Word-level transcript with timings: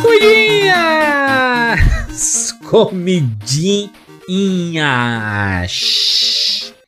Comidinhas! 0.00 2.52
Comidinhas! 2.70 3.92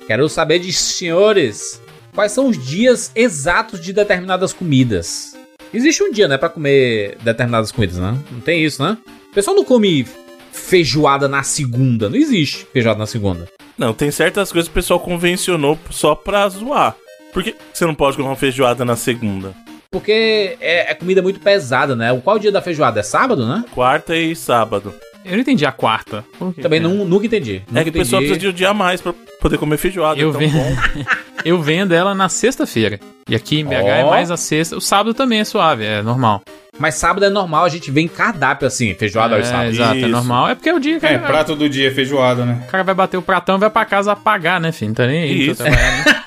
Quero 0.06 0.28
saber 0.28 0.60
de 0.60 0.72
senhores 0.72 1.82
quais 2.14 2.32
são 2.32 2.48
os 2.48 2.64
dias 2.64 3.12
exatos 3.14 3.80
de 3.80 3.92
determinadas 3.92 4.54
comidas. 4.54 5.36
Existe 5.74 6.02
um 6.02 6.10
dia, 6.10 6.28
né, 6.28 6.38
pra 6.38 6.48
comer 6.48 7.18
determinadas 7.22 7.70
comidas, 7.70 7.98
né? 7.98 8.18
Não 8.30 8.40
tem 8.40 8.64
isso, 8.64 8.82
né? 8.82 8.96
O 9.30 9.34
pessoal 9.34 9.54
não 9.54 9.64
come 9.64 10.06
feijoada 10.50 11.28
na 11.28 11.42
segunda. 11.42 12.08
Não 12.08 12.16
existe 12.16 12.66
feijoada 12.72 12.98
na 12.98 13.06
segunda. 13.06 13.46
Não, 13.76 13.92
tem 13.92 14.10
certas 14.10 14.50
coisas 14.50 14.68
que 14.68 14.72
o 14.72 14.80
pessoal 14.80 14.98
convencionou 14.98 15.78
só 15.90 16.14
pra 16.14 16.48
zoar. 16.48 16.96
Por 17.34 17.44
que 17.44 17.54
você 17.74 17.84
não 17.84 17.94
pode 17.94 18.16
comer 18.16 18.30
uma 18.30 18.36
feijoada 18.36 18.82
na 18.82 18.96
segunda? 18.96 19.54
Porque 19.98 20.56
é, 20.60 20.90
é 20.90 20.94
comida 20.94 21.22
muito 21.22 21.40
pesada, 21.40 21.96
né? 21.96 22.18
Qual 22.22 22.36
o 22.36 22.38
dia 22.38 22.52
da 22.52 22.60
feijoada? 22.60 23.00
É 23.00 23.02
sábado, 23.02 23.46
né? 23.46 23.64
Quarta 23.74 24.14
e 24.16 24.36
sábado. 24.36 24.92
Eu 25.24 25.32
não 25.32 25.40
entendi 25.40 25.64
a 25.66 25.72
quarta. 25.72 26.24
Também 26.62 26.78
nu- 26.78 27.04
nunca 27.04 27.26
entendi. 27.26 27.62
Nunca 27.66 27.80
é 27.80 27.84
que 27.84 27.90
o 27.90 27.92
pessoal 27.92 28.20
precisa 28.20 28.38
de 28.38 28.48
um 28.48 28.52
dia 28.52 28.68
a 28.68 28.74
mais 28.74 29.00
pra 29.00 29.12
poder 29.40 29.58
comer 29.58 29.76
feijoada. 29.76 30.20
Eu 30.20 30.30
é 30.30 30.46
bom. 30.46 30.76
Eu 31.44 31.60
vendo 31.62 31.92
ela 31.94 32.14
na 32.14 32.28
sexta-feira. 32.28 32.98
E 33.28 33.34
aqui 33.34 33.60
em 33.60 33.64
BH 33.64 33.72
é 33.72 34.04
Ó. 34.04 34.10
mais 34.10 34.30
a 34.30 34.36
sexta. 34.36 34.76
O 34.76 34.80
sábado 34.80 35.14
também 35.14 35.40
é 35.40 35.44
suave, 35.44 35.84
é 35.84 36.02
normal. 36.02 36.42
Mas 36.78 36.96
sábado 36.96 37.24
é 37.24 37.30
normal, 37.30 37.64
a 37.64 37.68
gente 37.68 37.90
vê 37.90 38.02
em 38.02 38.08
cardápio 38.08 38.66
assim, 38.66 38.94
feijoada 38.94 39.34
é, 39.34 39.38
aos 39.38 39.46
sábados. 39.48 39.74
Exato, 39.74 39.94
é 39.94 39.98
Isso. 40.00 40.08
normal. 40.08 40.48
É 40.50 40.54
porque 40.54 40.68
é 40.68 40.74
o 40.74 40.78
dia 40.78 41.00
que 41.00 41.06
É, 41.06 41.16
prato 41.18 41.56
do 41.56 41.68
dia, 41.68 41.92
feijoada, 41.94 42.44
né? 42.44 42.62
o 42.66 42.70
cara 42.70 42.84
vai 42.84 42.94
bater 42.94 43.16
o 43.16 43.22
pratão 43.22 43.56
e 43.56 43.60
vai 43.60 43.70
pra 43.70 43.84
casa 43.84 44.12
apagar, 44.12 44.60
né, 44.60 44.70
filho? 44.72 44.88
Não 44.90 44.94
tá 44.94 45.06
nem 45.06 45.22
aí. 45.22 45.46
Isso. 45.48 45.56
tô 45.64 45.64
trabalhando. 45.64 46.04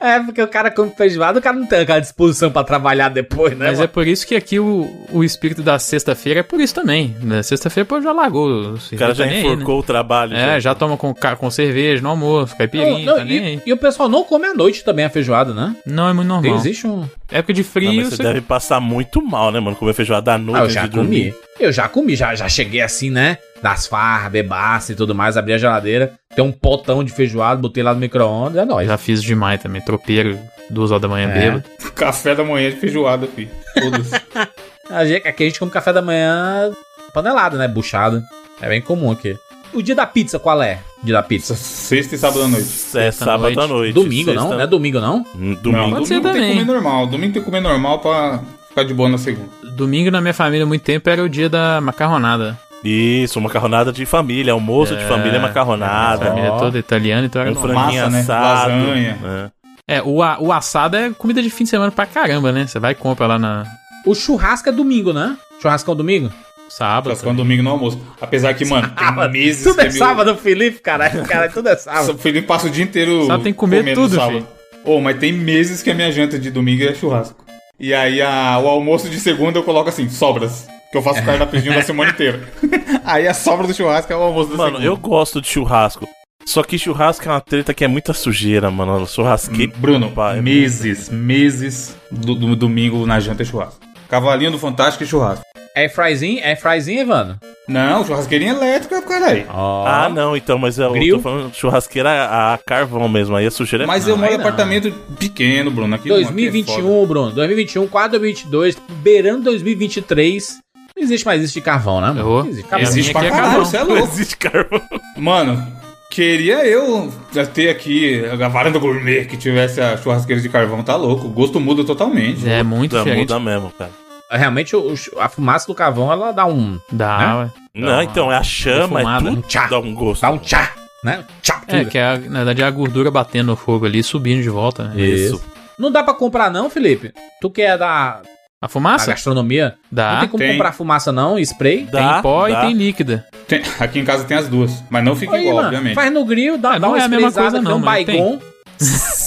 É, 0.00 0.20
porque 0.20 0.40
o 0.42 0.48
cara 0.48 0.70
come 0.70 0.90
feijoada, 0.96 1.38
o 1.38 1.42
cara 1.42 1.56
não 1.56 1.66
tem 1.66 1.80
aquela 1.80 2.00
disposição 2.00 2.50
pra 2.50 2.62
trabalhar 2.64 3.08
depois, 3.08 3.56
né? 3.56 3.66
Mas 3.66 3.78
é 3.78 3.82
mano? 3.82 3.88
por 3.92 4.06
isso 4.06 4.26
que 4.26 4.34
aqui 4.34 4.58
o, 4.58 4.88
o 5.12 5.24
espírito 5.24 5.62
da 5.62 5.78
sexta-feira 5.78 6.40
é 6.40 6.42
por 6.42 6.60
isso 6.60 6.74
também. 6.74 7.16
Na 7.22 7.42
sexta-feira, 7.42 7.86
pô, 7.86 8.00
já 8.00 8.12
largou. 8.12 8.74
O 8.74 8.96
cara 8.96 9.14
já 9.14 9.26
enforcou 9.26 9.80
o 9.80 9.82
trabalho. 9.82 10.32
Né? 10.32 10.56
É, 10.56 10.60
já 10.60 10.74
toma 10.74 10.96
com, 10.96 11.12
com 11.14 11.50
cerveja 11.50 12.02
no 12.02 12.10
almoço, 12.10 12.56
caipirinha, 12.56 12.90
Não, 12.98 13.04
não, 13.04 13.16
tá 13.16 13.24
nem 13.24 13.36
e, 13.36 13.46
aí. 13.46 13.62
e 13.66 13.72
o 13.72 13.76
pessoal 13.76 14.08
não 14.08 14.24
come 14.24 14.46
à 14.46 14.54
noite 14.54 14.84
também 14.84 15.04
a 15.04 15.10
feijoada, 15.10 15.52
né? 15.54 15.74
Não, 15.86 16.08
é 16.08 16.12
muito 16.12 16.28
normal. 16.28 16.56
Existe 16.56 16.86
um. 16.86 17.08
Época 17.30 17.52
de 17.52 17.62
Não, 17.62 17.68
frio, 17.68 17.92
mas 17.92 18.08
você 18.08 18.16
você- 18.16 18.22
deve 18.22 18.40
passar 18.40 18.80
muito 18.80 19.20
mal, 19.22 19.50
né, 19.50 19.60
mano? 19.60 19.76
Comer 19.76 19.92
feijoada 19.92 20.34
à 20.34 20.38
noite 20.38 20.60
Ah, 20.60 20.64
eu 20.64 20.70
já 20.70 20.88
comi. 20.88 21.34
Eu 21.60 21.72
já 21.72 21.88
comi, 21.88 22.14
já, 22.16 22.34
já 22.34 22.48
cheguei 22.48 22.80
assim, 22.80 23.10
né? 23.10 23.36
Das 23.60 23.86
farras, 23.88 24.30
bebaça 24.30 24.92
e 24.92 24.94
tudo 24.94 25.14
mais, 25.14 25.36
abri 25.36 25.52
a 25.52 25.58
geladeira, 25.58 26.12
tem 26.38 26.44
um 26.44 26.52
potão 26.52 27.02
de 27.02 27.10
feijoada, 27.12 27.60
botei 27.60 27.82
lá 27.82 27.92
no 27.92 27.98
micro-ondas, 27.98 28.62
é 28.62 28.64
nóis. 28.64 28.86
já 28.86 28.96
fiz 28.96 29.20
demais 29.20 29.60
também. 29.60 29.82
Tropeiro, 29.82 30.38
duas 30.70 30.92
horas 30.92 31.02
da 31.02 31.08
manhã, 31.08 31.28
É. 31.30 31.32
bêbado. 31.40 31.64
Café 31.96 32.32
da 32.32 32.44
manhã 32.44 32.70
de 32.70 32.76
feijoada, 32.76 33.26
filho. 33.26 33.50
Gente- 35.04 35.26
Aqui 35.28 35.42
a 35.42 35.46
gente 35.46 35.58
come 35.58 35.70
café 35.70 35.92
da 35.92 36.00
manhã 36.00 36.70
panelada, 37.12 37.58
né? 37.58 37.66
Buchado. 37.66 38.22
É 38.60 38.68
bem 38.68 38.80
comum 38.80 39.10
aqui. 39.10 39.36
O 39.74 39.82
dia 39.82 39.94
da 39.96 40.06
pizza, 40.06 40.38
qual 40.38 40.62
é? 40.62 40.78
O 41.02 41.06
dia 41.06 41.14
da 41.14 41.22
pizza? 41.24 41.54
Sexta 41.56 42.14
e 42.14 42.18
sábado 42.18 42.42
à 42.44 42.48
noite. 42.48 42.64
É 42.64 42.66
Sexta 42.68 43.24
sábado 43.24 43.42
noite. 43.42 43.60
à 43.60 43.66
noite. 43.66 43.94
Domingo, 43.94 44.32
não? 44.32 44.42
sexta- 44.42 44.56
Não 44.56 44.62
é 44.62 44.66
domingo, 44.68 45.00
não? 45.00 45.16
Hum, 45.18 45.24
Não, 45.34 45.54
Domingo. 45.56 45.90
Pode 45.96 46.08
domingo 46.08 46.22
tem 46.32 46.32
que 46.42 46.48
comer 46.50 46.64
normal. 46.64 47.06
Domingo 47.08 47.32
tem 47.32 47.42
que 47.42 47.46
comer 47.46 47.60
normal 47.60 47.98
pra 47.98 48.40
ficar 48.68 48.84
de 48.84 48.94
boa 48.94 49.08
na 49.08 49.18
segunda. 49.18 49.48
Domingo 49.72 50.10
na 50.10 50.20
minha 50.20 50.32
família, 50.34 50.64
há 50.64 50.66
muito 50.68 50.82
tempo, 50.82 51.10
era 51.10 51.22
o 51.22 51.28
dia 51.28 51.48
da 51.50 51.80
macarronada. 51.80 52.56
Isso, 52.84 53.40
macarronada 53.40 53.92
de 53.92 54.06
família. 54.06 54.52
Almoço 54.52 54.96
de 54.96 55.02
É, 55.02 55.06
família, 55.08 55.38
A 55.38 55.42
macarronada. 55.42 56.26
família 56.26 56.52
Ó. 56.52 56.58
toda 56.58 56.78
italiana, 56.78 57.26
então 57.26 57.42
era 57.42 57.50
Um 57.50 57.54
franguinho 57.54 58.02
Massa, 58.02 58.10
né? 58.10 58.20
assado. 58.20 58.70
Lasanha. 58.72 59.18
né? 59.22 59.50
É, 59.86 60.02
o, 60.02 60.22
a- 60.22 60.38
o 60.38 60.52
assado 60.52 60.96
é 60.96 61.10
comida 61.10 61.42
de 61.42 61.50
fim 61.50 61.64
de 61.64 61.70
semana 61.70 61.90
pra 61.90 62.06
caramba, 62.06 62.52
né? 62.52 62.66
Você 62.66 62.78
vai 62.78 62.92
e 62.92 62.94
compra 62.94 63.26
lá 63.26 63.38
na 63.38 63.64
O 64.06 64.14
churrasco 64.14 64.68
é 64.68 64.72
domingo, 64.72 65.12
né? 65.12 65.36
Churrascão 65.60 65.96
domingo? 65.96 66.30
sábado. 66.68 67.16
Só 67.16 67.22
quando 67.24 67.38
domingo 67.38 67.62
no 67.62 67.70
almoço. 67.70 67.98
Apesar 68.20 68.52
que, 68.52 68.62
mano, 68.68 68.90
tem 68.90 69.30
meses 69.30 69.62
Tudo 69.64 69.76
que 69.76 69.80
é 69.80 69.84
meu- 69.84 69.92
sábado, 69.92 70.36
Felipe, 70.36 70.80
caralho. 70.80 71.24
Cara, 71.26 71.48
tudo 71.48 71.68
é 71.70 71.76
sábado. 71.76 72.12
O 72.12 72.18
Felipe 72.18 72.46
passa 72.46 72.66
o 72.66 72.70
dia 72.70 72.84
inteiro. 72.84 73.22
Sábado 73.26 73.42
tem 73.42 73.52
que 73.54 73.58
comer 73.58 73.94
tudo, 73.94 74.14
sábado. 74.16 74.32
filho. 74.34 74.46
Ô, 74.84 75.00
mas 75.00 75.16
tem 75.18 75.32
meses 75.32 75.82
que 75.82 75.90
a 75.90 75.94
minha 75.94 76.12
janta 76.12 76.38
de 76.38 76.50
domingo 76.50 76.84
é 76.84 76.94
churrasco. 76.94 77.42
E 77.78 77.94
aí 77.94 78.20
a- 78.20 78.58
o 78.58 78.66
almoço 78.68 79.08
de 79.08 79.18
segunda 79.20 79.58
eu 79.58 79.62
coloco 79.62 79.88
assim, 79.88 80.08
sobras. 80.08 80.66
Que 80.90 80.96
eu 80.98 81.02
faço 81.02 81.22
cardápio 81.24 81.62
da 81.74 81.82
semana 81.82 82.10
inteira. 82.10 82.48
aí 83.04 83.28
a 83.28 83.34
sobra 83.34 83.66
do 83.66 83.74
churrasco 83.74 84.12
é 84.12 84.16
o 84.16 84.22
almoço 84.22 84.50
da 84.50 84.56
Mano, 84.56 84.70
segunda. 84.78 84.86
eu 84.86 84.96
gosto 84.96 85.40
de 85.40 85.48
churrasco. 85.48 86.08
Só 86.46 86.62
que 86.62 86.78
churrasco 86.78 87.28
é 87.28 87.30
uma 87.32 87.40
treta 87.42 87.74
que 87.74 87.84
é 87.84 87.88
muita 87.88 88.14
sujeira, 88.14 88.70
mano. 88.70 89.06
Churrasqueiro. 89.06 89.72
Bruno, 89.76 90.10
pai. 90.10 90.40
meses, 90.40 91.10
meses 91.10 91.94
do, 92.10 92.34
do 92.34 92.56
domingo 92.56 93.04
na 93.06 93.20
janta 93.20 93.42
é 93.42 93.44
churrasco. 93.44 93.80
Cavalinho 94.08 94.50
do 94.52 94.58
Fantástico 94.58 95.04
e 95.04 95.06
churrasco. 95.06 95.44
É 95.84 95.88
fryzinho? 95.88 96.40
É 96.42 96.56
fryzinho, 96.56 97.00
Evandro? 97.00 97.36
Não, 97.68 98.04
churrasqueirinha 98.04 98.52
elétrica, 98.52 99.00
caralho. 99.02 99.44
Ó. 99.50 99.86
Ah, 99.86 100.08
não, 100.08 100.36
então, 100.36 100.58
mas 100.58 100.78
eu 100.78 100.90
Grill? 100.92 101.16
tô 101.16 101.22
falando 101.22 101.54
churrasqueira 101.54 102.10
a, 102.10 102.54
a 102.54 102.58
carvão 102.58 103.08
mesmo. 103.08 103.36
Aí 103.36 103.46
a 103.46 103.50
sujeira 103.50 103.84
é 103.84 103.86
Mas 103.86 104.06
eu 104.08 104.16
Não, 104.16 104.22
moro 104.22 104.32
em 104.32 104.38
não. 104.38 104.40
apartamento 104.46 104.90
pequeno, 105.18 105.70
Bruno. 105.70 105.94
Aqui, 105.94 106.10
aqui 106.10 106.20
é 106.20 106.24
foda. 106.24 106.34
2021, 106.34 107.06
Bruno. 107.06 107.30
2021, 107.32 107.86
quase 107.88 108.10
2022, 108.18 108.76
beirando 109.02 109.42
2023. 109.44 110.58
Não 110.96 111.02
existe 111.04 111.24
mais 111.26 111.42
isso 111.42 111.54
de 111.54 111.60
carvão, 111.60 112.00
né, 112.00 112.08
mano? 112.08 112.24
Não 112.42 112.46
existe 112.48 112.66
é 112.66 112.68
carvão. 112.70 112.88
Existe 112.88 113.12
pra 113.12 113.24
é 113.26 113.30
caralho, 113.30 113.44
carvão. 113.46 113.64
você 113.64 113.76
é 113.76 113.80
Não 113.84 113.88
louco. 113.94 114.12
existe 114.12 114.36
carvão. 114.36 114.82
Mano, 115.16 115.66
queria 116.10 116.66
eu 116.66 117.12
ter 117.54 117.68
aqui 117.68 118.24
a 118.24 118.48
varanda 118.48 118.78
gourmet 118.78 119.26
que 119.26 119.36
tivesse 119.36 119.80
a 119.80 119.96
churrasqueira 119.96 120.40
de 120.42 120.48
carvão, 120.48 120.82
tá 120.82 120.96
louco. 120.96 121.26
O 121.26 121.30
gosto 121.30 121.60
muda 121.60 121.84
totalmente. 121.84 122.48
É 122.48 122.62
muito 122.62 122.96
diferente. 122.96 123.18
muda 123.20 123.38
mesmo, 123.38 123.70
cara. 123.78 123.90
Realmente, 124.30 124.74
a 125.18 125.28
fumaça 125.28 125.66
do 125.66 125.74
carvão, 125.74 126.12
ela 126.12 126.32
dá 126.32 126.44
um... 126.46 126.78
Dá, 126.92 127.18
Né? 127.18 127.34
ué. 127.34 127.50
Não, 127.74 127.92
uma 127.94 128.04
então, 128.04 128.30
é 128.32 128.36
a 128.36 128.42
chama, 128.42 129.00
é 129.00 129.02
defumada. 129.04 129.24
tudo 129.30 129.38
Um 129.38 129.42
tchá. 129.42 129.66
dá 129.68 129.78
um 129.78 129.94
gosto. 129.94 130.20
Dá 130.22 130.30
um 130.30 130.38
tchá, 130.38 130.72
né? 131.04 131.24
Tchá, 131.40 131.62
É, 131.68 131.84
que 131.84 131.96
é, 131.96 132.04
a- 132.04 132.18
na 132.18 132.38
verdade 132.44 132.62
é 132.62 132.64
a 132.66 132.70
gordura 132.70 133.10
batendo 133.10 133.46
no 133.48 133.56
fogo 133.56 133.86
ali 133.86 134.00
e 134.00 134.02
subindo 134.02 134.42
de 134.42 134.50
volta, 134.50 134.84
né? 134.84 135.00
Isso. 135.00 135.40
Não 135.78 135.90
dá 135.90 136.02
pra 136.02 136.12
comprar 136.12 136.50
não, 136.50 136.68
Felipe? 136.68 137.12
Tu 137.40 137.48
que 137.50 137.62
é 137.62 137.78
da, 137.78 138.20
A 138.60 138.68
fumaça? 138.68 139.12
gastronomia, 139.12 139.76
não 139.90 139.96
Dá. 139.96 140.20
tem 140.20 140.28
como 140.28 140.42
tem. 140.42 140.52
comprar 140.52 140.72
fumaça 140.72 141.12
não, 141.12 141.38
spray? 141.38 141.84
Dá, 141.90 142.14
tem 142.14 142.22
pó 142.22 142.48
dá. 142.48 142.64
e 142.64 142.66
tem 142.66 142.74
líquida. 142.74 143.24
Tem- 143.46 143.62
aqui 143.78 144.00
em 144.00 144.04
casa 144.04 144.24
tem 144.24 144.36
as 144.36 144.48
duas, 144.48 144.82
mas 144.90 145.04
não 145.04 145.14
fica 145.14 145.36
Aí, 145.36 145.42
igual, 145.42 145.56
mano, 145.56 145.68
obviamente. 145.68 145.94
faz 145.94 146.12
no 146.12 146.24
grill, 146.24 146.58
dá, 146.58 146.70
É, 146.70 146.72
dá 146.74 146.78
não 146.80 146.88
uma 146.90 146.98
é 146.98 147.02
a 147.02 147.08
mesma 147.08 147.30
coisa 147.32 147.52
tem 147.52 147.62
não, 147.62 147.76
um 147.76 147.78
mas 147.78 148.04
tem. 148.04 148.40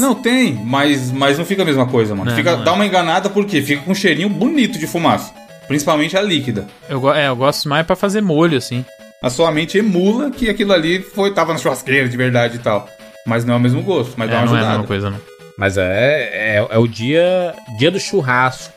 Não 0.00 0.14
tem, 0.14 0.54
mas, 0.54 1.10
mas 1.10 1.38
não 1.38 1.44
fica 1.44 1.62
a 1.62 1.64
mesma 1.64 1.86
coisa, 1.86 2.14
mano. 2.14 2.30
Não, 2.30 2.36
fica, 2.36 2.52
não 2.54 2.62
é. 2.62 2.64
dá 2.64 2.72
uma 2.72 2.86
enganada 2.86 3.28
porque 3.30 3.60
fica 3.62 3.82
com 3.82 3.92
um 3.92 3.94
cheirinho 3.94 4.28
bonito 4.28 4.78
de 4.78 4.86
fumaça. 4.86 5.32
Principalmente 5.68 6.16
a 6.16 6.22
líquida. 6.22 6.66
Eu, 6.88 7.12
é, 7.12 7.28
eu 7.28 7.36
gosto 7.36 7.68
mais 7.68 7.86
pra 7.86 7.94
fazer 7.94 8.20
molho, 8.20 8.58
assim. 8.58 8.84
A 9.22 9.30
sua 9.30 9.52
mente 9.52 9.78
emula 9.78 10.30
que 10.30 10.48
aquilo 10.48 10.72
ali 10.72 11.00
foi, 11.00 11.32
tava 11.32 11.52
na 11.52 11.58
churrasqueira 11.58 12.08
de 12.08 12.16
verdade 12.16 12.56
e 12.56 12.58
tal. 12.58 12.88
Mas 13.26 13.44
não 13.44 13.54
é 13.54 13.56
o 13.56 13.60
mesmo 13.60 13.82
gosto, 13.82 14.14
mas 14.16 14.28
É, 14.28 14.32
dá 14.32 14.38
uma 14.38 14.46
não 14.46 14.52
é 14.52 14.56
a 14.56 14.60
ajudada. 14.60 14.78
mesma 14.78 14.86
coisa, 14.86 15.10
não. 15.10 15.20
Mas 15.58 15.76
é, 15.76 16.30
é, 16.32 16.66
é 16.70 16.78
o 16.78 16.88
dia, 16.88 17.54
dia 17.78 17.90
do 17.90 18.00
churrasco. 18.00 18.72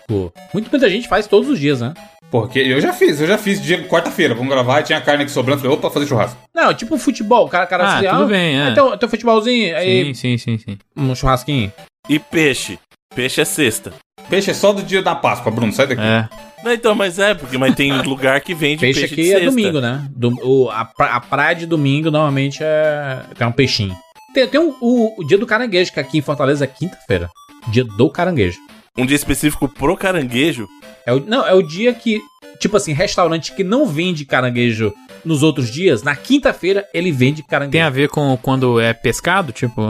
Muito 0.53 0.69
muita 0.69 0.89
gente 0.89 1.07
faz 1.07 1.25
todos 1.27 1.49
os 1.49 1.57
dias, 1.57 1.79
né? 1.79 1.93
Porque 2.33 2.57
eu 2.57 2.81
já 2.81 2.91
fiz, 2.91 3.21
eu 3.21 3.27
já 3.27 3.37
fiz 3.37 3.61
dia 3.61 3.87
quarta-feira, 3.87 4.33
vamos 4.33 4.49
gravar, 4.51 4.79
e 4.79 4.83
tinha 4.85 4.99
carne 4.99 5.21
aqui 5.21 5.31
sobrando, 5.31 5.61
falei, 5.61 5.77
opa, 5.77 5.91
fazer 5.91 6.07
churrasco. 6.07 6.35
Não, 6.55 6.73
tipo 6.73 6.97
futebol, 6.97 7.45
o 7.45 7.47
cara, 7.47 7.67
cara 7.67 7.83
Ah, 7.83 7.97
assim, 7.99 8.07
tudo 8.09 8.25
bem, 8.25 8.59
é. 8.59 8.69
Então, 8.71 8.97
teu 8.97 9.07
futebolzinho, 9.07 9.77
aí 9.77 10.15
Sim, 10.15 10.35
sim, 10.35 10.37
sim, 10.39 10.57
sim. 10.57 10.77
um 10.97 11.13
churrasquinho. 11.13 11.71
E 12.09 12.17
peixe. 12.17 12.79
Peixe 13.15 13.39
é 13.39 13.45
sexta. 13.45 13.93
Peixe 14.31 14.49
é 14.49 14.53
só 14.55 14.73
do 14.73 14.81
dia 14.81 15.03
da 15.03 15.13
Páscoa, 15.13 15.51
Bruno, 15.51 15.71
sai 15.71 15.85
daqui. 15.85 16.01
É. 16.01 16.27
Não, 16.63 16.73
então, 16.73 16.95
mas 16.95 17.19
é, 17.19 17.35
porque 17.35 17.55
mas 17.55 17.75
tem 17.75 17.91
lugar 18.01 18.41
que 18.41 18.55
vende 18.55 18.81
Peixe, 18.81 19.01
peixe, 19.01 19.13
aqui 19.13 19.21
de 19.25 19.29
é 19.31 19.33
sexta. 19.35 19.49
domingo, 19.51 19.79
né? 19.79 20.07
Do, 20.15 20.29
o, 20.43 20.71
a, 20.71 20.85
pra- 20.85 21.13
a 21.15 21.19
praia 21.19 21.55
de 21.55 21.67
domingo 21.67 22.09
normalmente 22.09 22.59
é 22.63 23.19
tem 23.37 23.45
um 23.45 23.51
peixinho. 23.51 23.95
Tem, 24.33 24.47
tem 24.47 24.59
um- 24.59 24.75
o, 24.81 25.21
o 25.21 25.23
dia 25.23 25.37
do 25.37 25.45
caranguejo, 25.45 25.93
que 25.93 25.99
aqui 25.99 26.17
em 26.17 26.21
Fortaleza 26.21 26.63
é 26.63 26.67
quinta-feira. 26.67 27.29
Dia 27.67 27.83
do 27.83 28.09
caranguejo. 28.09 28.57
Um 28.97 29.05
dia 29.05 29.15
específico 29.15 29.67
pro 29.69 29.95
caranguejo. 29.95 30.67
É 31.05 31.13
o, 31.13 31.19
não, 31.19 31.45
é 31.45 31.53
o 31.53 31.61
dia 31.61 31.93
que, 31.93 32.21
tipo 32.59 32.77
assim, 32.77 32.93
restaurante 32.93 33.53
que 33.53 33.63
não 33.63 33.85
vende 33.85 34.25
caranguejo 34.25 34.93
nos 35.25 35.43
outros 35.43 35.71
dias, 35.71 36.03
na 36.03 36.15
quinta-feira 36.15 36.85
ele 36.93 37.11
vende 37.11 37.43
caranguejo. 37.43 37.71
Tem 37.71 37.81
a 37.81 37.89
ver 37.89 38.09
com 38.09 38.37
quando 38.41 38.79
é 38.79 38.93
pescado, 38.93 39.51
tipo... 39.51 39.81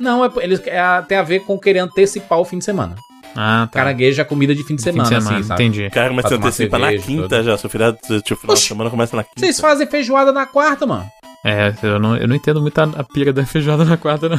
Não, 0.00 0.24
é, 0.24 0.30
eles, 0.40 0.60
é, 0.66 1.02
tem 1.02 1.16
a 1.18 1.22
ver 1.22 1.40
com 1.40 1.58
querer 1.58 1.78
antecipar 1.78 2.38
o 2.38 2.44
fim 2.44 2.58
de 2.58 2.64
semana. 2.64 2.96
Ah, 3.36 3.68
tá. 3.70 3.80
Caranguejo 3.80 4.20
é 4.20 4.24
comida 4.24 4.54
de 4.54 4.62
fim 4.62 4.76
de 4.76 4.82
Fim 4.82 4.92
semana, 4.92 5.08
de 5.08 5.14
semana, 5.16 5.38
assim, 5.38 5.48
sabe? 5.48 5.64
entendi. 5.64 5.90
Cara, 5.90 6.12
mas 6.12 6.24
você 6.24 6.34
antecipa 6.34 6.78
na 6.78 6.92
quinta 6.96 7.28
tudo. 7.28 7.42
já. 7.42 7.58
Seu 7.58 7.68
feriado, 7.68 7.98
seu 8.24 8.36
final 8.36 8.54
de 8.54 8.62
semana 8.62 8.90
começa 8.90 9.16
na 9.16 9.24
quinta. 9.24 9.40
Vocês 9.40 9.58
fazem 9.58 9.86
feijoada 9.86 10.32
na 10.32 10.46
quarta, 10.46 10.86
mano. 10.86 11.06
É, 11.44 11.74
eu 11.82 11.98
não, 11.98 12.16
eu 12.16 12.28
não 12.28 12.36
entendo 12.36 12.60
muito 12.62 12.78
a, 12.78 12.84
a 12.84 13.04
pira 13.04 13.32
da 13.32 13.44
feijoada 13.44 13.84
na 13.84 13.96
quarta, 13.96 14.28
não. 14.28 14.38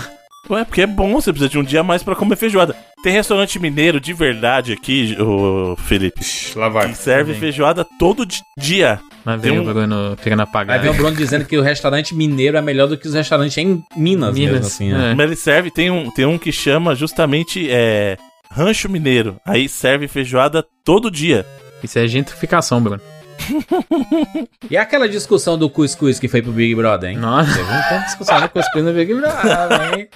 Ué, 0.50 0.64
porque 0.64 0.82
é 0.82 0.88
bom, 0.88 1.14
você 1.14 1.32
precisa 1.32 1.50
de 1.50 1.58
um 1.58 1.64
dia 1.64 1.80
a 1.80 1.84
mais 1.84 2.04
pra 2.04 2.16
comer 2.16 2.36
feijoada. 2.36 2.76
Tem 3.04 3.12
restaurante 3.14 3.60
mineiro 3.60 4.00
de 4.00 4.14
verdade 4.14 4.74
aqui, 4.74 5.16
ô 5.20 5.76
Felipe, 5.76 6.22
lá 6.56 6.70
vai. 6.70 6.90
que 6.90 6.98
serve 6.98 7.32
Bem. 7.32 7.40
feijoada 7.40 7.86
todo 8.00 8.26
di- 8.26 8.42
dia. 8.58 9.00
Mas 9.24 9.42
vem 9.42 9.60
um- 9.60 9.62
o 9.64 9.74
Bruno 9.74 10.18
querendo 10.22 10.42
Aí 10.42 10.44
apagar. 10.44 10.80
vem 10.80 10.92
o 10.92 10.94
Bruno 10.94 11.16
dizendo 11.16 11.46
que 11.46 11.58
o 11.58 11.62
restaurante 11.62 12.14
mineiro 12.14 12.58
é 12.58 12.62
melhor 12.62 12.88
do 12.88 12.96
que 12.98 13.08
os 13.08 13.14
restaurantes 13.16 13.58
em 13.58 13.84
Minas, 13.98 14.34
Minas, 14.36 14.52
mesmo, 14.54 14.68
assim, 14.68 14.92
né? 14.92 15.12
é. 15.12 15.16
Mas 15.16 15.26
ele 15.26 15.36
serve, 15.36 15.72
tem 15.72 15.90
um, 15.90 16.12
tem 16.12 16.26
um 16.26 16.38
que 16.38 16.52
chama 16.52 16.94
justamente 16.96 17.68
é, 17.70 18.18
Rancho 18.52 18.88
Mineiro. 18.88 19.38
Aí 19.46 19.68
serve 19.68 20.08
feijoada 20.08 20.64
todo 20.84 21.10
dia. 21.10 21.44
Isso 21.84 21.98
é 22.00 22.08
gentrificação, 22.08 22.82
Bruno. 22.82 23.02
E 24.70 24.76
aquela 24.78 25.08
discussão 25.08 25.58
do 25.58 25.70
cuscuz 25.70 26.20
que 26.20 26.28
foi 26.28 26.42
pro 26.42 26.52
Big 26.52 26.74
Brother, 26.76 27.12
hein? 27.12 27.18
Nossa. 27.18 27.54
Teve 27.54 27.70
uma 27.70 28.00
discussão 28.00 28.42
do 28.42 28.50
cuscuz 28.50 28.84
no 28.84 28.94
Big 28.94 29.14
Brother, 29.14 30.00
hein? 30.00 30.08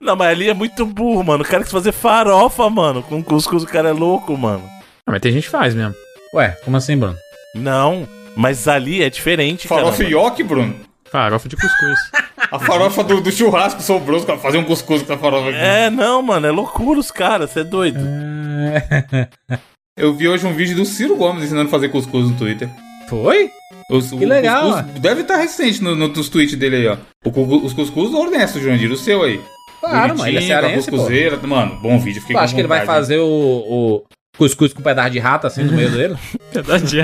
Não, 0.00 0.16
mas 0.16 0.28
ali 0.28 0.48
é 0.48 0.54
muito 0.54 0.84
burro, 0.84 1.22
mano. 1.24 1.44
O 1.44 1.46
cara 1.46 1.62
quis 1.62 1.72
fazer 1.72 1.92
farofa, 1.92 2.68
mano. 2.68 3.02
Com 3.02 3.22
cuscuz, 3.22 3.62
o 3.62 3.66
cara 3.66 3.90
é 3.90 3.92
louco, 3.92 4.36
mano. 4.36 4.62
Ah, 5.06 5.12
mas 5.12 5.20
tem 5.20 5.32
gente 5.32 5.44
que 5.44 5.50
faz 5.50 5.74
mesmo. 5.74 5.94
Ué, 6.34 6.56
como 6.64 6.76
assim, 6.76 6.96
Bruno? 6.96 7.16
Não, 7.54 8.06
mas 8.36 8.68
ali 8.68 9.02
é 9.02 9.08
diferente, 9.10 9.66
Farofa 9.66 9.98
cara. 9.98 10.10
ioki, 10.10 10.42
Bruno. 10.42 10.74
Farofa 11.10 11.48
de 11.48 11.56
cuscuz. 11.56 11.98
A 12.50 12.58
farofa 12.58 13.04
do, 13.04 13.20
do 13.20 13.30
churrasco 13.30 13.82
sobrou, 13.82 14.18
os 14.18 14.24
caras 14.24 14.40
fazer 14.40 14.56
um 14.56 14.64
cuscuz 14.64 15.02
com 15.02 15.12
a 15.12 15.18
farofa 15.18 15.50
aqui. 15.50 15.58
É, 15.58 15.90
não, 15.90 16.22
mano, 16.22 16.46
é 16.46 16.50
loucura 16.50 16.98
os 16.98 17.10
caras, 17.10 17.50
você 17.50 17.60
é 17.60 17.64
doido. 17.64 17.98
Eu 19.98 20.14
vi 20.14 20.28
hoje 20.28 20.46
um 20.46 20.52
vídeo 20.54 20.76
do 20.76 20.84
Ciro 20.84 21.16
Gomes 21.16 21.42
ensinando 21.44 21.66
a 21.68 21.70
fazer 21.70 21.88
cuscuz 21.88 22.30
no 22.30 22.36
Twitter. 22.36 22.68
Foi? 23.08 23.50
Os, 23.90 24.10
Que 24.10 24.24
legal, 24.24 24.70
cuscuz 24.72 25.00
deve 25.00 25.22
estar 25.22 25.36
recente 25.38 25.82
no, 25.82 25.96
no, 25.96 26.08
nos 26.08 26.28
tweets 26.28 26.54
dele 26.56 26.76
aí, 26.76 26.86
ó. 26.86 26.96
O, 27.24 27.66
os 27.66 27.72
cuscuz 27.72 28.14
honesto, 28.14 28.60
Jurandir, 28.60 28.92
o 28.92 28.96
seu 28.96 29.22
aí. 29.22 29.40
Claro, 29.80 30.16
mano, 30.16 30.28
ele 30.28 30.38
é 30.38 30.40
Bonitinho, 30.40 30.48
com 30.48 30.54
a 30.54 30.60
cearense, 30.62 30.90
pô. 30.90 30.96
cuscuzeira. 30.96 31.36
Mano, 31.38 31.80
bom 31.80 31.98
vídeo, 31.98 32.20
fiquei 32.20 32.36
Tu 32.36 32.38
com 32.38 32.44
acha 32.44 32.54
que 32.54 32.60
ele 32.60 32.68
vai 32.68 32.84
fazer 32.86 33.18
o, 33.18 33.26
o 33.26 34.04
cuscuz 34.36 34.72
com 34.72 34.80
um 34.80 34.84
pedaço 34.84 35.10
de 35.10 35.18
rato 35.18 35.46
assim 35.46 35.64
no 35.64 35.72
meio 35.72 35.90
dele? 35.90 36.16
Verdade, 36.52 36.98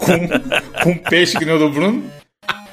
com, 0.00 0.82
com 0.82 0.98
peixe 0.98 1.38
que 1.38 1.44
nem 1.44 1.54
o 1.54 1.58
do 1.58 1.70
Bruno? 1.70 2.02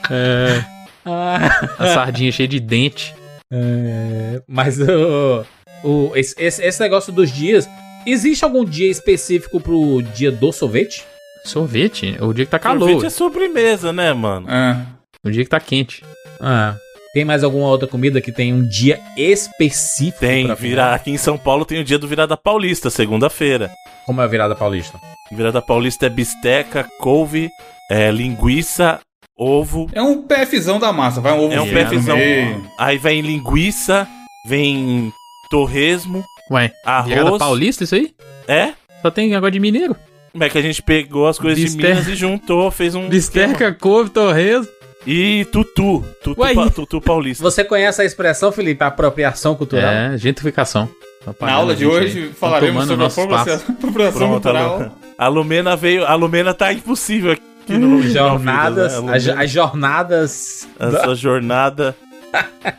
é, 0.09 0.63
Ah, 1.05 1.75
a 1.77 1.87
sardinha 1.93 2.31
cheia 2.31 2.47
de 2.47 2.59
dente. 2.59 3.13
é, 3.51 4.41
mas 4.47 4.79
o, 4.79 5.45
o, 5.83 6.11
esse, 6.15 6.33
esse, 6.39 6.63
esse 6.63 6.79
negócio 6.79 7.11
dos 7.13 7.31
dias. 7.31 7.67
Existe 8.05 8.43
algum 8.43 8.65
dia 8.65 8.89
específico 8.89 9.59
pro 9.59 10.01
dia 10.13 10.31
do 10.31 10.51
sorvete? 10.51 11.03
Sorvete? 11.45 12.15
O 12.21 12.33
dia 12.33 12.45
que 12.45 12.51
tá 12.51 12.59
Sorvete 12.59 12.87
calor. 12.89 13.05
é 13.05 13.09
sobremesa, 13.09 13.91
né, 13.93 14.13
mano? 14.13 14.49
É. 14.49 14.77
O 15.25 15.31
dia 15.31 15.43
que 15.43 15.49
tá 15.49 15.59
quente. 15.59 16.03
Ah. 16.39 16.75
Tem 17.13 17.23
mais 17.23 17.43
alguma 17.43 17.67
outra 17.67 17.87
comida 17.87 18.19
que 18.19 18.31
tem 18.31 18.51
um 18.53 18.67
dia 18.67 18.99
específico? 19.15 20.19
Tem, 20.19 20.45
pra 20.47 20.55
vira... 20.55 20.93
aqui 20.95 21.11
em 21.11 21.17
São 21.17 21.37
Paulo 21.37 21.63
tem 21.63 21.79
o 21.79 21.83
dia 21.83 21.99
do 21.99 22.07
Virada 22.07 22.35
Paulista, 22.35 22.89
segunda-feira. 22.89 23.69
Como 24.05 24.19
é 24.19 24.23
a 24.23 24.27
virada 24.27 24.55
paulista? 24.55 24.99
Virada 25.31 25.61
Paulista 25.61 26.07
é 26.07 26.09
bisteca, 26.09 26.87
couve, 26.99 27.49
é, 27.89 28.11
linguiça, 28.11 28.99
ovo. 29.37 29.87
É 29.93 30.01
um 30.01 30.23
PFzão 30.23 30.79
da 30.79 30.91
massa, 30.91 31.21
vai 31.21 31.33
um 31.33 31.45
ovo 31.45 31.53
É 31.53 31.61
um 31.61 31.67
PFzão. 31.67 32.17
meio. 32.17 32.65
Aí 32.79 32.97
vem 32.97 33.21
linguiça, 33.21 34.07
vem 34.47 35.11
torresmo, 35.49 36.23
Ué, 36.51 36.71
virada 37.05 37.27
arroz. 37.27 37.39
paulista 37.39 37.83
isso 37.83 37.95
aí? 37.95 38.13
É? 38.47 38.73
Só 39.01 39.09
tem 39.09 39.29
negócio 39.29 39.51
de 39.51 39.59
mineiro. 39.59 39.95
Como 40.31 40.43
é 40.43 40.49
que 40.49 40.57
a 40.57 40.61
gente 40.61 40.81
pegou 40.81 41.27
as 41.27 41.37
coisas 41.37 41.71
de 41.71 41.77
Minas 41.77 42.07
e 42.07 42.15
juntou, 42.15 42.69
fez 42.71 42.95
um. 42.95 43.07
Bisteca, 43.07 43.71
couve, 43.73 44.09
torresmo. 44.09 44.67
E 45.05 45.45
tutu. 45.51 46.01
Tutu, 46.23 46.41
Ué, 46.41 46.53
pa- 46.55 46.69
tutu 46.69 47.01
paulista. 47.01 47.43
Você 47.43 47.63
conhece 47.63 48.01
a 48.01 48.05
expressão, 48.05 48.51
Felipe? 48.53 48.83
Apropriação 48.83 49.53
cultural? 49.53 49.91
É, 49.91 50.17
gentrificação. 50.17 50.89
Na 51.39 51.53
aula 51.53 51.75
de 51.75 51.85
hoje 51.85 52.31
falaremos 52.37 52.85
sobre 52.87 53.05
a 53.05 53.09
formação. 53.09 53.55
apropriação 53.69 54.17
Pronto, 54.19 54.31
cultural. 54.33 54.97
A 55.17 55.27
Lumena 55.27 55.75
veio. 55.75 56.05
A 56.05 56.15
Lumena 56.15 56.53
tá 56.53 56.71
impossível 56.73 57.31
aqui 57.33 57.73
no 57.77 58.01
de 58.01 58.11
Jornadas, 58.11 58.93
Vida, 58.95 59.05
né? 59.05 59.17
Lumena, 59.19 59.41
as 59.43 59.49
jornadas. 59.49 60.67
Essa 60.79 61.15
jornada. 61.15 61.95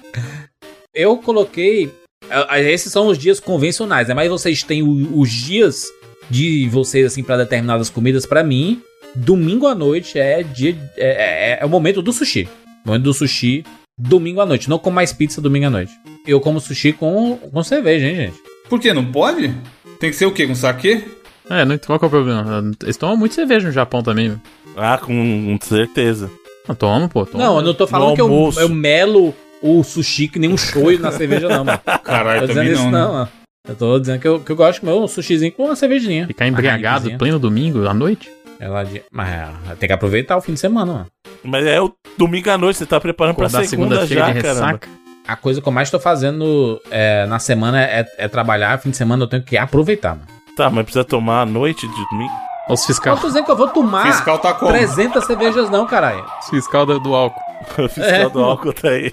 Eu 0.94 1.17
coloquei. 1.19 1.93
Ah, 2.30 2.46
ah, 2.50 2.60
Esses 2.60 2.92
são 2.92 3.06
os 3.08 3.18
dias 3.18 3.40
convencionais, 3.40 4.08
né? 4.08 4.14
Mas 4.14 4.28
vocês 4.28 4.62
têm 4.62 4.82
o- 4.82 5.18
os 5.18 5.30
dias 5.30 5.86
de 6.30 6.68
vocês, 6.68 7.06
assim, 7.06 7.22
pra 7.22 7.36
determinadas 7.36 7.90
comidas. 7.90 8.24
Pra 8.26 8.42
mim, 8.42 8.80
domingo 9.14 9.66
à 9.66 9.74
noite 9.74 10.18
é 10.18 10.42
dia. 10.42 10.76
É, 10.96 11.52
é- 11.54 11.58
é 11.60 11.64
o 11.64 11.68
momento 11.68 12.00
do 12.02 12.12
sushi. 12.12 12.48
O 12.84 12.88
momento 12.88 13.02
do 13.04 13.14
sushi, 13.14 13.64
domingo 13.98 14.40
à 14.40 14.46
noite. 14.46 14.68
Não 14.68 14.78
como 14.78 14.96
mais 14.96 15.12
pizza 15.12 15.40
domingo 15.40 15.66
à 15.66 15.70
noite. 15.70 15.92
Eu 16.26 16.40
como 16.40 16.60
sushi 16.60 16.92
com, 16.92 17.36
com 17.36 17.62
cerveja, 17.62 18.06
hein, 18.06 18.16
gente? 18.16 18.36
Por 18.68 18.80
quê? 18.80 18.92
Não 18.94 19.04
pode? 19.04 19.54
Tem 20.00 20.10
que 20.10 20.16
ser 20.16 20.26
o 20.26 20.32
quê? 20.32 20.46
Com 20.46 20.54
saquê? 20.54 21.02
É, 21.50 21.64
não, 21.64 21.76
qual 21.78 21.98
que 21.98 22.04
é 22.04 22.08
o 22.08 22.10
problema? 22.10 22.62
Eles 22.82 22.96
tomam 22.96 23.16
muito 23.16 23.34
cerveja 23.34 23.66
no 23.66 23.72
Japão 23.72 24.02
também. 24.02 24.30
meu. 24.30 24.40
Ah, 24.76 24.96
com 24.98 25.56
certeza. 25.60 26.30
Não, 26.66 26.74
toma, 26.74 27.08
pô. 27.08 27.26
Toma. 27.26 27.44
Não, 27.44 27.56
eu 27.58 27.62
não 27.62 27.74
tô 27.74 27.86
falando 27.86 28.08
No 28.10 28.14
que 28.14 28.20
eu, 28.22 28.62
eu 28.62 28.68
melo 28.70 29.34
o 29.64 29.82
sushi 29.82 30.28
que 30.28 30.38
nem 30.38 30.52
um 30.52 30.58
shoyu 30.58 31.00
na 31.00 31.11
cerveja, 31.11 31.49
não, 31.49 31.64
mano. 31.64 31.81
Caralho, 32.05 32.40
Tô 32.43 32.46
dizendo 32.49 32.66
também 32.66 32.72
isso, 32.75 32.84
não. 32.84 32.90
não, 32.90 33.06
né? 33.06 33.12
mano. 33.12 33.28
Eu 33.66 33.75
tô 33.75 33.99
dizendo 33.99 34.20
que 34.20 34.28
eu, 34.28 34.40
que 34.40 34.52
eu 34.52 34.56
gosto 34.56 34.75
de 34.75 34.81
comer 34.81 34.93
um 34.93 35.08
sushizinho 35.08 35.50
com 35.52 35.64
uma 35.64 35.75
cervejinha. 35.75 36.26
Ficar 36.26 36.46
embriagado 36.46 37.06
Heinekenzinha. 37.06 37.19
pleno 37.19 37.38
domingo 37.38 37.88
à 37.88 37.94
noite? 37.94 38.31
Ela 38.61 38.84
de... 38.84 39.02
Mas 39.11 39.31
é, 39.31 39.75
tem 39.81 39.87
que 39.87 39.93
aproveitar 39.94 40.37
o 40.37 40.43
fim 40.43 40.52
de 40.52 40.61
semana, 40.61 40.93
mano. 40.93 41.06
Mas 41.43 41.64
é 41.66 41.81
o 41.81 41.90
domingo 42.19 42.50
à 42.50 42.58
noite, 42.58 42.78
você 42.78 42.84
tá 42.84 43.00
preparando 43.00 43.37
pra 43.37 43.46
Acordar 43.46 43.66
segunda 43.66 44.06
segunda-feira 44.06 44.43
já, 44.43 44.52
ressaca. 44.52 44.88
A 45.26 45.34
coisa 45.34 45.62
que 45.62 45.67
eu 45.67 45.72
mais 45.72 45.90
tô 45.90 45.99
fazendo 45.99 46.78
é, 46.90 47.25
na 47.25 47.38
semana 47.38 47.82
é, 47.82 48.05
é 48.19 48.28
trabalhar. 48.28 48.78
Fim 48.78 48.90
de 48.90 48.99
semana 48.99 49.22
eu 49.22 49.26
tenho 49.26 49.43
que 49.43 49.56
aproveitar, 49.56 50.10
mano. 50.10 50.26
Tá, 50.55 50.69
mas 50.69 50.84
precisa 50.84 51.05
tomar 51.05 51.40
à 51.40 51.46
noite 51.46 51.88
de 51.88 52.10
domingo. 52.10 52.32
Os 52.69 52.81
Eu 52.81 52.87
fiscal, 52.87 53.17
tô 53.17 53.26
dizendo 53.26 53.44
que 53.44 53.50
eu 53.50 53.56
vou 53.56 53.69
tomar 53.69 54.12
Fiscal 54.12 54.38
tá 54.38 54.55
como? 54.55 54.70
300 54.72 55.25
cervejas 55.25 55.69
não, 55.70 55.87
caralho. 55.87 56.25
os 56.40 56.49
fiscal 56.50 56.87
do, 56.87 56.99
do 56.99 57.14
álcool. 57.14 57.40
O 57.78 57.88
fiscal 57.88 58.05
É. 58.05 58.28
do 58.28 58.40
álcool 58.43 58.72
tá 58.72 58.88
aí. 58.90 59.12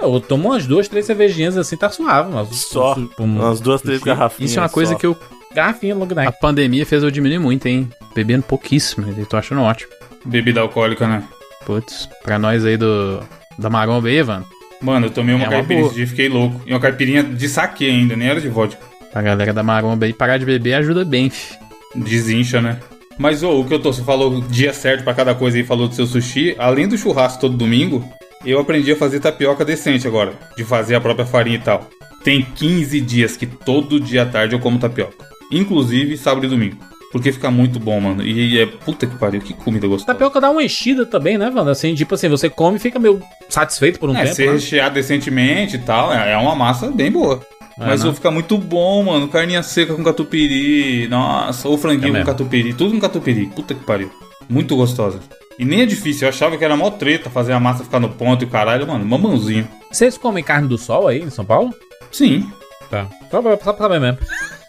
Eu 0.00 0.18
tomo 0.20 0.48
umas 0.48 0.66
duas, 0.66 0.88
três 0.88 1.04
cervejinhas 1.04 1.56
assim, 1.58 1.76
tá 1.76 1.90
suave, 1.90 2.30
mano. 2.32 2.48
Só. 2.54 2.96
Um, 3.18 3.24
Umas 3.24 3.60
duas, 3.60 3.82
três 3.82 4.00
garrafinhas. 4.02 4.50
Isso 4.50 4.58
é 4.58 4.62
uma 4.62 4.68
coisa 4.68 4.92
só. 4.92 4.98
que 4.98 5.06
eu, 5.06 5.16
garrafinha 5.54 5.94
long 5.94 6.08
a 6.26 6.32
pandemia 6.32 6.86
fez 6.86 7.02
eu 7.02 7.10
diminuir 7.10 7.38
muito, 7.38 7.66
hein? 7.66 7.88
Bebendo 8.14 8.42
pouquíssimo. 8.44 9.12
Eu 9.18 9.26
tô 9.26 9.36
achando 9.36 9.60
ótimo. 9.60 9.92
Bebida 10.24 10.60
alcoólica, 10.60 11.06
né? 11.06 11.22
Putz, 11.66 12.08
pra 12.22 12.38
nós 12.38 12.64
aí 12.64 12.76
do 12.78 13.20
da 13.58 13.68
Maromba 13.68 14.08
aí, 14.08 14.16
Evandro. 14.16 14.48
Mano, 14.80 15.06
eu 15.06 15.10
tomei 15.10 15.34
uma 15.34 15.44
É 15.44 15.48
caipirinha 15.50 15.86
esse 15.86 15.94
dia 15.96 16.04
e 16.04 16.06
fiquei 16.06 16.28
louco. 16.30 16.58
E 16.64 16.72
uma 16.72 16.80
caipirinha 16.80 17.22
de 17.22 17.48
saque 17.48 17.86
ainda, 17.86 18.16
nem 18.16 18.28
era 18.28 18.40
de 18.40 18.48
vodka. 18.48 18.80
Pra 19.12 19.20
galera 19.20 19.52
da 19.52 19.62
Maromba 19.62 20.06
aí, 20.06 20.12
parar 20.14 20.38
de 20.38 20.46
beber 20.46 20.74
ajuda 20.74 21.04
bem, 21.04 21.28
fi. 21.28 21.54
Desincha, 21.94 22.62
né? 22.62 22.80
Mas, 23.20 23.42
o 23.42 23.62
que 23.64 23.74
eu 23.74 23.78
tô, 23.78 23.92
você 23.92 24.02
falou 24.02 24.40
dia 24.48 24.72
certo 24.72 25.04
pra 25.04 25.12
cada 25.12 25.34
coisa 25.34 25.58
aí, 25.58 25.62
falou 25.62 25.86
do 25.86 25.94
seu 25.94 26.06
sushi. 26.06 26.54
Além 26.58 26.88
do 26.88 26.96
churrasco 26.96 27.38
todo 27.38 27.54
domingo, 27.54 28.02
eu 28.46 28.58
aprendi 28.58 28.90
a 28.92 28.96
fazer 28.96 29.20
tapioca 29.20 29.62
decente 29.62 30.08
agora. 30.08 30.32
De 30.56 30.64
fazer 30.64 30.94
a 30.94 31.00
própria 31.02 31.26
farinha 31.26 31.56
e 31.56 31.60
tal. 31.60 31.86
Tem 32.24 32.40
15 32.42 32.98
dias 33.02 33.36
que 33.36 33.44
todo 33.44 34.00
dia 34.00 34.22
à 34.22 34.26
tarde 34.26 34.54
eu 34.54 34.58
como 34.58 34.78
tapioca. 34.78 35.12
Inclusive 35.52 36.16
sábado 36.16 36.46
e 36.46 36.48
domingo. 36.48 36.76
Porque 37.12 37.30
fica 37.30 37.50
muito 37.50 37.78
bom, 37.78 38.00
mano. 38.00 38.22
E 38.22 38.58
é 38.58 38.64
puta 38.64 39.06
que 39.06 39.18
pariu, 39.18 39.40
que 39.42 39.52
comida 39.52 39.86
gostosa. 39.86 40.06
Tapioca 40.06 40.40
dá 40.40 40.50
uma 40.50 40.62
enchida 40.62 41.04
também, 41.04 41.36
né, 41.36 41.52
Wanda? 41.54 41.72
Assim, 41.72 41.94
tipo 41.94 42.14
assim, 42.14 42.28
você 42.28 42.48
come 42.48 42.76
e 42.76 42.80
fica 42.80 42.98
meio 42.98 43.20
satisfeito 43.50 43.98
por 44.00 44.08
um 44.08 44.16
É, 44.16 44.22
tempo. 44.22 44.34
ser 44.34 44.46
né? 44.46 44.52
recheado 44.52 44.94
decentemente 44.94 45.76
e 45.76 45.80
tal, 45.80 46.10
é 46.10 46.32
é 46.32 46.36
uma 46.38 46.54
massa 46.54 46.88
bem 46.90 47.10
boa. 47.12 47.42
É, 47.80 47.86
Mas 47.86 48.04
né? 48.04 48.10
o 48.10 48.14
fica 48.14 48.30
muito 48.30 48.58
bom, 48.58 49.02
mano. 49.04 49.26
Carninha 49.28 49.62
seca 49.62 49.94
com 49.94 50.04
catupiry. 50.04 51.08
Nossa, 51.08 51.66
ou 51.66 51.78
franguinho 51.78 52.14
É 52.14 52.20
com 52.20 52.26
catupiry. 52.26 52.74
Tudo 52.74 52.92
com 52.92 53.00
catupiry. 53.00 53.46
Puta 53.46 53.74
que 53.74 53.82
pariu. 53.84 54.12
Muito 54.48 54.76
gostosa. 54.76 55.18
E 55.58 55.64
nem 55.64 55.80
é 55.80 55.86
difícil. 55.86 56.26
Eu 56.26 56.28
achava 56.28 56.58
que 56.58 56.64
era 56.64 56.76
mó 56.76 56.90
treta 56.90 57.30
fazer 57.30 57.52
a 57.54 57.60
massa 57.60 57.82
ficar 57.82 57.98
no 57.98 58.10
ponto 58.10 58.44
e 58.44 58.46
o 58.46 58.50
caralho. 58.50 58.86
Mano, 58.86 59.04
mamãozinho. 59.06 59.66
Vocês 59.90 60.18
comem 60.18 60.44
carne 60.44 60.68
do 60.68 60.76
sol 60.76 61.08
aí 61.08 61.22
em 61.22 61.30
São 61.30 61.44
Paulo? 61.44 61.70
Sim. 62.12 62.50
Tá. 62.90 63.06
Só 63.30 63.40
pra, 63.40 63.56
só 63.56 63.72
pra 63.72 63.88
saber 63.88 64.00
mesmo. 64.00 64.18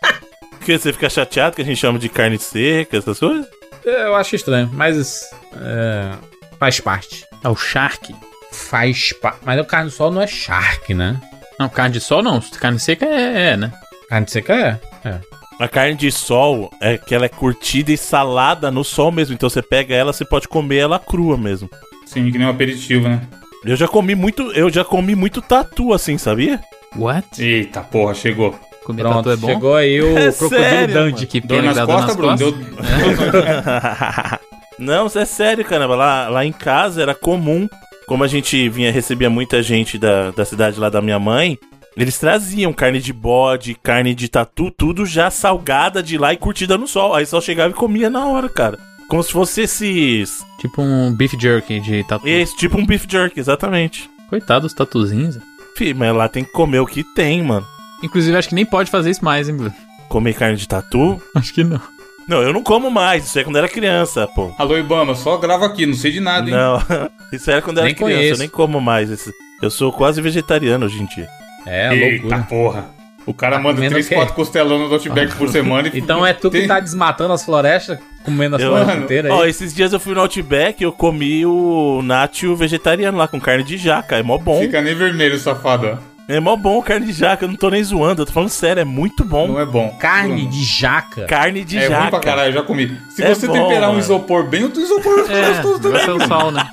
Porque 0.57 0.77
você 0.77 0.93
fica 0.93 1.09
chateado 1.09 1.55
que 1.55 1.61
a 1.61 1.65
gente 1.65 1.77
chama 1.79 1.99
de 1.99 2.07
carne 2.07 2.37
seca, 2.37 2.95
essas 2.95 3.19
coisas? 3.19 3.45
Eu 3.83 4.15
acho 4.15 4.35
estranho, 4.35 4.69
mas. 4.73 5.21
é, 5.55 6.11
faz 6.59 6.79
parte. 6.79 7.25
É 7.43 7.49
o 7.49 7.55
Shark. 7.55 8.13
Faz 8.51 9.11
parte. 9.13 9.39
Mas 9.43 9.59
o 9.59 9.65
carne 9.65 9.89
do 9.89 9.95
sol 9.95 10.11
não 10.11 10.21
é 10.21 10.27
shark, 10.27 10.93
né? 10.93 11.19
Não, 11.61 11.69
carne 11.69 11.93
de 11.93 11.99
sol 11.99 12.23
não. 12.23 12.41
Carne 12.41 12.79
seca 12.79 13.05
é, 13.05 13.51
é 13.51 13.57
né? 13.57 13.71
Carne 14.09 14.27
seca 14.27 14.53
é. 14.53 14.79
É. 15.07 15.19
A 15.59 15.67
carne 15.67 15.93
de 15.93 16.11
sol 16.11 16.71
é 16.81 16.97
que 16.97 17.13
ela 17.13 17.25
é 17.25 17.29
curtida 17.29 17.91
e 17.91 17.97
salada 17.97 18.71
no 18.71 18.83
sol 18.83 19.11
mesmo. 19.11 19.35
Então 19.35 19.47
você 19.47 19.61
pega 19.61 19.93
ela, 19.93 20.11
você 20.11 20.25
pode 20.25 20.47
comer 20.47 20.77
ela 20.77 20.97
crua 20.97 21.37
mesmo. 21.37 21.69
Sim, 22.07 22.31
que 22.31 22.37
nem 22.39 22.47
um 22.47 22.49
aperitivo, 22.49 23.07
né? 23.07 23.21
Eu 23.63 23.75
já 23.75 23.87
comi 23.87 24.15
muito, 24.15 24.51
eu 24.53 24.71
já 24.71 24.83
comi 24.83 25.15
muito 25.15 25.39
tatu 25.39 25.93
assim, 25.93 26.17
sabia? 26.17 26.59
What? 26.95 27.43
Eita 27.43 27.81
porra, 27.81 28.15
chegou. 28.15 28.59
Comer 28.83 29.03
Pronto, 29.03 29.17
tatu 29.17 29.29
é 29.29 29.35
bom? 29.35 29.47
chegou 29.47 29.75
aí 29.75 30.01
o 30.01 30.17
É 30.17 30.31
crocodilo 30.31 30.49
sério, 30.49 30.93
Dundee. 30.95 31.27
Que 31.27 31.41
Dor 31.41 31.57
pena 31.57 31.73
nas 31.75 31.87
dor 31.87 31.95
costas, 31.95 32.15
Bruno? 32.15 32.37
Deu... 32.37 32.55
Não, 34.79 35.05
isso 35.05 35.19
é 35.19 35.25
sério, 35.25 35.63
caramba. 35.63 35.95
Lá, 35.95 36.27
lá 36.27 36.43
em 36.43 36.51
casa 36.51 37.03
era 37.03 37.13
comum, 37.13 37.69
como 38.07 38.23
a 38.23 38.27
gente 38.27 38.69
vinha 38.69 38.91
recebia 38.91 39.29
muita 39.29 39.61
gente 39.61 39.97
da, 39.97 40.31
da 40.31 40.45
cidade 40.45 40.79
lá 40.79 40.89
da 40.89 41.01
minha 41.01 41.19
mãe, 41.19 41.57
eles 41.95 42.17
traziam 42.17 42.71
carne 42.71 42.99
de 42.99 43.11
bode, 43.11 43.75
carne 43.75 44.15
de 44.15 44.29
tatu, 44.29 44.71
tudo 44.71 45.05
já 45.05 45.29
salgada 45.29 46.01
de 46.01 46.17
lá 46.17 46.33
e 46.33 46.37
curtida 46.37 46.77
no 46.77 46.87
sol. 46.87 47.13
Aí 47.13 47.25
só 47.25 47.41
chegava 47.41 47.71
e 47.71 47.75
comia 47.75 48.09
na 48.09 48.25
hora, 48.25 48.47
cara. 48.47 48.79
Como 49.09 49.21
se 49.21 49.31
fosse 49.31 49.61
esses. 49.61 50.45
Tipo 50.59 50.81
um 50.81 51.13
beef 51.13 51.33
jerky 51.37 51.81
de 51.81 52.03
tatu. 52.05 52.25
Esse, 52.25 52.55
tipo 52.55 52.77
um 52.77 52.85
beef 52.85 53.05
jerky, 53.09 53.39
exatamente. 53.39 54.09
Coitado 54.29 54.61
dos 54.61 54.73
tatuzinhos. 54.73 55.37
Fih, 55.75 55.93
mas 55.93 56.15
lá 56.15 56.29
tem 56.29 56.45
que 56.45 56.51
comer 56.51 56.79
o 56.79 56.85
que 56.85 57.03
tem, 57.03 57.43
mano. 57.43 57.67
Inclusive, 58.01 58.37
acho 58.37 58.49
que 58.49 58.55
nem 58.55 58.65
pode 58.65 58.89
fazer 58.89 59.09
isso 59.09 59.23
mais, 59.23 59.49
hein, 59.49 59.57
Bruno? 59.57 59.73
Comer 60.07 60.33
carne 60.33 60.57
de 60.57 60.67
tatu? 60.67 61.21
Acho 61.35 61.53
que 61.53 61.63
não. 61.63 61.81
Não, 62.27 62.41
eu 62.41 62.53
não 62.53 62.63
como 62.63 62.89
mais, 62.89 63.25
isso 63.25 63.37
é 63.39 63.43
quando 63.43 63.57
era 63.57 63.67
criança, 63.67 64.27
pô. 64.27 64.51
Alô, 64.57 64.77
Ibama, 64.77 65.15
só 65.15 65.37
grava 65.37 65.65
aqui, 65.65 65.85
não 65.85 65.93
sei 65.93 66.11
de 66.11 66.19
nada, 66.19 66.49
hein? 66.49 66.55
Não, 66.55 66.81
isso 67.33 67.49
era 67.51 67.61
quando 67.61 67.79
era 67.79 67.87
Nem 67.87 67.95
criança, 67.95 68.13
conheço. 68.15 68.33
eu 68.35 68.39
nem 68.39 68.49
como 68.49 68.79
mais. 68.79 69.09
esse- 69.09 69.33
Eu 69.61 69.69
sou 69.69 69.91
quase 69.91 70.21
vegetariano 70.21 70.85
hoje 70.85 71.01
em 71.01 71.05
dia. 71.05 71.27
É, 71.65 71.93
Eita 71.93 72.21
loucura. 72.23 72.47
porra. 72.49 72.85
O 73.23 73.35
cara 73.35 73.57
Tá 73.57 73.61
manda 73.61 73.75
comendo 73.75 73.91
3, 73.91 74.05
o 74.07 74.09
quê? 74.09 74.15
4 74.15 74.33
costelão 74.33 74.79
no 74.79 74.91
Outback 74.91 75.35
por 75.35 75.47
semana 75.51 75.89
e 75.89 75.91
Então 75.99 76.25
é 76.25 76.33
tu 76.33 76.49
que 76.49 76.65
tá 76.65 76.79
desmatando 76.79 77.31
as 77.33 77.45
florestas, 77.45 77.99
comendo 78.23 78.55
as 78.55 78.61
Eu- 78.63 78.69
florestas 78.69 78.93
Mano, 78.95 79.05
inteiras 79.05 79.31
Ó, 79.31 79.45
esses 79.45 79.73
dias 79.75 79.93
eu 79.93 79.99
fui 79.99 80.15
no 80.15 80.21
Outback 80.21 80.81
e 80.81 80.85
eu 80.85 80.91
comi 80.91 81.45
o 81.45 82.01
nacho 82.03 82.55
vegetariano 82.55 83.17
lá 83.19 83.27
com 83.27 83.39
carne 83.39 83.63
de 83.63 83.77
jaca. 83.77 84.15
É 84.17 84.23
mó 84.23 84.39
bom. 84.39 84.59
Fica 84.61 84.81
nem 84.81 84.95
vermelho, 84.95 85.37
safado. 85.37 85.87
ó. 85.87 86.10
É 86.27 86.39
mó 86.39 86.55
bom 86.55 86.81
carne 86.81 87.07
de 87.07 87.11
jaca, 87.13 87.43
eu 87.43 87.49
não 87.49 87.55
tô 87.57 87.69
nem 87.69 87.83
zoando, 87.83 88.21
eu 88.21 88.25
tô 88.25 88.31
falando 88.31 88.49
sério, 88.49 88.79
é 88.81 88.85
muito 88.85 89.25
bom. 89.25 89.47
Não 89.49 89.59
é 89.59 89.65
bom. 89.65 89.89
Carne 89.99 90.45
de 90.45 90.63
jaca. 90.63 91.25
Carne 91.25 91.63
de 91.65 91.77
É 91.77 91.81
jaca. 91.89 91.99
ruim 92.01 92.09
pra 92.09 92.19
caralho, 92.19 92.49
eu 92.49 92.53
já 92.53 92.63
comi. 92.63 92.97
Se 93.09 93.21
É 93.23 93.33
você 93.35 93.47
bom, 93.47 93.53
temperar 93.53 93.89
um 93.89 93.93
mano. 93.93 93.99
isopor 93.99 94.43
bem, 94.47 94.63
o 94.63 94.71
isopor 94.79 95.25
É, 95.29 95.49
gostoso 95.53 95.79
também. 95.81 96.01
ser 96.05 96.11
o 96.11 96.27
sal, 96.27 96.51
né? 96.51 96.69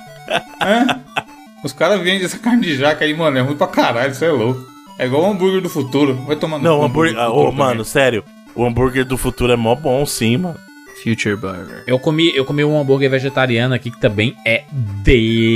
Os 1.63 1.73
caras 1.73 1.99
vendem 2.01 2.23
essa 2.23 2.37
carne 2.39 2.61
de 2.61 2.77
jaca 2.77 3.03
aí, 3.03 3.13
mano, 3.13 3.37
é 3.37 3.41
ruim 3.41 3.55
pra 3.55 3.67
caralho, 3.67 4.11
isso 4.11 4.23
é 4.23 4.31
louco. 4.31 4.65
É 4.97 5.05
igual 5.05 5.23
o 5.23 5.31
hambúrguer 5.31 5.61
do 5.61 5.69
futuro. 5.69 6.15
Vai 6.25 6.35
tomar 6.35 6.57
no 6.57 6.63
Não, 6.63 6.79
o 6.79 6.83
hambúrguer. 6.83 7.15
do 7.15 7.19
ah, 7.21 7.25
futuro 7.27 7.47
Ô, 7.49 7.51
mano, 7.51 7.83
sério. 7.85 8.23
O 8.55 8.65
hambúrguer 8.65 9.05
do 9.05 9.17
futuro 9.17 9.51
é 9.51 9.55
mó 9.55 9.75
bom, 9.75 10.05
sim, 10.05 10.37
mano. 10.37 10.57
Future 11.03 11.35
Burger. 11.35 11.83
Eu 11.87 11.97
comi, 11.99 12.31
eu 12.35 12.43
comi 12.45 12.63
um 12.63 12.79
hambúrguer 12.79 13.09
vegetariano 13.09 13.73
aqui 13.73 13.89
que 13.91 13.99
também 13.99 14.35
é 14.45 14.63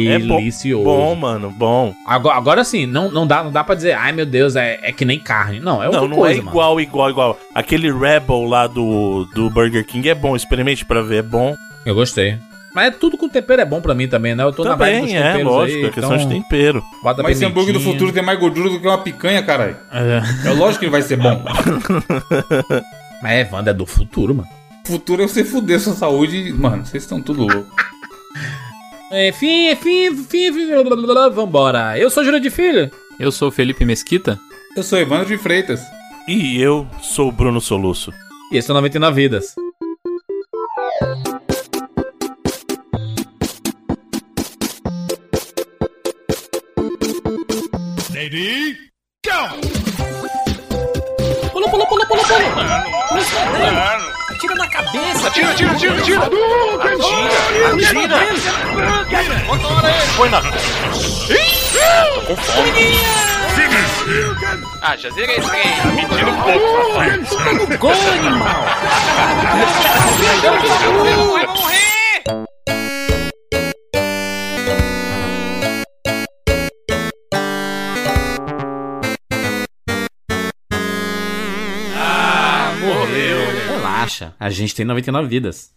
É 0.09 0.19
bom. 0.19 0.37
delicioso. 0.37 0.83
Bom, 0.83 1.15
mano, 1.15 1.51
bom. 1.51 1.93
Agora, 2.05 2.35
agora 2.37 2.63
sim, 2.63 2.85
não, 2.85 3.11
não, 3.11 3.27
dá, 3.27 3.43
não 3.43 3.51
dá 3.51 3.63
pra 3.63 3.75
dizer, 3.75 3.93
ai 3.93 4.11
meu 4.11 4.25
Deus, 4.25 4.55
é, 4.55 4.79
é 4.81 4.91
que 4.91 5.05
nem 5.05 5.19
carne. 5.19 5.59
Não, 5.59 5.81
é 5.81 5.85
outra 5.87 6.01
não, 6.01 6.07
não 6.09 6.17
coisa, 6.17 6.35
é 6.35 6.37
mano. 6.37 6.49
igual, 6.51 6.81
igual, 6.81 7.09
igual. 7.09 7.39
Aquele 7.53 7.91
Rebel 7.91 8.43
lá 8.45 8.67
do, 8.67 9.25
do 9.33 9.49
Burger 9.49 9.85
King 9.85 10.09
é 10.09 10.15
bom, 10.15 10.35
experimente 10.35 10.85
pra 10.85 11.01
ver, 11.01 11.17
é 11.17 11.21
bom. 11.21 11.55
Eu 11.85 11.95
gostei. 11.95 12.37
Mas 12.73 12.87
é 12.87 12.91
tudo 12.91 13.17
com 13.19 13.29
tempero 13.29 13.61
é 13.61 13.65
bom 13.65 13.79
pra 13.81 13.93
mim 13.93 14.07
também, 14.07 14.33
né? 14.33 14.43
Eu 14.43 14.51
tô 14.51 14.63
na 14.63 14.75
vibe 14.75 15.01
dos 15.01 15.11
Também, 15.11 15.17
é, 15.17 15.27
temperos 15.31 15.51
lógico, 15.51 15.77
aí, 15.79 15.85
é 15.85 15.89
questão 15.91 16.15
então 16.15 16.27
de 16.27 16.33
tempero. 16.33 16.83
bota 17.03 17.21
Mas 17.21 17.37
esse 17.37 17.45
hambúrguer 17.45 17.73
do 17.73 17.79
futuro 17.79 18.11
tem 18.11 18.23
mais 18.23 18.39
gordura 18.39 18.67
do 18.69 18.79
que 18.79 18.87
uma 18.87 18.97
picanha, 18.97 19.43
caralho. 19.43 19.77
É. 19.91 20.47
É 20.47 20.51
lógico 20.53 20.79
que 20.79 20.85
ele 20.85 20.91
vai 20.91 21.03
ser 21.03 21.17
bom. 21.17 21.43
Mas 23.21 23.31
é, 23.31 23.49
Wanda, 23.51 23.71
é 23.71 23.73
do 23.73 23.85
futuro, 23.85 24.35
mano. 24.35 24.49
Futuro 24.85 25.23
é 25.23 25.27
você 25.27 25.43
fuder 25.43 25.79
sua 25.79 25.93
saúde. 25.93 26.53
Mano, 26.53 26.85
vocês 26.85 27.03
estão 27.03 27.21
tudo 27.21 27.43
louco. 27.43 27.75
Enfim, 29.11 29.69
enfim, 29.69 30.07
enfim, 30.07 30.47
enfim, 30.47 30.83
blá, 30.83 30.95
blá, 30.95 31.07
blá, 31.07 31.29
vambora. 31.29 31.97
Eu 31.97 32.09
sou 32.09 32.23
Júlio 32.23 32.39
de 32.39 32.49
Filho. 32.49 32.91
Eu 33.19 33.31
sou 33.31 33.49
o 33.49 33.51
Felipe 33.51 33.85
Mesquita. 33.85 34.39
Eu 34.75 34.83
sou 34.83 34.99
Evandro 34.99 35.27
de 35.27 35.37
Freitas. 35.37 35.81
E 36.27 36.59
eu 36.59 36.87
sou 37.01 37.29
o 37.29 37.31
Bruno 37.31 37.61
Soluço. 37.61 38.11
E 38.51 38.57
esse 38.57 38.69
é 38.69 38.73
o 38.73 38.75
99 38.75 39.21
Vidas. 39.21 39.55
Pula, 51.51 51.69
pula, 51.69 51.85
pula, 51.85 52.05
pula, 52.07 52.23
pula. 52.23 54.12
Atira 54.43 54.55
na 54.55 54.67
cabeça. 54.67 55.27
Atira, 55.29 55.51
atira, 55.51 55.71
atira, 55.71 55.97
atira! 55.99 56.19
Atira! 56.83 57.31
Atira! 58.99 59.39
Põe 60.17 60.29
na. 60.29 60.41
Tô 60.41 62.21
com 62.27 62.35
fome. 62.35 62.91
Ah, 64.81 64.97
já 64.97 65.09
zerei 65.11 65.37
esse 65.37 65.49
trem. 65.49 65.63
Mentira 65.95 66.29
um 66.29 66.41
pouco, 66.41 66.89
rapaz. 66.89 67.29
Gol, 67.79 67.91
animal. 67.91 68.65
Vai 71.31 71.47
morrer! 71.47 72.52
Relaxa, 84.23 84.35
a 84.39 84.49
gente 84.49 84.75
tem 84.75 84.85
99 84.85 85.27
vidas. 85.27 85.71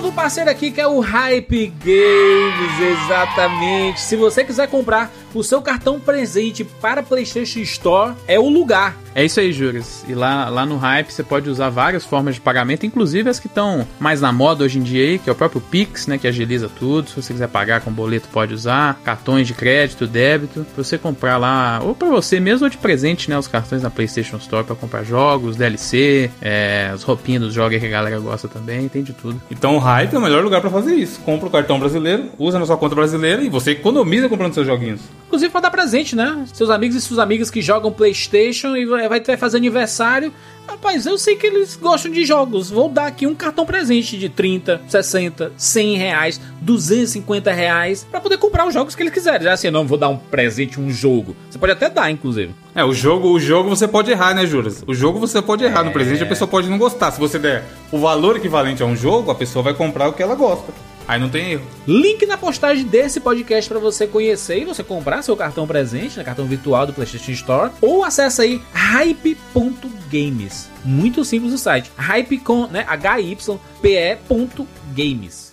Novo 0.00 0.12
parceiro 0.12 0.48
aqui 0.48 0.70
que 0.70 0.80
é 0.80 0.86
o 0.86 1.00
Hype 1.00 1.72
Games, 1.84 3.02
exatamente. 3.04 4.00
Se 4.00 4.14
você 4.14 4.44
quiser 4.44 4.68
comprar 4.68 5.10
o 5.34 5.42
seu 5.42 5.60
cartão 5.60 5.98
presente 5.98 6.62
para 6.64 7.02
PlayStation 7.02 7.58
Store, 7.60 8.14
é 8.26 8.38
o 8.38 8.48
lugar. 8.48 8.96
É 9.14 9.24
isso 9.24 9.40
aí, 9.40 9.52
Juras. 9.52 10.04
E 10.06 10.14
lá, 10.14 10.48
lá 10.48 10.64
no 10.64 10.76
Hype 10.76 11.10
você 11.10 11.24
pode 11.24 11.50
usar 11.50 11.70
várias 11.70 12.04
formas 12.04 12.36
de 12.36 12.40
pagamento, 12.40 12.86
inclusive 12.86 13.28
as 13.28 13.40
que 13.40 13.48
estão 13.48 13.86
mais 13.98 14.20
na 14.20 14.30
moda 14.30 14.64
hoje 14.64 14.78
em 14.78 14.82
dia 14.82 15.02
aí, 15.02 15.18
que 15.18 15.28
é 15.28 15.32
o 15.32 15.34
próprio 15.34 15.60
Pix, 15.60 16.06
né, 16.06 16.18
que 16.18 16.28
agiliza 16.28 16.68
tudo. 16.68 17.10
Se 17.10 17.16
você 17.16 17.32
quiser 17.32 17.48
pagar 17.48 17.80
com 17.80 17.90
boleto, 17.90 18.28
pode 18.28 18.54
usar. 18.54 19.00
Cartões 19.04 19.46
de 19.46 19.54
crédito, 19.54 20.06
débito, 20.06 20.64
pra 20.72 20.84
você 20.84 20.96
comprar 20.96 21.36
lá, 21.36 21.80
ou 21.82 21.96
pra 21.96 22.08
você 22.08 22.38
mesmo 22.38 22.66
ou 22.66 22.70
de 22.70 22.76
presente, 22.76 23.28
né, 23.28 23.36
os 23.36 23.48
cartões 23.48 23.82
na 23.82 23.90
PlayStation 23.90 24.36
Store 24.36 24.64
pra 24.64 24.76
comprar 24.76 25.02
jogos, 25.02 25.56
DLC, 25.56 26.30
é, 26.40 26.90
as 26.94 27.02
roupinhas 27.02 27.42
dos 27.42 27.54
jogos 27.54 27.80
que 27.80 27.86
a 27.86 27.90
galera 27.90 28.20
gosta 28.20 28.46
também, 28.46 28.88
tem 28.88 29.02
de 29.02 29.12
tudo. 29.12 29.40
Então 29.50 29.74
o 29.74 29.80
Hype 29.88 30.14
é 30.14 30.18
o 30.18 30.20
melhor 30.20 30.44
lugar 30.44 30.60
pra 30.60 30.68
fazer 30.68 30.94
isso. 30.94 31.18
Compra 31.20 31.48
o 31.48 31.50
cartão 31.50 31.80
brasileiro, 31.80 32.30
usa 32.38 32.58
na 32.58 32.66
sua 32.66 32.76
conta 32.76 32.94
brasileira 32.94 33.40
e 33.40 33.48
você 33.48 33.70
economiza 33.70 34.28
comprando 34.28 34.52
seus 34.52 34.66
joguinhos. 34.66 35.00
Inclusive 35.26 35.50
pra 35.50 35.62
dar 35.62 35.70
presente, 35.70 36.14
né? 36.14 36.44
Seus 36.52 36.68
amigos 36.68 36.94
e 36.94 37.00
suas 37.00 37.18
amigas 37.18 37.50
que 37.50 37.62
jogam 37.62 37.90
PlayStation 37.90 38.76
e 38.76 38.84
vai 38.84 39.08
vai 39.08 39.36
fazer 39.38 39.56
aniversário. 39.56 40.30
Rapaz, 40.68 41.06
eu 41.06 41.16
sei 41.16 41.34
que 41.34 41.46
eles 41.46 41.76
gostam 41.76 42.12
de 42.12 42.26
jogos. 42.26 42.70
Vou 42.70 42.90
dar 42.90 43.06
aqui 43.06 43.26
um 43.26 43.34
cartão 43.34 43.64
presente 43.64 44.18
de 44.18 44.28
30, 44.28 44.82
60, 44.86 45.52
100 45.56 45.96
reais, 45.96 46.40
250 46.60 47.50
reais 47.50 48.06
pra 48.08 48.20
poder 48.20 48.36
comprar 48.36 48.66
os 48.66 48.74
jogos 48.74 48.94
que 48.94 49.02
eles 49.02 49.12
quiserem. 49.12 49.44
Já 49.44 49.54
assim, 49.54 49.70
não 49.70 49.86
vou 49.86 49.96
dar 49.96 50.10
um 50.10 50.18
presente, 50.18 50.78
um 50.78 50.90
jogo. 50.90 51.34
Você 51.48 51.58
pode 51.58 51.72
até 51.72 51.88
dar, 51.88 52.10
inclusive. 52.10 52.54
É, 52.74 52.84
o 52.84 52.92
jogo, 52.92 53.30
o 53.30 53.40
jogo 53.40 53.70
você 53.70 53.88
pode 53.88 54.10
errar, 54.10 54.34
né, 54.34 54.44
Juras? 54.44 54.84
O 54.86 54.94
jogo 54.94 55.18
você 55.18 55.40
pode 55.40 55.64
errar 55.64 55.84
no 55.84 55.90
presente, 55.90 56.22
a 56.22 56.26
pessoa 56.26 56.46
pode 56.46 56.68
não 56.68 56.76
gostar. 56.76 57.12
Se 57.12 57.18
você 57.18 57.38
der 57.38 57.64
o 57.90 57.98
valor 57.98 58.36
equivalente 58.36 58.82
a 58.82 58.86
um 58.86 58.94
jogo, 58.94 59.30
a 59.30 59.34
pessoa 59.34 59.62
vai 59.62 59.72
comprar 59.72 60.08
o 60.08 60.12
que 60.12 60.22
ela 60.22 60.34
gosta. 60.34 60.70
Aí 61.08 61.18
não 61.18 61.30
tem 61.30 61.52
erro. 61.52 61.66
Link 61.86 62.26
na 62.26 62.36
postagem 62.36 62.84
desse 62.84 63.18
podcast 63.18 63.66
pra 63.66 63.78
você 63.78 64.06
conhecer 64.06 64.60
e 64.60 64.66
você 64.66 64.84
comprar 64.84 65.22
seu 65.22 65.34
cartão 65.34 65.66
presente, 65.66 66.18
né, 66.18 66.24
cartão 66.24 66.44
virtual 66.44 66.86
do 66.86 66.92
PlayStation 66.92 67.32
Store, 67.32 67.72
ou 67.80 68.04
acessa 68.04 68.42
aí 68.42 68.60
hype.games. 68.74 70.68
Muito 70.84 71.24
simples 71.24 71.54
o 71.54 71.58
site. 71.58 71.90
Hype 71.96 72.36
com, 72.40 72.66
né, 72.66 72.84
hype.games. 72.86 73.48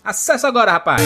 Acessa 0.03 0.49
agora, 0.49 0.73
rapaz. 0.73 1.01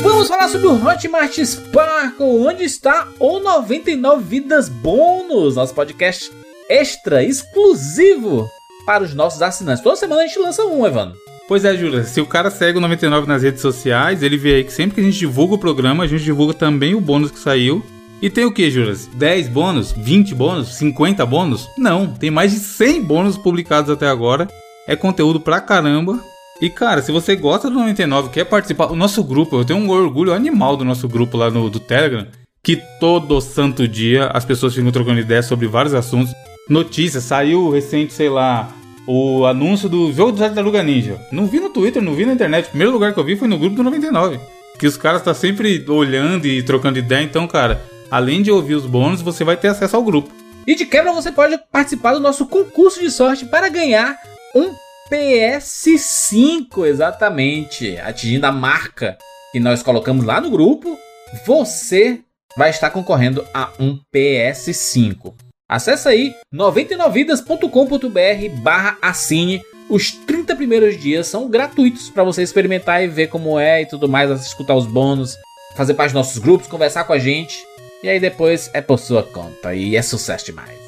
Vamos 0.00 0.28
falar 0.28 0.48
sobre 0.48 0.66
o 0.66 0.86
Hotmart 0.86 1.38
Sparkle, 1.38 2.46
onde 2.46 2.64
está 2.64 3.06
o 3.20 3.38
99 3.38 4.24
Vidas 4.24 4.70
Bônus, 4.70 5.56
nosso 5.56 5.74
podcast 5.74 6.32
extra 6.70 7.22
exclusivo 7.22 8.48
para 8.86 9.04
os 9.04 9.12
nossos 9.12 9.42
assinantes. 9.42 9.82
Toda 9.82 9.96
semana 9.96 10.22
a 10.22 10.26
gente 10.26 10.38
lança 10.38 10.64
um, 10.64 10.86
Evandro. 10.86 11.23
Pois 11.46 11.64
é, 11.64 11.76
Júlia, 11.76 12.04
se 12.04 12.20
o 12.22 12.26
cara 12.26 12.50
segue 12.50 12.78
o 12.78 12.80
99 12.80 13.28
nas 13.28 13.42
redes 13.42 13.60
sociais, 13.60 14.22
ele 14.22 14.38
vê 14.38 14.54
aí 14.54 14.64
que 14.64 14.72
sempre 14.72 14.94
que 14.94 15.00
a 15.00 15.04
gente 15.04 15.18
divulga 15.18 15.54
o 15.54 15.58
programa, 15.58 16.04
a 16.04 16.06
gente 16.06 16.24
divulga 16.24 16.54
também 16.54 16.94
o 16.94 17.00
bônus 17.00 17.30
que 17.30 17.38
saiu. 17.38 17.84
E 18.22 18.30
tem 18.30 18.46
o 18.46 18.52
que, 18.52 18.70
Juras? 18.70 19.06
10 19.12 19.48
bônus? 19.48 19.92
20 19.92 20.34
bônus? 20.34 20.74
50 20.76 21.26
bônus? 21.26 21.68
Não, 21.76 22.06
tem 22.06 22.30
mais 22.30 22.52
de 22.52 22.60
100 22.60 23.02
bônus 23.02 23.36
publicados 23.36 23.90
até 23.90 24.08
agora. 24.08 24.48
É 24.88 24.96
conteúdo 24.96 25.38
pra 25.38 25.60
caramba. 25.60 26.18
E 26.62 26.70
cara, 26.70 27.02
se 27.02 27.12
você 27.12 27.36
gosta 27.36 27.68
do 27.68 27.74
99, 27.74 28.30
quer 28.30 28.44
participar, 28.44 28.90
o 28.90 28.96
nosso 28.96 29.22
grupo, 29.22 29.56
eu 29.56 29.64
tenho 29.64 29.78
um 29.78 29.90
orgulho 29.90 30.32
animal 30.32 30.78
do 30.78 30.84
nosso 30.84 31.06
grupo 31.06 31.36
lá 31.36 31.50
no 31.50 31.68
do 31.68 31.78
Telegram, 31.80 32.26
que 32.62 32.80
todo 32.98 33.38
santo 33.42 33.86
dia 33.86 34.28
as 34.28 34.46
pessoas 34.46 34.74
ficam 34.74 34.90
trocando 34.90 35.20
ideias 35.20 35.44
sobre 35.44 35.66
vários 35.66 35.92
assuntos. 35.92 36.32
Notícias, 36.70 37.24
saiu 37.24 37.68
recente, 37.68 38.14
sei 38.14 38.30
lá, 38.30 38.72
o 39.06 39.44
anúncio 39.46 39.88
do 39.88 40.12
jogo 40.12 40.32
do 40.32 40.38
Tartaruga 40.38 40.82
Ninja. 40.82 41.20
Não 41.30 41.46
vi 41.46 41.60
no 41.60 41.70
Twitter, 41.70 42.02
não 42.02 42.14
vi 42.14 42.24
na 42.24 42.32
internet. 42.32 42.66
O 42.66 42.70
primeiro 42.70 42.92
lugar 42.92 43.12
que 43.12 43.20
eu 43.20 43.24
vi 43.24 43.36
foi 43.36 43.48
no 43.48 43.58
grupo 43.58 43.76
do 43.76 43.82
99. 43.82 44.40
Que 44.78 44.86
os 44.86 44.96
caras 44.96 45.20
estão 45.20 45.34
sempre 45.34 45.84
olhando 45.88 46.46
e 46.46 46.62
trocando 46.62 46.98
ideia. 46.98 47.22
Então, 47.22 47.46
cara, 47.46 47.82
além 48.10 48.42
de 48.42 48.50
ouvir 48.50 48.74
os 48.74 48.86
bônus, 48.86 49.22
você 49.22 49.44
vai 49.44 49.56
ter 49.56 49.68
acesso 49.68 49.96
ao 49.96 50.02
grupo. 50.02 50.30
E 50.66 50.74
de 50.74 50.86
quebra 50.86 51.12
você 51.12 51.30
pode 51.30 51.58
participar 51.70 52.14
do 52.14 52.20
nosso 52.20 52.46
concurso 52.46 53.00
de 53.00 53.10
sorte 53.10 53.44
para 53.44 53.68
ganhar 53.68 54.18
um 54.54 54.72
PS5, 55.10 56.86
exatamente. 56.86 57.98
Atingindo 57.98 58.46
a 58.46 58.52
marca 58.52 59.18
que 59.52 59.60
nós 59.60 59.82
colocamos 59.82 60.24
lá 60.24 60.40
no 60.40 60.50
grupo, 60.50 60.98
você 61.46 62.20
vai 62.56 62.70
estar 62.70 62.90
concorrendo 62.90 63.44
a 63.52 63.70
um 63.78 63.98
PS5. 64.14 65.34
Acesse 65.68 66.08
aí 66.08 66.34
99vidas.com.br 66.52 68.62
barra 68.62 68.98
assine. 69.00 69.62
Os 69.88 70.12
30 70.12 70.56
primeiros 70.56 71.00
dias 71.00 71.26
são 71.26 71.48
gratuitos 71.48 72.10
para 72.10 72.24
você 72.24 72.42
experimentar 72.42 73.02
e 73.02 73.08
ver 73.08 73.28
como 73.28 73.58
é 73.58 73.82
e 73.82 73.86
tudo 73.86 74.08
mais, 74.08 74.46
escutar 74.46 74.74
os 74.74 74.86
bônus, 74.86 75.36
fazer 75.76 75.94
parte 75.94 76.12
dos 76.12 76.20
nossos 76.20 76.38
grupos, 76.38 76.68
conversar 76.68 77.04
com 77.04 77.12
a 77.12 77.18
gente. 77.18 77.56
E 78.02 78.08
aí 78.08 78.20
depois 78.20 78.70
é 78.74 78.80
por 78.80 78.98
sua 78.98 79.22
conta 79.22 79.74
e 79.74 79.96
é 79.96 80.02
sucesso 80.02 80.46
demais. 80.46 80.83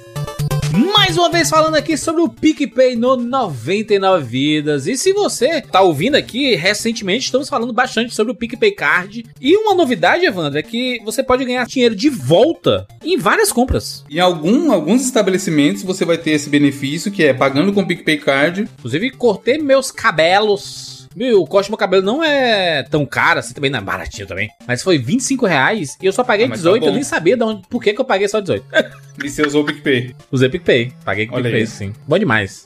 Mais 0.76 1.16
uma 1.16 1.30
vez 1.30 1.48
falando 1.48 1.74
aqui 1.74 1.96
sobre 1.96 2.20
o 2.20 2.28
PicPay 2.28 2.96
no 2.96 3.16
99 3.16 4.24
Vidas. 4.24 4.86
E 4.86 4.94
se 4.94 5.10
você 5.14 5.62
tá 5.62 5.80
ouvindo 5.80 6.16
aqui, 6.16 6.54
recentemente 6.54 7.24
estamos 7.24 7.48
falando 7.48 7.72
bastante 7.72 8.14
sobre 8.14 8.32
o 8.32 8.36
PicPay 8.36 8.72
Card. 8.72 9.24
E 9.40 9.56
uma 9.56 9.74
novidade, 9.74 10.26
Evandro, 10.26 10.58
é 10.58 10.62
que 10.62 11.00
você 11.02 11.22
pode 11.22 11.46
ganhar 11.46 11.66
dinheiro 11.66 11.96
de 11.96 12.10
volta 12.10 12.86
em 13.02 13.16
várias 13.16 13.50
compras. 13.50 14.04
Em 14.10 14.20
algum, 14.20 14.70
alguns 14.70 15.02
estabelecimentos 15.02 15.82
você 15.82 16.04
vai 16.04 16.18
ter 16.18 16.32
esse 16.32 16.50
benefício, 16.50 17.10
que 17.10 17.24
é 17.24 17.32
pagando 17.32 17.72
com 17.72 17.80
o 17.80 17.86
PicPay 17.86 18.18
Card. 18.18 18.68
Inclusive, 18.78 19.10
cortei 19.12 19.56
meus 19.56 19.90
cabelos. 19.90 20.95
Meu, 21.16 21.40
o 21.40 21.46
corte 21.46 21.68
do 21.68 21.70
meu 21.70 21.78
cabelo 21.78 22.02
não 22.02 22.22
é 22.22 22.82
tão 22.82 23.06
caro, 23.06 23.38
assim, 23.38 23.54
também 23.54 23.70
não 23.70 23.78
é 23.78 23.82
baratinho 23.82 24.26
também. 24.26 24.50
Mas 24.68 24.82
foi 24.82 24.98
25 24.98 25.46
reais 25.46 25.96
e 26.02 26.04
eu 26.04 26.12
só 26.12 26.22
paguei 26.22 26.44
Ah, 26.44 26.48
mas 26.50 26.58
tá 26.60 26.68
18. 26.68 26.84
eu 26.84 26.92
nem 26.92 27.02
sabia 27.02 27.34
de 27.38 27.42
onde, 27.42 27.62
por 27.70 27.82
que, 27.82 27.94
que 27.94 28.00
eu 28.00 28.04
paguei 28.04 28.28
só 28.28 28.38
18. 28.38 28.62
E 29.24 29.30
você 29.30 29.40
usou 29.46 29.62
o 29.62 29.64
PicPay. 29.64 30.14
Usei 30.30 30.50
PicPay. 30.50 30.92
Paguei 31.02 31.26
com 31.26 31.36
Olha 31.36 31.44
PicPay, 31.44 31.66
sim. 31.66 31.94
Bom 32.06 32.18
demais. 32.18 32.62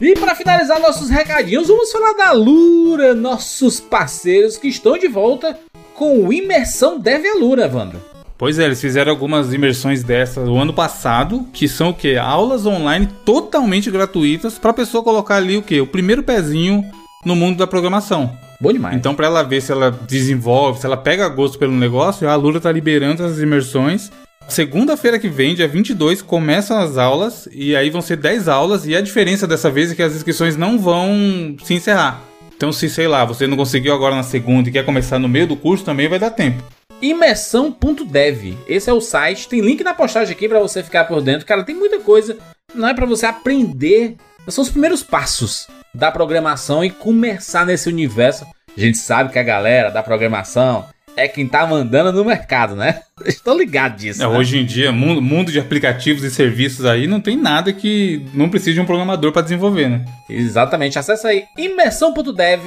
E 0.00 0.14
para 0.14 0.34
finalizar 0.34 0.80
nossos 0.80 1.10
recadinhos, 1.10 1.68
vamos 1.68 1.92
falar 1.92 2.14
da 2.14 2.32
Lura, 2.32 3.14
nossos 3.14 3.78
parceiros 3.78 4.56
que 4.56 4.68
estão 4.68 4.96
de 4.96 5.06
volta 5.06 5.58
com 5.94 6.24
o 6.24 6.32
Imersão 6.32 6.98
Deve 6.98 7.28
a 7.28 7.34
Lura, 7.34 7.70
Wanda. 7.70 8.00
Pois 8.38 8.58
é, 8.58 8.64
eles 8.64 8.80
fizeram 8.80 9.12
algumas 9.12 9.52
imersões 9.52 10.02
dessas 10.02 10.48
o 10.48 10.56
ano 10.56 10.72
passado, 10.72 11.46
que 11.52 11.68
são 11.68 11.90
o 11.90 11.94
quê? 11.94 12.16
Aulas 12.18 12.64
online 12.64 13.06
totalmente 13.26 13.90
gratuitas 13.90 14.58
para 14.58 14.70
a 14.70 14.74
pessoa 14.74 15.04
colocar 15.04 15.36
ali 15.36 15.58
o 15.58 15.62
quê? 15.62 15.78
O 15.82 15.86
primeiro 15.86 16.22
pezinho 16.22 16.82
no 17.26 17.34
mundo 17.34 17.58
da 17.58 17.66
programação. 17.66 18.38
Bom 18.60 18.72
demais. 18.72 18.96
Então, 18.96 19.14
para 19.14 19.26
ela 19.26 19.42
ver 19.42 19.60
se 19.60 19.72
ela 19.72 19.90
desenvolve, 19.90 20.78
se 20.80 20.86
ela 20.86 20.96
pega 20.96 21.28
gosto 21.28 21.58
pelo 21.58 21.72
negócio, 21.72 22.28
a 22.28 22.34
Lura 22.36 22.60
tá 22.60 22.70
liberando 22.70 23.24
essas 23.24 23.42
imersões. 23.42 24.12
Segunda-feira 24.48 25.18
que 25.18 25.28
vem, 25.28 25.56
dia 25.56 25.66
22, 25.66 26.22
começam 26.22 26.78
as 26.78 26.96
aulas 26.96 27.48
e 27.52 27.74
aí 27.74 27.90
vão 27.90 28.00
ser 28.00 28.16
10 28.16 28.46
aulas 28.46 28.86
e 28.86 28.94
a 28.94 29.00
diferença 29.00 29.44
dessa 29.44 29.68
vez 29.68 29.90
é 29.90 29.96
que 29.96 30.02
as 30.02 30.14
inscrições 30.14 30.56
não 30.56 30.78
vão 30.78 31.56
se 31.64 31.74
encerrar. 31.74 32.22
Então, 32.56 32.70
se 32.70 32.88
sei 32.88 33.08
lá, 33.08 33.24
você 33.24 33.44
não 33.46 33.56
conseguiu 33.56 33.92
agora 33.92 34.14
na 34.14 34.22
segunda 34.22 34.68
e 34.68 34.72
quer 34.72 34.84
começar 34.84 35.18
no 35.18 35.28
meio 35.28 35.48
do 35.48 35.56
curso, 35.56 35.84
também 35.84 36.08
vai 36.08 36.20
dar 36.20 36.30
tempo. 36.30 36.62
Imersão.dev. 37.02 38.56
Esse 38.68 38.88
é 38.88 38.92
o 38.92 39.00
site. 39.00 39.48
Tem 39.48 39.60
link 39.60 39.82
na 39.82 39.92
postagem 39.92 40.32
aqui 40.32 40.48
para 40.48 40.60
você 40.60 40.82
ficar 40.82 41.04
por 41.04 41.20
dentro. 41.20 41.44
Cara, 41.44 41.64
tem 41.64 41.74
muita 41.74 41.98
coisa. 41.98 42.38
Não 42.72 42.88
é 42.88 42.94
para 42.94 43.04
você 43.04 43.26
aprender. 43.26 44.16
São 44.48 44.62
os 44.62 44.70
primeiros 44.70 45.02
passos 45.02 45.66
da 45.96 46.12
programação 46.12 46.84
e 46.84 46.90
começar 46.90 47.64
nesse 47.64 47.88
universo. 47.88 48.46
A 48.76 48.80
gente 48.80 48.98
sabe 48.98 49.32
que 49.32 49.38
a 49.38 49.42
galera 49.42 49.90
da 49.90 50.02
programação 50.02 50.84
é 51.16 51.26
quem 51.26 51.48
tá 51.48 51.66
mandando 51.66 52.12
no 52.12 52.24
mercado, 52.24 52.76
né? 52.76 53.00
Estou 53.24 53.56
ligado 53.56 53.96
disso. 53.96 54.22
É, 54.22 54.28
né? 54.28 54.36
hoje 54.36 54.58
em 54.58 54.66
dia, 54.66 54.92
mundo, 54.92 55.22
mundo 55.22 55.50
de 55.50 55.58
aplicativos 55.58 56.22
e 56.22 56.30
serviços 56.30 56.84
aí, 56.84 57.06
não 57.06 57.20
tem 57.20 57.36
nada 57.36 57.72
que 57.72 58.26
não 58.34 58.50
precise 58.50 58.74
de 58.74 58.80
um 58.80 58.86
programador 58.86 59.32
para 59.32 59.42
desenvolver, 59.42 59.88
né? 59.88 60.04
Exatamente. 60.28 60.98
Acesse 60.98 61.26
aí 61.26 61.44
imersão.dev 61.56 62.64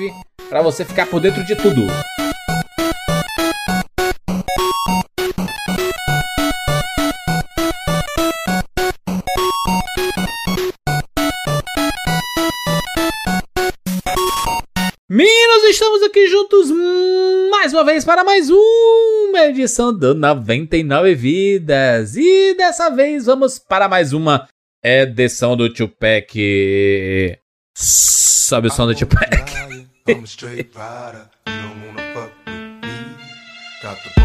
para 0.49 0.63
você 0.63 0.83
ficar 0.83 1.05
por 1.05 1.21
dentro 1.21 1.45
de 1.45 1.55
tudo. 1.55 1.85
Estamos 15.69 16.01
aqui 16.01 16.27
juntos 16.27 16.71
mais 17.51 17.71
uma 17.73 17.83
vez 17.83 18.03
para 18.03 18.23
mais 18.23 18.49
uma 18.49 19.45
edição 19.45 19.95
do 19.95 20.15
99 20.15 21.13
Vidas. 21.13 22.15
E 22.15 22.55
dessa 22.55 22.89
vez 22.89 23.27
vamos 23.27 23.59
para 23.59 23.87
mais 23.87 24.11
uma 24.11 24.47
edição 24.83 25.55
do 25.55 25.71
Tupac. 25.71 27.37
Sobe 27.77 28.67
o 28.67 28.71
som 28.71 28.87
do 28.87 28.95
Tupac. 28.95 29.29
Got 33.81 34.19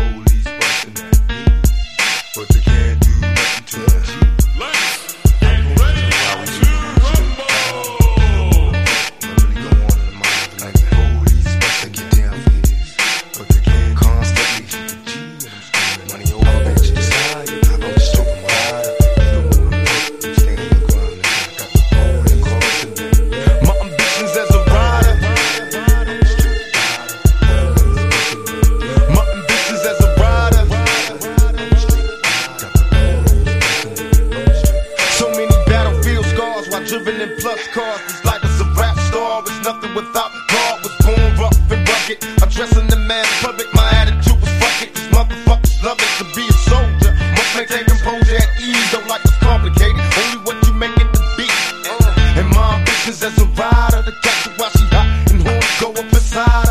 nothing 39.64 39.94
without 39.94 40.30
God. 40.52 40.82
Was 40.84 40.94
born 41.04 41.32
rough 41.40 41.56
and 41.72 41.88
rugged. 41.88 42.18
I'm 42.42 42.48
dressing 42.50 42.86
the 42.86 42.96
man 42.96 43.24
public. 43.40 43.66
My 43.74 43.88
attitude 43.96 44.38
was 44.40 44.52
fuck 44.60 44.78
it. 44.84 44.94
These 44.94 45.08
motherfuckers 45.08 45.82
love 45.82 45.98
it 45.98 46.12
to 46.20 46.24
be 46.36 46.44
a 46.46 46.52
soldier. 46.68 47.12
Must 47.32 47.50
maintain 47.56 47.84
composure 47.88 48.36
at 48.36 48.48
ease. 48.60 48.92
Don't 48.92 49.08
like 49.08 49.24
it's 49.24 49.38
complicated. 49.40 49.96
Only 50.20 50.38
what 50.44 50.56
you 50.66 50.72
make 50.74 50.96
it 50.96 51.08
to 51.16 51.22
be. 51.36 51.48
Uh, 51.88 52.38
And 52.38 52.48
my 52.52 52.76
ambitions 52.78 53.22
as 53.24 53.36
a 53.40 53.46
rider. 53.56 54.02
To 54.04 54.12
catch 54.20 54.44
her 54.44 54.52
while 54.60 54.70
she 54.76 54.84
hot 54.92 55.08
and 55.32 55.40
horns 55.42 55.72
go 55.80 55.88
up 55.96 56.12
inside 56.12 56.63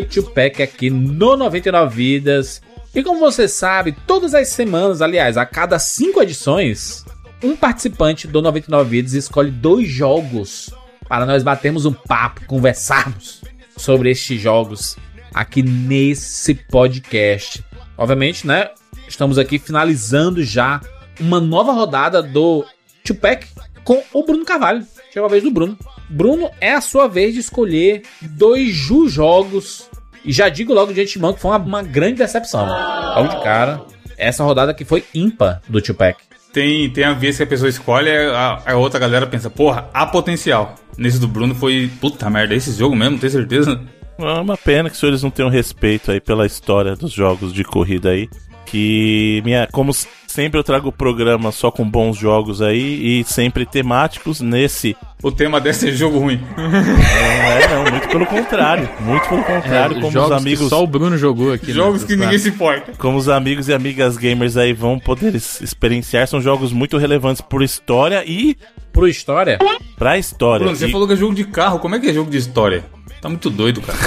do 0.00 0.06
Tupac 0.06 0.62
aqui 0.62 0.90
no 0.90 1.36
99 1.36 1.94
Vidas. 1.94 2.60
E 2.94 3.02
como 3.02 3.20
você 3.20 3.46
sabe, 3.46 3.92
todas 4.06 4.34
as 4.34 4.48
semanas, 4.48 5.02
aliás, 5.02 5.36
a 5.36 5.46
cada 5.46 5.78
cinco 5.78 6.22
edições, 6.22 7.04
um 7.42 7.56
participante 7.56 8.26
do 8.26 8.40
99 8.40 8.88
Vidas 8.88 9.12
escolhe 9.12 9.50
dois 9.50 9.88
jogos 9.88 10.70
para 11.08 11.26
nós 11.26 11.42
batermos 11.42 11.84
um 11.84 11.92
papo, 11.92 12.44
conversarmos 12.46 13.42
sobre 13.76 14.10
estes 14.10 14.40
jogos 14.40 14.96
aqui 15.32 15.62
nesse 15.62 16.54
podcast. 16.54 17.64
Obviamente, 17.96 18.46
né? 18.46 18.70
Estamos 19.06 19.38
aqui 19.38 19.58
finalizando 19.58 20.42
já 20.42 20.80
uma 21.20 21.40
nova 21.40 21.72
rodada 21.72 22.22
do 22.22 22.64
Tupac 23.04 23.46
com 23.84 24.02
o 24.12 24.24
Bruno 24.24 24.44
Carvalho. 24.44 24.86
Chegou 25.12 25.26
a 25.26 25.30
vez 25.30 25.42
do 25.42 25.50
Bruno. 25.50 25.76
Bruno, 26.14 26.48
é 26.60 26.72
a 26.72 26.80
sua 26.80 27.08
vez 27.08 27.34
de 27.34 27.40
escolher 27.40 28.02
dois 28.22 28.72
Ju 28.72 29.08
jogos. 29.08 29.90
E 30.24 30.32
já 30.32 30.48
digo 30.48 30.72
logo 30.72 30.92
de 30.92 31.00
antemão 31.00 31.34
que 31.34 31.40
foi 31.40 31.50
uma, 31.50 31.58
uma 31.58 31.82
grande 31.82 32.14
decepção. 32.14 32.66
Logo 32.66 33.28
de 33.28 33.42
cara, 33.42 33.82
essa 34.16 34.44
rodada 34.44 34.72
que 34.72 34.84
foi 34.84 35.04
ímpar 35.12 35.60
do 35.68 35.82
Tupac. 35.82 36.16
Tem, 36.52 36.88
tem 36.90 37.02
a 37.02 37.12
vez 37.12 37.36
que 37.36 37.42
a 37.42 37.46
pessoa 37.46 37.68
escolhe, 37.68 38.08
a, 38.10 38.62
a 38.64 38.76
outra 38.76 39.00
galera 39.00 39.26
pensa, 39.26 39.50
porra, 39.50 39.90
há 39.92 40.06
potencial. 40.06 40.76
Nesse 40.96 41.18
do 41.18 41.26
Bruno 41.26 41.52
foi, 41.52 41.90
puta 42.00 42.30
merda, 42.30 42.54
é 42.54 42.58
esse 42.58 42.72
jogo 42.72 42.94
mesmo, 42.94 43.18
tem 43.18 43.28
certeza? 43.28 43.80
É 44.16 44.40
uma 44.40 44.56
pena 44.56 44.88
que 44.88 44.94
os 44.94 45.00
senhores 45.00 45.20
não 45.20 45.30
tenham 45.30 45.50
respeito 45.50 46.12
aí 46.12 46.20
pela 46.20 46.46
história 46.46 46.94
dos 46.94 47.12
jogos 47.12 47.52
de 47.52 47.64
corrida 47.64 48.10
aí. 48.10 48.28
Que, 48.66 49.42
minha, 49.44 49.66
como 49.72 49.92
sempre 50.34 50.58
eu 50.58 50.64
trago 50.64 50.88
o 50.88 50.92
programa 50.92 51.52
só 51.52 51.70
com 51.70 51.88
bons 51.88 52.16
jogos 52.18 52.60
aí 52.60 53.20
e 53.20 53.24
sempre 53.24 53.64
temáticos 53.64 54.40
nesse. 54.40 54.96
O 55.22 55.30
tema 55.30 55.60
desse 55.60 55.88
é 55.88 55.92
jogo 55.92 56.18
ruim. 56.18 56.40
Não 56.56 56.64
é, 56.64 57.68
não, 57.68 57.90
muito 57.92 58.08
pelo 58.08 58.26
contrário. 58.26 58.88
Muito 59.00 59.28
pelo 59.28 59.42
contrário, 59.44 60.00
como 60.00 60.08
os 60.08 60.30
É, 60.30 60.34
amigos. 60.34 60.64
que 60.64 60.68
só 60.68 60.82
o 60.82 60.86
Bruno 60.86 61.16
jogou 61.16 61.52
aqui. 61.52 61.68
né, 61.68 61.72
Jogos 61.74 62.02
que 62.04 62.12
nessa 62.16 62.24
ninguém 62.24 62.38
se 62.38 62.48
importa. 62.48 62.92
Como 62.98 63.16
os 63.16 63.28
amigos 63.28 63.68
e 63.68 63.72
amigas 63.72 64.16
gamers 64.16 64.56
aí 64.56 64.72
vão 64.72 64.98
poder 64.98 65.34
experienciar, 65.34 66.26
são 66.26 66.40
jogos 66.40 66.72
muito 66.72 66.98
relevantes 66.98 67.40
por 67.40 67.62
história 67.62 68.22
e 68.26 68.56
Pro 68.92 69.08
história, 69.08 69.58
pra 69.96 70.18
história. 70.18 70.64
Bruno, 70.64 70.76
você 70.76 70.86
E 70.86 70.92
falou 70.92 71.06
que 71.06 71.14
é 71.14 71.16
jogo 71.16 71.34
de 71.34 71.44
carro, 71.44 71.78
como 71.78 71.94
é 71.96 71.98
que 72.00 72.08
é 72.08 72.12
jogo 72.12 72.30
de 72.30 72.36
história? 72.36 72.84
Tá 73.20 73.28
muito 73.28 73.50
doido, 73.50 73.80
cara. 73.80 73.98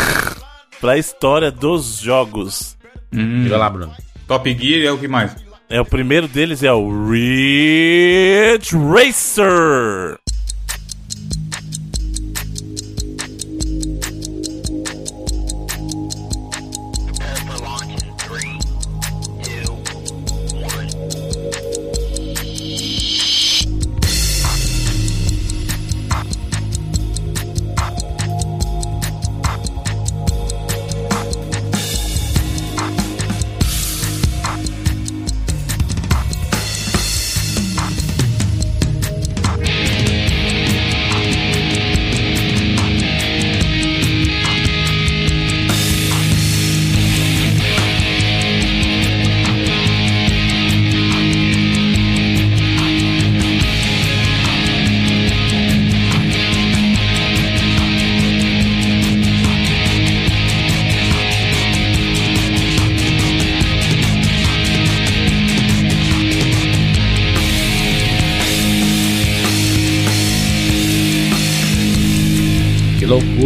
Pra 0.79 0.97
história 0.97 1.49
dos 1.51 1.97
jogos. 1.99 2.77
Hum, 3.11 3.43
diga 3.43 3.57
lá, 3.57 3.69
Bruno. 3.69 3.91
Top 4.27 4.49
Gear 4.59 4.85
é 4.85 4.91
o 4.91 4.97
que 4.97 5.07
mais? 5.07 5.35
É, 5.69 5.81
o 5.81 5.85
primeiro 5.85 6.29
deles 6.29 6.63
é 6.63 6.71
o 6.71 7.09
Ridge 7.09 8.75
Racer. 8.75 10.17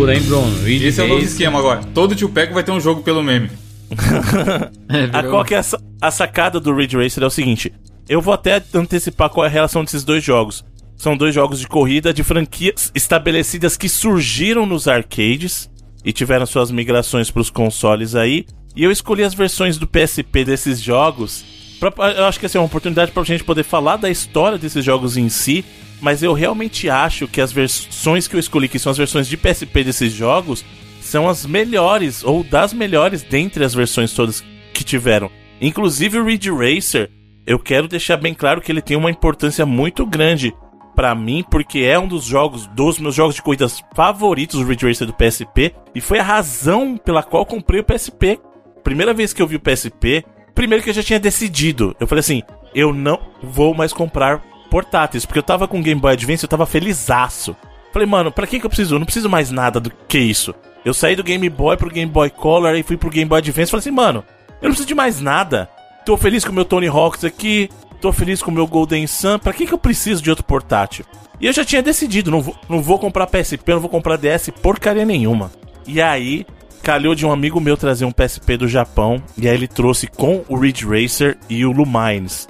Loucura, 0.02 0.16
hein, 0.16 0.22
Bruno? 0.24 0.64
Ridge 0.64 0.86
Esse 0.86 1.02
é 1.02 1.04
o 1.04 1.08
novo 1.08 1.24
esquema 1.24 1.60
agora. 1.60 1.82
Todo 1.94 2.16
tio 2.16 2.30
Pack 2.30 2.54
vai 2.54 2.64
ter 2.64 2.72
um 2.72 2.80
jogo 2.80 3.02
pelo 3.04 3.22
meme. 3.24 3.50
A, 5.14 5.24
qual 5.24 5.44
que 5.44 5.54
é 5.54 5.60
a, 5.60 5.64
a 6.02 6.12
sacada 6.12 6.60
do 6.60 6.74
Ridge 6.74 6.96
Racer 6.98 7.24
é 7.24 7.26
o 7.26 7.30
seguinte: 7.32 7.72
eu 8.08 8.22
vou 8.22 8.34
até 8.34 8.62
antecipar 8.74 9.30
qual 9.30 9.46
é 9.46 9.50
a 9.50 9.52
relação 9.52 9.84
desses 9.84 10.04
dois 10.04 10.24
jogos. 10.24 10.64
São 10.98 11.18
dois 11.18 11.34
jogos 11.34 11.60
de 11.60 11.68
corrida 11.68 12.14
de 12.14 12.24
franquias 12.24 12.92
estabelecidas 12.94 13.76
que 13.76 13.90
surgiram 13.90 14.66
nos 14.66 14.88
arcades 14.88 15.70
e 16.06 16.14
tiveram 16.14 16.46
suas 16.46 16.70
migrações 16.72 17.32
para 17.32 17.42
os 17.42 17.50
consoles 17.50 18.14
aí. 18.16 18.46
E 18.76 18.84
eu 18.84 18.92
escolhi 18.92 19.24
as 19.24 19.34
versões 19.34 19.78
do 19.78 19.88
PSP 19.88 20.46
desses 20.46 20.80
jogos. 20.80 21.44
pra- 21.80 22.12
eu 22.12 22.26
acho 22.26 22.40
que 22.40 22.46
essa 22.46 22.58
é 22.58 22.62
uma 22.62 22.68
oportunidade 22.68 23.12
pra 23.12 23.24
gente 23.24 23.44
poder 23.44 23.64
falar 23.64 23.98
da 23.98 24.10
história 24.10 24.58
desses 24.58 24.86
jogos 24.86 25.18
em 25.18 25.28
si. 25.28 25.66
Mas 26.02 26.24
eu 26.24 26.34
realmente 26.34 26.90
acho 26.90 27.28
que 27.28 27.40
as 27.40 27.52
versões 27.52 28.28
que 28.28 28.36
eu 28.36 28.40
escolhi, 28.40 28.68
que 28.68 28.80
são 28.80 28.92
as 28.92 28.98
versões 28.98 29.28
de 29.28 29.38
PSP 29.38 29.84
desses 29.84 30.12
jogos, 30.12 30.66
são 31.00 31.30
as 31.30 31.46
melhores, 31.46 32.24
ou 32.24 32.44
das 32.44 32.74
melhores 32.74 33.22
dentre 33.22 33.64
as 33.64 33.74
versões 33.74 34.14
todas 34.14 34.44
que 34.74 34.84
tiveram. 34.84 35.30
Inclusive 35.62 36.20
o 36.20 36.26
Ridge 36.26 36.50
Racer, 36.50 37.10
eu 37.46 37.60
quero 37.60 37.88
deixar 37.88 38.18
bem 38.18 38.34
claro 38.34 38.62
que 38.62 38.72
ele 38.72 38.82
tem 38.82 38.98
uma 38.98 39.12
importância 39.12 39.66
muito 39.66 40.06
grande 40.06 40.54
pra 40.96 41.14
mim, 41.14 41.44
porque 41.50 41.80
é 41.80 41.98
um 41.98 42.08
dos 42.08 42.26
jogos, 42.26 42.68
dos 42.68 43.00
meus 43.00 43.16
jogos 43.16 43.36
de 43.36 43.42
corridas 43.42 43.84
favoritos, 43.96 44.60
o 44.60 44.64
Ridge 44.64 44.88
Racer 44.88 45.08
do 45.08 45.14
PSP, 45.14 45.74
e 45.94 46.02
foi 46.02 46.20
a 46.20 46.24
razão 46.24 46.98
pela 46.98 47.24
qual 47.24 47.46
comprei 47.46 47.80
o 47.80 47.84
PSP. 47.84 48.40
Primeira 48.84 49.14
vez 49.14 49.34
que 49.34 49.42
eu 49.42 49.48
vi 49.48 49.56
o 49.56 49.60
PSP, 49.60 50.26
primeiro 50.56 50.84
que 50.84 50.90
eu 50.90 50.94
já 50.94 51.04
tinha 51.04 51.20
decidido, 51.20 51.96
eu 52.00 52.08
falei 52.08 52.22
assim, 52.22 52.42
eu 52.74 52.94
não 52.94 53.20
vou 53.44 53.74
mais 53.74 53.94
comprar 53.94 54.44
portáteis, 54.72 55.26
porque 55.26 55.38
eu 55.38 55.44
tava 55.44 55.68
com 55.68 55.80
o 55.80 55.84
Game 55.84 56.00
Boy 56.00 56.14
Advance, 56.14 56.44
eu 56.44 56.50
tava 56.50 56.66
felizaço. 56.66 57.56
Falei, 57.92 58.08
mano, 58.08 58.32
pra 58.32 58.48
que 58.48 58.58
que 58.58 58.66
eu 58.66 58.70
preciso? 58.70 58.96
Eu 58.96 59.00
não 59.00 59.06
preciso 59.06 59.30
mais 59.30 59.52
nada 59.52 59.82
do 59.82 59.92
que 60.08 60.18
isso. 60.18 60.56
Eu 60.86 60.94
saí 60.94 61.14
do 61.14 61.24
Game 61.24 61.48
Boy 61.50 61.76
pro 61.76 61.92
Game 61.92 62.10
Boy 62.10 62.30
Color 62.30 62.76
e 62.76 62.84
fui 62.84 62.96
pro 62.96 63.10
Game 63.10 63.28
Boy 63.28 63.40
Advance. 63.40 63.70
Falei 63.70 63.82
assim, 63.82 63.92
mano, 63.92 64.24
eu 64.62 64.64
não 64.64 64.70
preciso 64.70 64.88
de 64.88 64.96
mais 64.96 65.20
nada. 65.20 65.70
Tô 66.06 66.16
feliz 66.16 66.46
com 66.46 66.52
o 66.52 66.56
meu 66.56 66.64
Tony 66.64 66.88
Hawks 66.88 67.26
aqui, 67.26 67.70
tô 68.00 68.14
feliz 68.14 68.42
com 68.42 68.50
o 68.50 68.54
meu 68.54 68.66
Golden 68.66 69.06
Sun. 69.06 69.38
Pra 69.40 69.52
que 69.52 69.68
que 69.68 69.74
eu 69.74 69.78
preciso 69.78 70.24
de 70.24 70.30
outro 70.30 70.46
portátil? 70.46 71.06
E 71.40 71.48
eu 71.48 71.54
já 71.54 71.66
tinha 71.66 71.84
decidido, 71.84 72.32
não 72.32 72.42
vou, 72.42 72.56
não 72.70 72.82
vou 72.82 72.98
comprar 72.98 73.28
PSP, 73.28 73.74
não 73.74 73.82
vou 73.82 73.90
comprar 73.90 74.16
DS, 74.16 74.50
porcaria 74.62 75.06
nenhuma. 75.06 75.52
E 75.86 76.02
aí, 76.02 76.46
calhou 76.82 77.14
de 77.14 77.26
um 77.26 77.32
amigo 77.32 77.60
meu 77.60 77.76
trazer 77.76 78.06
um 78.06 78.12
PSP 78.12 78.58
do 78.58 78.68
Japão, 78.68 79.22
e 79.38 79.50
aí 79.50 79.56
ele 79.56 79.68
trouxe 79.68 80.08
com 80.08 80.44
o 80.48 80.56
Ridge 80.56 80.86
Racer 80.86 81.38
e 81.50 81.66
o 81.66 81.72
Lumines. 81.72 82.48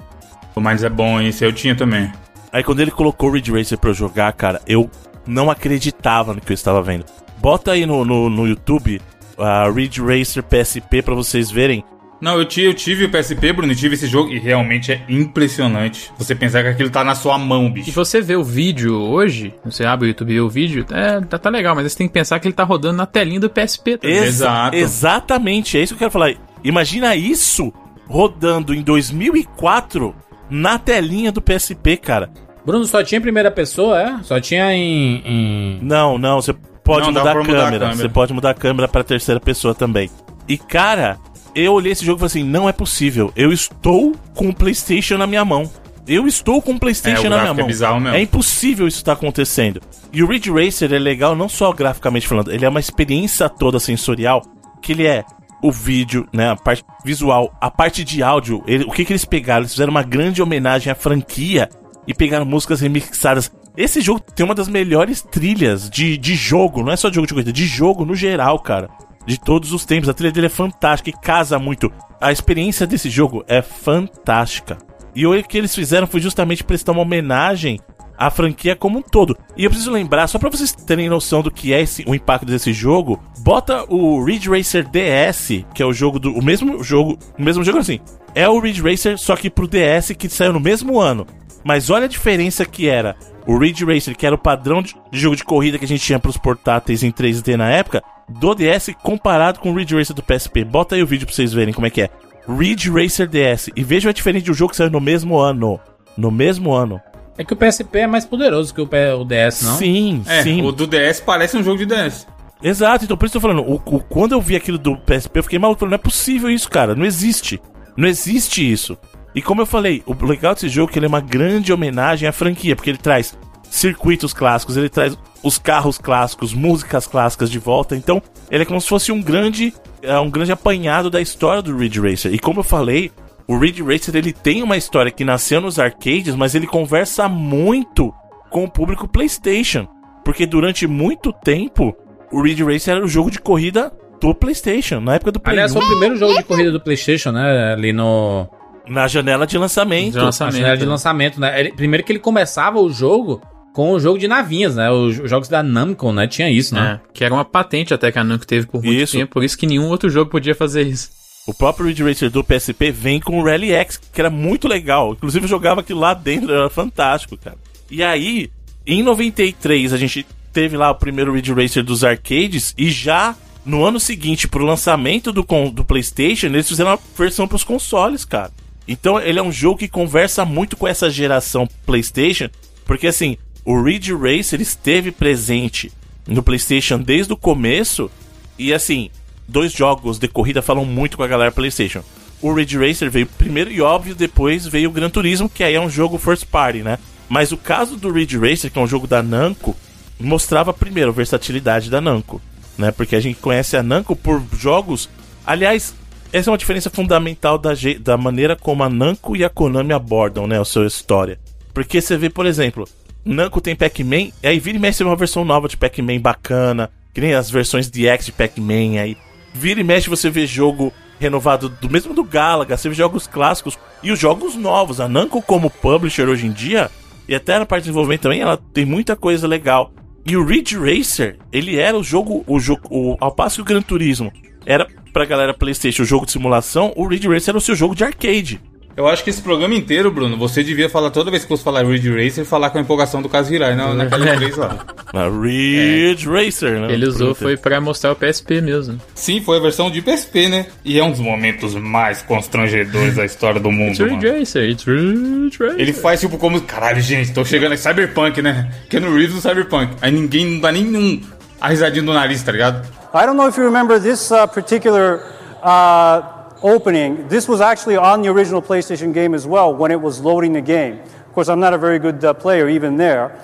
O 0.54 0.60
Minds 0.60 0.82
é 0.84 0.88
bom, 0.88 1.20
esse 1.20 1.44
eu 1.44 1.52
tinha 1.52 1.74
também. 1.74 2.10
Aí 2.52 2.62
quando 2.62 2.80
ele 2.80 2.90
colocou 2.90 3.30
o 3.30 3.32
Ridge 3.32 3.50
Racer 3.52 3.78
pra 3.78 3.90
eu 3.90 3.94
jogar, 3.94 4.32
cara, 4.34 4.60
eu 4.66 4.90
não 5.26 5.50
acreditava 5.50 6.34
no 6.34 6.40
que 6.40 6.52
eu 6.52 6.54
estava 6.54 6.82
vendo. 6.82 7.04
Bota 7.38 7.72
aí 7.72 7.86
no, 7.86 8.04
no, 8.04 8.28
no 8.28 8.46
YouTube 8.46 9.00
a 9.38 9.68
Ridge 9.70 10.00
Racer 10.02 10.42
PSP 10.42 11.00
pra 11.02 11.14
vocês 11.14 11.50
verem. 11.50 11.82
Não, 12.20 12.38
eu 12.38 12.44
tive, 12.44 12.68
eu 12.68 12.74
tive 12.74 13.04
o 13.06 13.10
PSP, 13.10 13.52
Bruno, 13.52 13.72
e 13.72 13.74
tive 13.74 13.94
esse 13.94 14.06
jogo 14.06 14.30
e 14.30 14.38
realmente 14.38 14.92
é 14.92 15.02
impressionante. 15.08 16.12
Você 16.18 16.36
pensar 16.36 16.62
que 16.62 16.68
aquilo 16.68 16.88
tá 16.88 17.02
na 17.02 17.16
sua 17.16 17.36
mão, 17.36 17.64
Se 17.66 17.72
bicho. 17.72 17.92
você 17.92 18.20
vê 18.20 18.36
o 18.36 18.44
vídeo 18.44 18.94
hoje, 18.94 19.52
você 19.64 19.84
abre 19.84 20.06
o 20.06 20.10
YouTube 20.10 20.30
e 20.30 20.34
vê 20.34 20.40
o 20.40 20.48
vídeo, 20.48 20.86
é, 20.92 21.20
tá, 21.22 21.36
tá 21.36 21.50
legal, 21.50 21.74
mas 21.74 21.90
você 21.90 21.98
tem 21.98 22.06
que 22.06 22.12
pensar 22.14 22.38
que 22.38 22.46
ele 22.46 22.54
tá 22.54 22.62
rodando 22.62 22.96
na 22.96 23.06
telinha 23.06 23.40
do 23.40 23.50
PSP. 23.50 23.98
Exa- 24.02 24.24
Exato. 24.26 24.76
Exatamente, 24.76 25.76
é 25.78 25.82
isso 25.82 25.94
que 25.94 26.04
eu 26.04 26.10
quero 26.10 26.10
falar. 26.12 26.34
Imagina 26.62 27.16
isso 27.16 27.72
rodando 28.06 28.72
em 28.72 28.82
2004 28.82 30.14
na 30.52 30.78
telinha 30.78 31.32
do 31.32 31.40
PSP, 31.40 31.96
cara. 31.96 32.30
Bruno 32.64 32.84
só 32.84 33.02
tinha 33.02 33.18
em 33.18 33.22
primeira 33.22 33.50
pessoa, 33.50 34.00
é? 34.00 34.22
Só 34.22 34.38
tinha 34.40 34.72
em. 34.72 35.22
em- 35.26 35.78
Não, 35.82 36.16
não, 36.18 36.40
você 36.40 36.52
pode 36.84 37.06
Não, 37.06 37.12
mudar, 37.12 37.30
a 37.30 37.34
pra 37.34 37.42
mudar 37.42 37.52
a 37.52 37.64
câmera. 37.64 37.78
câmera. 37.86 37.96
Você 37.96 38.08
pode 38.08 38.32
mudar 38.32 38.50
a 38.50 38.54
câmera 38.54 38.86
pra 38.88 39.02
terceira 39.02 39.40
pessoa 39.40 39.74
também. 39.74 40.08
E 40.48 40.56
cara, 40.56 41.18
eu 41.54 41.72
olhei 41.72 41.92
esse 41.92 42.04
jogo 42.04 42.18
e 42.18 42.20
falei 42.20 42.26
assim: 42.42 42.44
não 42.44 42.68
é 42.68 42.72
possível. 42.72 43.32
Eu 43.34 43.52
estou 43.52 44.12
com 44.34 44.48
o 44.50 44.54
PlayStation 44.54 45.16
na 45.18 45.26
minha 45.26 45.44
mão. 45.44 45.68
Eu 46.06 46.26
estou 46.26 46.60
com 46.60 46.72
o 46.72 46.78
PlayStation 46.80 47.24
É, 47.24 47.26
o 47.28 47.30
na 47.30 47.38
minha 47.38 47.50
é 47.50 47.54
mão. 47.54 47.66
bizarro 47.66 48.00
mesmo. 48.00 48.16
É 48.16 48.20
impossível 48.22 48.86
isso 48.88 48.98
estar 48.98 49.12
acontecendo. 49.12 49.80
E 50.12 50.22
o 50.22 50.26
Ridge 50.26 50.50
Racer 50.50 50.92
é 50.92 50.98
legal 50.98 51.34
não 51.36 51.48
só 51.48 51.72
graficamente 51.72 52.26
falando, 52.28 52.52
ele 52.52 52.64
é 52.64 52.68
uma 52.68 52.80
experiência 52.80 53.48
toda 53.48 53.78
sensorial, 53.80 54.42
que 54.82 54.92
ele 54.92 55.06
é 55.06 55.24
o 55.62 55.70
vídeo, 55.70 56.28
né, 56.32 56.50
a 56.50 56.56
parte 56.56 56.84
visual, 57.04 57.52
a 57.60 57.70
parte 57.70 58.02
de 58.04 58.22
áudio. 58.22 58.62
ele- 58.66 58.84
o 58.84 58.90
que 58.90 59.04
que 59.04 59.12
eles 59.12 59.24
pegaram? 59.24 59.60
Eles 59.62 59.72
fizeram 59.72 59.90
uma 59.90 60.02
grande 60.02 60.42
homenagem 60.42 60.90
à 60.92 60.94
franquia 60.94 61.68
e 62.06 62.12
pegaram 62.12 62.44
músicas 62.44 62.80
remixadas. 62.80 63.50
Esse 63.76 64.00
jogo 64.00 64.20
tem 64.20 64.44
uma 64.44 64.54
das 64.54 64.68
melhores 64.68 65.22
trilhas 65.22 65.88
de, 65.88 66.18
de 66.18 66.34
jogo, 66.34 66.82
não 66.82 66.92
é 66.92 66.96
só 66.96 67.08
de 67.08 67.14
jogo 67.14 67.26
de 67.26 67.32
corrida, 67.34 67.52
de 67.52 67.64
jogo 67.64 68.04
no 68.04 68.14
geral, 68.14 68.58
cara. 68.58 68.90
De 69.24 69.38
todos 69.38 69.72
os 69.72 69.84
tempos. 69.84 70.08
A 70.08 70.14
trilha 70.14 70.32
dele 70.32 70.46
é 70.46 70.50
fantástica 70.50 71.08
e 71.10 71.12
casa 71.12 71.58
muito. 71.58 71.90
A 72.20 72.32
experiência 72.32 72.86
desse 72.86 73.08
jogo 73.08 73.44
é 73.46 73.62
fantástica. 73.62 74.78
E 75.14 75.26
o 75.26 75.42
que 75.44 75.58
eles 75.58 75.74
fizeram 75.74 76.06
foi 76.06 76.20
justamente 76.20 76.64
prestar 76.64 76.92
uma 76.92 77.02
homenagem 77.02 77.78
à 78.26 78.30
franquia 78.30 78.76
como 78.76 78.98
um 78.98 79.02
todo. 79.02 79.36
E 79.56 79.64
eu 79.64 79.70
preciso 79.70 79.90
lembrar, 79.90 80.26
só 80.26 80.38
pra 80.38 80.50
vocês 80.50 80.72
terem 80.72 81.08
noção 81.08 81.42
do 81.42 81.50
que 81.50 81.72
é 81.72 81.80
esse, 81.80 82.04
o 82.06 82.14
impacto 82.14 82.46
desse 82.46 82.72
jogo, 82.72 83.20
bota 83.40 83.84
o 83.88 84.24
Ridge 84.24 84.48
Racer 84.48 84.88
DS, 84.88 85.64
que 85.74 85.82
é 85.82 85.86
o 85.86 85.92
jogo 85.92 86.18
do. 86.18 86.32
O 86.32 86.42
mesmo 86.42 86.82
jogo. 86.82 87.18
O 87.38 87.42
mesmo 87.42 87.64
jogo 87.64 87.78
assim. 87.78 88.00
É 88.34 88.48
o 88.48 88.58
Ridge 88.58 88.80
Racer, 88.80 89.18
só 89.18 89.36
que 89.36 89.50
pro 89.50 89.68
DS 89.68 90.12
que 90.16 90.28
saiu 90.28 90.52
no 90.52 90.60
mesmo 90.60 91.00
ano. 91.00 91.26
Mas 91.64 91.90
olha 91.90 92.06
a 92.06 92.08
diferença 92.08 92.64
que 92.64 92.88
era. 92.88 93.16
O 93.46 93.58
Ridge 93.58 93.84
Racer, 93.84 94.16
que 94.16 94.24
era 94.24 94.34
o 94.34 94.38
padrão 94.38 94.82
de, 94.82 94.94
jogo 95.12 95.36
de 95.36 95.44
corrida 95.44 95.78
que 95.78 95.84
a 95.84 95.88
gente 95.88 96.04
tinha 96.04 96.18
pros 96.18 96.36
portáteis 96.36 97.02
em 97.02 97.10
3D 97.10 97.56
na 97.56 97.68
época, 97.68 98.02
do 98.28 98.54
DS 98.54 98.90
comparado 99.02 99.58
com 99.58 99.72
o 99.72 99.74
Ridge 99.74 99.96
Racer 99.96 100.14
do 100.14 100.22
PSP. 100.22 100.64
Bota 100.64 100.94
aí 100.94 101.02
o 101.02 101.06
vídeo 101.06 101.26
pra 101.26 101.34
vocês 101.34 101.52
verem 101.52 101.74
como 101.74 101.86
é 101.86 101.90
que 101.90 102.02
é. 102.02 102.10
Ridge 102.48 102.90
Racer 102.90 103.28
DS. 103.28 103.70
E 103.76 103.82
vejam 103.82 104.10
a 104.10 104.12
diferença 104.12 104.44
de 104.44 104.50
um 104.50 104.54
jogo 104.54 104.70
que 104.70 104.76
saiu 104.76 104.90
no 104.90 105.00
mesmo 105.00 105.38
ano. 105.38 105.78
No 106.16 106.30
mesmo 106.30 106.72
ano. 106.72 107.00
É 107.42 107.44
que 107.44 107.52
o 107.52 107.56
PSP 107.56 107.98
é 107.98 108.06
mais 108.06 108.24
poderoso 108.24 108.72
que 108.72 108.80
o, 108.80 108.86
DS, 109.24 109.62
não? 109.62 109.76
Sim, 109.76 110.22
É, 110.26 110.42
sim. 110.44 110.62
o 110.62 110.70
do 110.70 110.86
DS 110.86 111.20
parece 111.20 111.56
um 111.56 111.62
jogo 111.64 111.78
de 111.78 111.86
DS. 111.86 112.24
Exato, 112.62 113.04
então 113.04 113.16
por 113.16 113.26
isso 113.26 113.32
que 113.32 113.38
eu 113.38 113.40
tô 113.42 113.48
falando. 113.48 113.68
O, 113.68 113.74
o- 113.96 114.00
quando 114.00 114.32
eu 114.32 114.40
vi 114.40 114.54
aquilo 114.54 114.78
do 114.78 114.96
PSP, 114.96 115.40
eu 115.40 115.42
fiquei 115.42 115.58
maluco. 115.58 115.80
Falei, 115.80 115.90
não 115.90 115.96
é 115.96 115.98
possível 115.98 116.48
isso, 116.48 116.70
cara. 116.70 116.94
Não 116.94 117.04
existe. 117.04 117.60
Não 117.96 118.06
existe 118.06 118.62
isso. 118.70 118.96
E 119.34 119.42
como 119.42 119.60
eu 119.62 119.66
falei, 119.66 120.02
o 120.06 120.14
legal 120.24 120.54
desse 120.54 120.68
jogo 120.68 120.90
é 120.90 120.92
que 120.92 120.98
ele 121.00 121.06
é 121.06 121.08
uma 121.08 121.20
grande 121.20 121.72
homenagem 121.72 122.28
à 122.28 122.32
franquia, 122.32 122.76
porque 122.76 122.90
ele 122.90 122.98
traz 122.98 123.36
circuitos 123.68 124.32
clássicos, 124.32 124.76
ele 124.76 124.88
traz 124.88 125.18
os 125.42 125.58
carros 125.58 125.98
clássicos, 125.98 126.52
músicas 126.54 127.06
clássicas 127.06 127.50
de 127.50 127.58
volta. 127.58 127.96
Então, 127.96 128.22
ele 128.50 128.62
é 128.62 128.66
como 128.66 128.80
se 128.80 128.86
fosse 128.88 129.10
um 129.10 129.20
grande, 129.20 129.74
é, 130.02 130.16
um 130.20 130.30
grande 130.30 130.52
apanhado 130.52 131.10
da 131.10 131.20
história 131.20 131.62
do 131.62 131.76
Ridge 131.76 131.98
Racer. 131.98 132.32
E 132.32 132.38
como 132.38 132.60
eu 132.60 132.64
falei, 132.64 133.10
o 133.48 133.56
Ridge 133.58 133.82
Racer 133.82 134.14
ele 134.16 134.32
tem 134.32 134.62
uma 134.62 134.76
história 134.76 135.10
que 135.10 135.24
nasceu 135.24 135.60
nos 135.60 135.78
arcades, 135.78 136.34
mas 136.34 136.54
ele 136.54 136.66
conversa 136.66 137.28
muito 137.28 138.12
com 138.50 138.64
o 138.64 138.70
público 138.70 139.08
PlayStation, 139.08 139.86
porque 140.24 140.46
durante 140.46 140.86
muito 140.86 141.32
tempo 141.32 141.94
o 142.30 142.42
Ridge 142.42 142.62
Racer 142.62 142.96
era 142.96 143.04
o 143.04 143.08
jogo 143.08 143.30
de 143.30 143.38
corrida 143.40 143.92
do 144.20 144.34
PlayStation, 144.34 145.00
na 145.00 145.14
época 145.16 145.32
do 145.32 145.40
Play 145.40 145.54
Aliás, 145.54 145.72
1. 145.72 145.74
foi 145.74 145.84
o 145.84 145.90
primeiro 145.90 146.16
jogo 146.16 146.34
de 146.36 146.44
corrida 146.44 146.70
do 146.70 146.80
PlayStation, 146.80 147.32
né? 147.32 147.72
Ali 147.72 147.92
no. 147.92 148.48
Na 148.88 149.06
janela 149.06 149.46
de 149.46 149.56
lançamento. 149.58 150.12
De 150.12 150.18
lançamento. 150.18 150.56
janela 150.56 150.76
de 150.76 150.84
lançamento, 150.86 151.40
né? 151.40 151.58
Ele- 151.60 151.72
primeiro 151.72 152.04
que 152.04 152.12
ele 152.12 152.18
começava 152.18 152.80
o 152.80 152.90
jogo 152.90 153.40
com 153.72 153.92
o 153.92 153.98
jogo 154.00 154.18
de 154.18 154.28
navinhas, 154.28 154.76
né? 154.76 154.90
Os, 154.90 155.18
os 155.18 155.30
jogos 155.30 155.48
da 155.48 155.62
Namco, 155.62 156.12
né? 156.12 156.26
Tinha 156.26 156.50
isso, 156.50 156.74
né? 156.74 157.00
É, 157.04 157.10
que 157.12 157.24
era 157.24 157.32
uma 157.32 157.44
patente 157.44 157.92
até 157.94 158.10
que 158.12 158.18
a 158.18 158.24
Namco 158.24 158.46
teve 158.46 158.66
por 158.66 158.82
muito 158.82 159.00
Isso. 159.00 159.16
tempo, 159.16 159.32
por 159.32 159.42
isso 159.44 159.56
que 159.58 159.66
nenhum 159.66 159.88
outro 159.88 160.08
jogo 160.10 160.30
podia 160.30 160.54
fazer 160.54 160.82
isso. 160.82 161.10
O 161.46 161.52
próprio 161.52 161.86
Ridge 161.86 162.04
Racer 162.04 162.30
do 162.30 162.44
PSP 162.44 162.92
vem 162.92 163.18
com 163.18 163.40
o 163.40 163.44
Rally 163.44 163.72
X, 163.72 164.00
que 164.12 164.20
era 164.20 164.30
muito 164.30 164.68
legal. 164.68 165.12
Inclusive 165.12 165.44
eu 165.44 165.48
jogava 165.48 165.80
aquilo 165.80 166.00
lá 166.00 166.14
dentro, 166.14 166.52
era 166.52 166.70
fantástico, 166.70 167.36
cara. 167.36 167.58
E 167.90 168.02
aí, 168.02 168.48
em 168.86 169.02
93, 169.02 169.92
a 169.92 169.96
gente 169.96 170.24
teve 170.52 170.76
lá 170.76 170.90
o 170.90 170.94
primeiro 170.94 171.34
Ridge 171.34 171.52
Racer 171.52 171.82
dos 171.82 172.04
arcades 172.04 172.74
e 172.78 172.90
já 172.90 173.36
no 173.64 173.84
ano 173.84 174.00
seguinte, 174.00 174.48
pro 174.48 174.64
lançamento 174.64 175.32
do, 175.32 175.46
do 175.70 175.84
PlayStation, 175.84 176.46
eles 176.46 176.68
fizeram 176.68 176.90
uma 176.90 176.98
versão 177.16 177.46
pros 177.46 177.64
consoles, 177.64 178.24
cara. 178.24 178.50
Então 178.86 179.20
ele 179.20 179.38
é 179.38 179.42
um 179.42 179.52
jogo 179.52 179.78
que 179.78 179.88
conversa 179.88 180.44
muito 180.44 180.76
com 180.76 180.88
essa 180.88 181.08
geração 181.08 181.68
PlayStation, 181.86 182.48
porque 182.84 183.06
assim, 183.06 183.36
o 183.64 183.80
Ridge 183.80 184.12
Racer 184.12 184.60
esteve 184.60 185.12
presente 185.12 185.92
no 186.26 186.42
PlayStation 186.42 186.98
desde 186.98 187.32
o 187.32 187.36
começo 187.36 188.10
e 188.58 188.72
assim, 188.72 189.10
dois 189.48 189.72
jogos 189.72 190.18
de 190.18 190.28
corrida 190.28 190.62
falam 190.62 190.84
muito 190.84 191.16
com 191.16 191.22
a 191.22 191.28
galera 191.28 191.52
PlayStation. 191.52 192.02
O 192.40 192.52
Ridge 192.52 192.76
Racer 192.76 193.10
veio 193.10 193.26
primeiro 193.26 193.70
e 193.70 193.80
óbvio, 193.80 194.14
depois 194.14 194.66
veio 194.66 194.90
o 194.90 194.92
Gran 194.92 195.08
Turismo, 195.08 195.48
que 195.48 195.62
aí 195.62 195.74
é 195.74 195.80
um 195.80 195.90
jogo 195.90 196.18
first 196.18 196.46
party, 196.46 196.78
né? 196.78 196.98
Mas 197.28 197.52
o 197.52 197.56
caso 197.56 197.96
do 197.96 198.10
Ridge 198.10 198.36
Racer, 198.36 198.70
que 198.70 198.78
é 198.78 198.82
um 198.82 198.86
jogo 198.86 199.06
da 199.06 199.22
Namco, 199.22 199.76
mostrava 200.18 200.72
primeiro 200.72 201.10
a 201.10 201.14
versatilidade 201.14 201.88
da 201.88 202.00
Namco, 202.00 202.42
né? 202.76 202.90
Porque 202.90 203.14
a 203.14 203.20
gente 203.20 203.38
conhece 203.40 203.76
a 203.76 203.82
Namco 203.82 204.16
por 204.16 204.42
jogos. 204.58 205.08
Aliás, 205.46 205.94
essa 206.32 206.48
é 206.48 206.50
uma 206.50 206.58
diferença 206.58 206.88
fundamental 206.88 207.58
da, 207.58 207.72
da 208.00 208.16
maneira 208.16 208.56
como 208.56 208.82
a 208.82 208.88
Namco 208.88 209.36
e 209.36 209.44
a 209.44 209.50
Konami 209.50 209.92
abordam, 209.92 210.46
né, 210.46 210.58
a 210.58 210.64
sua 210.64 210.86
história. 210.86 211.38
Porque 211.74 212.00
você 212.00 212.16
vê, 212.16 212.30
por 212.30 212.46
exemplo, 212.46 212.88
Namco 213.24 213.60
tem 213.60 213.76
Pac-Man, 213.76 214.30
aí 214.42 214.58
vira 214.58 214.78
e 214.78 214.80
mexe 214.80 215.04
uma 215.04 215.14
versão 215.14 215.44
nova 215.44 215.68
de 215.68 215.76
Pac-Man 215.76 216.20
bacana, 216.20 216.90
que 217.12 217.20
nem 217.20 217.34
as 217.34 217.50
versões 217.50 217.90
DX 217.90 218.26
de 218.26 218.32
Pac-Man 218.32 218.98
aí. 218.98 219.16
Vira 219.54 219.80
e 219.80 219.84
mexe 219.84 220.08
você 220.08 220.30
vê 220.30 220.46
jogo 220.46 220.92
renovado 221.18 221.68
do 221.68 221.88
mesmo 221.88 222.12
do 222.14 222.24
Galaga, 222.24 222.76
você 222.76 222.88
vê 222.88 222.94
jogos 222.94 223.26
clássicos 223.26 223.78
e 224.02 224.10
os 224.10 224.18
jogos 224.18 224.56
novos. 224.56 225.00
A 225.00 225.08
Namco 225.08 225.40
como 225.40 225.70
publisher 225.70 226.28
hoje 226.28 226.46
em 226.46 226.52
dia, 226.52 226.90
e 227.28 227.34
até 227.34 227.58
na 227.58 227.66
parte 227.66 227.84
de 227.84 227.90
desenvolvimento 227.90 228.22
também, 228.22 228.40
ela 228.40 228.56
tem 228.56 228.84
muita 228.84 229.14
coisa 229.14 229.46
legal. 229.46 229.92
E 230.24 230.36
o 230.36 230.44
Ridge 230.44 230.76
Racer, 230.76 231.38
ele 231.52 231.78
era 231.78 231.96
o 231.96 232.02
jogo, 232.02 232.44
o 232.46 232.58
jogo, 232.58 232.82
o, 232.90 233.16
ao 233.20 233.32
passo 233.32 233.56
que 233.56 233.62
o 233.62 233.64
Gran 233.64 233.82
Turismo 233.82 234.32
era 234.64 234.86
pra 235.12 235.24
galera 235.24 235.52
PlayStation 235.52 236.02
o 236.02 236.06
jogo 236.06 236.26
de 236.26 236.32
simulação, 236.32 236.92
o 236.96 237.06
Ridge 237.06 237.28
Racer 237.28 237.50
era 237.50 237.58
o 237.58 237.60
seu 237.60 237.74
jogo 237.74 237.94
de 237.94 238.04
arcade. 238.04 238.60
Eu 238.96 239.08
acho 239.08 239.24
que 239.24 239.30
esse 239.30 239.40
programa 239.40 239.74
inteiro, 239.74 240.10
Bruno, 240.10 240.36
você 240.36 240.62
devia 240.62 240.88
falar 240.88 241.10
toda 241.10 241.30
vez 241.30 241.42
que 241.44 241.48
fosse 241.48 241.64
falar 241.64 241.84
Ridge 241.84 242.10
Racer, 242.10 242.44
falar 242.44 242.70
com 242.70 242.78
a 242.78 242.80
empolgação 242.80 243.22
do 243.22 243.28
Kazirai 243.28 243.74
na, 243.74 243.94
naquela 243.94 244.36
vez 244.36 244.56
lá. 244.56 244.78
Na 245.12 245.28
Ridge 245.28 246.26
Racer, 246.26 246.80
né? 246.80 246.92
Ele 246.92 247.06
usou 247.06 247.34
foi 247.34 247.56
pra 247.56 247.80
mostrar 247.80 248.12
o 248.12 248.16
PSP 248.16 248.62
mesmo. 248.62 248.98
Sim, 249.14 249.42
foi 249.42 249.58
a 249.58 249.60
versão 249.60 249.90
de 249.90 250.00
PSP, 250.00 250.48
né? 250.48 250.66
E 250.84 250.98
é 250.98 251.04
um 251.04 251.10
dos 251.10 251.20
momentos 251.20 251.74
mais 251.74 252.22
constrangedores 252.22 253.16
da 253.16 253.24
história 253.24 253.60
do 253.60 253.70
mundo, 253.70 253.90
It's 253.90 253.98
Ridge 253.98 254.26
mano. 254.26 254.38
Racer, 254.38 254.70
it's 254.70 254.84
Ridge 254.84 255.58
Racer. 255.58 255.80
Ele 255.80 255.92
faz 255.92 256.20
tipo 256.20 256.38
como, 256.38 256.60
caralho, 256.62 257.00
gente, 257.02 257.32
tô 257.32 257.44
chegando 257.44 257.74
em 257.74 257.76
Cyberpunk, 257.76 258.40
né? 258.40 258.70
Keanu 258.88 259.14
Reeves 259.14 259.34
no 259.34 259.40
Cyberpunk. 259.42 259.96
Aí 260.00 260.10
ninguém, 260.10 260.46
não 260.46 260.60
dá 260.60 260.72
nem 260.72 260.86
um, 260.96 261.20
a 261.60 261.68
risadinha 261.68 262.04
do 262.04 262.12
nariz, 262.14 262.42
tá 262.42 262.52
ligado? 262.52 262.86
I 263.14 263.26
don't 263.26 263.36
know 263.36 263.48
if 263.48 263.56
you 263.58 263.64
remember 263.64 264.00
this 264.00 264.30
uh, 264.30 264.48
particular 264.48 265.20
uh, 265.62 266.41
opening. 266.62 267.28
This 267.28 267.48
was 267.48 267.60
actually 267.60 267.96
on 267.96 268.22
the 268.22 268.28
original 268.28 268.62
PlayStation 268.62 269.12
game 269.12 269.34
as 269.34 269.46
well 269.46 269.74
when 269.74 269.90
it 269.90 270.00
was 270.00 270.20
loading 270.20 270.52
the 270.52 270.60
game. 270.60 271.00
Of 271.00 271.32
course, 271.32 271.48
I'm 271.48 271.60
not 271.60 271.74
a 271.74 271.78
very 271.78 271.98
good 271.98 272.24
uh, 272.24 272.34
player 272.34 272.68
even 272.68 272.96
there. 272.96 273.42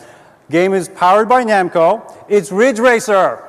Game 0.50 0.74
is 0.74 0.88
powered 0.88 1.28
by 1.28 1.44
Namco. 1.44 2.14
It's 2.28 2.50
Ridge 2.50 2.78
Racer. 2.78 3.44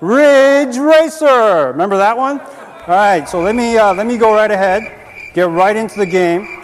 Ridge 0.00 0.76
Racer. 0.76 1.68
Remember 1.68 1.96
that 1.96 2.16
one? 2.16 2.40
All 2.40 2.86
right. 2.88 3.28
So 3.28 3.40
let 3.40 3.54
me 3.54 3.76
uh, 3.78 3.94
let 3.94 4.06
me 4.06 4.18
go 4.18 4.34
right 4.34 4.50
ahead. 4.50 4.82
Get 5.34 5.48
right 5.48 5.76
into 5.76 5.98
the 5.98 6.06
game. 6.06 6.61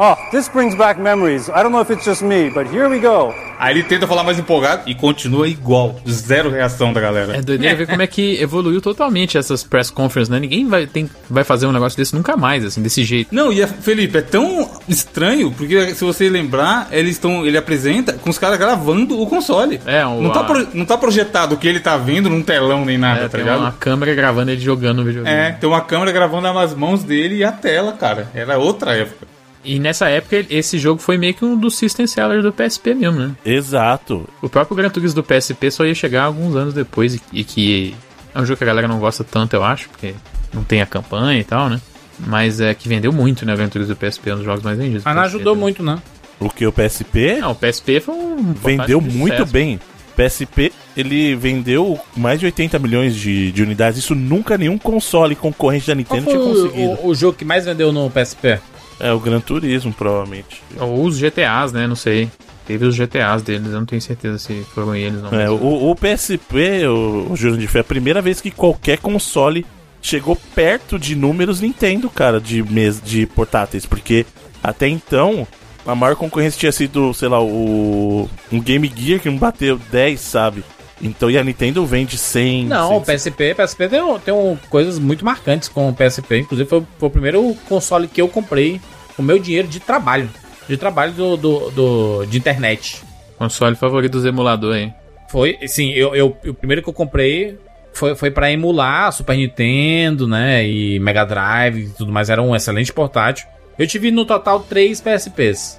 Oh, 0.00 0.14
this 0.30 0.48
brings 0.48 0.76
back 0.76 1.00
memories. 1.00 1.48
I 1.48 1.54
don't 1.62 1.70
know 1.72 1.80
if 1.80 1.90
it's 1.90 2.04
just 2.04 2.22
me, 2.22 2.50
but 2.50 2.72
here 2.72 2.88
we 2.88 3.00
go. 3.00 3.34
Aí 3.58 3.74
ele 3.74 3.82
tenta 3.82 4.06
falar 4.06 4.22
mais 4.22 4.38
empolgado 4.38 4.82
e 4.86 4.94
continua 4.94 5.48
igual. 5.48 6.00
Zero 6.08 6.48
reação 6.50 6.92
da 6.92 7.00
galera. 7.00 7.36
É 7.36 7.42
doideira 7.42 7.74
ver 7.74 7.88
como 7.88 8.00
é 8.00 8.06
que 8.06 8.40
evoluiu 8.40 8.80
totalmente 8.80 9.36
essas 9.36 9.64
press 9.64 9.90
conferences, 9.90 10.28
né? 10.28 10.38
Ninguém 10.38 10.68
vai, 10.68 10.86
tem, 10.86 11.10
vai 11.28 11.42
fazer 11.42 11.66
um 11.66 11.72
negócio 11.72 11.98
desse 11.98 12.14
nunca 12.14 12.36
mais, 12.36 12.64
assim, 12.64 12.80
desse 12.80 13.02
jeito. 13.02 13.34
Não, 13.34 13.52
e 13.52 13.60
é, 13.60 13.66
Felipe, 13.66 14.16
é 14.18 14.22
tão 14.22 14.70
estranho, 14.88 15.50
porque 15.50 15.92
se 15.92 16.04
você 16.04 16.28
lembrar, 16.28 16.86
eles 16.92 17.16
estão. 17.16 17.44
Ele 17.44 17.58
apresenta 17.58 18.12
com 18.12 18.30
os 18.30 18.38
caras 18.38 18.56
gravando 18.56 19.20
o 19.20 19.26
console. 19.26 19.80
É, 19.84 20.06
o- 20.06 20.22
não, 20.22 20.30
tá 20.30 20.40
a- 20.40 20.44
pro- 20.44 20.68
não 20.74 20.84
tá 20.84 20.96
projetado 20.96 21.56
o 21.56 21.58
que 21.58 21.66
ele 21.66 21.80
tá 21.80 21.96
vendo 21.96 22.30
num 22.30 22.40
telão 22.42 22.84
nem 22.84 22.96
nada, 22.96 23.22
É, 23.22 23.22
tá 23.24 23.30
tem 23.30 23.40
ligado? 23.40 23.58
uma 23.62 23.72
câmera 23.72 24.14
gravando 24.14 24.52
ele 24.52 24.60
jogando 24.60 24.98
no 24.98 25.04
videogame. 25.04 25.36
É, 25.36 25.50
tem 25.50 25.68
uma 25.68 25.80
câmera 25.80 26.12
gravando 26.12 26.46
as 26.56 26.72
mãos 26.72 27.02
dele 27.02 27.38
e 27.38 27.42
a 27.44 27.50
tela, 27.50 27.92
cara. 27.94 28.28
Era 28.32 28.58
outra 28.58 28.96
época. 28.96 29.26
E 29.64 29.78
nessa 29.78 30.08
época, 30.08 30.46
esse 30.48 30.78
jogo 30.78 31.00
foi 31.00 31.18
meio 31.18 31.34
que 31.34 31.44
um 31.44 31.56
dos 31.56 31.76
system 31.76 32.06
sellers 32.06 32.42
do 32.42 32.52
PSP 32.52 32.94
mesmo, 32.94 33.18
né? 33.18 33.32
Exato. 33.44 34.28
O 34.40 34.48
próprio 34.48 34.76
Gran 34.76 34.88
Turismo 34.88 35.20
do 35.20 35.24
PSP 35.24 35.70
só 35.70 35.84
ia 35.84 35.94
chegar 35.94 36.24
alguns 36.24 36.54
anos 36.56 36.72
depois 36.72 37.14
e, 37.16 37.20
e 37.32 37.44
que 37.44 37.94
é 38.34 38.40
um 38.40 38.46
jogo 38.46 38.56
que 38.58 38.64
a 38.64 38.66
galera 38.66 38.88
não 38.88 38.98
gosta 38.98 39.24
tanto, 39.24 39.54
eu 39.54 39.64
acho, 39.64 39.88
porque 39.90 40.14
não 40.54 40.62
tem 40.64 40.80
a 40.80 40.86
campanha 40.86 41.40
e 41.40 41.44
tal, 41.44 41.68
né? 41.68 41.80
Mas 42.26 42.60
é 42.60 42.72
que 42.74 42.88
vendeu 42.88 43.12
muito, 43.12 43.44
né? 43.44 43.52
O 43.54 43.56
Gran 43.56 43.68
Turismo 43.68 43.94
do 43.94 43.98
PSP 43.98 44.30
é 44.30 44.34
um 44.34 44.36
dos 44.36 44.44
jogos 44.46 44.62
mais 44.62 44.78
vendidos. 44.78 45.02
do 45.02 45.06
Mas 45.06 45.14
não 45.16 45.22
PSP 45.22 45.36
ajudou 45.36 45.52
também. 45.54 45.62
muito, 45.62 45.82
né? 45.82 45.98
O 46.40 46.48
que 46.48 46.64
o 46.66 46.72
PSP 46.72 47.38
Não, 47.40 47.50
o 47.50 47.54
PSP 47.54 48.00
foi 48.00 48.14
um. 48.14 48.52
vendeu 48.52 49.00
muito 49.00 49.32
sucesso. 49.34 49.52
bem. 49.52 49.80
PSP, 50.16 50.72
ele 50.96 51.36
vendeu 51.36 51.98
mais 52.16 52.40
de 52.40 52.46
80 52.46 52.78
milhões 52.80 53.14
de, 53.14 53.52
de 53.52 53.62
unidades. 53.62 53.98
Isso 54.00 54.14
nunca 54.16 54.58
nenhum 54.58 54.76
console 54.78 55.36
concorrente 55.36 55.86
da 55.86 55.94
Nintendo 55.94 56.26
tinha 56.26 56.40
o, 56.40 56.44
conseguido. 56.44 56.90
o- 57.02 57.06
o 57.08 57.14
jogo 57.14 57.36
que 57.36 57.44
mais 57.44 57.64
vendeu 57.66 57.92
no 57.92 58.10
PSP? 58.10 58.58
É 59.00 59.12
o 59.12 59.20
Gran 59.20 59.40
Turismo, 59.40 59.92
provavelmente. 59.92 60.62
Ou 60.76 61.04
os 61.04 61.18
GTAs, 61.18 61.72
né? 61.72 61.86
Não 61.86 61.96
sei. 61.96 62.28
Teve 62.66 62.84
os 62.84 62.94
GTAs 62.94 63.42
deles, 63.42 63.68
eu 63.68 63.78
não 63.78 63.86
tenho 63.86 64.02
certeza 64.02 64.38
se 64.38 64.62
foram 64.74 64.94
eles 64.94 65.22
ou 65.22 65.30
não. 65.30 65.40
É, 65.40 65.48
o, 65.48 65.90
o 65.90 65.94
PSP, 65.94 66.86
o, 66.86 67.32
o 67.32 67.36
Jurandir, 67.36 67.68
foi 67.68 67.80
a 67.80 67.84
primeira 67.84 68.20
vez 68.20 68.40
que 68.42 68.50
qualquer 68.50 68.98
console 68.98 69.64
chegou 70.02 70.36
perto 70.54 70.98
de 70.98 71.14
números 71.14 71.60
Nintendo, 71.60 72.10
cara, 72.10 72.40
de, 72.40 72.62
mes, 72.62 73.00
de 73.00 73.24
portáteis. 73.26 73.86
Porque 73.86 74.26
até 74.62 74.86
então, 74.86 75.46
a 75.86 75.94
maior 75.94 76.16
concorrência 76.16 76.60
tinha 76.60 76.72
sido, 76.72 77.14
sei 77.14 77.28
lá, 77.28 77.40
o 77.40 78.28
um 78.52 78.60
Game 78.60 78.92
Gear 78.94 79.20
que 79.20 79.30
não 79.30 79.38
bateu 79.38 79.80
10, 79.90 80.20
sabe? 80.20 80.62
Então, 81.00 81.30
e 81.30 81.38
a 81.38 81.44
Nintendo 81.44 81.84
vende 81.86 82.18
100. 82.18 82.66
Não, 82.66 82.96
o 82.98 83.04
100, 83.04 83.14
PSP, 83.14 83.54
PSP 83.54 83.88
tem, 83.88 84.02
um- 84.02 84.18
tem 84.18 84.34
um- 84.34 84.56
coisas 84.68 84.98
muito 84.98 85.24
marcantes 85.24 85.68
com 85.68 85.88
o 85.88 85.94
PSP. 85.94 86.38
Inclusive, 86.38 86.68
foi, 86.68 86.82
foi 86.98 87.08
o 87.08 87.12
primeiro 87.12 87.54
console 87.68 88.08
que 88.08 88.20
eu 88.20 88.28
comprei 88.28 88.80
com 89.16 89.22
o 89.22 89.24
meu 89.24 89.38
dinheiro 89.38 89.68
de 89.68 89.78
trabalho. 89.80 90.28
De 90.68 90.76
trabalho 90.76 91.12
do, 91.12 91.36
do, 91.36 91.70
do- 91.70 92.26
de 92.26 92.36
internet. 92.38 93.02
Console 93.38 93.76
favorito 93.76 94.12
dos 94.12 94.24
emuladores 94.24 94.76
aí. 94.84 94.92
Foi, 95.30 95.56
sim, 95.68 95.90
eu, 95.92 96.14
eu- 96.16 96.36
o 96.46 96.54
primeiro 96.54 96.82
que 96.82 96.88
eu 96.88 96.92
comprei 96.92 97.56
foi, 97.92 98.14
foi 98.16 98.30
para 98.30 98.50
emular 98.50 99.12
Super 99.12 99.36
Nintendo, 99.36 100.26
né? 100.26 100.66
E 100.66 100.98
Mega 100.98 101.24
Drive 101.24 101.78
e 101.84 101.88
tudo 101.90 102.10
mais. 102.12 102.28
Era 102.30 102.42
um 102.42 102.54
excelente 102.56 102.92
portátil. 102.92 103.46
Eu 103.78 103.86
tive 103.86 104.10
no 104.10 104.24
total 104.24 104.60
três 104.60 105.00
PSPs. 105.00 105.78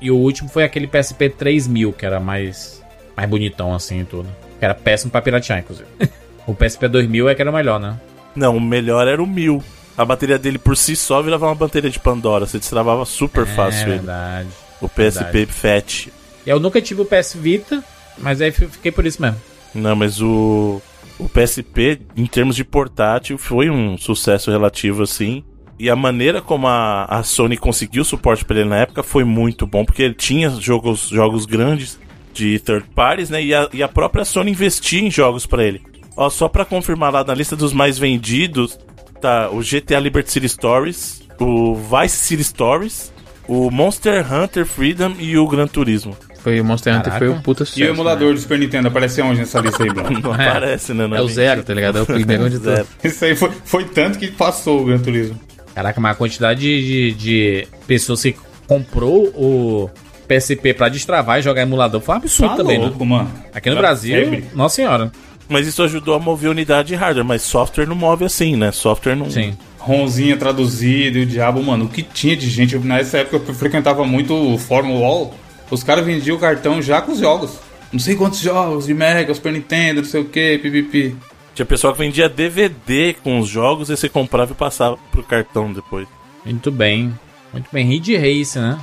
E 0.00 0.10
o 0.10 0.16
último 0.16 0.48
foi 0.48 0.62
aquele 0.64 0.86
PSP 0.86 1.28
3000, 1.28 1.92
que 1.92 2.06
era 2.06 2.18
mais, 2.20 2.82
mais 3.16 3.28
bonitão 3.28 3.74
assim 3.74 4.00
e 4.00 4.04
tudo. 4.04 4.28
Que 4.60 4.64
era 4.64 4.74
péssimo 4.74 5.10
pra 5.10 5.20
piratear, 5.20 5.58
inclusive. 5.58 5.88
o 6.46 6.54
PSP 6.54 6.86
2000 6.86 7.28
é 7.28 7.34
que 7.34 7.42
era 7.42 7.50
o 7.50 7.54
melhor, 7.54 7.80
né? 7.80 7.98
Não, 8.36 8.56
o 8.56 8.60
melhor 8.60 9.08
era 9.08 9.20
o 9.20 9.26
1000. 9.26 9.60
A 9.98 10.04
bateria 10.04 10.38
dele 10.38 10.58
por 10.58 10.76
si 10.76 10.94
só 10.94 11.20
virava 11.20 11.46
uma 11.46 11.54
bateria 11.54 11.90
de 11.90 11.98
Pandora. 11.98 12.46
Você 12.46 12.58
destravava 12.58 13.04
super 13.04 13.42
é 13.42 13.46
fácil 13.46 13.82
ele. 13.88 13.90
verdade. 13.96 14.48
O 14.80 14.88
PSP 14.88 15.46
Fat. 15.46 16.06
E 16.46 16.48
eu 16.50 16.60
nunca 16.60 16.80
tive 16.80 17.02
o 17.02 17.04
PS 17.04 17.34
Vita, 17.34 17.84
mas 18.16 18.40
aí 18.40 18.52
fi- 18.52 18.66
fiquei 18.68 18.92
por 18.92 19.04
isso 19.04 19.20
mesmo. 19.20 19.36
Não, 19.74 19.94
mas 19.96 20.22
o, 20.22 20.80
o 21.18 21.28
PSP, 21.28 22.00
em 22.16 22.24
termos 22.26 22.56
de 22.56 22.64
portátil, 22.64 23.36
foi 23.36 23.68
um 23.68 23.98
sucesso 23.98 24.50
relativo 24.50 25.02
assim. 25.02 25.44
E 25.78 25.88
a 25.90 25.96
maneira 25.96 26.40
como 26.40 26.66
a, 26.66 27.04
a 27.04 27.22
Sony 27.22 27.56
conseguiu 27.56 28.04
suporte 28.04 28.44
pra 28.44 28.60
ele 28.60 28.68
na 28.68 28.76
época 28.78 29.02
foi 29.02 29.24
muito 29.24 29.66
bom, 29.66 29.84
porque 29.84 30.02
ele 30.02 30.14
tinha 30.14 30.48
jogos, 30.50 31.08
jogos 31.08 31.46
grandes 31.46 31.98
de 32.32 32.58
third 32.60 32.86
parties, 32.94 33.30
né? 33.30 33.42
E 33.42 33.54
a, 33.54 33.68
e 33.72 33.82
a 33.82 33.88
própria 33.88 34.24
Sony 34.24 34.50
investia 34.50 35.00
em 35.00 35.10
jogos 35.10 35.46
pra 35.46 35.64
ele. 35.64 35.82
Ó, 36.16 36.28
só 36.28 36.48
pra 36.48 36.64
confirmar 36.64 37.12
lá 37.12 37.24
na 37.24 37.34
lista 37.34 37.56
dos 37.56 37.72
mais 37.72 37.98
vendidos, 37.98 38.78
tá 39.20 39.48
o 39.50 39.60
GTA 39.60 39.98
Liberty 40.00 40.30
City 40.32 40.48
Stories, 40.48 41.22
o 41.38 41.74
Vice 41.74 42.16
City 42.16 42.44
Stories, 42.44 43.12
o 43.48 43.70
Monster 43.70 44.26
Hunter 44.32 44.66
Freedom 44.66 45.14
e 45.18 45.36
o 45.38 45.46
Gran 45.46 45.66
Turismo. 45.66 46.16
Foi 46.42 46.58
o 46.60 46.64
Monster 46.64 46.94
Hunter 46.94 47.12
Caraca. 47.12 47.26
foi 47.26 47.38
o 47.38 47.42
puta 47.42 47.64
sucesso. 47.66 47.80
E 47.80 47.84
o 47.84 47.92
emulador 47.92 48.32
do 48.32 48.40
Super 48.40 48.58
Nintendo 48.58 48.88
aparece 48.88 49.20
onde 49.20 49.40
nessa 49.40 49.60
lista 49.60 49.82
aí, 49.82 49.90
Bruno? 49.90 50.20
Não 50.20 50.32
aparece, 50.32 50.94
né? 50.94 51.06
Né? 51.06 51.18
É 51.18 51.20
o 51.20 51.28
zero, 51.28 51.62
tá 51.62 51.74
ligado? 51.74 51.98
É 51.98 52.02
o 52.02 52.06
primeiro 52.06 52.48
de 52.48 52.56
Zero. 52.58 52.86
tudo. 52.86 53.10
Isso 53.10 53.24
aí 53.24 53.36
foi, 53.36 53.50
foi 53.64 53.84
tanto 53.84 54.18
que 54.18 54.28
passou 54.28 54.80
o 54.80 54.84
Gran 54.86 54.98
Turismo. 54.98 55.38
Caraca, 55.74 56.00
mas 56.00 56.12
a 56.12 56.14
quantidade 56.14 56.60
de, 56.62 57.12
de, 57.12 57.14
de 57.14 57.68
pessoas 57.86 58.22
que 58.22 58.34
comprou 58.66 59.24
o 59.36 59.90
PSP 60.38 60.74
pra 60.74 60.88
destravar 60.88 61.38
e 61.38 61.42
jogar 61.42 61.62
emulador 61.62 62.00
foi 62.00 62.14
um 62.14 62.18
absurdo 62.18 62.50
Tá 62.50 62.56
também, 62.58 62.78
né? 62.78 62.84
louco, 62.86 63.04
mano. 63.04 63.30
Aqui 63.54 63.68
no 63.68 63.76
Era 63.76 63.82
Brasil, 63.88 64.14
febre. 64.24 64.44
nossa 64.54 64.76
senhora. 64.76 65.10
Mas 65.48 65.66
isso 65.66 65.82
ajudou 65.82 66.14
a 66.14 66.18
mover 66.20 66.48
unidade 66.50 66.88
de 66.88 66.94
hardware, 66.94 67.24
mas 67.26 67.42
software 67.42 67.86
não 67.86 67.96
move 67.96 68.24
assim, 68.24 68.54
né? 68.56 68.70
Software 68.70 69.16
não. 69.16 69.28
Sim. 69.30 69.56
Ronzinha 69.78 70.36
traduzido 70.36 71.18
e 71.18 71.22
o 71.22 71.26
diabo, 71.26 71.60
mano, 71.62 71.86
o 71.86 71.88
que 71.88 72.02
tinha 72.02 72.36
de 72.36 72.48
gente. 72.48 72.78
Nessa 72.78 73.18
época 73.18 73.50
eu 73.50 73.54
frequentava 73.54 74.04
muito 74.04 74.32
o 74.34 74.56
Fórum 74.56 75.00
Wall. 75.00 75.34
Os 75.70 75.82
caras 75.82 76.04
vendiam 76.04 76.36
o 76.36 76.40
cartão 76.40 76.80
já 76.80 77.00
com 77.02 77.12
os 77.12 77.18
jogos. 77.18 77.58
Não 77.92 77.98
sei 77.98 78.14
quantos 78.14 78.38
jogos 78.40 78.86
de 78.86 78.94
Mega, 78.94 79.34
Super 79.34 79.52
Nintendo, 79.52 80.02
não 80.02 80.08
sei 80.08 80.20
o 80.20 80.24
que, 80.26 80.58
pipipi. 80.58 81.16
Tinha 81.54 81.66
pessoal 81.66 81.92
que 81.92 81.98
vendia 81.98 82.28
DVD 82.28 83.14
com 83.14 83.40
os 83.40 83.48
jogos 83.48 83.90
e 83.90 83.96
você 83.96 84.08
comprava 84.08 84.52
e 84.52 84.54
passava 84.54 84.96
pro 85.10 85.22
cartão 85.24 85.72
depois. 85.72 86.06
Muito 86.44 86.70
bem. 86.70 87.12
Muito 87.52 87.66
bem. 87.72 87.86
Ridge 87.88 88.16
Race, 88.16 88.56
né? 88.58 88.78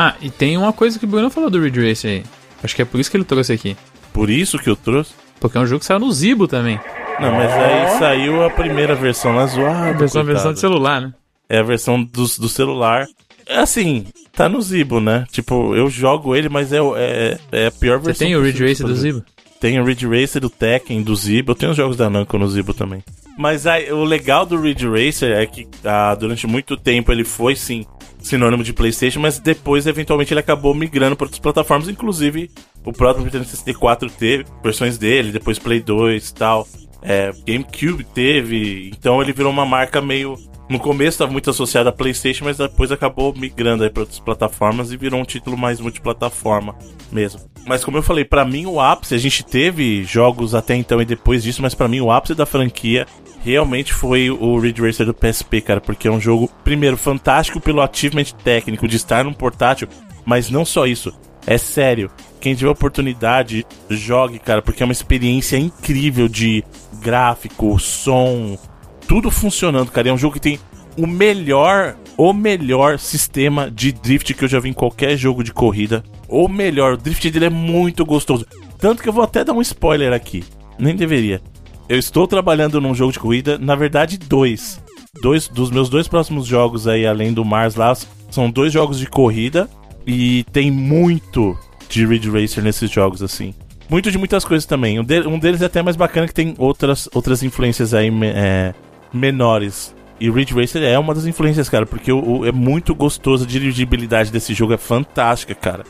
Ah, 0.00 0.14
e 0.20 0.30
tem 0.30 0.56
uma 0.56 0.72
coisa 0.72 0.98
que 0.98 1.04
o 1.04 1.08
Bruno 1.08 1.28
falou 1.30 1.50
do 1.50 1.60
Ridge 1.60 1.88
Racer 1.88 2.10
aí. 2.10 2.24
Acho 2.62 2.76
que 2.76 2.82
é 2.82 2.84
por 2.84 3.00
isso 3.00 3.10
que 3.10 3.16
ele 3.16 3.24
trouxe 3.24 3.52
aqui. 3.52 3.76
Por 4.12 4.30
isso 4.30 4.58
que 4.58 4.68
eu 4.70 4.76
trouxe. 4.76 5.12
Porque 5.40 5.58
é 5.58 5.60
um 5.60 5.66
jogo 5.66 5.80
que 5.80 5.86
saiu 5.86 5.98
no 6.00 6.10
Zibo 6.12 6.46
também. 6.46 6.78
Não, 7.20 7.32
mas 7.32 7.50
aí 7.52 7.98
saiu 7.98 8.44
a 8.44 8.50
primeira 8.50 8.94
versão 8.94 9.34
lá 9.34 9.46
zoada. 9.46 9.90
A 9.90 9.92
versão, 9.92 10.20
a 10.20 10.24
versão 10.24 10.52
de 10.52 10.60
celular, 10.60 11.00
né? 11.00 11.12
É 11.48 11.58
a 11.58 11.62
versão 11.62 12.02
do, 12.02 12.22
do 12.24 12.48
celular. 12.48 13.06
É 13.46 13.58
assim, 13.58 14.06
tá 14.32 14.48
no 14.48 14.60
Zibo, 14.60 15.00
né? 15.00 15.24
Tipo, 15.32 15.74
eu 15.74 15.88
jogo 15.90 16.36
ele, 16.36 16.48
mas 16.48 16.72
é, 16.72 16.80
o- 16.82 16.94
é, 16.96 17.38
é 17.50 17.66
a 17.66 17.70
pior 17.72 17.98
Você 17.98 18.06
versão. 18.06 18.26
tem 18.26 18.36
o 18.36 18.42
Ridge 18.42 18.64
Racer 18.66 18.86
do. 18.86 18.94
Zibo? 18.94 19.24
Tem 19.60 19.80
o 19.80 19.84
Ridge 19.84 20.06
Racer, 20.06 20.40
do 20.40 20.50
Tekken, 20.50 21.02
do 21.02 21.16
Zibo. 21.16 21.52
Eu 21.52 21.56
tenho 21.56 21.70
os 21.72 21.76
jogos 21.76 21.96
da 21.96 22.08
Namco 22.08 22.38
no 22.38 22.48
Zibo 22.48 22.72
também. 22.72 23.02
Mas 23.36 23.66
aí, 23.66 23.90
o 23.92 24.04
legal 24.04 24.44
do 24.46 24.60
Ridge 24.60 24.86
Racer 24.86 25.32
é 25.36 25.46
que 25.46 25.66
ah, 25.84 26.14
durante 26.14 26.46
muito 26.46 26.76
tempo 26.76 27.10
ele 27.10 27.24
foi, 27.24 27.56
sim, 27.56 27.84
sinônimo 28.20 28.62
de 28.62 28.72
PlayStation, 28.72 29.20
mas 29.20 29.38
depois, 29.38 29.86
eventualmente, 29.86 30.32
ele 30.32 30.40
acabou 30.40 30.74
migrando 30.74 31.16
para 31.16 31.26
outras 31.26 31.40
plataformas, 31.40 31.88
inclusive 31.88 32.50
o 32.84 32.92
próprio 32.92 33.24
Nintendo 33.24 33.44
64 33.44 34.10
teve 34.10 34.44
versões 34.62 34.98
dele, 34.98 35.32
depois 35.32 35.58
Play 35.58 35.80
2 35.80 36.28
e 36.28 36.34
tal. 36.34 36.66
É, 37.00 37.30
GameCube 37.46 38.04
teve, 38.04 38.90
então 38.92 39.22
ele 39.22 39.32
virou 39.32 39.52
uma 39.52 39.64
marca 39.64 40.00
meio. 40.00 40.36
No 40.68 40.78
começo 40.78 41.10
estava 41.10 41.32
muito 41.32 41.48
associado 41.48 41.88
à 41.88 41.92
PlayStation, 41.92 42.44
mas 42.44 42.58
depois 42.58 42.92
acabou 42.92 43.34
migrando 43.34 43.88
para 43.90 44.02
outras 44.02 44.20
plataformas 44.20 44.92
e 44.92 44.98
virou 44.98 45.20
um 45.20 45.24
título 45.24 45.56
mais 45.56 45.80
multiplataforma 45.80 46.76
mesmo. 47.10 47.40
Mas 47.66 47.84
como 47.84 47.96
eu 47.96 48.02
falei, 48.02 48.24
pra 48.24 48.44
mim 48.44 48.66
o 48.66 48.80
ápice, 48.80 49.14
a 49.14 49.18
gente 49.18 49.44
teve 49.44 50.04
jogos 50.04 50.54
até 50.54 50.74
então 50.74 51.00
e 51.00 51.06
depois 51.06 51.42
disso, 51.42 51.62
mas 51.62 51.74
pra 51.74 51.88
mim 51.88 52.00
o 52.00 52.10
ápice 52.10 52.34
da 52.34 52.44
franquia 52.44 53.06
realmente 53.44 53.92
foi 53.92 54.30
o 54.30 54.58
Ridge 54.58 54.82
Racer 54.82 55.06
do 55.06 55.14
PSP, 55.14 55.60
cara, 55.60 55.80
porque 55.80 56.08
é 56.08 56.10
um 56.10 56.20
jogo, 56.20 56.50
primeiro, 56.64 56.96
fantástico 56.96 57.60
pelo 57.60 57.80
achievement 57.80 58.32
técnico 58.44 58.88
de 58.88 58.96
estar 58.96 59.24
num 59.24 59.32
portátil, 59.32 59.88
mas 60.24 60.50
não 60.50 60.64
só 60.64 60.86
isso, 60.86 61.12
é 61.46 61.56
sério. 61.56 62.10
Quem 62.40 62.54
tiver 62.54 62.70
oportunidade, 62.70 63.66
jogue, 63.88 64.38
cara, 64.38 64.62
porque 64.62 64.82
é 64.82 64.86
uma 64.86 64.92
experiência 64.92 65.56
incrível 65.56 66.28
de 66.28 66.62
gráfico, 67.00 67.78
som, 67.78 68.58
tudo 69.06 69.30
funcionando, 69.30 69.90
cara. 69.90 70.10
É 70.10 70.12
um 70.12 70.18
jogo 70.18 70.34
que 70.34 70.40
tem 70.40 70.60
o 70.96 71.06
melhor, 71.06 71.96
o 72.16 72.32
melhor 72.32 72.98
sistema 72.98 73.70
de 73.70 73.92
drift 73.92 74.34
que 74.34 74.44
eu 74.44 74.48
já 74.48 74.60
vi 74.60 74.68
em 74.68 74.74
qualquer 74.74 75.16
jogo 75.16 75.42
de 75.42 75.52
corrida. 75.52 76.04
O 76.28 76.48
melhor, 76.48 76.92
o 76.92 76.96
drift 76.96 77.30
dele 77.30 77.46
é 77.46 77.50
muito 77.50 78.04
gostoso. 78.04 78.46
Tanto 78.78 79.02
que 79.02 79.08
eu 79.08 79.12
vou 79.12 79.24
até 79.24 79.42
dar 79.42 79.54
um 79.54 79.62
spoiler 79.62 80.12
aqui. 80.12 80.44
Nem 80.78 80.94
deveria. 80.94 81.40
Eu 81.88 81.98
estou 81.98 82.26
trabalhando 82.26 82.80
num 82.80 82.94
jogo 82.94 83.12
de 83.12 83.18
corrida, 83.18 83.58
na 83.58 83.74
verdade, 83.74 84.18
dois. 84.18 84.80
Dois 85.22 85.48
dos 85.48 85.70
meus 85.70 85.88
dois 85.88 86.06
próximos 86.06 86.46
jogos 86.46 86.86
aí, 86.86 87.06
além 87.06 87.32
do 87.32 87.44
Mars 87.44 87.74
lá, 87.74 87.94
são 88.30 88.50
dois 88.50 88.72
jogos 88.72 88.98
de 88.98 89.06
corrida 89.06 89.68
e 90.06 90.44
tem 90.52 90.70
muito 90.70 91.58
de 91.88 92.04
Ridge 92.06 92.28
Racer 92.30 92.62
nesses 92.62 92.90
jogos, 92.90 93.22
assim. 93.22 93.54
Muito 93.88 94.10
de 94.10 94.18
muitas 94.18 94.44
coisas 94.44 94.66
também. 94.66 95.00
Um, 95.00 95.04
de- 95.04 95.26
um 95.26 95.38
deles 95.38 95.62
é 95.62 95.64
até 95.64 95.82
mais 95.82 95.96
bacana 95.96 96.26
que 96.28 96.34
tem 96.34 96.54
outras, 96.58 97.08
outras 97.14 97.42
influências 97.42 97.94
aí 97.94 98.10
é, 98.22 98.74
menores. 99.12 99.94
E 100.20 100.30
Ridge 100.30 100.52
Racer 100.54 100.82
é 100.82 100.98
uma 100.98 101.14
das 101.14 101.24
influências, 101.24 101.68
cara, 101.70 101.86
porque 101.86 102.12
o, 102.12 102.40
o- 102.40 102.46
é 102.46 102.52
muito 102.52 102.94
gostoso. 102.94 103.44
A 103.44 103.46
dirigibilidade 103.46 104.30
desse 104.30 104.52
jogo 104.52 104.74
é 104.74 104.76
fantástica, 104.76 105.54
cara. 105.54 105.84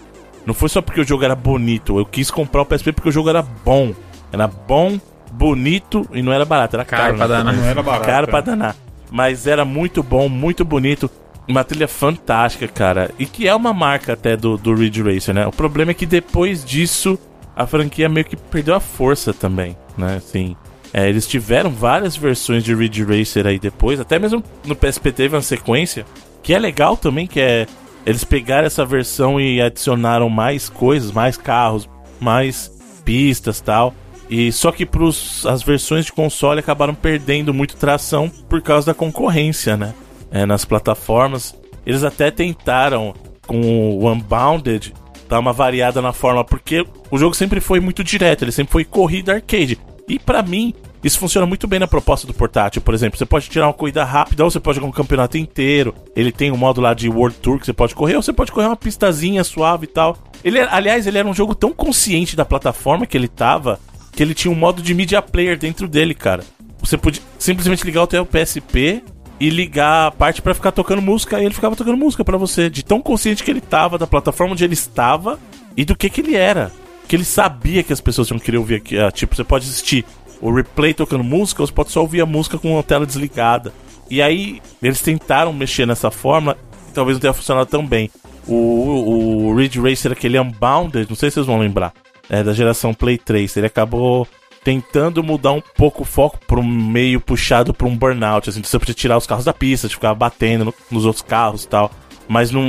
Não 0.46 0.54
foi 0.54 0.68
só 0.68 0.80
porque 0.80 1.00
o 1.00 1.06
jogo 1.06 1.24
era 1.24 1.34
bonito. 1.34 1.98
Eu 1.98 2.06
quis 2.06 2.30
comprar 2.30 2.62
o 2.62 2.66
PSP 2.66 2.92
porque 2.92 3.08
o 3.08 3.12
jogo 3.12 3.28
era 3.30 3.42
bom. 3.42 3.92
Era 4.32 4.46
bom, 4.46 4.98
bonito 5.30 6.08
e 6.12 6.22
não 6.22 6.32
era 6.32 6.44
barato. 6.44 6.76
Era 6.76 6.84
caro, 6.84 7.02
Caro 7.02 7.16
pra 7.16 7.28
né? 7.28 7.34
danar. 7.34 7.56
Não 7.56 7.64
era 7.64 7.82
barato. 7.82 8.06
Caro 8.06 8.26
pra 8.28 8.38
é. 8.38 8.42
danar. 8.42 8.76
Mas 9.10 9.46
era 9.46 9.64
muito 9.64 10.02
bom, 10.02 10.28
muito 10.28 10.64
bonito. 10.64 11.10
Uma 11.46 11.64
trilha 11.64 11.88
fantástica, 11.88 12.68
cara. 12.68 13.10
E 13.18 13.24
que 13.24 13.48
é 13.48 13.54
uma 13.54 13.72
marca 13.72 14.12
até 14.12 14.36
do, 14.36 14.58
do 14.58 14.74
Ridge 14.74 15.02
Racer, 15.02 15.34
né? 15.34 15.46
O 15.46 15.52
problema 15.52 15.92
é 15.92 15.94
que 15.94 16.04
depois 16.04 16.64
disso, 16.64 17.18
a 17.56 17.66
franquia 17.66 18.08
meio 18.08 18.26
que 18.26 18.36
perdeu 18.36 18.74
a 18.74 18.80
força 18.80 19.32
também, 19.32 19.74
né? 19.96 20.16
Assim, 20.16 20.54
é, 20.92 21.08
eles 21.08 21.26
tiveram 21.26 21.70
várias 21.70 22.16
versões 22.16 22.64
de 22.64 22.74
Ridge 22.74 23.02
Racer 23.02 23.46
aí 23.46 23.58
depois. 23.58 23.98
Até 23.98 24.18
mesmo 24.18 24.42
no 24.66 24.76
PSP 24.76 25.12
teve 25.12 25.34
uma 25.34 25.42
sequência. 25.42 26.04
Que 26.42 26.54
é 26.54 26.58
legal 26.58 26.96
também, 26.96 27.26
que 27.26 27.40
é... 27.40 27.66
Eles 28.06 28.24
pegaram 28.24 28.66
essa 28.66 28.86
versão 28.86 29.40
e 29.40 29.60
adicionaram 29.60 30.30
mais 30.30 30.68
coisas, 30.70 31.12
mais 31.12 31.36
carros, 31.36 31.88
mais 32.18 32.70
pistas 33.04 33.60
tal. 33.60 33.94
E 34.28 34.52
só 34.52 34.70
que 34.70 34.84
pros, 34.84 35.46
as 35.46 35.62
versões 35.62 36.04
de 36.04 36.12
console 36.12 36.60
acabaram 36.60 36.94
perdendo 36.94 37.54
muito 37.54 37.76
tração 37.76 38.30
por 38.48 38.60
causa 38.60 38.88
da 38.88 38.94
concorrência, 38.94 39.76
né? 39.76 39.94
É, 40.30 40.44
nas 40.44 40.64
plataformas. 40.64 41.54
Eles 41.86 42.04
até 42.04 42.30
tentaram 42.30 43.14
com 43.46 43.98
o 43.98 44.10
Unbounded 44.10 44.92
dar 45.28 45.38
uma 45.38 45.52
variada 45.52 46.00
na 46.02 46.12
forma, 46.12 46.44
porque 46.44 46.86
o 47.10 47.18
jogo 47.18 47.34
sempre 47.34 47.60
foi 47.60 47.80
muito 47.80 48.02
direto, 48.02 48.44
ele 48.44 48.52
sempre 48.52 48.72
foi 48.72 48.84
corrida 48.84 49.34
arcade. 49.34 49.78
E 50.08 50.18
pra 50.18 50.42
mim, 50.42 50.74
isso 51.02 51.18
funciona 51.18 51.46
muito 51.46 51.66
bem 51.66 51.78
na 51.78 51.86
proposta 51.86 52.26
do 52.26 52.34
portátil, 52.34 52.82
por 52.82 52.94
exemplo. 52.94 53.18
Você 53.18 53.26
pode 53.26 53.48
tirar 53.48 53.66
uma 53.66 53.74
corrida 53.74 54.04
rápida, 54.04 54.42
ou 54.42 54.50
você 54.50 54.58
pode 54.58 54.76
jogar 54.76 54.88
um 54.88 54.92
campeonato 54.92 55.38
inteiro. 55.38 55.94
Ele 56.16 56.32
tem 56.32 56.50
um 56.50 56.56
modo 56.56 56.80
lá 56.80 56.94
de 56.94 57.08
World 57.08 57.36
Tour 57.38 57.58
que 57.58 57.66
você 57.66 57.72
pode 57.72 57.94
correr, 57.94 58.16
ou 58.16 58.22
você 58.22 58.32
pode 58.32 58.50
correr 58.50 58.66
uma 58.66 58.76
pistazinha 58.76 59.44
suave 59.44 59.84
e 59.84 59.88
tal. 59.88 60.16
Ele, 60.42 60.60
aliás, 60.60 61.06
ele 61.06 61.18
era 61.18 61.28
um 61.28 61.34
jogo 61.34 61.54
tão 61.54 61.72
consciente 61.72 62.34
da 62.34 62.44
plataforma 62.44 63.06
que 63.06 63.16
ele 63.16 63.28
tava, 63.28 63.78
que 64.18 64.22
ele 64.24 64.34
tinha 64.34 64.50
um 64.50 64.56
modo 64.56 64.82
de 64.82 64.92
media 64.94 65.22
player 65.22 65.56
dentro 65.56 65.86
dele, 65.86 66.12
cara. 66.12 66.42
Você 66.80 66.98
podia 66.98 67.22
simplesmente 67.38 67.84
ligar 67.84 68.02
o 68.02 68.06
teu 68.08 68.26
PSP 68.26 69.00
e 69.38 69.48
ligar 69.48 70.08
a 70.08 70.10
parte 70.10 70.42
pra 70.42 70.54
ficar 70.54 70.72
tocando 70.72 71.00
música, 71.00 71.40
e 71.40 71.44
ele 71.44 71.54
ficava 71.54 71.76
tocando 71.76 71.96
música 71.96 72.24
pra 72.24 72.36
você, 72.36 72.68
de 72.68 72.84
tão 72.84 73.00
consciente 73.00 73.44
que 73.44 73.50
ele 73.52 73.60
tava 73.60 73.96
da 73.96 74.08
plataforma 74.08 74.54
onde 74.54 74.64
ele 74.64 74.74
estava 74.74 75.38
e 75.76 75.84
do 75.84 75.94
que 75.94 76.10
que 76.10 76.20
ele 76.20 76.34
era. 76.34 76.72
Que 77.06 77.14
ele 77.14 77.24
sabia 77.24 77.84
que 77.84 77.92
as 77.92 78.00
pessoas 78.00 78.28
iam 78.28 78.40
querer 78.40 78.58
ouvir 78.58 78.74
aqui. 78.74 78.98
ah, 78.98 79.12
tipo, 79.12 79.36
você 79.36 79.44
pode 79.44 79.68
assistir 79.68 80.04
o 80.40 80.52
replay 80.52 80.92
tocando 80.92 81.22
música, 81.22 81.62
ou 81.62 81.68
você 81.68 81.72
pode 81.72 81.92
só 81.92 82.00
ouvir 82.00 82.20
a 82.20 82.26
música 82.26 82.58
com 82.58 82.76
a 82.76 82.82
tela 82.82 83.06
desligada. 83.06 83.72
E 84.10 84.20
aí, 84.20 84.60
eles 84.82 85.00
tentaram 85.00 85.52
mexer 85.52 85.86
nessa 85.86 86.10
forma, 86.10 86.56
talvez 86.92 87.14
não 87.14 87.20
tenha 87.20 87.32
funcionado 87.32 87.70
tão 87.70 87.86
bem. 87.86 88.10
O, 88.48 89.46
o 89.46 89.54
Ridge 89.54 89.78
Racer, 89.78 90.10
aquele 90.10 90.40
Unbounded, 90.40 91.06
não 91.08 91.14
sei 91.14 91.30
se 91.30 91.34
vocês 91.34 91.46
vão 91.46 91.60
lembrar, 91.60 91.92
é 92.28 92.42
da 92.42 92.52
geração 92.52 92.92
Play 92.94 93.18
3, 93.18 93.56
ele 93.56 93.66
acabou 93.66 94.26
tentando 94.64 95.22
mudar 95.22 95.52
um 95.52 95.62
pouco 95.76 96.02
o 96.02 96.04
foco 96.06 96.38
para 96.46 96.58
um 96.60 96.64
meio 96.66 97.20
puxado 97.20 97.72
para 97.72 97.86
um 97.86 97.96
burnout, 97.96 98.50
assim, 98.50 98.62
você 98.62 98.78
podia 98.78 98.94
tirar 98.94 99.16
os 99.16 99.26
carros 99.26 99.44
da 99.44 99.52
pista, 99.52 99.88
ficar 99.88 100.14
batendo 100.14 100.66
no- 100.66 100.74
nos 100.90 101.06
outros 101.06 101.22
carros 101.22 101.64
e 101.64 101.68
tal, 101.68 101.90
mas 102.28 102.50
não, 102.50 102.62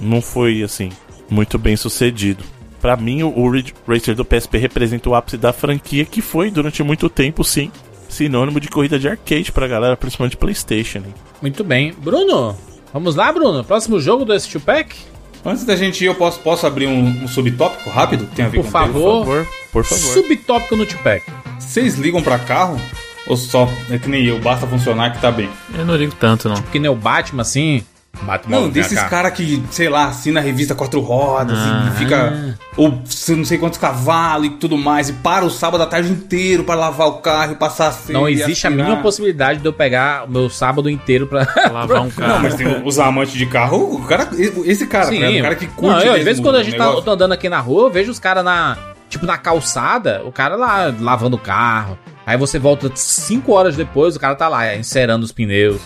não 0.00 0.22
foi, 0.22 0.62
assim, 0.62 0.88
muito 1.28 1.58
bem 1.58 1.76
sucedido. 1.76 2.42
Pra 2.80 2.96
mim, 2.96 3.22
o- 3.22 3.50
Ridge 3.50 3.74
Racer 3.86 4.14
do 4.14 4.24
PSP 4.24 4.56
representa 4.56 5.10
o 5.10 5.14
ápice 5.14 5.36
da 5.36 5.52
franquia, 5.52 6.04
que 6.06 6.22
foi, 6.22 6.50
durante 6.50 6.82
muito 6.82 7.10
tempo, 7.10 7.44
sim, 7.44 7.70
sinônimo 8.08 8.58
de 8.58 8.68
corrida 8.68 8.98
de 8.98 9.06
arcade 9.08 9.52
pra 9.52 9.68
galera, 9.68 9.96
principalmente 9.98 10.36
Playstation. 10.38 11.02
Muito 11.42 11.62
bem. 11.62 11.92
Bruno, 11.92 12.56
vamos 12.94 13.14
lá, 13.14 13.30
Bruno. 13.30 13.62
Próximo 13.62 14.00
jogo 14.00 14.24
do 14.24 14.32
S2 14.32 14.58
Pack? 14.60 14.96
Antes 15.44 15.64
da 15.64 15.74
gente 15.74 16.02
ir, 16.04 16.06
eu 16.06 16.14
posso, 16.14 16.38
posso 16.40 16.66
abrir 16.66 16.86
um, 16.86 17.24
um 17.24 17.28
subtópico 17.28 17.88
rápido? 17.88 18.26
Tem 18.34 18.44
a 18.44 18.48
ver 18.48 18.58
Por 18.58 18.64
com 18.64 18.70
favor. 18.70 19.24
Por 19.24 19.24
favor, 19.24 19.46
por 19.72 19.84
favor. 19.84 20.12
Subtópico 20.14 20.76
no 20.76 20.84
Tupac. 20.86 21.22
Vocês 21.58 21.96
ligam 21.96 22.22
pra 22.22 22.38
carro? 22.38 22.78
Ou 23.26 23.36
só 23.36 23.68
é 23.90 23.98
que 23.98 24.08
nem 24.08 24.24
eu, 24.24 24.38
basta 24.40 24.66
funcionar 24.66 25.12
que 25.12 25.20
tá 25.20 25.30
bem? 25.30 25.48
Eu 25.78 25.86
não 25.86 25.96
ligo 25.96 26.14
tanto, 26.18 26.48
não. 26.48 26.60
Que 26.62 26.78
nem 26.78 26.90
o 26.90 26.94
Batman, 26.94 27.42
assim. 27.42 27.82
Batman 28.22 28.60
Não, 28.60 28.68
desses 28.68 29.00
caras 29.04 29.32
que, 29.32 29.62
sei 29.70 29.88
lá, 29.88 30.06
assina 30.06 30.40
a 30.40 30.42
revista 30.42 30.74
Quatro 30.74 31.00
Rodas 31.00 31.58
e 31.58 31.98
fica. 31.98 32.56
Ou 32.76 33.00
não 33.28 33.44
sei 33.44 33.58
quantos 33.58 33.78
cavalos 33.78 34.46
e 34.46 34.50
tudo 34.50 34.76
mais, 34.76 35.08
e 35.08 35.12
para 35.12 35.44
o 35.44 35.50
sábado 35.50 35.82
à 35.82 35.86
tarde 35.86 36.10
inteiro 36.10 36.64
pra 36.64 36.74
lavar 36.74 37.08
o 37.08 37.14
carro 37.14 37.52
e 37.52 37.56
passar 37.56 37.88
a 37.88 37.92
cera 37.92 38.18
Não 38.18 38.28
existe 38.28 38.66
a 38.66 38.70
mínima 38.70 38.98
possibilidade 38.98 39.60
de 39.60 39.66
eu 39.66 39.72
pegar 39.72 40.24
o 40.24 40.30
meu 40.30 40.50
sábado 40.50 40.88
inteiro 40.88 41.26
pra. 41.26 41.40
Lavar 41.70 42.02
um 42.02 42.10
carro. 42.10 42.32
Não, 42.34 42.40
mas 42.40 42.54
tem 42.54 42.66
os 42.84 42.98
amantes 42.98 43.34
de 43.34 43.46
carro, 43.46 43.94
o 43.94 44.02
cara, 44.04 44.28
esse 44.64 44.86
cara, 44.86 45.06
Sim, 45.06 45.20
né, 45.20 45.38
o 45.38 45.42
cara 45.42 45.54
que 45.54 45.66
curte. 45.66 46.04
Não, 46.04 46.12
eu, 46.12 46.14
às 46.14 46.24
vezes 46.24 46.40
quando 46.42 46.56
a 46.56 46.62
gente 46.62 46.76
tá, 46.76 46.84
negócio. 46.84 47.04
tô 47.04 47.10
andando 47.12 47.32
aqui 47.32 47.48
na 47.48 47.60
rua, 47.60 47.84
eu 47.84 47.90
vejo 47.90 48.10
os 48.10 48.18
caras 48.18 48.44
na. 48.44 48.76
Tipo, 49.08 49.26
na 49.26 49.36
calçada, 49.36 50.22
o 50.24 50.30
cara 50.30 50.54
lá 50.54 50.94
lavando 51.00 51.36
o 51.36 51.38
carro. 51.38 51.98
Aí 52.24 52.36
você 52.36 52.60
volta 52.60 52.90
cinco 52.94 53.52
horas 53.52 53.76
depois, 53.76 54.14
o 54.14 54.20
cara 54.20 54.36
tá 54.36 54.46
lá, 54.46 54.76
encerando 54.76 55.24
os 55.24 55.32
pneus. 55.32 55.80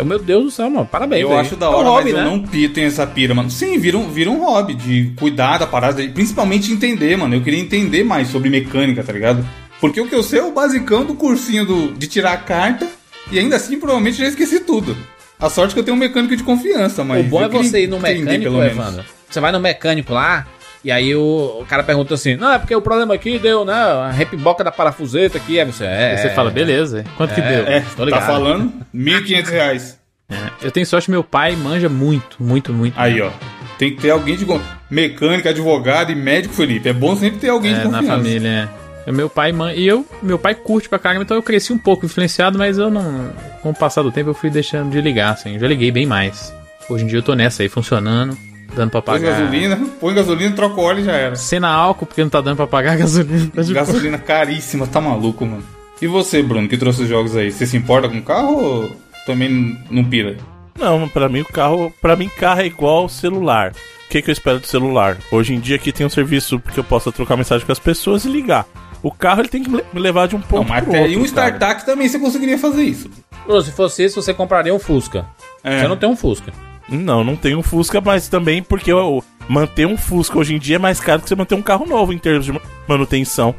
Eu, 0.00 0.04
meu 0.04 0.18
Deus 0.18 0.44
do 0.44 0.50
céu, 0.50 0.70
mano. 0.70 0.86
Parabéns. 0.86 1.22
Eu 1.22 1.28
velho. 1.28 1.40
acho 1.40 1.56
da 1.56 1.66
É 1.66 1.68
um 1.68 1.72
hora, 1.74 1.88
hobby, 1.88 2.12
mas 2.12 2.14
né? 2.14 2.20
eu 2.26 2.30
não 2.30 2.42
pito 2.42 2.80
em 2.80 2.84
essa 2.84 3.06
pira, 3.06 3.34
mano. 3.34 3.50
Sim, 3.50 3.78
vira 3.78 3.98
um, 3.98 4.08
vira 4.10 4.30
um 4.30 4.40
hobby 4.44 4.74
de 4.74 5.12
cuidar 5.16 5.58
da 5.58 5.66
parada, 5.66 6.02
principalmente 6.08 6.72
entender, 6.72 7.16
mano. 7.16 7.34
Eu 7.34 7.42
queria 7.42 7.60
entender 7.60 8.02
mais 8.02 8.28
sobre 8.28 8.48
mecânica, 8.48 9.02
tá 9.04 9.12
ligado? 9.12 9.46
Porque 9.80 10.00
o 10.00 10.06
que 10.08 10.14
eu 10.14 10.22
sei 10.22 10.40
é 10.40 10.42
o 10.42 10.52
basicão 10.52 11.04
do 11.04 11.14
cursinho 11.14 11.64
do, 11.64 11.92
de 11.92 12.06
tirar 12.06 12.32
a 12.32 12.36
carta, 12.38 12.86
e 13.30 13.38
ainda 13.38 13.56
assim 13.56 13.78
provavelmente 13.78 14.18
já 14.18 14.26
esqueci 14.26 14.60
tudo. 14.60 14.96
A 15.38 15.48
sorte 15.48 15.72
que 15.74 15.80
eu 15.80 15.84
tenho 15.84 15.96
um 15.96 16.00
mecânico 16.00 16.36
de 16.36 16.42
confiança, 16.42 17.02
mas. 17.04 17.24
O 17.26 17.28
bom 17.28 17.42
é 17.42 17.48
você 17.48 17.84
ir 17.84 17.86
no 17.86 17.98
mecânico. 18.00 18.60
Evandro. 18.62 19.04
Você 19.28 19.40
vai 19.40 19.52
no 19.52 19.60
mecânico 19.60 20.12
lá, 20.12 20.46
e 20.84 20.90
aí 20.90 21.14
o, 21.14 21.58
o 21.60 21.66
cara 21.66 21.82
pergunta 21.82 22.14
assim: 22.14 22.36
Não, 22.36 22.52
é 22.52 22.58
porque 22.58 22.74
o 22.74 22.80
problema 22.82 23.14
aqui 23.14 23.38
deu, 23.38 23.64
né? 23.64 23.72
A 23.74 24.10
repiboca 24.10 24.64
da 24.64 24.70
parafuseta 24.72 25.38
aqui. 25.38 25.58
Aí 25.60 25.66
você, 25.66 25.84
é. 25.84 26.10
Aí 26.12 26.18
você 26.18 26.30
fala, 26.30 26.50
beleza, 26.50 27.04
quanto 27.16 27.34
que 27.34 27.40
deu? 27.40 27.64
É, 27.66 27.80
Tô 27.80 27.96
tá 27.96 28.04
ligado. 28.04 28.26
falando? 28.26 28.72
1.500 28.94 29.48
reais. 29.50 30.00
É, 30.30 30.36
Eu 30.62 30.70
tenho 30.70 30.86
sorte, 30.86 31.10
meu 31.10 31.24
pai 31.24 31.56
manja 31.56 31.88
muito, 31.88 32.36
muito, 32.42 32.72
muito. 32.72 32.94
Aí, 32.98 33.20
ó. 33.20 33.30
Tem 33.78 33.94
que 33.94 34.02
ter 34.02 34.10
alguém 34.10 34.36
de. 34.36 34.46
Mecânico, 34.90 35.48
advogado 35.48 36.12
e 36.12 36.14
médico, 36.14 36.54
Felipe. 36.54 36.88
É 36.88 36.92
bom 36.92 37.16
sempre 37.16 37.38
ter 37.40 37.48
alguém 37.48 37.74
de 37.74 37.80
É, 37.80 37.84
na 37.84 37.98
confiança. 37.98 38.16
família, 38.16 38.68
é. 39.06 39.12
Meu 39.12 39.28
pai 39.30 39.50
man... 39.50 39.72
e 39.72 39.86
eu, 39.88 40.06
meu 40.22 40.38
pai 40.38 40.54
curte 40.54 40.88
pra 40.88 40.98
caramba, 40.98 41.24
então 41.24 41.36
eu 41.36 41.42
cresci 41.42 41.72
um 41.72 41.78
pouco 41.78 42.04
influenciado, 42.06 42.58
mas 42.58 42.76
eu 42.78 42.90
não, 42.90 43.30
com 43.62 43.70
o 43.70 43.74
passar 43.74 44.02
do 44.02 44.12
tempo 44.12 44.30
eu 44.30 44.34
fui 44.34 44.50
deixando 44.50 44.90
de 44.90 45.00
ligar, 45.00 45.32
assim, 45.32 45.58
já 45.58 45.66
liguei 45.66 45.90
bem 45.90 46.06
mais. 46.06 46.52
Hoje 46.88 47.04
em 47.04 47.06
dia 47.06 47.18
eu 47.18 47.22
tô 47.22 47.34
nessa 47.34 47.62
aí, 47.62 47.68
funcionando, 47.68 48.36
dando 48.74 48.90
pra 48.90 49.02
Põe 49.02 49.20
pagar. 49.20 49.32
gasolina, 49.38 49.80
põe 50.00 50.14
gasolina, 50.14 50.54
troca 50.56 50.80
o 50.80 50.84
óleo 50.84 51.00
e 51.00 51.04
já 51.04 51.12
era. 51.12 51.36
Cena 51.36 51.68
álcool, 51.68 52.06
porque 52.06 52.22
não 52.22 52.30
tá 52.30 52.40
dando 52.40 52.56
pra 52.56 52.66
pagar 52.66 52.92
a 52.92 52.96
gasolina. 52.96 53.50
Tá. 53.54 53.62
Gasolina 53.72 54.18
caríssima, 54.18 54.86
tá 54.86 55.00
maluco, 55.00 55.44
mano. 55.46 55.62
E 56.00 56.06
você, 56.06 56.42
Bruno, 56.42 56.68
que 56.68 56.76
trouxe 56.78 57.02
os 57.02 57.08
jogos 57.08 57.36
aí? 57.36 57.52
Você 57.52 57.66
se 57.66 57.76
importa 57.76 58.08
com 58.08 58.18
o 58.18 58.22
carro 58.22 58.56
ou 58.62 58.90
também 59.26 59.78
não 59.90 60.02
pira? 60.04 60.36
Não, 60.78 61.06
pra 61.08 61.28
mim 61.28 61.40
o 61.40 61.44
carro, 61.44 61.92
para 62.00 62.16
mim 62.16 62.28
carro 62.28 62.62
é 62.62 62.66
igual 62.66 63.08
celular. 63.08 63.72
O 64.06 64.08
que, 64.10 64.22
que 64.22 64.30
eu 64.30 64.32
espero 64.32 64.58
do 64.58 64.66
celular? 64.66 65.18
Hoje 65.30 65.54
em 65.54 65.60
dia 65.60 65.76
aqui 65.76 65.92
tem 65.92 66.06
um 66.06 66.10
serviço 66.10 66.58
que 66.58 66.80
eu 66.80 66.84
possa 66.84 67.12
trocar 67.12 67.36
mensagem 67.36 67.64
com 67.66 67.70
as 67.72 67.78
pessoas 67.78 68.24
e 68.24 68.28
ligar. 68.28 68.66
O 69.02 69.10
carro 69.12 69.40
ele 69.42 69.48
tem 69.48 69.62
que 69.62 69.70
me 69.70 69.82
levar 69.94 70.26
de 70.26 70.34
um 70.36 70.38
Não, 70.38 70.46
ponto 70.46 70.68
mas 70.68 70.82
pro 70.82 70.90
até- 70.92 71.00
outro. 71.02 71.14
e 71.14 71.16
um. 71.18 71.24
StarTac 71.24 71.84
também 71.86 72.08
você 72.08 72.18
conseguiria 72.18 72.58
fazer 72.58 72.82
isso. 72.82 73.10
Bruno, 73.46 73.62
se 73.62 73.70
fosse 73.72 74.04
isso, 74.04 74.20
você 74.20 74.32
compraria 74.34 74.74
um 74.74 74.78
Fusca. 74.78 75.26
É. 75.62 75.80
Você 75.80 75.88
não 75.88 75.96
tem 75.96 76.08
um 76.08 76.16
Fusca. 76.16 76.52
Não, 76.90 77.22
não 77.22 77.36
tem 77.36 77.54
um 77.54 77.62
Fusca, 77.62 78.00
mas 78.00 78.28
também 78.28 78.62
porque 78.62 78.90
eu, 78.92 79.22
manter 79.48 79.86
um 79.86 79.96
Fusca 79.96 80.38
hoje 80.38 80.54
em 80.54 80.58
dia 80.58 80.76
é 80.76 80.78
mais 80.78 80.98
caro 81.00 81.22
que 81.22 81.28
você 81.28 81.34
manter 81.36 81.54
um 81.54 81.62
carro 81.62 81.86
novo 81.86 82.12
em 82.12 82.18
termos 82.18 82.44
de 82.44 82.52
ma- 82.52 82.60
manutenção. 82.88 83.54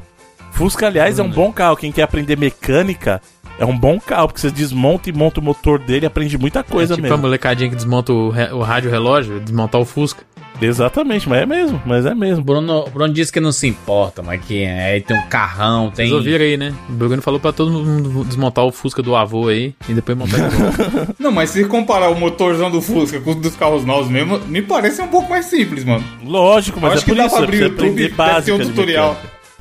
Fusca, 0.52 0.88
aliás, 0.88 1.18
é 1.18 1.24
um 1.24 1.30
bom 1.30 1.52
carro. 1.52 1.78
Quem 1.78 1.92
quer 1.92 2.04
aprender 2.04 2.38
mecânica 2.38 3.22
é 3.58 3.66
um 3.66 3.78
bom 3.78 4.00
carro, 4.00 4.28
porque 4.28 4.42
você 4.42 4.52
desmonta 4.52 5.10
e 5.10 5.14
monta 5.14 5.40
o 5.40 5.44
motor 5.44 5.80
dele 5.80 6.06
e 6.06 6.08
aprende 6.08 6.38
muita 6.38 6.62
coisa 6.62 6.94
É 6.94 6.96
tipo 6.96 7.08
a 7.08 7.12
mesmo. 7.12 7.22
molecadinha 7.24 7.70
que 7.70 7.76
desmonta 7.76 8.12
o, 8.12 8.28
o 8.30 8.62
rádio 8.62 8.92
relógio, 8.92 9.40
desmontar 9.40 9.80
o 9.80 9.86
Fusca. 9.86 10.24
Exatamente, 10.62 11.28
mas 11.28 11.41
é 11.41 11.45
mesmo, 11.45 11.82
mas 11.86 12.05
é 12.05 12.14
mesmo. 12.14 12.43
Bruno, 12.43 12.86
o 12.86 12.89
Bruno 12.89 13.14
disse 13.14 13.32
que 13.32 13.39
não 13.39 13.51
se 13.51 13.68
importa, 13.68 14.22
mas 14.22 14.43
que 14.45 14.64
é, 14.64 14.99
tem 14.99 15.18
um 15.18 15.28
carrão, 15.28 15.89
tem. 15.89 16.07
Vocês 16.07 16.18
ouviram 16.18 16.45
aí, 16.45 16.57
né? 16.57 16.74
O 16.88 16.93
Bruno 16.93 17.22
falou 17.22 17.39
pra 17.39 17.51
todo 17.51 17.72
mundo 17.72 18.24
desmontar 18.26 18.64
o 18.66 18.72
Fusca 18.72 19.01
do 19.01 19.16
avô 19.16 19.47
aí 19.47 19.74
e 19.89 19.93
depois 19.93 20.18
montar 20.18 20.38
de 20.49 20.57
novo. 20.57 21.16
Não, 21.20 21.32
mas 21.32 21.49
se 21.49 21.66
comparar 21.66 22.09
o 22.09 22.16
motorzão 22.16 22.70
do 22.70 22.82
Fusca 22.82 23.20
com 23.20 23.32
o 23.32 23.36
dos 23.36 23.55
carros 23.55 23.84
novos 23.84 24.09
mesmo, 24.09 24.39
me 24.47 24.62
parece 24.62 25.01
um 25.01 25.07
pouco 25.07 25.30
mais 25.30 25.45
simples, 25.45 25.84
mano. 25.84 26.03
Lógico, 26.24 26.80
mas 26.80 26.89
Eu 26.89 26.93
é 26.93 26.97
acho 26.97 27.05
por 27.05 27.12
que 27.12 27.18
dá 27.18 27.26
isso, 27.26 27.36
pra 27.36 27.43
é 27.43 27.47
abrir 27.47 27.57
pra 27.57 27.66
o 27.66 27.70
YouTube, 27.70 28.05
aprender 28.05 28.34
deve 28.34 28.41
ter 28.41 28.51
um 28.51 28.59
tutorial. 28.59 29.18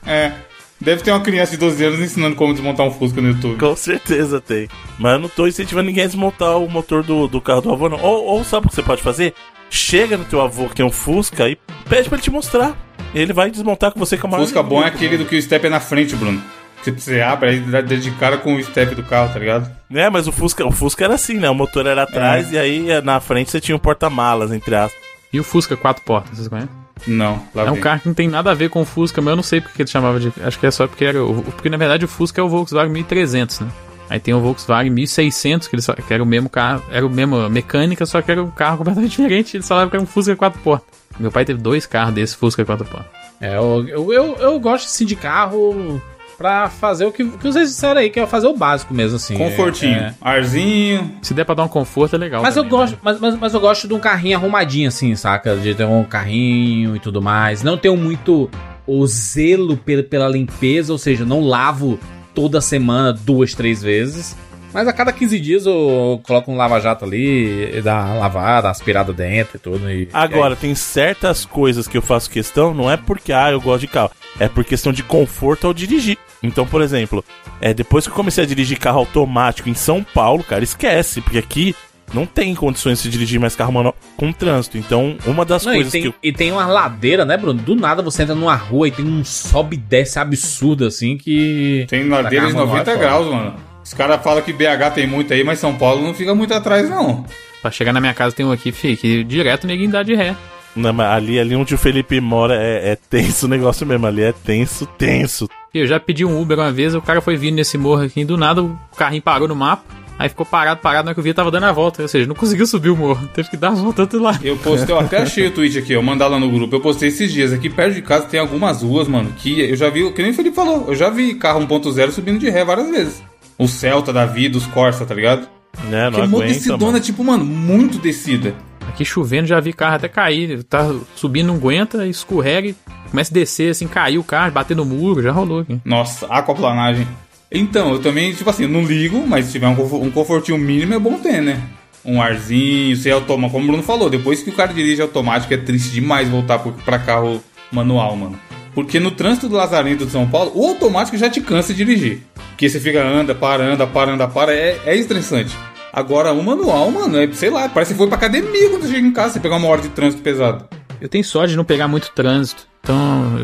É. 0.06 0.32
Deve 0.80 1.02
ter 1.02 1.10
uma 1.10 1.20
criança 1.20 1.52
de 1.52 1.58
12 1.58 1.84
anos 1.84 2.00
ensinando 2.00 2.34
como 2.34 2.54
desmontar 2.54 2.86
um 2.86 2.90
Fusca 2.90 3.20
no 3.20 3.28
YouTube. 3.28 3.58
Com 3.58 3.76
certeza 3.76 4.40
tem. 4.40 4.66
Mas 4.98 5.12
eu 5.12 5.18
não 5.18 5.28
tô 5.28 5.46
incentivando 5.46 5.88
ninguém 5.88 6.04
a 6.04 6.06
desmontar 6.06 6.56
o 6.56 6.70
motor 6.70 7.02
do, 7.02 7.28
do 7.28 7.38
carro 7.38 7.60
do 7.60 7.70
avô, 7.70 7.90
não. 7.90 8.00
Ou, 8.00 8.24
ou 8.24 8.44
sabe 8.44 8.66
o 8.66 8.70
que 8.70 8.74
você 8.74 8.82
pode 8.82 9.02
fazer? 9.02 9.34
Chega 9.70 10.16
no 10.16 10.24
teu 10.24 10.40
avô 10.40 10.68
que 10.68 10.74
tem 10.74 10.84
um 10.84 10.90
Fusca 10.90 11.48
e 11.48 11.56
pede 11.88 12.08
pra 12.08 12.16
ele 12.16 12.22
te 12.24 12.30
mostrar. 12.30 12.74
Ele 13.14 13.32
vai 13.32 13.50
desmontar 13.50 13.92
com 13.92 13.98
você 13.98 14.16
com 14.16 14.26
a 14.26 14.30
maior 14.30 14.42
Fusca 14.44 14.62
bom 14.62 14.82
é 14.82 14.86
aquele 14.86 15.16
do 15.16 15.24
que 15.24 15.36
o 15.36 15.42
step 15.42 15.66
é 15.66 15.70
na 15.70 15.80
frente, 15.80 16.14
Bruno. 16.16 16.42
Que 16.82 16.90
você 16.90 17.20
abre, 17.20 17.50
aí 17.50 17.60
dá 17.60 17.80
de 17.82 18.10
cara 18.12 18.38
com 18.38 18.54
o 18.56 18.62
step 18.64 18.94
do 18.94 19.02
carro, 19.02 19.32
tá 19.32 19.38
ligado? 19.38 19.70
É, 19.92 20.08
mas 20.08 20.26
o 20.26 20.32
Fusca, 20.32 20.66
o 20.66 20.72
Fusca 20.72 21.04
era 21.04 21.14
assim, 21.14 21.34
né? 21.34 21.48
O 21.50 21.54
motor 21.54 21.86
era 21.86 22.02
atrás 22.04 22.52
e 22.52 22.58
aí 22.58 22.90
eh, 22.90 23.00
na 23.02 23.20
frente 23.20 23.50
você 23.50 23.60
tinha 23.60 23.76
um 23.76 23.78
porta-malas, 23.78 24.50
entre 24.52 24.74
aspas. 24.74 24.98
E 25.32 25.38
o 25.38 25.44
Fusca 25.44 25.76
quatro 25.76 26.02
portas, 26.04 26.36
vocês 26.36 26.48
conhecem? 26.48 26.70
Não, 27.06 27.42
lá 27.54 27.64
É 27.66 27.70
um 27.70 27.74
vem. 27.74 27.82
carro 27.82 28.00
que 28.00 28.06
não 28.08 28.14
tem 28.14 28.28
nada 28.28 28.50
a 28.50 28.54
ver 28.54 28.70
com 28.70 28.82
o 28.82 28.84
Fusca, 28.84 29.20
mas 29.20 29.30
eu 29.30 29.36
não 29.36 29.42
sei 29.42 29.60
porque 29.60 29.82
ele 29.82 29.88
chamava 29.90 30.18
de. 30.20 30.32
Acho 30.42 30.58
que 30.58 30.66
é 30.66 30.70
só 30.70 30.86
porque 30.86 31.04
era. 31.04 31.22
o- 31.24 31.42
Porque 31.42 31.68
na 31.68 31.76
verdade 31.76 32.04
o 32.04 32.08
Fusca 32.08 32.40
é 32.40 32.44
o 32.44 32.48
Volkswagen 32.48 32.92
1300, 32.92 33.60
né? 33.60 33.68
Aí 34.10 34.18
tem 34.18 34.34
o 34.34 34.40
Volkswagen 34.40 34.90
1600, 34.90 35.68
que, 35.68 35.76
ele 35.76 35.82
só, 35.82 35.94
que 35.94 36.12
era 36.12 36.20
o 36.20 36.26
mesmo 36.26 36.50
carro, 36.50 36.82
era 36.90 37.06
o 37.06 37.08
mesmo 37.08 37.48
mecânica, 37.48 38.04
só 38.04 38.20
que 38.20 38.28
era 38.28 38.42
um 38.42 38.50
carro 38.50 38.78
completamente 38.78 39.12
diferente. 39.12 39.56
Ele 39.56 39.62
falava 39.62 39.88
que 39.88 39.94
era 39.94 40.02
um 40.02 40.06
Fusca 40.06 40.34
quatro 40.34 40.60
portas. 40.60 40.88
Meu 41.18 41.30
pai 41.30 41.44
teve 41.44 41.60
dois 41.60 41.86
carros 41.86 42.14
desse 42.14 42.36
Fusca 42.36 42.64
quatro 42.64 42.84
portas. 42.84 43.08
É, 43.40 43.56
eu, 43.56 43.86
eu, 43.88 44.12
eu, 44.12 44.36
eu 44.36 44.60
gosto 44.60 44.86
assim, 44.86 45.06
de 45.06 45.14
carro 45.14 46.02
pra 46.36 46.68
fazer 46.68 47.04
o 47.04 47.12
que, 47.12 47.24
que 47.24 47.52
vocês 47.52 47.68
disseram 47.68 48.00
aí, 48.00 48.10
que 48.10 48.18
é 48.18 48.26
fazer 48.26 48.48
o 48.48 48.56
básico 48.56 48.92
mesmo, 48.92 49.16
assim. 49.16 49.38
Confortinho. 49.38 49.94
É, 49.94 50.06
é. 50.06 50.14
Arzinho. 50.20 51.12
Se 51.22 51.32
der 51.32 51.44
pra 51.44 51.54
dar 51.54 51.64
um 51.64 51.68
conforto, 51.68 52.16
é 52.16 52.18
legal. 52.18 52.42
Mas 52.42 52.56
eu 52.56 52.64
também, 52.64 52.78
gosto, 52.78 52.92
né? 52.94 52.98
mas, 53.04 53.20
mas, 53.20 53.36
mas 53.36 53.54
eu 53.54 53.60
gosto 53.60 53.86
de 53.86 53.94
um 53.94 54.00
carrinho 54.00 54.36
arrumadinho, 54.36 54.88
assim, 54.88 55.14
saca? 55.14 55.54
De 55.54 55.72
ter 55.72 55.84
um 55.84 56.02
carrinho 56.02 56.96
e 56.96 56.98
tudo 56.98 57.22
mais. 57.22 57.62
Não 57.62 57.78
tenho 57.78 57.96
muito 57.96 58.50
o 58.86 59.06
zelo 59.06 59.76
pela, 59.76 60.02
pela 60.02 60.28
limpeza, 60.28 60.92
ou 60.92 60.98
seja, 60.98 61.24
não 61.24 61.42
lavo 61.42 62.00
toda 62.34 62.60
semana 62.60 63.12
duas, 63.12 63.54
três 63.54 63.82
vezes. 63.82 64.36
Mas 64.72 64.86
a 64.86 64.92
cada 64.92 65.12
15 65.12 65.40
dias 65.40 65.66
eu 65.66 66.20
coloco 66.22 66.50
um 66.52 66.56
lava-jato 66.56 67.04
ali, 67.04 67.76
e 67.76 67.82
dá 67.82 68.14
lavada, 68.14 68.70
aspirada 68.70 69.12
dentro 69.12 69.56
e 69.56 69.58
tudo. 69.58 69.90
E, 69.90 70.08
Agora, 70.12 70.54
tem 70.54 70.74
certas 70.74 71.44
coisas 71.44 71.88
que 71.88 71.98
eu 71.98 72.02
faço 72.02 72.30
questão, 72.30 72.72
não 72.72 72.90
é 72.90 72.96
porque, 72.96 73.32
ah, 73.32 73.50
eu 73.50 73.60
gosto 73.60 73.80
de 73.80 73.88
carro, 73.88 74.12
é 74.38 74.48
por 74.48 74.64
questão 74.64 74.92
de 74.92 75.02
conforto 75.02 75.66
ao 75.66 75.74
dirigir. 75.74 76.16
Então, 76.42 76.66
por 76.66 76.82
exemplo, 76.82 77.24
é, 77.60 77.74
depois 77.74 78.06
que 78.06 78.12
eu 78.12 78.16
comecei 78.16 78.44
a 78.44 78.46
dirigir 78.46 78.78
carro 78.78 79.00
automático 79.00 79.68
em 79.68 79.74
São 79.74 80.04
Paulo, 80.04 80.44
cara, 80.44 80.62
esquece, 80.62 81.20
porque 81.20 81.38
aqui 81.38 81.74
não 82.12 82.26
tem 82.26 82.54
condições 82.54 83.02
de 83.02 83.08
dirigir 83.08 83.40
mais 83.40 83.54
carro 83.56 83.72
manual 83.72 83.94
com 84.16 84.32
trânsito. 84.32 84.78
Então, 84.78 85.16
uma 85.26 85.44
das 85.44 85.64
Não, 85.64 85.72
e, 85.72 85.76
coisas 85.76 85.92
tem, 85.92 86.02
que 86.02 86.08
eu. 86.08 86.14
e 86.22 86.32
tem 86.32 86.52
uma 86.52 86.66
ladeira, 86.66 87.24
né, 87.24 87.36
Bruno? 87.36 87.60
Do 87.60 87.76
nada 87.76 88.02
você 88.02 88.22
entra 88.22 88.34
numa 88.34 88.54
rua 88.54 88.88
e 88.88 88.90
tem 88.90 89.04
um 89.04 89.24
sobe 89.24 89.76
e 89.76 89.78
desce 89.78 90.18
absurdo, 90.18 90.86
assim, 90.86 91.16
que... 91.16 91.86
Tem 91.88 92.08
ladeira 92.08 92.46
de 92.46 92.52
Pra 92.52 92.62
carro 92.62 92.74
90 92.74 92.90
manual 92.90 92.96
é 92.96 92.98
graus, 92.98 93.26
mano. 93.32 93.54
Os 93.82 93.94
caras 93.94 94.22
falam 94.22 94.42
que 94.42 94.52
BH 94.52 94.94
tem 94.94 95.06
muito 95.06 95.32
aí, 95.32 95.42
mas 95.42 95.58
São 95.58 95.74
Paulo 95.74 96.02
não 96.02 96.14
fica 96.14 96.34
muito 96.34 96.52
atrás, 96.54 96.88
não. 96.88 97.24
Pra 97.62 97.70
chegar 97.70 97.92
na 97.92 98.00
minha 98.00 98.14
casa 98.14 98.34
tem 98.34 98.46
um 98.46 98.52
aqui, 98.52 98.72
fi, 98.72 98.96
que 98.96 99.24
direto 99.24 99.66
ninguém 99.66 99.88
dá 99.88 100.02
de 100.02 100.14
ré. 100.14 100.36
Não, 100.74 100.92
mas 100.92 101.06
ali, 101.08 101.38
ali 101.38 101.56
onde 101.56 101.74
o 101.74 101.78
Felipe 101.78 102.20
mora 102.20 102.54
é, 102.54 102.90
é 102.92 102.96
tenso 102.96 103.46
o 103.46 103.48
negócio 103.48 103.86
mesmo. 103.86 104.06
Ali 104.06 104.22
é 104.22 104.32
tenso, 104.32 104.86
tenso. 104.86 105.48
Eu 105.74 105.86
já 105.86 105.98
pedi 105.98 106.24
um 106.24 106.40
Uber 106.40 106.58
uma 106.58 106.72
vez, 106.72 106.94
o 106.94 107.02
cara 107.02 107.20
foi 107.20 107.36
vindo 107.36 107.56
nesse 107.56 107.76
morro 107.76 108.02
aqui, 108.02 108.24
do 108.24 108.36
nada 108.36 108.62
o 108.62 108.76
carrinho 108.96 109.22
parou 109.22 109.46
no 109.46 109.54
mapa, 109.54 109.84
aí 110.20 110.28
ficou 110.28 110.44
parado, 110.44 110.80
parado, 110.80 111.06
na 111.06 111.08
hora 111.08 111.14
que 111.14 111.20
eu 111.20 111.24
vi, 111.24 111.32
tava 111.32 111.50
dando 111.50 111.64
a 111.64 111.72
volta. 111.72 112.02
Ou 112.02 112.08
seja, 112.08 112.26
não 112.26 112.34
conseguiu 112.34 112.66
subir 112.66 112.90
o 112.90 112.96
morro, 112.96 113.26
teve 113.28 113.48
que 113.48 113.56
dar 113.56 113.68
a 113.68 113.70
volta 113.70 114.04
do 114.04 114.20
lado. 114.20 114.44
Eu 114.44 114.56
postei, 114.58 114.94
eu 114.94 115.00
até 115.00 115.18
achei 115.18 115.46
o 115.46 115.50
tweet 115.50 115.78
aqui, 115.78 115.94
eu 115.94 116.02
mandar 116.02 116.26
lá 116.26 116.38
no 116.38 116.50
grupo. 116.50 116.76
Eu 116.76 116.80
postei 116.80 117.08
esses 117.08 117.32
dias. 117.32 117.52
Aqui 117.52 117.70
perto 117.70 117.94
de 117.94 118.02
casa 118.02 118.26
tem 118.26 118.38
algumas 118.38 118.82
ruas, 118.82 119.08
mano, 119.08 119.32
que 119.32 119.60
eu 119.60 119.76
já 119.76 119.88
vi, 119.88 120.12
que 120.12 120.20
nem 120.20 120.32
o 120.32 120.34
Felipe 120.34 120.54
falou, 120.54 120.84
eu 120.88 120.94
já 120.94 121.08
vi 121.08 121.34
carro 121.34 121.66
1.0 121.66 122.10
subindo 122.10 122.38
de 122.38 122.50
ré 122.50 122.64
várias 122.64 122.90
vezes. 122.90 123.22
O 123.56 123.66
Celta 123.66 124.12
da 124.12 124.26
vida, 124.26 124.58
os 124.58 124.66
Corsa, 124.66 125.06
tá 125.06 125.14
ligado? 125.14 125.48
Né? 125.84 126.04
Não 126.04 126.12
que 126.12 126.20
é 126.20 126.24
uma 126.24 126.36
aguenta, 126.38 126.52
descidona, 126.52 126.92
mano. 126.92 127.04
tipo, 127.04 127.24
mano, 127.24 127.44
muito 127.44 127.98
descida. 127.98 128.54
Aqui 128.88 129.04
chovendo, 129.04 129.46
já 129.46 129.58
vi 129.60 129.72
carro 129.72 129.96
até 129.96 130.08
cair, 130.08 130.62
tá 130.64 130.92
subindo, 131.14 131.46
não 131.46 131.54
aguenta, 131.54 132.06
escorrega 132.06 132.68
e 132.68 132.76
começa 133.10 133.32
a 133.32 133.34
descer, 133.34 133.70
assim, 133.70 133.86
caiu 133.86 134.20
o 134.20 134.24
carro, 134.24 134.52
bater 134.52 134.76
no 134.76 134.84
muro, 134.84 135.22
já 135.22 135.30
rolou 135.30 135.60
aqui. 135.60 135.80
Nossa, 135.84 136.26
aquaplanagem. 136.26 137.06
Então, 137.50 137.92
eu 137.92 137.98
também, 137.98 138.32
tipo 138.32 138.48
assim, 138.48 138.66
não 138.66 138.84
ligo, 138.84 139.26
mas 139.26 139.46
se 139.46 139.52
tiver 139.52 139.66
um, 139.66 140.04
um 140.04 140.10
confortinho 140.10 140.56
mínimo 140.56 140.94
é 140.94 140.98
bom 140.98 141.18
ter, 141.18 141.42
né? 141.42 141.60
Um 142.04 142.22
arzinho, 142.22 142.96
ser 142.96 143.10
automático, 143.10 143.52
como 143.52 143.64
o 143.64 143.68
Bruno 143.68 143.82
falou, 143.82 144.08
depois 144.08 144.42
que 144.42 144.50
o 144.50 144.54
cara 144.54 144.72
dirige 144.72 145.02
automático 145.02 145.52
é 145.52 145.56
triste 145.56 145.90
demais 145.90 146.28
voltar 146.28 146.58
pra 146.58 146.98
carro 146.98 147.42
manual, 147.72 148.16
mano. 148.16 148.38
Porque 148.72 149.00
no 149.00 149.10
trânsito 149.10 149.48
do 149.48 149.56
Lazarento 149.56 150.06
de 150.06 150.12
São 150.12 150.28
Paulo, 150.28 150.52
o 150.54 150.66
automático 150.66 151.16
já 151.16 151.28
te 151.28 151.40
cansa 151.40 151.74
de 151.74 151.84
dirigir. 151.84 152.22
Porque 152.50 152.68
você 152.68 152.78
fica 152.78 153.02
anda, 153.02 153.34
para, 153.34 153.64
anda, 153.64 153.86
para, 153.86 154.12
anda, 154.12 154.28
para, 154.28 154.54
é, 154.54 154.80
é 154.86 154.94
estressante. 154.94 155.54
Agora, 155.92 156.32
o 156.32 156.42
manual, 156.42 156.88
mano, 156.90 157.18
é, 157.18 157.30
sei 157.32 157.50
lá, 157.50 157.68
parece 157.68 157.92
que 157.92 157.98
foi 157.98 158.06
pra 158.06 158.16
academia 158.16 158.70
quando 158.70 158.82
você 158.82 158.94
chega 158.94 159.06
em 159.06 159.12
casa, 159.12 159.34
você 159.34 159.40
pegar 159.40 159.56
uma 159.56 159.66
hora 159.66 159.82
de 159.82 159.88
trânsito 159.88 160.22
pesado. 160.22 160.68
Eu 161.00 161.08
tenho 161.08 161.24
sorte 161.24 161.50
de 161.50 161.56
não 161.56 161.64
pegar 161.64 161.88
muito 161.88 162.12
trânsito, 162.12 162.68
então 162.80 162.96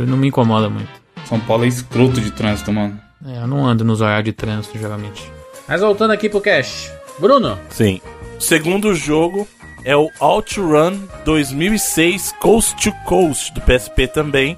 não 0.06 0.16
me 0.16 0.28
incomoda 0.28 0.70
muito. 0.70 0.90
São 1.24 1.40
Paulo 1.40 1.64
é 1.64 1.68
escroto 1.68 2.20
de 2.20 2.30
trânsito, 2.30 2.72
mano. 2.72 3.05
É, 3.26 3.42
eu 3.42 3.46
não 3.46 3.66
ando 3.66 3.84
nos 3.84 4.00
horários 4.00 4.24
de 4.26 4.32
trânsito, 4.32 4.78
geralmente. 4.78 5.30
Mas 5.66 5.80
voltando 5.80 6.12
aqui 6.12 6.28
pro 6.28 6.40
cast. 6.40 6.92
Bruno, 7.18 7.58
Sim. 7.70 8.00
O 8.38 8.40
segundo 8.40 8.94
jogo 8.94 9.48
é 9.84 9.96
o 9.96 10.10
OutRun 10.20 10.98
2006 11.24 12.34
Coast 12.40 12.76
to 12.82 12.96
Coast, 13.04 13.52
do 13.52 13.60
PSP 13.62 14.06
também. 14.06 14.56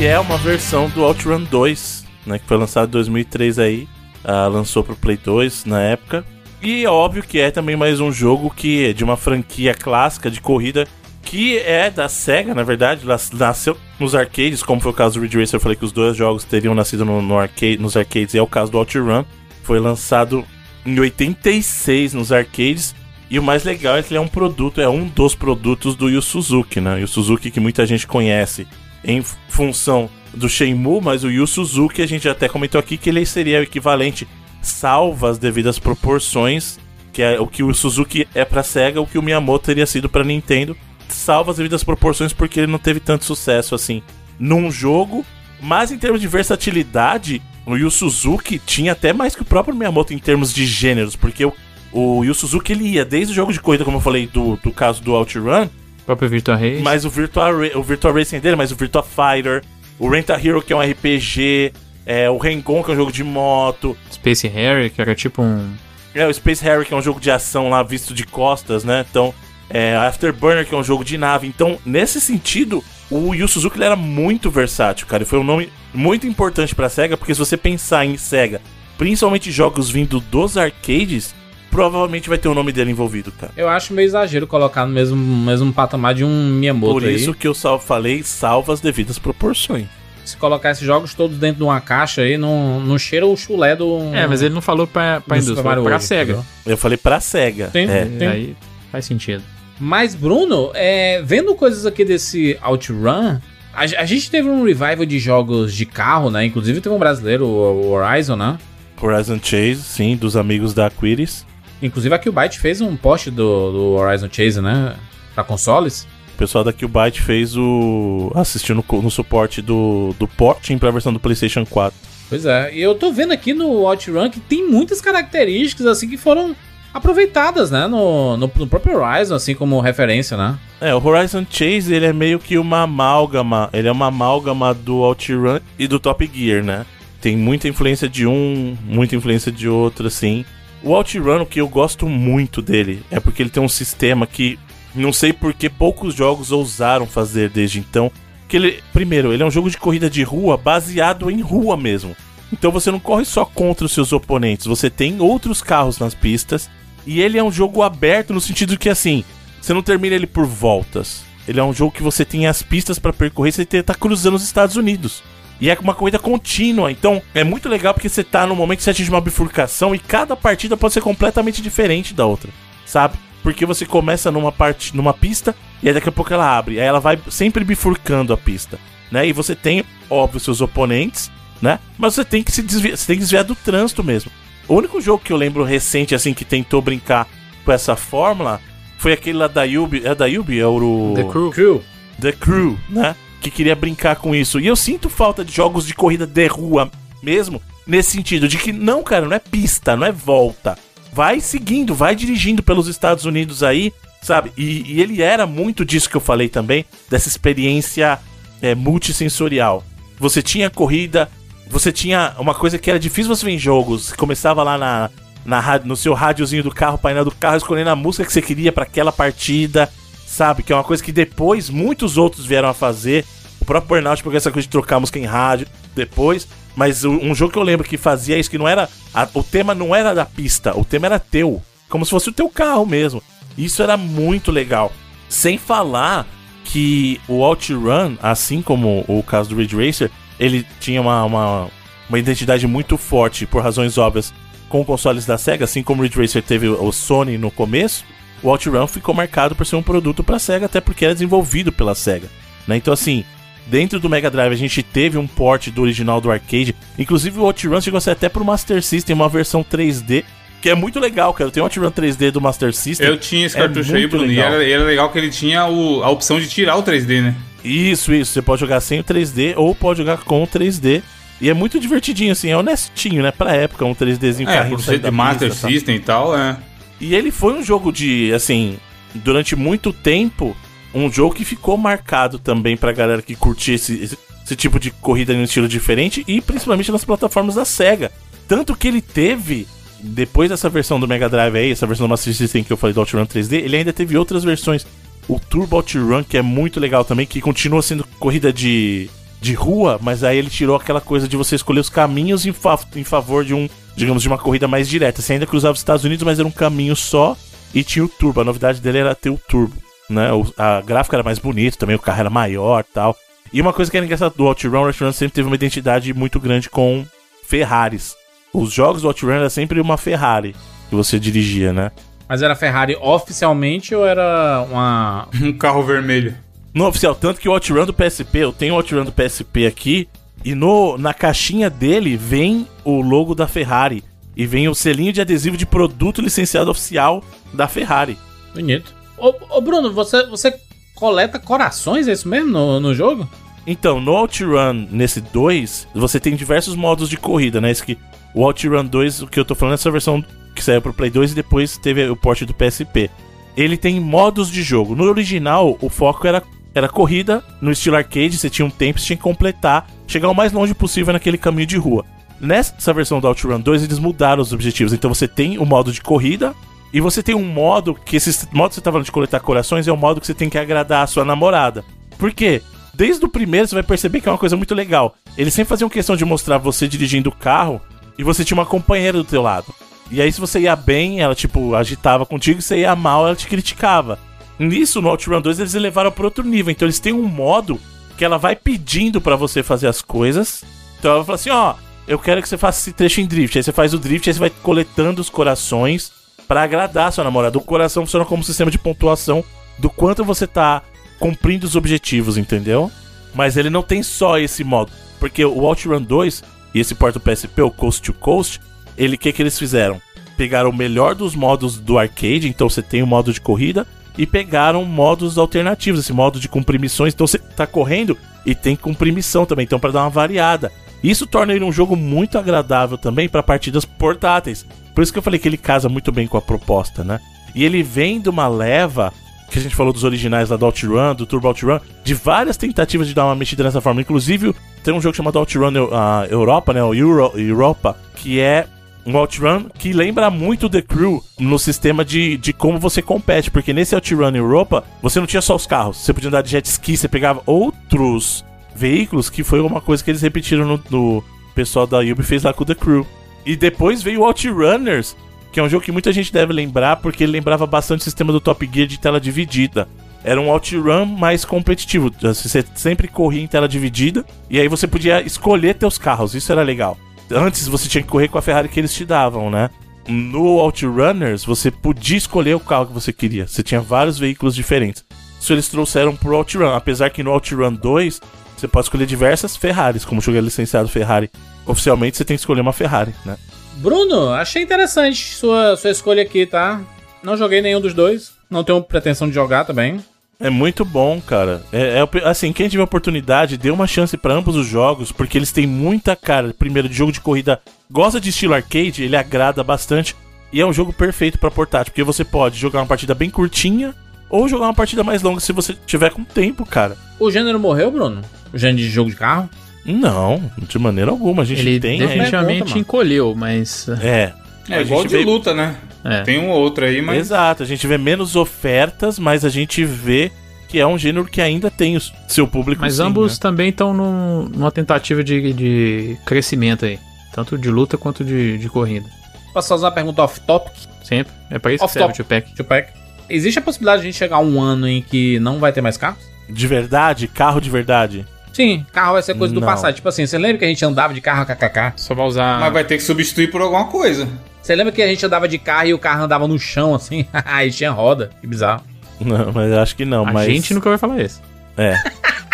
Que 0.00 0.06
é 0.06 0.18
uma 0.18 0.38
versão 0.38 0.88
do 0.88 1.02
OutRun 1.02 1.44
2, 1.44 2.06
né, 2.24 2.38
que 2.38 2.46
foi 2.46 2.56
lançado 2.56 2.88
em 2.88 2.92
2003 2.92 3.58
aí, 3.58 3.86
ah, 4.24 4.46
lançou 4.46 4.82
pro 4.82 4.96
Play 4.96 5.18
2 5.22 5.66
na 5.66 5.82
época. 5.82 6.24
E 6.62 6.86
é 6.86 6.88
óbvio 6.88 7.22
que 7.22 7.38
é 7.38 7.50
também 7.50 7.76
mais 7.76 8.00
um 8.00 8.10
jogo 8.10 8.48
que 8.48 8.86
é 8.86 8.92
de 8.94 9.04
uma 9.04 9.18
franquia 9.18 9.74
clássica 9.74 10.30
de 10.30 10.40
corrida 10.40 10.88
que 11.22 11.58
é 11.58 11.90
da 11.90 12.08
SEGA, 12.08 12.54
na 12.54 12.62
verdade, 12.62 13.04
nas- 13.04 13.30
nasceu 13.30 13.76
nos 13.98 14.14
arcades, 14.14 14.62
como 14.62 14.80
foi 14.80 14.90
o 14.90 14.94
caso 14.94 15.18
do 15.18 15.22
Ridge 15.22 15.38
Racer, 15.38 15.56
eu 15.58 15.60
falei 15.60 15.76
que 15.76 15.84
os 15.84 15.92
dois 15.92 16.16
jogos 16.16 16.44
teriam 16.44 16.74
nascido 16.74 17.04
no, 17.04 17.20
no 17.20 17.38
arcade, 17.38 17.76
nos 17.76 17.94
arcades, 17.94 18.32
e 18.32 18.38
é 18.38 18.42
o 18.42 18.46
caso 18.46 18.72
do 18.72 18.78
OutRun. 18.78 19.22
Foi 19.62 19.78
lançado 19.78 20.46
em 20.86 20.98
86 20.98 22.14
nos 22.14 22.32
arcades, 22.32 22.94
e 23.30 23.38
o 23.38 23.42
mais 23.42 23.64
legal 23.64 23.98
é 23.98 24.02
que 24.02 24.14
ele 24.14 24.18
é 24.18 24.20
um 24.20 24.26
produto, 24.26 24.80
é 24.80 24.88
um 24.88 25.06
dos 25.06 25.34
produtos 25.34 25.94
do 25.94 26.08
Yu 26.08 26.22
Suzuki, 26.22 26.80
né? 26.80 26.98
Yu 27.00 27.06
Suzuki 27.06 27.50
que 27.50 27.60
muita 27.60 27.84
gente 27.84 28.06
conhece 28.06 28.66
em 29.04 29.22
função 29.48 30.08
do 30.34 30.48
Shenmue, 30.48 31.00
mas 31.02 31.24
o 31.24 31.30
Yu 31.30 31.46
Suzuki 31.46 32.02
a 32.02 32.06
gente 32.06 32.28
até 32.28 32.48
comentou 32.48 32.78
aqui 32.78 32.96
que 32.96 33.10
ele 33.10 33.24
seria 33.26 33.60
o 33.60 33.62
equivalente, 33.62 34.28
salvo 34.62 35.26
as 35.26 35.38
devidas 35.38 35.78
proporções, 35.78 36.78
que 37.12 37.22
é 37.22 37.40
o 37.40 37.46
que 37.46 37.62
o 37.62 37.74
Suzuki 37.74 38.28
é 38.34 38.44
pra 38.44 38.62
SEGA, 38.62 39.00
o 39.00 39.06
que 39.06 39.18
o 39.18 39.22
Miyamoto 39.22 39.66
teria 39.66 39.86
sido 39.86 40.08
pra 40.08 40.24
Nintendo, 40.24 40.76
salvo 41.08 41.50
as 41.50 41.56
devidas 41.56 41.82
proporções 41.82 42.32
porque 42.32 42.60
ele 42.60 42.70
não 42.70 42.78
teve 42.78 43.00
tanto 43.00 43.24
sucesso 43.24 43.74
assim 43.74 44.02
num 44.38 44.70
jogo, 44.70 45.24
mas 45.60 45.90
em 45.90 45.98
termos 45.98 46.20
de 46.20 46.28
versatilidade, 46.28 47.42
o 47.66 47.76
Yu 47.76 47.90
Suzuki 47.90 48.58
tinha 48.58 48.92
até 48.92 49.12
mais 49.12 49.34
que 49.34 49.42
o 49.42 49.44
próprio 49.44 49.74
Miyamoto 49.74 50.14
em 50.14 50.18
termos 50.18 50.52
de 50.52 50.64
gêneros, 50.64 51.16
porque 51.16 51.44
o, 51.44 51.52
o 51.92 52.24
Yu 52.24 52.34
Suzuki 52.34 52.72
ele 52.72 52.86
ia 52.86 53.04
desde 53.04 53.32
o 53.32 53.36
jogo 53.36 53.52
de 53.52 53.60
corrida, 53.60 53.84
como 53.84 53.98
eu 53.98 54.00
falei 54.00 54.26
do, 54.26 54.56
do 54.62 54.70
caso 54.70 55.02
do 55.02 55.12
OutRun, 55.12 55.68
próprio 56.10 56.28
Virtua 56.28 56.56
Race. 56.56 56.82
mas 56.82 57.04
o 57.04 57.10
Virtua, 57.10 57.50
o 57.76 57.82
Virtua 57.82 58.12
Racing 58.12 58.40
dele, 58.40 58.56
mas 58.56 58.72
o 58.72 58.76
Virtua 58.76 59.02
Fighter, 59.02 59.62
o 59.98 60.08
Rent 60.08 60.30
a 60.30 60.34
Hero 60.34 60.60
que 60.60 60.72
é 60.72 60.76
um 60.76 60.80
RPG, 60.80 61.72
é, 62.04 62.28
o 62.28 62.36
Rengon 62.36 62.82
que 62.82 62.90
é 62.90 62.94
um 62.94 62.96
jogo 62.96 63.12
de 63.12 63.22
moto, 63.22 63.96
Space 64.12 64.48
Harry, 64.48 64.90
que 64.90 65.00
era 65.00 65.14
tipo 65.14 65.42
um. 65.42 65.72
é, 66.14 66.26
o 66.26 66.34
Space 66.34 66.64
Harry, 66.64 66.84
que 66.84 66.92
é 66.92 66.96
um 66.96 67.02
jogo 67.02 67.20
de 67.20 67.30
ação 67.30 67.70
lá 67.70 67.82
visto 67.82 68.12
de 68.12 68.24
costas, 68.24 68.82
né? 68.82 69.04
Então, 69.08 69.32
é, 69.68 69.96
Afterburner, 69.96 70.66
que 70.66 70.74
é 70.74 70.78
um 70.78 70.82
jogo 70.82 71.04
de 71.04 71.16
nave. 71.16 71.46
Então, 71.46 71.78
nesse 71.86 72.20
sentido, 72.20 72.82
o 73.08 73.32
Yu 73.32 73.46
Suzuki 73.46 73.76
ele 73.76 73.84
era 73.84 73.96
muito 73.96 74.50
versátil, 74.50 75.06
cara. 75.06 75.22
E 75.22 75.26
foi 75.26 75.38
um 75.38 75.44
nome 75.44 75.72
muito 75.94 76.26
importante 76.26 76.74
pra 76.74 76.88
SEGA, 76.88 77.16
porque 77.16 77.32
se 77.32 77.38
você 77.38 77.56
pensar 77.56 78.04
em 78.04 78.16
SEGA, 78.16 78.60
principalmente 78.98 79.52
jogos 79.52 79.88
vindo 79.88 80.18
dos 80.18 80.56
arcades, 80.56 81.34
provavelmente 81.80 82.28
vai 82.28 82.36
ter 82.36 82.46
o 82.46 82.54
nome 82.54 82.72
dele 82.72 82.90
envolvido, 82.90 83.32
cara. 83.32 83.52
Eu 83.56 83.66
acho 83.66 83.94
meio 83.94 84.04
exagero 84.04 84.46
colocar 84.46 84.84
no 84.84 84.92
mesmo, 84.92 85.16
mesmo 85.16 85.72
patamar 85.72 86.12
de 86.12 86.22
um 86.22 86.50
Miyamoto 86.50 86.92
Por 86.92 87.04
aí. 87.04 87.14
isso 87.14 87.32
que 87.32 87.48
eu 87.48 87.54
sal 87.54 87.80
falei, 87.80 88.22
salva 88.22 88.74
as 88.74 88.80
devidas 88.80 89.18
proporções. 89.18 89.86
Se 90.22 90.36
colocar 90.36 90.72
esses 90.72 90.84
jogos 90.84 91.14
todos 91.14 91.38
dentro 91.38 91.56
de 91.56 91.62
uma 91.62 91.80
caixa 91.80 92.20
aí, 92.20 92.36
não, 92.36 92.80
não 92.80 92.98
cheira 92.98 93.26
o 93.26 93.34
chulé 93.34 93.74
do. 93.74 93.98
É, 94.14 94.26
mas 94.26 94.42
ele 94.42 94.52
não 94.54 94.60
falou 94.60 94.86
pra, 94.86 95.22
pra 95.22 95.38
indústria, 95.38 95.62
falou 95.62 95.82
pra 95.84 95.98
SEGA. 95.98 96.32
entendeu? 96.34 96.44
Eu 96.66 96.76
falei 96.76 96.98
pra 96.98 97.18
SEGA. 97.18 97.68
Tem- 97.68 97.88
É. 97.90 98.06
E 98.20 98.24
Aí 98.26 98.56
faz 98.92 99.06
sentido. 99.06 99.42
Mas, 99.80 100.14
Bruno, 100.14 100.70
é, 100.74 101.22
vendo 101.24 101.54
coisas 101.54 101.86
aqui 101.86 102.04
desse 102.04 102.58
OutRun, 102.62 103.38
a, 103.72 103.80
a 103.80 104.04
gente 104.04 104.30
teve 104.30 104.46
um 104.50 104.64
revival 104.64 105.06
de 105.06 105.18
jogos 105.18 105.74
de 105.74 105.86
carro, 105.86 106.30
né? 106.30 106.44
Inclusive 106.44 106.82
teve 106.82 106.94
um 106.94 106.98
brasileiro, 106.98 107.46
o 107.46 107.86
o 107.86 107.90
Horizon, 107.92 108.36
né? 108.36 108.58
Horizon 109.00 109.38
Chase, 109.42 109.76
sim, 109.82 110.14
dos 110.14 110.36
amigos 110.36 110.74
da 110.74 110.84
Aquiris. 110.88 111.48
Inclusive 111.82 112.14
a 112.14 112.18
Qbyte 112.18 112.58
fez 112.58 112.80
um 112.80 112.96
post 112.96 113.30
do, 113.30 113.72
do 113.72 113.92
Horizon 113.92 114.28
Chase, 114.30 114.60
né? 114.60 114.94
Pra 115.34 115.44
consoles. 115.44 116.06
O 116.34 116.38
pessoal 116.38 116.64
da 116.64 116.72
Qbyte 116.72 117.20
fez 117.22 117.56
o. 117.56 118.32
assistiu 118.34 118.74
no, 118.74 118.84
no 119.02 119.10
suporte 119.10 119.60
do, 119.60 120.14
do 120.18 120.26
porting 120.26 120.78
pra 120.78 120.90
versão 120.90 121.12
do 121.12 121.20
PlayStation 121.20 121.64
4. 121.66 121.98
Pois 122.28 122.46
é, 122.46 122.72
e 122.72 122.80
eu 122.80 122.94
tô 122.94 123.12
vendo 123.12 123.32
aqui 123.32 123.52
no 123.52 123.86
OutRun 123.86 124.30
que 124.30 124.38
tem 124.38 124.66
muitas 124.68 125.00
características 125.00 125.84
assim 125.86 126.08
que 126.08 126.16
foram 126.16 126.54
aproveitadas, 126.92 127.70
né? 127.70 127.86
No, 127.86 128.36
no, 128.36 128.50
no 128.54 128.66
próprio 128.66 128.98
Horizon, 128.98 129.34
assim 129.34 129.54
como 129.54 129.80
referência, 129.80 130.36
né? 130.36 130.58
É, 130.80 130.94
o 130.94 131.04
Horizon 131.04 131.44
Chase 131.48 131.92
ele 131.92 132.06
é 132.06 132.12
meio 132.12 132.38
que 132.38 132.58
uma 132.58 132.82
amálgama. 132.82 133.68
Ele 133.72 133.88
é 133.88 133.92
uma 133.92 134.06
amálgama 134.06 134.74
do 134.74 134.98
OutRun 134.98 135.60
e 135.78 135.86
do 135.86 135.98
Top 135.98 136.28
Gear, 136.32 136.62
né? 136.62 136.86
Tem 137.20 137.36
muita 137.36 137.68
influência 137.68 138.08
de 138.08 138.26
um, 138.26 138.76
muita 138.84 139.14
influência 139.14 139.52
de 139.52 139.68
outro, 139.68 140.06
assim. 140.06 140.44
O 140.82 140.92
OutRun, 140.92 141.42
o 141.42 141.46
que 141.46 141.60
eu 141.60 141.68
gosto 141.68 142.08
muito 142.08 142.62
dele, 142.62 143.02
é 143.10 143.20
porque 143.20 143.42
ele 143.42 143.50
tem 143.50 143.62
um 143.62 143.68
sistema 143.68 144.26
que 144.26 144.58
não 144.94 145.12
sei 145.12 145.32
por 145.32 145.52
que 145.52 145.68
poucos 145.68 146.14
jogos 146.14 146.50
ousaram 146.50 147.06
fazer 147.06 147.50
desde 147.50 147.78
então. 147.78 148.10
Que 148.48 148.56
ele, 148.56 148.82
primeiro, 148.92 149.32
ele 149.32 149.42
é 149.42 149.46
um 149.46 149.50
jogo 149.50 149.70
de 149.70 149.78
corrida 149.78 150.10
de 150.10 150.22
rua 150.22 150.56
baseado 150.56 151.30
em 151.30 151.40
rua 151.40 151.76
mesmo. 151.76 152.16
Então 152.52 152.72
você 152.72 152.90
não 152.90 152.98
corre 152.98 153.24
só 153.24 153.44
contra 153.44 153.86
os 153.86 153.92
seus 153.92 154.12
oponentes, 154.12 154.66
você 154.66 154.90
tem 154.90 155.20
outros 155.20 155.62
carros 155.62 155.98
nas 155.98 156.14
pistas. 156.14 156.68
E 157.06 157.20
ele 157.20 157.38
é 157.38 157.44
um 157.44 157.52
jogo 157.52 157.82
aberto 157.82 158.32
no 158.32 158.40
sentido 158.40 158.78
que 158.78 158.88
assim, 158.88 159.24
você 159.60 159.72
não 159.72 159.82
termina 159.82 160.16
ele 160.16 160.26
por 160.26 160.44
voltas. 160.44 161.24
Ele 161.46 161.60
é 161.60 161.64
um 161.64 161.72
jogo 161.72 161.92
que 161.92 162.02
você 162.02 162.24
tem 162.24 162.46
as 162.46 162.62
pistas 162.62 162.98
pra 162.98 163.12
percorrer, 163.12 163.52
você 163.52 163.64
tá 163.82 163.94
cruzando 163.94 164.34
os 164.34 164.42
Estados 164.42 164.76
Unidos. 164.76 165.22
E 165.60 165.68
é 165.68 165.76
uma 165.80 165.94
corrida 165.94 166.18
contínua, 166.18 166.90
então 166.90 167.20
é 167.34 167.44
muito 167.44 167.68
legal 167.68 167.92
porque 167.92 168.08
você 168.08 168.24
tá 168.24 168.46
no 168.46 168.56
momento 168.56 168.78
que 168.78 168.84
você 168.84 168.90
atinge 168.90 169.10
uma 169.10 169.20
bifurcação 169.20 169.94
e 169.94 169.98
cada 169.98 170.34
partida 170.34 170.76
pode 170.76 170.94
ser 170.94 171.02
completamente 171.02 171.60
diferente 171.60 172.14
da 172.14 172.24
outra, 172.24 172.50
sabe? 172.86 173.16
Porque 173.42 173.66
você 173.66 173.84
começa 173.84 174.30
numa 174.30 174.50
parte, 174.50 174.96
numa 174.96 175.12
pista 175.12 175.54
e 175.82 175.88
aí 175.88 175.94
daqui 175.94 176.08
a 176.08 176.12
pouco 176.12 176.32
ela 176.32 176.56
abre, 176.56 176.80
aí 176.80 176.86
ela 176.86 177.00
vai 177.00 177.18
sempre 177.28 177.62
bifurcando 177.62 178.32
a 178.32 178.38
pista, 178.38 178.78
né? 179.10 179.26
E 179.26 179.32
você 179.32 179.54
tem, 179.54 179.84
óbvio, 180.08 180.40
seus 180.40 180.62
oponentes, 180.62 181.30
né? 181.60 181.78
Mas 181.98 182.14
você 182.14 182.24
tem 182.24 182.42
que 182.42 182.52
se 182.52 182.62
desviar, 182.62 182.96
você 182.96 183.06
tem 183.06 183.16
que 183.16 183.20
desviar 183.20 183.44
do 183.44 183.54
trânsito 183.54 184.02
mesmo. 184.02 184.30
O 184.66 184.74
único 184.76 185.00
jogo 185.00 185.22
que 185.22 185.32
eu 185.32 185.36
lembro 185.36 185.62
recente 185.62 186.14
assim 186.14 186.32
que 186.32 186.44
tentou 186.44 186.80
brincar 186.80 187.28
com 187.64 187.72
essa 187.72 187.96
fórmula 187.96 188.60
foi 188.96 189.12
aquele 189.12 189.38
lá 189.38 189.46
da 189.46 189.64
Yubi, 189.64 190.06
é 190.06 190.14
da 190.14 190.26
Yubi, 190.26 190.58
é 190.58 190.66
o 190.66 191.12
The 191.14 191.24
Crew. 191.24 191.50
Crew. 191.50 191.82
The 192.20 192.32
Crew, 192.32 192.78
né? 192.88 193.16
Que 193.40 193.50
queria 193.50 193.74
brincar 193.74 194.16
com 194.16 194.34
isso. 194.34 194.60
E 194.60 194.66
eu 194.66 194.76
sinto 194.76 195.08
falta 195.08 195.44
de 195.44 195.52
jogos 195.52 195.86
de 195.86 195.94
corrida 195.94 196.26
de 196.26 196.46
rua 196.46 196.90
mesmo, 197.22 197.60
nesse 197.86 198.12
sentido, 198.12 198.48
de 198.48 198.58
que 198.58 198.72
não, 198.72 199.02
cara, 199.02 199.26
não 199.26 199.34
é 199.34 199.38
pista, 199.38 199.96
não 199.96 200.06
é 200.06 200.12
volta. 200.12 200.78
Vai 201.12 201.40
seguindo, 201.40 201.94
vai 201.94 202.14
dirigindo 202.14 202.62
pelos 202.62 202.86
Estados 202.86 203.24
Unidos 203.24 203.62
aí, 203.62 203.92
sabe? 204.22 204.52
E, 204.56 204.94
e 204.94 205.00
ele 205.00 205.22
era 205.22 205.46
muito 205.46 205.84
disso 205.84 206.08
que 206.08 206.16
eu 206.16 206.20
falei 206.20 206.48
também, 206.48 206.84
dessa 207.08 207.28
experiência 207.28 208.18
é, 208.62 208.74
multissensorial. 208.74 209.84
Você 210.18 210.42
tinha 210.42 210.70
corrida, 210.70 211.30
você 211.68 211.90
tinha 211.90 212.34
uma 212.38 212.54
coisa 212.54 212.78
que 212.78 212.90
era 212.90 212.98
difícil 212.98 213.34
você 213.34 213.44
ver 213.44 213.52
em 213.52 213.58
jogos. 213.58 214.12
Começava 214.12 214.62
lá 214.62 214.76
na, 214.76 215.10
na 215.44 215.78
no 215.84 215.96
seu 215.96 216.14
rádiozinho 216.14 216.62
do 216.62 216.70
carro, 216.70 216.98
painel 216.98 217.24
do 217.24 217.30
carro, 217.30 217.56
escolhendo 217.56 217.90
a 217.90 217.96
música 217.96 218.24
que 218.24 218.32
você 218.32 218.42
queria 218.42 218.70
para 218.70 218.84
aquela 218.84 219.12
partida, 219.12 219.90
sabe? 220.30 220.62
Que 220.62 220.72
é 220.72 220.76
uma 220.76 220.84
coisa 220.84 221.02
que 221.02 221.10
depois 221.12 221.68
muitos 221.68 222.16
outros 222.16 222.46
vieram 222.46 222.68
a 222.68 222.74
fazer. 222.74 223.24
O 223.60 223.64
próprio 223.64 223.88
Burnout 223.88 224.22
pegou 224.22 224.36
essa 224.36 224.50
coisa 224.50 224.66
de 224.66 224.70
trocar 224.70 225.00
música 225.00 225.18
em 225.18 225.24
rádio 225.26 225.66
depois. 225.94 226.46
Mas 226.76 227.04
um 227.04 227.34
jogo 227.34 227.52
que 227.52 227.58
eu 227.58 227.62
lembro 227.64 227.86
que 227.86 227.96
fazia 227.98 228.38
isso, 228.38 228.48
que 228.50 228.56
não 228.58 228.68
era. 228.68 228.88
a- 229.12 229.28
o 229.34 229.42
tema 229.42 229.74
não 229.74 229.94
era 229.94 230.14
da 230.14 230.24
pista, 230.24 230.76
o 230.78 230.84
tema 230.84 231.06
era 231.06 231.18
teu. 231.18 231.60
Como 231.88 232.04
se 232.04 232.10
fosse 232.10 232.28
o 232.28 232.32
teu 232.32 232.48
carro 232.48 232.86
mesmo. 232.86 233.20
Isso 233.58 233.82
era 233.82 233.96
muito 233.96 234.52
legal. 234.52 234.92
Sem 235.28 235.58
falar 235.58 236.26
que 236.64 237.20
o 237.26 237.40
OutRun, 237.40 238.16
assim 238.22 238.62
como 238.62 239.04
o 239.08 239.22
caso 239.22 239.50
do 239.50 239.56
Ridge 239.56 239.74
Racer, 239.76 240.10
ele 240.38 240.64
tinha 240.78 241.00
uma, 241.00 241.24
uma, 241.24 241.68
uma 242.08 242.18
identidade 242.18 242.66
muito 242.66 242.96
forte, 242.96 243.44
por 243.46 243.62
razões 243.62 243.98
óbvias, 243.98 244.32
com 244.68 244.84
consoles 244.84 245.26
da 245.26 245.36
SEGA, 245.36 245.64
assim 245.64 245.82
como 245.82 246.00
o 246.00 246.04
Ridge 246.04 246.20
Racer 246.20 246.42
teve 246.42 246.68
o 246.68 246.92
Sony 246.92 247.36
no 247.36 247.50
começo, 247.50 248.04
o 248.42 248.48
OutRun 248.48 248.86
ficou 248.86 249.14
marcado 249.14 249.54
por 249.54 249.66
ser 249.66 249.76
um 249.76 249.82
produto 249.82 250.22
para 250.24 250.38
SEGA, 250.38 250.66
até 250.66 250.80
porque 250.80 251.04
era 251.04 251.14
desenvolvido 251.14 251.70
pela 251.72 251.94
SEGA. 251.94 252.28
Né? 252.66 252.76
Então, 252.76 252.92
assim, 252.92 253.24
dentro 253.66 253.98
do 254.00 254.08
Mega 254.08 254.30
Drive 254.30 254.52
a 254.52 254.56
gente 254.56 254.82
teve 254.82 255.18
um 255.18 255.26
port 255.26 255.68
do 255.68 255.82
original 255.82 256.20
do 256.20 256.30
arcade, 256.30 256.74
inclusive 256.98 257.38
o 257.38 257.42
OutRun 257.44 257.80
chegou 257.80 257.98
a 257.98 258.00
ser 258.00 258.10
até 258.12 258.28
pro 258.28 258.44
Master 258.44 258.82
System, 258.82 259.14
uma 259.14 259.28
versão 259.28 259.62
3D, 259.64 260.24
que 260.62 260.68
é 260.68 260.74
muito 260.74 261.00
legal, 261.00 261.32
cara. 261.32 261.50
Tem 261.50 261.62
o 261.62 261.64
OutRun 261.64 261.90
3D 261.90 262.30
do 262.30 262.40
Master 262.40 262.74
System. 262.74 263.06
Eu 263.06 263.16
tinha 263.16 263.46
esse 263.46 263.56
É 263.56 263.60
cartucho 263.60 263.94
aí, 263.94 264.00
muito 264.02 264.16
Bruno, 264.18 264.30
e 264.32 264.38
era, 264.38 264.62
era 264.68 264.84
legal 264.84 265.10
que 265.10 265.18
ele 265.18 265.30
tinha 265.30 265.66
o- 265.66 266.02
a 266.02 266.10
opção 266.10 266.38
de 266.38 266.48
tirar 266.48 266.76
o 266.76 266.82
3D, 266.82 267.20
né? 267.22 267.34
Isso, 267.64 268.12
isso. 268.14 268.32
Você 268.32 268.42
pode 268.42 268.60
jogar 268.60 268.80
sem 268.80 269.00
o 269.00 269.04
3D 269.04 269.54
ou 269.56 269.74
pode 269.74 269.98
jogar 269.98 270.18
com 270.18 270.42
o 270.42 270.46
3D. 270.46 271.02
E 271.42 271.48
é 271.48 271.54
muito 271.54 271.80
divertidinho, 271.80 272.32
assim, 272.32 272.50
é 272.50 272.56
honestinho, 272.56 273.22
né? 273.22 273.30
Pra 273.30 273.54
época, 273.54 273.84
um 273.86 273.94
3Dzinho 273.94 274.48
É, 274.48 274.54
carrinho 274.54 274.76
por 274.76 274.84
ser 274.84 274.98
de 274.98 275.10
Master 275.10 275.48
pista, 275.48 275.66
tá? 275.66 275.72
System 275.72 275.96
e 275.96 276.00
tal, 276.00 276.36
é. 276.38 276.56
E 277.00 277.14
ele 277.14 277.30
foi 277.30 277.54
um 277.54 277.62
jogo 277.62 277.90
de, 277.90 278.32
assim, 278.32 278.78
durante 279.14 279.56
muito 279.56 279.92
tempo, 279.92 280.56
um 280.94 281.10
jogo 281.10 281.34
que 281.34 281.44
ficou 281.44 281.76
marcado 281.76 282.38
também 282.38 282.76
pra 282.76 282.92
galera 282.92 283.22
que 283.22 283.34
curtia 283.34 283.74
esse, 283.74 283.94
esse, 283.94 284.18
esse 284.44 284.56
tipo 284.56 284.78
de 284.78 284.90
corrida 284.90 285.32
em 285.32 285.38
um 285.38 285.44
estilo 285.44 285.68
diferente 285.68 286.24
e 286.26 286.40
principalmente 286.40 286.92
nas 286.92 287.04
plataformas 287.04 287.54
da 287.54 287.64
SEGA. 287.64 288.12
Tanto 288.46 288.76
que 288.76 288.88
ele 288.88 289.00
teve, 289.00 289.66
depois 290.00 290.50
dessa 290.50 290.68
versão 290.68 290.98
do 290.98 291.08
Mega 291.08 291.28
Drive 291.28 291.56
aí, 291.56 291.70
essa 291.70 291.86
versão 291.86 292.06
do 292.06 292.10
Master 292.10 292.34
System 292.34 292.64
que 292.64 292.72
eu 292.72 292.76
falei 292.76 292.92
do 292.92 293.00
OutRun 293.00 293.24
3D, 293.24 293.62
ele 293.64 293.76
ainda 293.76 293.92
teve 293.92 294.18
outras 294.18 294.44
versões. 294.44 294.86
O 295.28 295.38
Turbo 295.38 295.76
OutRun, 295.76 296.24
que 296.24 296.36
é 296.36 296.42
muito 296.42 296.80
legal 296.80 297.04
também, 297.04 297.26
que 297.26 297.40
continua 297.40 297.80
sendo 297.82 298.04
corrida 298.18 298.52
de, 298.52 299.08
de 299.40 299.54
rua, 299.54 299.98
mas 300.02 300.22
aí 300.22 300.36
ele 300.36 300.50
tirou 300.50 300.76
aquela 300.76 301.00
coisa 301.00 301.26
de 301.26 301.36
você 301.36 301.54
escolher 301.56 301.80
os 301.80 301.88
caminhos 301.88 302.44
em, 302.44 302.52
fa- 302.52 302.78
em 302.94 303.04
favor 303.04 303.44
de 303.44 303.54
um, 303.54 303.68
digamos, 303.96 304.22
de 304.22 304.28
uma 304.28 304.36
corrida 304.38 304.68
mais 304.68 304.88
direta. 304.88 305.22
Você 305.22 305.32
ainda 305.34 305.46
cruzava 305.46 305.72
os 305.72 305.80
Estados 305.80 306.04
Unidos, 306.04 306.24
mas 306.24 306.38
era 306.38 306.46
um 306.46 306.50
caminho 306.52 306.94
só 306.94 307.36
e 307.74 307.82
tinha 307.82 308.04
o 308.04 308.08
turbo. 308.08 308.40
A 308.40 308.44
novidade 308.44 308.80
dele 308.80 308.98
era 308.98 309.14
ter 309.14 309.30
o 309.30 309.38
turbo, 309.48 309.74
né? 310.10 310.32
O- 310.32 310.52
a 310.58 310.80
gráfica 310.82 311.16
era 311.16 311.22
mais 311.22 311.38
bonita, 311.38 311.78
também 311.78 311.96
o 311.96 312.00
carro 312.00 312.20
era 312.20 312.30
maior, 312.30 312.84
tal. 312.92 313.16
E 313.52 313.60
uma 313.60 313.72
coisa 313.72 313.90
que 313.90 313.96
era 313.96 314.04
engraçada 314.06 314.34
do 314.36 314.44
OutRun, 314.44 314.82
o 314.82 314.86
OutRun 314.86 315.10
sempre 315.12 315.34
teve 315.34 315.46
uma 315.48 315.56
identidade 315.56 316.12
muito 316.14 316.38
grande 316.38 316.68
com 316.70 317.04
Ferraris. 317.46 318.14
Os 318.52 318.72
jogos 318.72 319.02
do 319.02 319.08
OutRun 319.08 319.32
era 319.32 319.50
sempre 319.50 319.80
uma 319.80 319.96
Ferrari 319.96 320.54
que 320.88 320.94
você 320.94 321.18
dirigia, 321.18 321.72
né? 321.72 321.90
Mas 322.28 322.42
era 322.42 322.54
Ferrari 322.54 322.96
oficialmente 323.00 323.94
ou 323.94 324.06
era 324.06 324.64
uma. 324.70 325.28
Um 325.42 325.52
carro 325.52 325.82
vermelho. 325.82 326.36
No 326.72 326.86
oficial, 326.86 327.14
tanto 327.14 327.40
que 327.40 327.48
o 327.48 327.52
OutRun 327.52 327.86
do 327.86 327.94
PSP, 327.94 328.38
eu 328.38 328.52
tenho 328.52 328.74
o 328.74 328.76
OutRun 328.76 329.04
do 329.04 329.12
PSP 329.12 329.66
aqui, 329.66 330.08
e 330.44 330.54
no, 330.54 330.96
na 330.96 331.12
caixinha 331.12 331.68
dele 331.68 332.16
vem 332.16 332.66
o 332.84 333.00
logo 333.00 333.34
da 333.34 333.48
Ferrari. 333.48 334.04
E 334.36 334.46
vem 334.46 334.68
o 334.68 334.74
selinho 334.74 335.12
de 335.12 335.20
adesivo 335.20 335.56
de 335.56 335.66
produto 335.66 336.22
licenciado 336.22 336.70
oficial 336.70 337.22
da 337.52 337.66
Ferrari. 337.66 338.16
Bonito. 338.54 338.94
Ô, 339.18 339.34
ô, 339.50 339.60
Bruno, 339.60 339.92
você, 339.92 340.24
você 340.26 340.54
coleta 340.94 341.38
corações, 341.38 342.08
é 342.08 342.12
isso 342.12 342.28
mesmo, 342.28 342.50
no, 342.50 342.80
no 342.80 342.94
jogo? 342.94 343.28
Então, 343.66 344.00
no 344.00 344.12
OutRun, 344.12 344.88
nesse 344.90 345.20
2, 345.20 345.88
você 345.94 346.18
tem 346.18 346.36
diversos 346.36 346.74
modos 346.74 347.08
de 347.08 347.16
corrida, 347.16 347.60
né? 347.60 347.70
Esse 347.70 347.84
que, 347.84 347.98
o 348.34 348.42
OutRun 348.42 348.84
2, 348.84 349.22
o 349.22 349.26
que 349.26 349.38
eu 349.38 349.44
tô 349.44 349.54
falando 349.54 349.72
é 349.72 349.74
essa 349.74 349.90
versão 349.90 350.24
que 350.54 350.64
saiu 350.64 350.80
pro 350.80 350.94
Play 350.94 351.10
2 351.10 351.32
e 351.32 351.34
depois 351.34 351.76
teve 351.76 352.08
o 352.08 352.16
porte 352.16 352.46
do 352.46 352.54
PSP. 352.54 353.10
Ele 353.56 353.76
tem 353.76 354.00
modos 354.00 354.50
de 354.50 354.62
jogo. 354.62 354.94
No 354.94 355.04
original, 355.04 355.76
o 355.80 355.88
foco 355.88 356.26
era, 356.26 356.42
era 356.74 356.88
corrida, 356.88 357.42
no 357.60 357.72
estilo 357.72 357.96
arcade, 357.96 358.38
você 358.38 358.50
tinha 358.50 358.66
um 358.66 358.70
tempo, 358.70 358.98
você 358.98 359.06
tinha 359.06 359.16
que 359.16 359.22
completar, 359.22 359.86
chegar 360.06 360.28
o 360.28 360.34
mais 360.34 360.52
longe 360.52 360.74
possível 360.74 361.12
naquele 361.12 361.38
caminho 361.38 361.66
de 361.66 361.76
rua. 361.76 362.04
Nessa 362.40 362.92
versão 362.92 363.20
do 363.20 363.26
OutRun 363.26 363.60
2, 363.60 363.82
eles 363.82 363.98
mudaram 363.98 364.40
os 364.40 364.52
objetivos. 364.52 364.92
Então 364.92 365.12
você 365.12 365.28
tem 365.28 365.58
o 365.58 365.66
modo 365.66 365.92
de 365.92 366.00
corrida, 366.00 366.54
e 366.92 367.00
você 367.00 367.22
tem 367.22 367.34
um 367.34 367.44
modo, 367.44 367.94
que 367.94 368.16
esse 368.16 368.48
modo 368.52 368.70
que 368.70 368.76
você 368.76 368.80
tá 368.80 368.90
falando 368.90 369.04
de 369.04 369.12
coletar 369.12 369.40
corações, 369.40 369.86
é 369.86 369.92
o 369.92 369.96
modo 369.96 370.20
que 370.20 370.26
você 370.26 370.34
tem 370.34 370.48
que 370.48 370.58
agradar 370.58 371.04
a 371.04 371.06
sua 371.06 371.24
namorada. 371.24 371.84
Por 372.18 372.32
quê? 372.32 372.62
Desde 372.92 373.24
o 373.24 373.28
primeiro 373.28 373.66
você 373.66 373.74
vai 373.74 373.84
perceber 373.84 374.20
que 374.20 374.28
é 374.28 374.32
uma 374.32 374.38
coisa 374.38 374.56
muito 374.56 374.74
legal. 374.74 375.14
Eles 375.36 375.54
sempre 375.54 375.68
faziam 375.68 375.88
questão 375.88 376.16
de 376.16 376.24
mostrar 376.24 376.58
você 376.58 376.88
dirigindo 376.88 377.30
o 377.30 377.34
carro 377.34 377.80
e 378.18 378.24
você 378.24 378.44
tinha 378.44 378.58
uma 378.58 378.66
companheira 378.66 379.16
do 379.16 379.24
teu 379.24 379.40
lado. 379.40 379.72
E 380.10 380.20
aí 380.20 380.32
se 380.32 380.40
você 380.40 380.60
ia 380.60 380.74
bem, 380.74 381.20
ela 381.20 381.34
tipo 381.34 381.74
agitava 381.74 382.26
contigo, 382.26 382.58
e 382.58 382.62
você 382.62 382.78
ia 382.80 382.96
mal, 382.96 383.26
ela 383.26 383.36
te 383.36 383.46
criticava. 383.46 384.18
Nisso, 384.60 385.00
no 385.00 385.08
OutRun 385.08 385.40
2, 385.40 385.58
eles 385.58 385.74
elevaram 385.74 386.12
para 386.12 386.26
outro 386.26 386.44
nível. 386.44 386.70
Então 386.70 386.86
eles 386.86 386.98
têm 386.98 387.14
um 387.14 387.22
modo 387.22 387.80
que 388.18 388.24
ela 388.24 388.36
vai 388.36 388.54
pedindo 388.54 389.18
pra 389.18 389.34
você 389.34 389.62
fazer 389.62 389.86
as 389.86 390.02
coisas. 390.02 390.62
Então 390.98 391.12
ela 391.12 391.24
fala 391.24 391.36
assim, 391.36 391.48
ó, 391.48 391.74
eu 392.06 392.18
quero 392.18 392.42
que 392.42 392.48
você 392.48 392.58
faça 392.58 392.78
esse 392.78 392.92
trecho 392.92 393.22
em 393.22 393.26
drift. 393.26 393.56
Aí 393.56 393.62
você 393.62 393.72
faz 393.72 393.94
o 393.94 393.98
drift, 393.98 394.28
aí 394.28 394.34
você 394.34 394.38
vai 394.38 394.50
coletando 394.50 395.22
os 395.22 395.30
corações 395.30 396.12
pra 396.46 396.62
agradar 396.62 397.08
a 397.08 397.10
sua 397.10 397.24
namorada. 397.24 397.56
O 397.56 397.62
coração 397.62 398.04
funciona 398.04 398.26
como 398.26 398.40
um 398.40 398.44
sistema 398.44 398.70
de 398.70 398.78
pontuação 398.78 399.42
do 399.78 399.88
quanto 399.88 400.22
você 400.22 400.46
tá 400.46 400.82
cumprindo 401.18 401.66
os 401.66 401.74
objetivos, 401.74 402.36
entendeu? 402.36 402.90
Mas 403.34 403.56
ele 403.56 403.70
não 403.70 403.82
tem 403.82 404.02
só 404.02 404.38
esse 404.38 404.62
modo. 404.62 404.92
Porque 405.18 405.42
o 405.42 405.60
OutRun 405.60 406.02
2 406.02 406.44
e 406.74 406.80
esse 406.80 406.94
porta 406.94 407.18
PSP, 407.18 407.62
o 407.62 407.70
Coast 407.70 408.02
to 408.02 408.12
Coast, 408.12 408.60
ele 408.98 409.16
que 409.16 409.32
que 409.32 409.42
eles 409.42 409.58
fizeram? 409.58 410.02
Pegaram 410.36 410.68
o 410.68 410.76
melhor 410.76 411.14
dos 411.14 411.34
modos 411.34 411.78
do 411.78 411.98
arcade, 411.98 412.46
então 412.46 412.68
você 412.68 412.82
tem 412.82 413.02
o 413.02 413.06
modo 413.06 413.32
de 413.32 413.40
corrida, 413.40 413.86
e 414.16 414.26
pegaram 414.26 414.84
modos 414.84 415.38
alternativos, 415.38 416.00
esse 416.00 416.12
modo 416.12 416.38
de 416.40 416.48
cumprir 416.48 416.80
missões. 416.80 417.14
Então 417.14 417.26
você 417.26 417.38
tá 417.38 417.66
correndo 417.66 418.16
e 418.44 418.54
tem 418.54 418.76
cumprir 418.76 419.12
missão 419.12 419.44
também, 419.46 419.64
então 419.64 419.78
para 419.78 419.92
dar 419.92 420.02
uma 420.02 420.10
variada. 420.10 420.72
Isso 421.02 421.26
torna 421.26 421.54
ele 421.54 421.64
um 421.64 421.72
jogo 421.72 421.96
muito 421.96 422.38
agradável 422.38 422.98
também 422.98 423.28
para 423.28 423.42
partidas 423.42 423.84
portáteis. 423.84 424.66
Por 424.94 425.02
isso 425.02 425.12
que 425.12 425.18
eu 425.18 425.22
falei 425.22 425.38
que 425.38 425.48
ele 425.48 425.56
casa 425.56 425.88
muito 425.88 426.12
bem 426.12 426.26
com 426.26 426.36
a 426.36 426.42
proposta, 426.42 427.02
né? 427.02 427.20
E 427.54 427.64
ele 427.64 427.82
vem 427.82 428.20
de 428.20 428.28
uma 428.28 428.48
leva 428.48 429.12
que 429.50 429.58
a 429.58 429.62
gente 429.62 429.74
falou 429.74 429.92
dos 429.92 430.04
originais 430.04 430.48
lá 430.50 430.56
do 430.56 430.64
OutRun, 430.64 431.14
do 431.14 431.26
Turbo 431.26 431.48
OutRun, 431.48 431.80
de 432.04 432.14
várias 432.14 432.56
tentativas 432.56 433.08
de 433.08 433.14
dar 433.14 433.24
uma 433.24 433.34
mexida 433.34 433.64
nessa 433.64 433.80
forma. 433.80 434.00
Inclusive, 434.00 434.54
tem 434.84 434.94
um 434.94 435.00
jogo 435.00 435.16
chamado 435.16 435.38
OutRun 435.38 435.72
uh, 435.86 436.24
Europa, 436.30 436.72
né? 436.72 436.82
O 436.82 436.94
Euro, 436.94 437.32
Europa, 437.34 437.96
que 438.14 438.38
é 438.38 438.66
um 439.06 439.16
OutRun 439.16 439.68
que 439.78 439.92
lembra 439.92 440.30
muito 440.30 440.68
The 440.68 440.82
Crew 440.82 441.22
no 441.38 441.58
sistema 441.58 442.04
de, 442.04 442.36
de 442.36 442.52
como 442.52 442.78
você 442.78 443.00
compete. 443.00 443.50
Porque 443.50 443.72
nesse 443.72 443.94
OutRun 443.94 444.34
Europa, 444.34 444.84
você 445.02 445.18
não 445.20 445.26
tinha 445.26 445.42
só 445.42 445.56
os 445.56 445.66
carros. 445.66 445.98
Você 445.98 446.12
podia 446.12 446.28
andar 446.28 446.42
de 446.42 446.50
jet 446.50 446.66
ski, 446.66 446.96
você 446.96 447.08
pegava 447.08 447.42
outros 447.46 448.44
veículos, 448.74 449.28
que 449.28 449.42
foi 449.42 449.60
uma 449.60 449.80
coisa 449.80 450.02
que 450.02 450.10
eles 450.10 450.22
repetiram 450.22 450.64
no, 450.64 450.82
no 450.90 451.24
pessoal 451.54 451.86
da 451.86 451.98
Ubi 451.98 452.22
fez 452.22 452.42
lá 452.42 452.52
com 452.52 452.64
The 452.64 452.74
Crew. 452.74 453.06
E 453.44 453.56
depois 453.56 454.02
veio 454.02 454.20
o 454.20 454.24
OutRunners, 454.24 455.16
que 455.52 455.58
é 455.58 455.62
um 455.62 455.68
jogo 455.68 455.84
que 455.84 455.92
muita 455.92 456.12
gente 456.12 456.32
deve 456.32 456.52
lembrar, 456.52 456.96
porque 456.96 457.24
ele 457.24 457.32
lembrava 457.32 457.66
bastante 457.66 458.00
o 458.00 458.04
sistema 458.04 458.32
do 458.32 458.40
Top 458.40 458.68
Gear 458.72 458.86
de 458.86 458.98
tela 458.98 459.20
dividida. 459.20 459.88
Era 460.22 460.40
um 460.40 460.50
outrun 460.50 461.06
mais 461.06 461.44
competitivo. 461.44 462.12
Você 462.20 462.64
sempre 462.74 463.08
corria 463.08 463.42
em 463.42 463.46
tela 463.46 463.66
dividida 463.66 464.24
e 464.50 464.60
aí 464.60 464.68
você 464.68 464.86
podia 464.86 465.22
escolher 465.22 465.74
teus 465.74 465.96
carros. 465.96 466.34
Isso 466.34 466.52
era 466.52 466.62
legal. 466.62 466.98
Antes 467.30 467.68
você 467.68 467.88
tinha 467.88 468.02
que 468.02 468.08
correr 468.08 468.28
com 468.28 468.38
a 468.38 468.42
Ferrari 468.42 468.68
que 468.68 468.80
eles 468.80 468.92
te 468.92 469.04
davam, 469.04 469.50
né? 469.50 469.70
No 470.08 470.58
Outrunners 470.58 471.44
você 471.44 471.70
podia 471.70 472.18
escolher 472.18 472.54
o 472.54 472.60
carro 472.60 472.86
que 472.86 472.92
você 472.92 473.12
queria. 473.12 473.46
Você 473.46 473.62
tinha 473.62 473.80
vários 473.80 474.18
veículos 474.18 474.54
diferentes. 474.54 475.04
Isso 475.40 475.52
eles 475.52 475.68
trouxeram 475.68 476.16
pro 476.16 476.36
Outrun. 476.36 476.74
Apesar 476.74 477.10
que 477.10 477.22
no 477.22 477.30
Outrun 477.30 477.74
2 477.74 478.20
você 478.56 478.68
pode 478.68 478.86
escolher 478.86 479.06
diversas 479.06 479.56
Ferraris. 479.56 480.04
Como 480.04 480.20
o 480.20 480.22
jogo 480.22 480.36
é 480.36 480.40
licenciado 480.40 480.88
Ferrari, 480.88 481.30
oficialmente 481.64 482.16
você 482.16 482.24
tem 482.24 482.36
que 482.36 482.40
escolher 482.40 482.60
uma 482.60 482.72
Ferrari, 482.72 483.14
né? 483.24 483.36
Bruno, 483.76 484.30
achei 484.30 484.62
interessante 484.62 485.34
sua, 485.34 485.76
sua 485.76 485.90
escolha 485.90 486.22
aqui, 486.22 486.44
tá? 486.44 486.80
Não 487.22 487.36
joguei 487.36 487.62
nenhum 487.62 487.80
dos 487.80 487.94
dois. 487.94 488.32
Não 488.50 488.64
tenho 488.64 488.82
pretensão 488.82 489.28
de 489.28 489.34
jogar 489.34 489.64
também. 489.64 490.04
É 490.40 490.48
muito 490.48 490.84
bom, 490.86 491.20
cara. 491.20 491.62
É, 491.70 491.98
é, 492.02 492.28
assim, 492.28 492.50
quem 492.52 492.66
tiver 492.68 492.82
oportunidade, 492.82 493.58
dê 493.58 493.70
uma 493.70 493.86
chance 493.86 494.16
para 494.16 494.32
ambos 494.34 494.56
os 494.56 494.66
jogos, 494.66 495.12
porque 495.12 495.36
eles 495.36 495.52
têm 495.52 495.66
muita 495.66 496.16
cara. 496.16 496.54
Primeiro, 496.58 496.88
de 496.88 496.94
jogo 496.94 497.12
de 497.12 497.20
corrida, 497.20 497.60
gosta 497.90 498.18
de 498.18 498.30
estilo 498.30 498.54
arcade, 498.54 499.02
ele 499.04 499.16
agrada 499.16 499.62
bastante. 499.62 500.16
E 500.52 500.60
é 500.60 500.66
um 500.66 500.72
jogo 500.72 500.92
perfeito 500.92 501.38
para 501.38 501.50
portátil, 501.50 501.92
porque 501.92 502.02
você 502.02 502.24
pode 502.24 502.58
jogar 502.58 502.80
uma 502.80 502.86
partida 502.86 503.14
bem 503.14 503.28
curtinha 503.28 503.94
ou 504.30 504.48
jogar 504.48 504.64
uma 504.66 504.74
partida 504.74 505.04
mais 505.04 505.22
longa 505.22 505.40
se 505.40 505.52
você 505.52 505.76
tiver 505.86 506.10
com 506.10 506.24
tempo, 506.24 506.64
cara. 506.64 506.96
O 507.18 507.30
gênero 507.30 507.60
morreu, 507.60 507.90
Bruno? 507.90 508.22
O 508.52 508.56
gênero 508.58 508.78
de 508.78 508.88
jogo 508.88 509.10
de 509.10 509.16
carro? 509.16 509.48
Não, 509.84 510.50
de 510.58 510.78
maneira 510.78 511.10
alguma. 511.10 511.42
A 511.42 511.44
gente 511.44 511.60
Ele 511.60 511.78
tem. 511.80 511.98
definitivamente 511.98 512.46
Pergunta, 512.48 512.70
mano. 512.70 512.80
encolheu, 512.80 513.34
mas. 513.36 513.88
É. 514.02 514.32
É 514.68 514.80
igual 514.82 515.04
de 515.04 515.16
vê- 515.16 515.24
luta, 515.24 515.52
né? 515.54 515.76
É. 516.04 516.22
Tem 516.22 516.38
um 516.38 516.50
ou 516.50 516.60
outro 516.60 516.84
aí, 516.84 517.02
mas. 517.02 517.18
Exato, 517.18 517.62
a 517.62 517.66
gente 517.66 517.86
vê 517.86 517.98
menos 517.98 518.36
ofertas, 518.36 519.18
mas 519.18 519.44
a 519.44 519.48
gente 519.48 519.84
vê 519.84 520.32
que 520.68 520.78
é 520.78 520.86
um 520.86 520.96
gênero 520.96 521.24
que 521.24 521.40
ainda 521.40 521.70
tem 521.70 521.96
o 521.96 522.00
seu 522.28 522.46
público. 522.46 522.80
Mas 522.80 522.94
sim, 522.94 523.02
ambos 523.02 523.32
né? 523.32 523.38
também 523.40 523.70
estão 523.70 523.92
numa 523.92 524.70
tentativa 524.70 525.22
de, 525.22 525.52
de 525.52 526.16
crescimento 526.24 526.84
aí. 526.84 526.98
Tanto 527.32 527.58
de 527.58 527.70
luta 527.70 527.98
quanto 527.98 528.24
de, 528.24 528.56
de 528.56 528.68
corrida. 528.68 529.06
Posso 529.52 529.68
fazer 529.68 529.84
uma 529.84 529.92
pergunta 529.92 530.22
off-topic? 530.22 530.72
Sempre. 531.02 531.32
É 531.50 531.58
pra 531.58 531.72
isso 531.72 531.80
que 531.80 531.84
Off 531.84 531.92
serve 531.92 532.12
o 532.12 532.16
top. 532.16 532.22
Tupac. 532.22 532.54
Tupac. 532.54 532.92
Existe 533.28 533.58
a 533.58 533.62
possibilidade 533.62 534.02
de 534.02 534.08
a 534.08 534.10
gente 534.10 534.18
chegar 534.18 534.36
a 534.36 534.40
um 534.40 534.60
ano 534.60 534.88
em 534.88 535.02
que 535.02 535.38
não 535.40 535.58
vai 535.58 535.72
ter 535.72 535.80
mais 535.80 535.96
carros? 535.96 536.20
De 536.48 536.66
verdade, 536.66 537.28
carro 537.28 537.60
de 537.60 537.70
verdade. 537.70 538.26
Sim, 538.52 538.84
carro 538.92 539.14
vai 539.14 539.22
ser 539.22 539.34
coisa 539.34 539.54
do 539.54 539.60
Não. 539.60 539.66
passado. 539.66 539.94
Tipo 539.94 540.08
assim, 540.08 540.26
você 540.26 540.36
lembra 540.36 540.58
que 540.58 540.64
a 540.64 540.68
gente 540.68 540.84
andava 540.84 541.14
de 541.14 541.20
carro 541.20 541.46
kkk? 541.46 541.94
Só 541.96 542.14
vai 542.14 542.26
usar. 542.26 542.60
Mas 542.60 542.72
vai 542.72 542.84
ter 542.84 542.96
que 542.96 543.02
substituir 543.02 543.50
por 543.50 543.60
alguma 543.60 543.86
coisa. 543.86 544.28
Você 544.70 544.76
lembra 544.76 544.92
que 544.92 545.02
a 545.02 545.06
gente 545.08 545.26
andava 545.26 545.48
de 545.48 545.58
carro 545.58 545.88
e 545.88 545.94
o 545.94 545.98
carro 545.98 546.22
andava 546.22 546.46
no 546.46 546.56
chão 546.56 546.94
assim? 546.94 547.26
Aí 547.44 547.72
tinha 547.72 547.90
roda. 547.90 548.30
Que 548.40 548.46
bizarro. 548.46 548.84
Não, 549.18 549.52
mas 549.52 549.72
acho 549.72 549.96
que 549.96 550.04
não. 550.04 550.24
A 550.24 550.32
mas... 550.32 550.46
gente 550.46 550.72
nunca 550.72 550.88
vai 550.88 550.96
falar 550.96 551.20
isso. 551.20 551.42
É. 551.76 551.96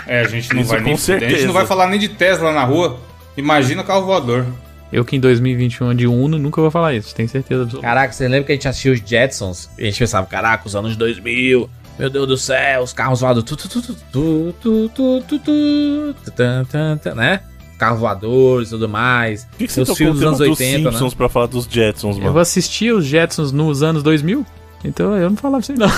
É, 0.07 0.21
a 0.21 0.25
gente 0.25 0.55
não 0.55 0.62
Isso 0.62 0.71
vai 0.71 0.79
com 0.79 0.85
nem 0.87 0.97
fuder. 0.97 1.17
A 1.17 1.19
gente 1.19 1.29
certeza. 1.29 1.47
não 1.47 1.53
vai 1.53 1.67
falar 1.67 1.89
nem 1.89 2.01
de 2.01 2.09
Tesla 2.09 2.53
na 2.53 2.64
rua. 2.64 2.99
Imagina 3.37 3.85
carro 3.85 4.07
voador. 4.07 4.47
Eu 4.91 5.05
que 5.05 5.14
em 5.14 5.21
2021 5.21 5.95
de 5.95 6.07
Uno 6.07 6.39
nunca 6.39 6.59
vou 6.59 6.71
falar 6.71 6.95
isso, 6.95 7.14
tenho 7.14 7.29
certeza 7.29 7.64
absoluta. 7.64 7.87
Caraca, 7.87 8.12
você 8.14 8.27
lembra 8.27 8.45
que 8.45 8.53
a 8.53 8.55
gente 8.55 8.69
assistia 8.69 8.93
os 8.93 9.01
Jetsons? 9.01 9.69
E 9.77 9.83
a 9.83 9.85
gente 9.85 9.99
pensava, 9.99 10.27
caraca, 10.27 10.67
os 10.67 10.75
anos 10.75 10.97
2000. 10.97 11.69
Meu 11.99 12.09
Deus 12.09 12.29
do 12.29 12.39
céu, 12.39 12.83
os 12.83 12.95
carros 12.95 13.21
voadores. 13.21 13.45
Tu, 13.47 13.57
tu, 13.57 13.69
tu, 13.69 13.83
tu, 13.83 13.93
tu, 13.93 14.55
tu, 14.62 14.89
tu, 14.89 15.21
tu, 15.21 15.39
tu, 15.39 16.99
tu, 17.03 17.14
né? 17.14 17.41
Carros 17.79 18.01
voadores 18.01 18.68
e 18.68 18.70
tudo 18.72 18.89
mais. 18.89 19.45
Por 19.45 19.59
que, 19.59 19.66
que 19.66 19.72
você 19.72 19.83
Os 19.83 19.89
tocou 19.89 19.97
filmes 19.97 20.16
o 20.16 20.18
dos 20.20 20.27
anos 20.27 20.39
dos 20.39 20.49
80, 20.61 20.91
Simpsons 20.91 21.12
né? 21.12 21.16
pra 21.18 21.29
falar 21.29 21.47
dos 21.47 21.64
Jetsons, 21.66 22.16
Eu 22.16 22.22
mano? 22.24 22.39
assisti 22.39 22.91
os 22.91 23.05
Jetsons 23.05 23.53
nos 23.53 23.83
anos 23.83 24.03
2000, 24.03 24.45
então 24.85 25.14
eu 25.16 25.29
não 25.31 25.37
falava 25.37 25.61
isso 25.62 25.72
aí 25.72 25.79
não. 25.79 25.91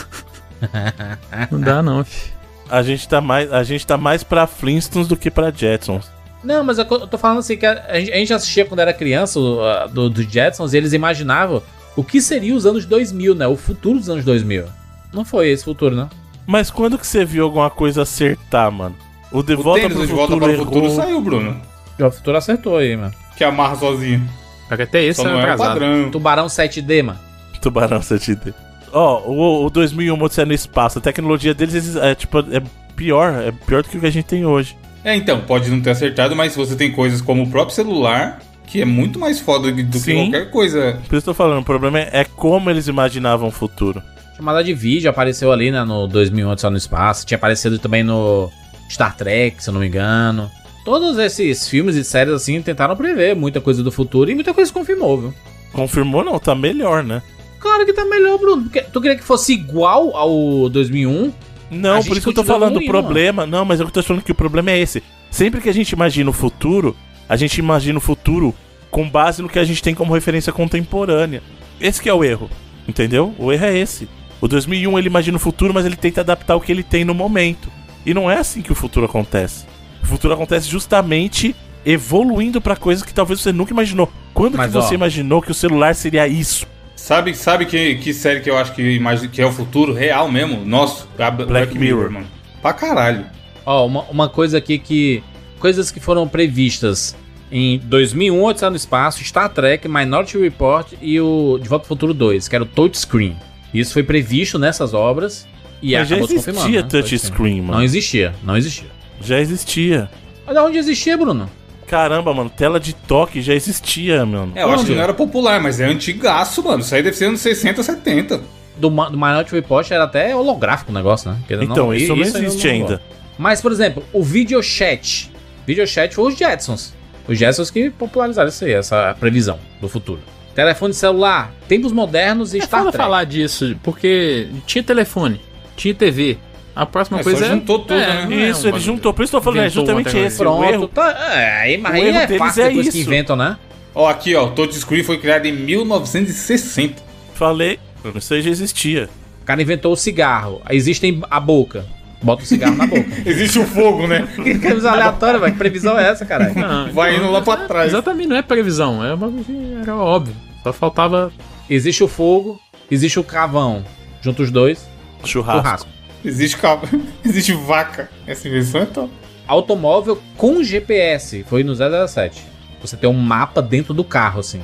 não 1.50 1.60
dá 1.60 1.82
não, 1.82 2.04
fi. 2.04 2.32
A 2.70 2.82
gente 2.82 3.08
tá 3.08 3.20
mais, 3.20 3.52
a 3.52 3.62
gente 3.62 3.86
tá 3.86 3.96
mais 3.96 4.22
pra 4.22 4.46
Flintstones 4.46 5.08
do 5.08 5.16
que 5.16 5.30
pra 5.30 5.50
Jetsons. 5.50 6.10
Não, 6.44 6.62
mas 6.62 6.78
eu 6.78 6.84
eu 6.88 7.06
tô 7.06 7.16
falando 7.18 7.38
assim 7.38 7.56
que 7.56 7.64
a, 7.66 7.84
a 7.88 7.98
gente- 8.00 8.32
assistia 8.32 8.64
quando 8.64 8.80
era 8.80 8.92
criança 8.92 9.40
o, 9.40 9.88
do, 9.88 10.10
do 10.10 10.22
Jetsons 10.22 10.72
e 10.72 10.76
eles 10.76 10.92
imaginavam 10.92 11.62
o 11.96 12.04
que 12.04 12.20
seria 12.20 12.54
os 12.54 12.66
anos 12.66 12.84
2000, 12.84 13.34
né? 13.34 13.46
O 13.46 13.56
futuro 13.56 13.98
dos 13.98 14.08
anos 14.10 14.24
2000. 14.24 14.64
Não 15.12 15.24
foi 15.24 15.48
esse 15.48 15.64
futuro, 15.64 15.96
não. 15.96 16.08
Mas 16.46 16.70
quando 16.70 16.98
que 16.98 17.06
você 17.06 17.24
viu 17.24 17.44
alguma 17.44 17.70
coisa 17.70 18.02
acertar, 18.02 18.70
mano? 18.70 18.94
O 19.32 19.42
De 19.42 19.54
O 19.54 19.62
Volta 19.62 19.80
tênis 19.82 19.96
pro 19.96 20.06
de 20.06 20.12
volta 20.12 20.32
Futuro 20.34 20.52
para 20.52 20.62
o 20.62 20.64
futuro 20.64 20.84
errou. 20.86 20.96
saiu, 20.96 21.20
Bruno. 21.20 21.60
O 22.00 22.10
futuro 22.10 22.36
acertou 22.36 22.76
aí, 22.78 22.96
mano. 22.96 23.12
Que 23.36 23.44
amarra 23.44 23.76
sozinho. 23.76 24.28
Só 24.68 24.76
que 24.76 24.82
até 24.82 25.02
esse 25.02 25.20
Só 25.22 25.28
é 25.28 25.32
não 25.32 25.38
é 25.38 25.42
atrasado. 25.42 25.68
padrão. 25.80 26.10
Tubarão 26.10 26.46
7D, 26.46 27.02
mano. 27.02 27.18
Tubarão 27.60 28.00
7D. 28.00 28.52
Ó, 28.92 29.20
o, 29.26 29.66
o 29.66 29.70
2001 29.70 30.22
Odisseia 30.22 30.46
no 30.46 30.52
Espaço, 30.54 30.98
a 30.98 31.02
tecnologia 31.02 31.52
deles 31.54 31.96
é, 31.96 32.14
tipo, 32.14 32.38
é 32.38 32.62
pior, 32.96 33.32
é 33.34 33.52
pior 33.52 33.82
do 33.82 33.88
que 33.88 33.96
o 33.98 34.00
que 34.00 34.06
a 34.06 34.10
gente 34.10 34.24
tem 34.26 34.44
hoje. 34.46 34.76
É, 35.04 35.14
então, 35.14 35.40
pode 35.42 35.70
não 35.70 35.80
ter 35.80 35.90
acertado, 35.90 36.34
mas 36.34 36.54
você 36.56 36.74
tem 36.74 36.90
coisas 36.92 37.20
como 37.20 37.42
o 37.44 37.50
próprio 37.50 37.74
celular, 37.74 38.38
que 38.66 38.80
é 38.80 38.84
muito 38.84 39.18
mais 39.18 39.40
foda 39.40 39.68
do 39.70 39.76
que- 39.76 39.82
do 39.82 39.92
que 39.98 40.04
Sim. 40.04 40.30
qualquer 40.30 40.50
coisa. 40.50 40.92
Por 40.92 41.00
isso 41.00 41.08
que 41.08 41.14
eu 41.16 41.22
tô 41.22 41.34
falando, 41.34 41.60
o 41.60 41.64
problema 41.64 41.98
é, 42.00 42.08
é 42.12 42.24
como 42.24 42.68
eles 42.70 42.86
imaginavam 42.88 43.48
o 43.48 43.52
futuro. 43.52 44.02
Chamada 44.36 44.62
de 44.62 44.72
vídeo 44.74 45.10
apareceu 45.10 45.52
ali, 45.52 45.70
né, 45.70 45.82
no 45.84 46.06
2001 46.06 46.50
Odisseia 46.50 46.70
no 46.70 46.76
Espaço. 46.76 47.26
Tinha 47.26 47.36
aparecido 47.36 47.78
também 47.78 48.02
no 48.04 48.50
Star 48.90 49.16
Trek, 49.16 49.62
se 49.62 49.68
eu 49.70 49.74
não 49.74 49.80
me 49.80 49.88
engano. 49.88 50.50
Todos 50.88 51.18
esses 51.18 51.68
filmes 51.68 51.96
e 51.96 52.02
séries, 52.02 52.32
assim, 52.32 52.62
tentaram 52.62 52.96
prever 52.96 53.36
muita 53.36 53.60
coisa 53.60 53.82
do 53.82 53.92
futuro 53.92 54.30
e 54.30 54.34
muita 54.34 54.54
coisa 54.54 54.72
confirmou, 54.72 55.20
viu? 55.20 55.34
Confirmou 55.70 56.24
não, 56.24 56.38
tá 56.38 56.54
melhor, 56.54 57.04
né? 57.04 57.22
Claro 57.60 57.84
que 57.84 57.92
tá 57.92 58.06
melhor, 58.06 58.38
Bruno. 58.38 58.62
Porque 58.62 58.80
tu 58.80 58.98
queria 58.98 59.14
que 59.14 59.22
fosse 59.22 59.52
igual 59.52 60.16
ao 60.16 60.66
2001? 60.70 61.30
Não, 61.70 62.02
por 62.02 62.16
isso 62.16 62.22
que 62.22 62.30
eu 62.30 62.32
tô 62.32 62.42
falando, 62.42 62.76
ruim, 62.76 62.86
o 62.86 62.88
problema. 62.88 63.44
Não, 63.44 63.66
mas 63.66 63.80
eu 63.80 63.90
tô 63.90 64.02
falando 64.02 64.22
que 64.22 64.32
o 64.32 64.34
problema 64.34 64.70
é 64.70 64.78
esse. 64.78 65.02
Sempre 65.30 65.60
que 65.60 65.68
a 65.68 65.74
gente 65.74 65.90
imagina 65.90 66.30
o 66.30 66.32
futuro, 66.32 66.96
a 67.28 67.36
gente 67.36 67.58
imagina 67.58 67.98
o 67.98 68.00
futuro 68.00 68.54
com 68.90 69.06
base 69.06 69.42
no 69.42 69.48
que 69.50 69.58
a 69.58 69.64
gente 69.64 69.82
tem 69.82 69.94
como 69.94 70.14
referência 70.14 70.54
contemporânea. 70.54 71.42
Esse 71.78 72.00
que 72.00 72.08
é 72.08 72.14
o 72.14 72.24
erro, 72.24 72.48
entendeu? 72.88 73.34
O 73.38 73.52
erro 73.52 73.66
é 73.66 73.76
esse. 73.76 74.08
O 74.40 74.48
2001 74.48 74.98
ele 74.98 75.08
imagina 75.08 75.36
o 75.36 75.40
futuro, 75.40 75.74
mas 75.74 75.84
ele 75.84 75.96
tenta 75.96 76.22
adaptar 76.22 76.56
o 76.56 76.62
que 76.62 76.72
ele 76.72 76.82
tem 76.82 77.04
no 77.04 77.12
momento. 77.12 77.70
E 78.06 78.14
não 78.14 78.30
é 78.30 78.38
assim 78.38 78.62
que 78.62 78.72
o 78.72 78.74
futuro 78.74 79.04
acontece. 79.04 79.66
O 80.08 80.12
futuro 80.12 80.32
acontece 80.32 80.68
justamente 80.68 81.54
evoluindo 81.84 82.60
pra 82.60 82.74
coisas 82.74 83.04
que 83.04 83.12
talvez 83.12 83.40
você 83.40 83.52
nunca 83.52 83.72
imaginou. 83.72 84.10
Quando 84.32 84.56
Mas, 84.56 84.68
que 84.68 84.72
você 84.72 84.94
ó. 84.94 84.96
imaginou 84.96 85.42
que 85.42 85.50
o 85.50 85.54
celular 85.54 85.94
seria 85.94 86.26
isso? 86.26 86.66
Sabe, 86.96 87.34
sabe 87.34 87.66
que, 87.66 87.96
que 87.96 88.14
série 88.14 88.40
que 88.40 88.50
eu 88.50 88.56
acho 88.56 88.72
que, 88.74 89.28
que 89.30 89.42
é 89.42 89.46
o 89.46 89.52
futuro 89.52 89.92
real 89.92 90.30
mesmo? 90.30 90.64
Nosso, 90.64 91.06
a 91.18 91.30
Black, 91.30 91.78
Mirror. 91.78 92.10
mano. 92.10 92.26
Pra 92.62 92.72
caralho. 92.72 93.26
Ó, 93.64 93.86
uma, 93.86 94.02
uma 94.04 94.28
coisa 94.28 94.58
aqui 94.58 94.78
que. 94.78 95.22
Coisas 95.58 95.90
que 95.90 96.00
foram 96.00 96.26
previstas 96.26 97.16
em 97.50 97.78
2001, 97.80 98.42
Odisseia 98.44 98.70
no 98.70 98.76
Espaço, 98.76 99.24
Star 99.24 99.48
Trek, 99.48 99.88
Minority 99.88 100.38
Report 100.38 100.92
e 101.02 101.20
o 101.20 101.58
De 101.60 101.68
Volta 101.68 101.84
ao 101.84 101.88
Futuro 101.88 102.14
2, 102.14 102.46
que 102.48 102.54
era 102.54 102.62
o 102.64 102.66
touchscreen. 102.66 103.36
Isso 103.74 103.92
foi 103.92 104.02
previsto 104.02 104.58
nessas 104.58 104.94
obras 104.94 105.46
e 105.82 105.92
Mas 105.94 106.08
já 106.08 106.16
acabou 106.16 106.28
se 106.28 106.34
existia 106.34 106.52
confirmando. 106.54 106.82
né? 106.82 107.02
touchscreen, 107.02 107.60
mano. 107.62 107.72
Não 107.74 107.82
existia, 107.82 108.34
não 108.42 108.56
existia. 108.56 108.88
Já 109.20 109.38
existia. 109.40 110.08
Olha 110.46 110.62
onde 110.62 110.78
existia, 110.78 111.16
Bruno. 111.16 111.48
Caramba, 111.86 112.34
mano, 112.34 112.50
tela 112.50 112.78
de 112.78 112.94
toque 112.94 113.40
já 113.40 113.54
existia, 113.54 114.24
mano. 114.26 114.52
É, 114.54 114.62
eu 114.62 114.70
acho 114.72 114.84
que 114.84 114.94
não 114.94 115.02
era 115.02 115.14
popular, 115.14 115.60
mas 115.60 115.80
é 115.80 115.86
antigaço, 115.86 116.62
mano. 116.62 116.80
Isso 116.80 116.94
aí 116.94 117.02
deve 117.02 117.16
ser 117.16 117.26
anos 117.26 117.40
60, 117.40 117.82
70. 117.82 118.42
Do, 118.76 118.90
Ma- 118.90 119.08
do 119.08 119.16
Minority 119.16 119.52
Report 119.54 119.90
era 119.90 120.04
até 120.04 120.36
holográfico 120.36 120.90
o 120.90 120.94
negócio, 120.94 121.30
né? 121.30 121.38
Ou 121.50 121.62
Então, 121.62 121.86
não, 121.86 121.94
isso 121.94 122.14
não 122.14 122.22
existe 122.22 122.64
não- 122.66 122.72
ainda. 122.72 123.02
Mas, 123.38 123.60
por 123.62 123.72
exemplo, 123.72 124.02
o 124.12 124.22
videochat. 124.22 125.30
Videochat 125.66 126.14
foi 126.14 126.32
os 126.32 126.38
Jetsons. 126.38 126.94
Os 127.26 127.38
Jetsons 127.38 127.70
que 127.70 127.90
popularizaram 127.90 128.48
isso 128.48 128.64
aí, 128.64 128.72
essa 128.72 129.14
previsão 129.18 129.58
do 129.80 129.88
futuro. 129.88 130.20
Telefone 130.54 130.92
celular, 130.92 131.52
tempos 131.68 131.92
modernos 131.92 132.52
e 132.52 132.58
É 132.58 132.62
Star 132.62 132.82
Trek. 132.82 132.96
falar 132.96 133.24
disso, 133.24 133.76
porque 133.82 134.48
tinha 134.66 134.82
telefone, 134.82 135.40
tinha 135.76 135.94
TV. 135.94 136.36
A 136.78 136.86
próxima 136.86 137.18
É, 137.18 137.22
coisa 137.24 137.44
é. 137.44 137.48
juntou 137.48 137.80
tudo, 137.80 137.96
né? 137.98 138.26
é 138.30 138.50
Isso, 138.50 138.66
um 138.66 138.70
ele 138.70 138.78
juntou. 138.80 139.12
Por 139.12 139.22
isso 139.24 139.30
que 139.32 139.36
eu 139.36 139.40
tô 139.40 139.44
falando, 139.44 139.66
é 139.66 139.68
justamente 139.68 140.16
esse. 140.16 140.36
O 140.40 140.44
Pronto, 140.44 140.64
erro, 140.64 140.88
tá. 140.88 141.10
É, 141.10 141.76
mas 141.78 141.92
o 141.92 141.94
aí 141.96 142.08
erro 142.08 142.18
é 142.18 142.26
deles 142.26 142.38
fácil 142.38 142.62
é 142.62 142.68
depois 142.68 142.88
que 142.88 142.98
isso. 142.98 143.08
inventam, 143.08 143.34
né? 143.36 143.56
Ó, 143.94 144.06
aqui, 144.08 144.34
ó. 144.36 144.46
O 144.46 144.50
touchscreen 144.50 145.02
foi 145.02 145.18
criado 145.18 145.46
em 145.46 145.52
1960. 145.52 147.02
falei, 147.34 147.78
isso 148.14 148.32
aí 148.32 148.42
já 148.42 148.50
existia. 148.50 149.08
O 149.42 149.44
cara 149.44 149.60
inventou 149.60 149.92
o 149.92 149.96
cigarro. 149.96 150.60
Aí 150.64 150.76
existe 150.76 151.20
a 151.30 151.40
boca. 151.40 151.84
Bota 152.22 152.42
o 152.42 152.46
cigarro 152.46 152.74
na 152.76 152.84
boca. 152.86 153.04
Existe 153.24 153.60
o 153.60 153.64
fogo, 153.64 154.08
né? 154.08 154.26
que 154.42 154.58
coisa 154.58 154.90
aleatória, 154.90 155.38
velho. 155.38 155.52
Que 155.52 155.58
previsão 155.58 155.96
é 155.96 156.08
essa, 156.10 156.26
caralho? 156.26 156.52
Não, 156.52 156.92
Vai 156.92 157.14
indo 157.16 157.30
lá 157.30 157.40
pra 157.40 157.58
trás. 157.58 157.88
Exatamente, 157.92 158.28
não 158.28 158.36
é 158.36 158.42
previsão, 158.42 159.04
é 159.04 159.14
uma 159.14 159.28
coisa 159.30 159.44
que 159.44 159.74
era 159.82 159.94
óbvio. 159.96 160.34
Só 160.64 160.72
faltava. 160.72 161.32
Existe 161.70 162.02
o 162.02 162.08
fogo, 162.08 162.60
existe 162.90 163.20
o 163.20 163.24
cavão. 163.24 163.84
Junta 164.20 164.42
os 164.42 164.50
dois, 164.50 164.84
Churrasco. 165.24 165.62
churrasco. 165.62 165.88
Existe 166.24 166.56
cabo. 166.56 166.88
Existe 167.24 167.52
vaca. 167.52 168.10
Essa 168.26 168.48
invenção 168.48 168.82
é 168.82 168.86
top. 168.86 169.10
Automóvel 169.46 170.20
com 170.36 170.62
GPS. 170.62 171.44
Foi 171.48 171.62
no 171.64 171.74
007. 171.74 172.42
Você 172.80 172.96
tem 172.96 173.08
um 173.08 173.14
mapa 173.14 173.62
dentro 173.62 173.94
do 173.94 174.04
carro, 174.04 174.40
assim. 174.40 174.60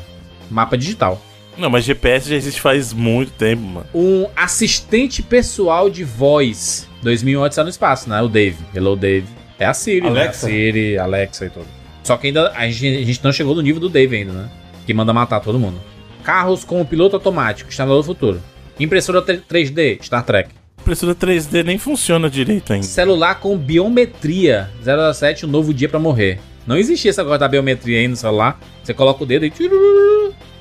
Mapa 0.51 0.77
digital. 0.77 1.21
Não, 1.57 1.71
mas 1.71 1.85
GPS 1.85 2.29
já 2.29 2.37
existe 2.37 2.61
faz 2.61 2.93
muito 2.93 3.33
tempo, 3.33 3.63
mano. 3.63 3.87
Um 3.95 4.27
assistente 4.37 5.23
pessoal 5.23 5.89
de 5.89 6.05
voz. 6.05 6.89
2008 7.03 7.53
está 7.53 7.63
no 7.63 7.71
espaço, 7.71 8.11
né? 8.11 8.21
O 8.21 8.29
Dave. 8.29 8.59
Hello, 8.75 8.97
Dave. 8.97 9.27
É 9.59 9.65
a 9.65 9.73
Siri, 9.73 10.07
Alexa. 10.07 10.19
né? 10.23 10.29
A 10.29 10.33
Siri, 10.33 10.99
Alexa 10.99 11.47
e 11.47 11.51
tudo. 11.51 11.67
Só 12.03 12.17
que 12.17 12.27
ainda 12.27 12.51
a 12.55 12.69
gente, 12.69 13.03
a 13.03 13.07
gente 13.07 13.25
não 13.25 13.33
chegou 13.33 13.55
no 13.55 13.63
nível 13.63 13.81
do 13.81 13.89
Dave 13.89 14.17
ainda, 14.17 14.33
né? 14.33 14.51
Que 14.85 14.93
manda 14.93 15.13
matar 15.13 15.41
todo 15.41 15.59
mundo. 15.59 15.81
Carros 16.23 16.65
com 16.65 16.85
piloto 16.85 17.17
automático, 17.17 17.71
Exterminador 17.71 18.03
do 18.03 18.07
Futuro. 18.07 18.43
Impressora 18.79 19.23
3D, 19.23 20.03
Star 20.03 20.25
Trek. 20.25 20.51
Impressora 20.85 21.15
3D 21.15 21.65
nem 21.65 21.79
funciona 21.79 22.29
direito 22.29 22.71
ainda. 22.75 22.85
Celular 22.85 23.37
com 23.37 23.57
biometria, 23.57 24.69
007, 25.15 25.47
um 25.47 25.49
novo 25.49 25.73
dia 25.73 25.89
pra 25.89 25.99
morrer. 25.99 26.39
Não 26.67 26.77
existia 26.77 27.11
essa 27.11 27.23
coisa 27.23 27.39
da 27.39 27.49
biometria 27.49 28.01
aí 28.01 28.07
no 28.07 28.15
celular. 28.15 28.61
Você 28.83 28.93
coloca 28.93 29.23
o 29.23 29.27
dedo 29.27 29.47
e... 29.47 29.53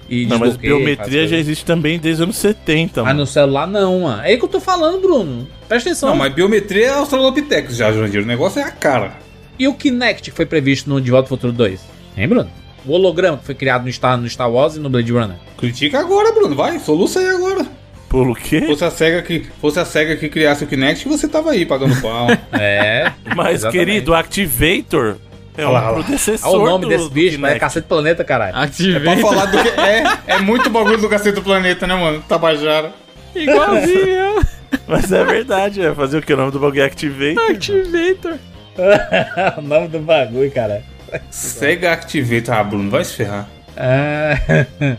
e 0.07 0.25
Não, 0.25 0.39
mas 0.39 0.55
biometria 0.55 1.27
já 1.27 1.35
existe 1.35 1.65
também 1.65 1.99
desde 1.99 2.21
os 2.21 2.27
anos 2.27 2.37
70, 2.37 3.01
Mas 3.01 3.07
mano. 3.09 3.19
no 3.19 3.27
celular 3.27 3.67
não, 3.67 3.99
mano. 3.99 4.21
É 4.21 4.27
aí 4.27 4.37
que 4.37 4.45
eu 4.45 4.47
tô 4.47 4.61
falando, 4.61 5.01
Bruno. 5.01 5.45
Presta 5.67 5.89
atenção. 5.89 6.11
Não, 6.11 6.15
mas 6.15 6.33
biometria 6.33 6.85
é 6.85 6.89
Australopithecus 6.93 7.75
já, 7.75 7.91
Jurandir. 7.91 8.23
O 8.23 8.25
negócio 8.25 8.61
é 8.61 8.63
a 8.63 8.71
cara. 8.71 9.17
E 9.59 9.67
o 9.67 9.73
Kinect 9.73 10.31
que 10.31 10.35
foi 10.35 10.45
previsto 10.45 10.89
no 10.89 11.01
De 11.01 11.11
Volta 11.11 11.25
ao 11.25 11.29
Futuro 11.29 11.51
2? 11.51 11.81
Hein, 12.15 12.29
Bruno? 12.29 12.49
O 12.85 12.93
holograma 12.93 13.37
que 13.39 13.45
foi 13.45 13.55
criado 13.55 13.83
no 13.83 13.91
Star, 13.91 14.17
no 14.17 14.29
Star 14.29 14.49
Wars 14.49 14.77
e 14.77 14.79
no 14.79 14.89
Blade 14.89 15.11
Runner. 15.11 15.35
Critica 15.57 15.99
agora, 15.99 16.31
Bruno. 16.31 16.55
Vai, 16.55 16.79
soluça 16.79 17.19
aí 17.19 17.27
agora. 17.27 17.82
Pelo 18.13 18.35
quê? 18.35 18.61
Fosse 18.67 18.85
a 18.85 18.91
SEGA 18.91 19.21
que, 19.23 19.47
fosse 19.59 19.79
a 19.79 19.85
SEGA 19.85 20.15
que 20.15 20.29
criasse 20.29 20.63
o 20.63 20.67
Kinect, 20.67 21.07
você 21.07 21.27
tava 21.27 21.49
aí 21.51 21.65
pagando 21.65 21.99
pau. 21.99 22.27
É. 22.53 23.11
Mas, 23.35 23.55
exatamente. 23.55 23.85
querido, 23.85 24.13
Activator 24.13 25.15
é 25.57 25.63
Olha 25.65 25.69
lá, 25.71 25.79
olha 25.89 25.97
lá. 25.97 26.03
predecessor 26.03 26.49
Olha 26.51 26.61
o 26.61 26.65
nome 26.65 26.85
do- 26.85 26.89
desse 26.89 27.03
do 27.05 27.09
bicho, 27.09 27.39
mas 27.39 27.55
é 27.55 27.59
cacete 27.59 27.87
planeta, 27.87 28.23
caralho. 28.23 28.53
pra 28.53 28.61
Ativei. 28.63 29.17
falar 29.17 29.45
do 29.47 29.57
que. 29.63 29.69
É, 29.79 30.03
é 30.27 30.39
muito 30.39 30.69
bagulho 30.69 30.99
do 30.99 31.09
cacete 31.09 31.35
do 31.35 31.41
planeta, 31.41 31.85
né, 31.87 31.95
mano? 31.95 32.23
Tabajara. 32.29 32.91
Igualzinho. 33.35 34.41
Mas 34.87 35.11
é 35.11 35.23
verdade, 35.23 35.81
é 35.81 35.93
fazer 35.93 36.17
o 36.17 36.21
que? 36.21 36.33
O 36.33 36.37
nome 36.37 36.51
do 36.51 36.59
bagulho 36.59 36.81
é 36.81 36.85
Activator? 36.85 37.49
Activator. 37.51 38.33
o 39.57 39.61
nome 39.61 39.87
do 39.87 39.99
bagulho, 39.99 40.51
cara. 40.51 40.83
SEGA 41.29 41.91
Activator. 41.93 42.53
Ah, 42.55 42.63
Bruno, 42.63 42.89
vai 42.89 43.03
se 43.03 43.13
ferrar. 43.13 43.47
É. 43.77 44.95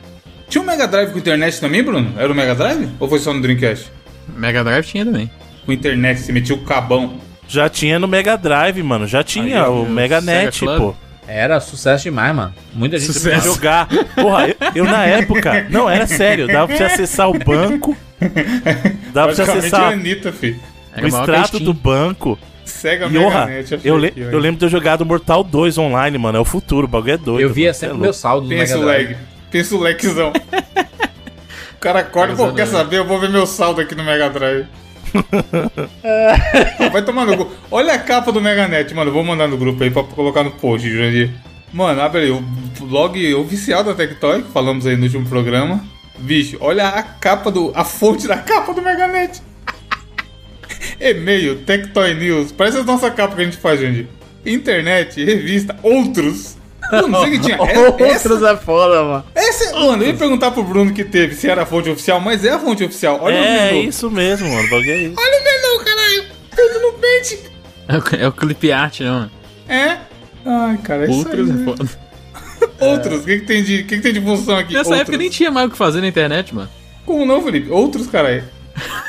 Tinha 0.48 0.62
um 0.62 0.66
Mega 0.66 0.86
Drive 0.86 1.10
com 1.12 1.18
internet 1.18 1.60
também, 1.60 1.82
Bruno? 1.82 2.12
Era 2.16 2.30
o 2.30 2.34
Mega 2.34 2.54
Drive? 2.54 2.88
Ou 3.00 3.08
foi 3.08 3.18
só 3.18 3.32
no 3.32 3.40
Dreamcast? 3.40 3.90
Mega 4.36 4.62
Drive 4.62 4.84
tinha 4.86 5.04
também. 5.04 5.30
Com 5.66 5.72
internet, 5.72 6.20
você 6.20 6.32
metia 6.32 6.54
o 6.54 6.58
cabão. 6.58 7.14
Já 7.48 7.68
tinha 7.68 7.98
no 7.98 8.06
Mega 8.08 8.36
Drive, 8.36 8.82
mano. 8.82 9.06
Já 9.06 9.22
tinha 9.22 9.64
Aí, 9.64 9.68
o 9.70 9.84
Mega 9.84 10.20
Net, 10.20 10.58
Club. 10.60 10.78
pô. 10.78 10.94
Era 11.26 11.58
sucesso 11.60 12.04
demais, 12.04 12.34
mano. 12.36 12.54
Muita 12.74 12.98
gente 12.98 13.12
Sucesso. 13.12 13.42
Pra 13.42 13.52
jogar. 13.52 13.88
Porra, 14.14 14.48
eu, 14.48 14.56
eu 14.74 14.84
na 14.84 15.04
época. 15.06 15.66
Não, 15.70 15.88
era 15.88 16.06
sério. 16.06 16.46
Dava 16.46 16.66
pra 16.68 16.76
você 16.76 16.84
acessar 16.84 17.30
o 17.30 17.38
banco. 17.38 17.96
Dava 19.12 19.32
pra 19.32 19.44
você 19.44 19.50
acessar 19.50 19.92
Anitta, 19.92 20.32
filho. 20.32 20.58
Era 20.94 21.04
o 21.04 21.08
extrato 21.08 21.58
do 21.58 21.72
banco. 21.72 22.38
SEGA 22.64 23.06
E 23.06 23.10
Mega 23.10 23.26
orra, 23.26 23.46
Net. 23.46 23.74
achei 23.74 23.90
eu, 23.90 23.96
le- 23.96 24.08
aqui, 24.08 24.20
eu 24.20 24.38
lembro 24.38 24.58
de 24.58 24.66
ter 24.66 24.68
jogado 24.70 25.04
Mortal 25.04 25.42
2 25.44 25.76
online, 25.78 26.16
mano. 26.18 26.38
É 26.38 26.40
o 26.40 26.44
futuro, 26.44 26.86
o 26.86 26.88
bagulho 26.88 27.12
é 27.12 27.16
doido. 27.18 27.40
Eu 27.40 27.52
via 27.52 27.66
mano, 27.68 27.74
sempre 27.74 27.94
é 27.96 27.98
o 27.98 28.00
meu 28.00 28.12
saldo 28.12 28.44
no 28.48 28.48
Pensa 28.56 28.74
Mega 28.78 28.86
Drive. 28.86 29.06
lag. 29.12 29.16
Pensa 29.54 29.76
o 29.76 29.80
lequezão. 29.80 30.32
o 31.76 31.78
cara 31.78 32.00
acorda, 32.00 32.34
pô, 32.34 32.52
quer 32.52 32.66
saber? 32.66 32.98
Eu 32.98 33.06
vou 33.06 33.20
ver 33.20 33.30
meu 33.30 33.46
saldo 33.46 33.80
aqui 33.80 33.94
no 33.94 34.02
Mega 34.02 34.28
Drive. 34.28 34.66
Vai 36.92 37.04
tomar 37.04 37.24
no. 37.24 37.52
Olha 37.70 37.94
a 37.94 37.98
capa 38.00 38.32
do 38.32 38.40
Mega 38.40 38.66
Net, 38.66 38.92
mano. 38.92 39.12
Vou 39.12 39.22
mandar 39.22 39.46
no 39.46 39.56
grupo 39.56 39.80
aí 39.84 39.92
pra 39.92 40.02
colocar 40.02 40.42
no 40.42 40.50
post, 40.50 40.90
Jurandir. 40.90 41.30
Mano, 41.72 42.00
abre 42.00 42.22
aí. 42.22 42.30
O 42.32 42.42
blog 42.80 43.34
oficial 43.36 43.84
da 43.84 43.94
Tectoy, 43.94 44.42
que 44.42 44.50
falamos 44.50 44.88
aí 44.88 44.96
no 44.96 45.04
último 45.04 45.28
programa. 45.28 45.84
Bicho, 46.18 46.56
olha 46.58 46.88
a 46.88 47.04
capa 47.04 47.48
do. 47.52 47.70
a 47.76 47.84
fonte 47.84 48.26
da 48.26 48.38
capa 48.38 48.74
do 48.74 48.82
Mega 48.82 49.06
Net. 49.06 49.40
E-mail, 50.98 51.62
Tectoy 51.62 52.12
News. 52.14 52.50
Parece 52.50 52.78
a 52.78 52.82
nossa 52.82 53.08
capa 53.08 53.36
que 53.36 53.42
a 53.42 53.44
gente 53.44 53.58
faz, 53.58 53.78
Jurandir. 53.78 54.08
Internet, 54.44 55.24
revista, 55.24 55.76
outros. 55.80 56.56
Mano, 57.02 57.20
sei 57.20 57.28
o 57.28 57.32
que 57.32 57.38
tinha. 57.40 57.56
Essa- 57.64 58.28
Outros 58.28 58.42
é 58.42 58.56
foda, 58.56 59.02
mano. 59.04 59.24
essa, 59.34 59.78
mano, 59.78 60.02
eu 60.02 60.08
ia 60.08 60.14
perguntar 60.14 60.50
pro 60.50 60.62
Bruno 60.62 60.92
que 60.92 61.04
teve 61.04 61.34
se 61.34 61.48
era 61.48 61.62
a 61.62 61.66
fonte 61.66 61.88
oficial, 61.90 62.20
mas 62.20 62.44
é 62.44 62.50
a 62.50 62.58
fonte 62.58 62.84
oficial. 62.84 63.18
Olha 63.22 63.34
o 63.36 63.44
É, 63.44 63.72
menu. 63.72 63.88
isso 63.88 64.10
mesmo, 64.10 64.48
mano. 64.48 64.68
É 64.74 64.96
isso. 64.96 65.14
Olha 65.18 65.40
o 65.40 65.44
menu, 65.44 65.84
caralho. 65.84 66.24
Tudo 66.56 66.80
no 66.80 66.92
pente. 66.94 67.38
É 67.88 67.96
o, 67.96 68.24
é 68.24 68.28
o 68.28 68.32
clip 68.32 68.72
art, 68.72 69.00
não. 69.00 69.12
mano. 69.20 69.30
É? 69.68 69.96
Ai, 70.46 70.78
cara, 70.82 71.06
é 71.06 71.10
isso 71.10 71.28
aí. 71.28 71.40
Outros 71.40 71.50
é 71.50 71.52
né? 71.52 71.64
foda. 71.64 71.90
Outros, 72.80 73.20
o 73.22 73.24
que, 73.24 73.40
que, 73.40 73.46
tem 73.46 73.62
de, 73.62 73.84
que, 73.84 73.96
que 73.96 74.02
tem 74.02 74.12
de 74.12 74.20
função 74.20 74.56
aqui? 74.56 74.72
Nessa 74.74 74.88
Outros. 74.90 75.00
época 75.02 75.16
nem 75.18 75.30
tinha 75.30 75.50
mais 75.50 75.66
o 75.68 75.70
que 75.70 75.76
fazer 75.76 76.00
na 76.00 76.08
internet, 76.08 76.54
mano. 76.54 76.68
Como 77.06 77.24
não, 77.26 77.42
Felipe? 77.42 77.70
Outros, 77.70 78.06
caralho. 78.06 78.44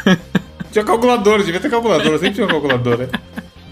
tinha 0.71 0.83
calculadora, 0.83 1.43
devia 1.43 1.59
ter 1.59 1.69
calculadora, 1.69 2.17
sempre 2.17 2.35
tinha 2.35 2.47
calculadora. 2.47 3.09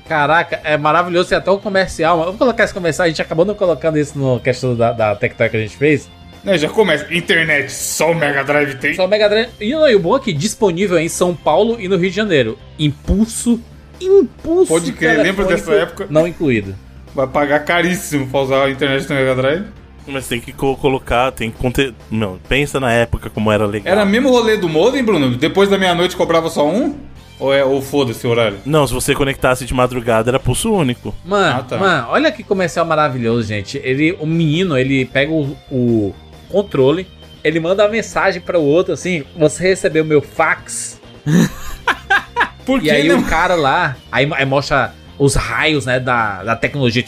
Caraca, 0.08 0.60
é 0.64 0.78
maravilhoso. 0.78 1.30
Tem 1.30 1.38
até 1.38 1.50
o 1.50 1.58
comercial. 1.58 2.18
Vamos 2.20 2.38
colocar 2.38 2.64
esse 2.64 2.74
comercial. 2.74 3.06
A 3.06 3.10
gente 3.10 3.22
acabou 3.22 3.46
não 3.46 3.56
colocando 3.56 3.98
isso 3.98 4.18
no 4.18 4.40
questão 4.40 4.76
da, 4.76 4.92
da 4.92 5.16
Tectoy 5.16 5.50
que 5.50 5.58
a 5.58 5.60
gente 5.62 5.78
fez. 5.78 6.10
Né, 6.44 6.58
já 6.58 6.68
começa. 6.68 7.14
Internet, 7.14 7.72
só 7.72 8.12
o 8.12 8.16
Mega 8.16 8.44
Drive 8.44 8.76
tem. 8.76 8.94
Só 8.96 9.06
o 9.06 9.08
Mega 9.08 9.30
Drive. 9.30 9.50
E, 9.62 9.72
não, 9.72 9.88
e 9.90 9.96
o 9.96 10.00
bom 10.00 10.18
é 10.18 10.20
que 10.20 10.34
disponível 10.34 11.00
em 11.00 11.08
São 11.08 11.34
Paulo 11.34 11.78
e 11.80 11.88
no 11.88 11.96
Rio 11.96 12.10
de 12.10 12.16
Janeiro. 12.18 12.58
Impulso. 12.78 13.62
Impulso. 14.02 14.68
Pode 14.68 14.92
crer, 14.92 15.20
lembro 15.22 15.46
dessa 15.46 15.72
época? 15.74 16.08
Não 16.10 16.28
incluído. 16.28 16.76
Vai 17.16 17.28
pagar 17.28 17.60
caríssimo 17.60 18.28
pra 18.28 18.42
usar 18.42 18.66
a 18.66 18.70
internet 18.70 19.08
do 19.08 19.14
Mega 19.14 19.36
Drive. 19.36 19.64
Mas 20.06 20.28
tem 20.28 20.42
que 20.42 20.52
co- 20.52 20.76
colocar, 20.76 21.32
tem 21.32 21.50
que 21.50 21.58
conter. 21.58 21.94
Não, 22.12 22.38
pensa 22.50 22.78
na 22.78 22.92
época 22.92 23.30
como 23.30 23.50
era 23.50 23.66
legal. 23.66 23.90
Era 23.94 24.04
mesmo 24.06 24.30
rolê 24.30 24.58
do 24.58 24.68
modem, 24.68 25.02
Bruno? 25.02 25.38
Depois 25.38 25.70
da 25.70 25.78
meia-noite 25.78 26.14
cobrava 26.18 26.50
só 26.50 26.68
um? 26.68 26.98
Ou, 27.40 27.54
é, 27.54 27.64
ou 27.64 27.82
foda-se 27.82 28.26
o 28.26 28.30
horário? 28.30 28.60
Não, 28.66 28.86
se 28.88 28.94
você 28.94 29.14
conectasse 29.14 29.66
de 29.66 29.74
madrugada 29.74 30.30
era 30.30 30.40
pulso 30.40 30.72
único. 30.72 31.14
Mano, 31.26 31.60
Ah, 31.60 31.64
tá. 31.64 31.78
mano, 31.78 32.08
olha 32.10 32.32
que 32.32 32.44
comercial 32.44 32.86
maravilhoso, 32.86 33.48
gente. 33.48 33.80
Ele, 33.84 34.16
o 34.20 34.26
menino, 34.26 34.78
ele 34.78 35.04
pega 35.06 35.32
o, 35.32 35.58
o 35.72 36.14
controle, 36.50 37.08
ele 37.44 37.60
manda 37.60 37.84
uma 37.84 37.90
mensagem 37.90 38.42
para 38.42 38.58
o 38.60 38.64
outro 38.64 38.94
assim: 38.94 39.24
"Você 39.36 39.64
recebeu 39.64 40.06
meu 40.06 40.22
fax?" 40.22 41.02
Por 42.66 42.80
E 42.80 42.84
que 42.84 42.92
aí 42.92 43.08
não? 43.10 43.20
o 43.20 43.26
cara 43.26 43.56
lá, 43.56 43.98
aí, 44.12 44.30
aí 44.34 44.46
mostra 44.46 44.94
os 45.20 45.36
raios, 45.36 45.86
né, 45.86 46.00
da, 46.00 46.44
da 46.44 46.56
tecnologia, 46.56 47.04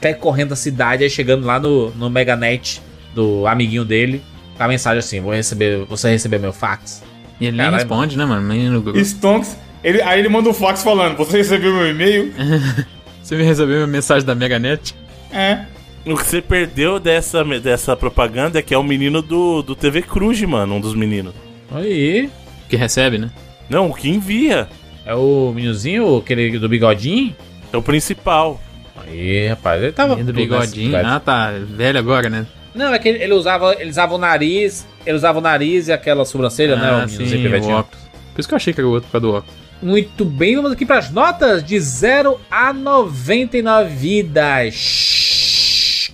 percorrendo 0.00 0.52
a 0.52 0.56
cidade, 0.56 1.04
aí 1.04 1.10
chegando 1.10 1.46
lá 1.46 1.60
no, 1.60 1.90
no 1.90 2.10
Meganet 2.10 2.82
do 3.14 3.46
amiguinho 3.46 3.84
dele, 3.84 4.20
com 4.56 4.62
a 4.64 4.68
mensagem 4.68 4.98
assim: 4.98 5.20
"Vou 5.20 5.32
receber, 5.32 5.84
você 5.84 6.10
recebeu 6.10 6.40
meu 6.40 6.52
fax?" 6.52 7.02
E 7.40 7.46
ele 7.46 7.56
nem 7.56 7.66
Caralho, 7.66 7.82
responde, 7.82 8.16
né, 8.18 8.24
mano? 8.24 8.46
Nem 8.46 8.68
no 8.68 8.80
grupo. 8.80 8.98
Stonks. 8.98 9.56
Ele, 9.82 10.00
aí 10.02 10.18
ele 10.18 10.28
manda 10.28 10.48
um 10.48 10.54
fax 10.54 10.82
falando: 10.82 11.16
Você 11.16 11.38
recebeu 11.38 11.72
meu 11.74 11.88
e-mail? 11.90 12.32
Você 13.22 13.36
me 13.36 13.42
recebeu 13.42 13.78
uma 13.78 13.86
mensagem 13.86 14.26
da 14.26 14.34
Meganet? 14.34 14.94
é. 15.32 15.66
O 16.06 16.16
que 16.18 16.26
você 16.26 16.42
perdeu 16.42 17.00
dessa, 17.00 17.42
dessa 17.58 17.96
propaganda 17.96 18.58
é 18.58 18.62
que 18.62 18.74
é 18.74 18.76
o 18.78 18.82
menino 18.82 19.22
do, 19.22 19.62
do 19.62 19.74
TV 19.74 20.02
Cruz, 20.02 20.38
mano, 20.42 20.74
um 20.74 20.80
dos 20.80 20.94
meninos. 20.94 21.32
Aí, 21.72 22.28
Que 22.68 22.76
recebe, 22.76 23.16
né? 23.16 23.30
Não, 23.70 23.88
o 23.88 23.94
que 23.94 24.10
envia. 24.10 24.68
é 25.06 25.14
o 25.14 25.50
meninozinho, 25.54 26.18
aquele 26.18 26.58
do 26.58 26.68
bigodinho? 26.68 27.34
É 27.72 27.76
o 27.78 27.80
principal. 27.80 28.60
Aí, 28.98 29.48
rapaz, 29.48 29.82
ele 29.82 29.92
tava 29.92 30.14
Menino 30.14 30.30
do 30.30 30.38
nessa 30.38 30.60
bigodinho. 30.60 30.94
Ah, 30.94 31.18
tá. 31.18 31.52
Velho 31.52 31.98
agora, 31.98 32.28
né? 32.28 32.46
Não, 32.74 32.92
é 32.92 32.98
que 32.98 33.08
ele, 33.08 33.32
usava, 33.34 33.74
ele 33.78 33.90
usava 33.90 34.14
o 34.14 34.18
nariz, 34.18 34.86
ele 35.06 35.16
usava 35.16 35.38
o 35.38 35.42
nariz 35.42 35.88
e 35.88 35.92
aquela 35.92 36.24
sobrancelha, 36.24 36.74
né? 36.76 36.88
ah, 36.90 37.04
O 37.04 37.08
sim, 37.08 37.46
o 37.46 37.68
óculos. 37.70 38.02
Por 38.34 38.40
isso 38.40 38.48
que 38.48 38.54
eu 38.54 38.56
achei 38.56 38.72
que 38.74 38.80
era 38.80 38.88
o 38.88 38.90
outro 38.90 39.06
por 39.08 39.12
causa 39.12 39.26
do 39.26 39.32
óculos. 39.34 39.54
Muito 39.82 40.24
bem, 40.24 40.56
vamos 40.56 40.72
aqui 40.72 40.84
para 40.84 40.98
as 40.98 41.10
notas 41.10 41.62
de 41.62 41.78
0 41.78 42.40
a 42.50 42.72
99 42.72 43.90
vidas. 43.94 44.74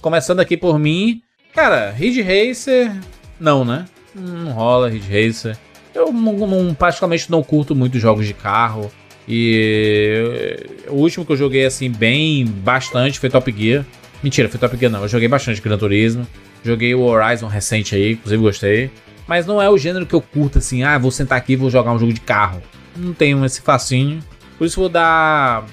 Começando 0.00 0.40
aqui 0.40 0.56
por 0.56 0.78
mim. 0.78 1.22
Cara, 1.54 1.90
Ridge 1.90 2.22
Racer, 2.22 2.92
não, 3.38 3.64
né? 3.64 3.84
Não 4.14 4.52
rola 4.52 4.88
Ridge 4.88 5.08
Racer. 5.08 5.56
Eu 5.94 6.12
não, 6.12 6.32
não- 6.46 6.74
praticamente 6.74 7.30
não 7.30 7.42
curto 7.42 7.74
muito 7.74 7.98
jogos 7.98 8.26
de 8.26 8.34
carro. 8.34 8.90
E 9.28 10.56
o 10.88 10.94
último 10.96 11.24
que 11.24 11.32
eu 11.32 11.36
joguei 11.36 11.64
assim 11.64 11.90
bem 11.90 12.44
bastante 12.44 13.18
foi 13.18 13.30
Top 13.30 13.52
Gear. 13.56 13.84
Mentira, 14.22 14.48
foi 14.48 14.58
Top 14.58 14.76
Gear 14.76 14.90
não. 14.90 15.02
Eu 15.02 15.08
joguei 15.08 15.28
bastante 15.28 15.60
Gran 15.60 15.78
Turismo. 15.78 16.26
Joguei 16.64 16.94
o 16.94 17.02
Horizon 17.02 17.46
recente 17.46 17.94
aí, 17.94 18.12
inclusive 18.12 18.42
gostei. 18.42 18.90
Mas 19.26 19.46
não 19.46 19.62
é 19.62 19.70
o 19.70 19.78
gênero 19.78 20.06
que 20.06 20.14
eu 20.14 20.20
curto 20.20 20.58
assim, 20.58 20.82
ah, 20.82 20.98
vou 20.98 21.10
sentar 21.10 21.38
aqui 21.38 21.52
e 21.52 21.56
vou 21.56 21.70
jogar 21.70 21.92
um 21.92 21.98
jogo 21.98 22.12
de 22.12 22.20
carro. 22.20 22.62
Não 22.96 23.12
tenho 23.12 23.44
esse 23.44 23.60
fascínio. 23.60 24.20
Por 24.58 24.66
isso 24.66 24.80
vou 24.80 24.88
dar 24.88 25.64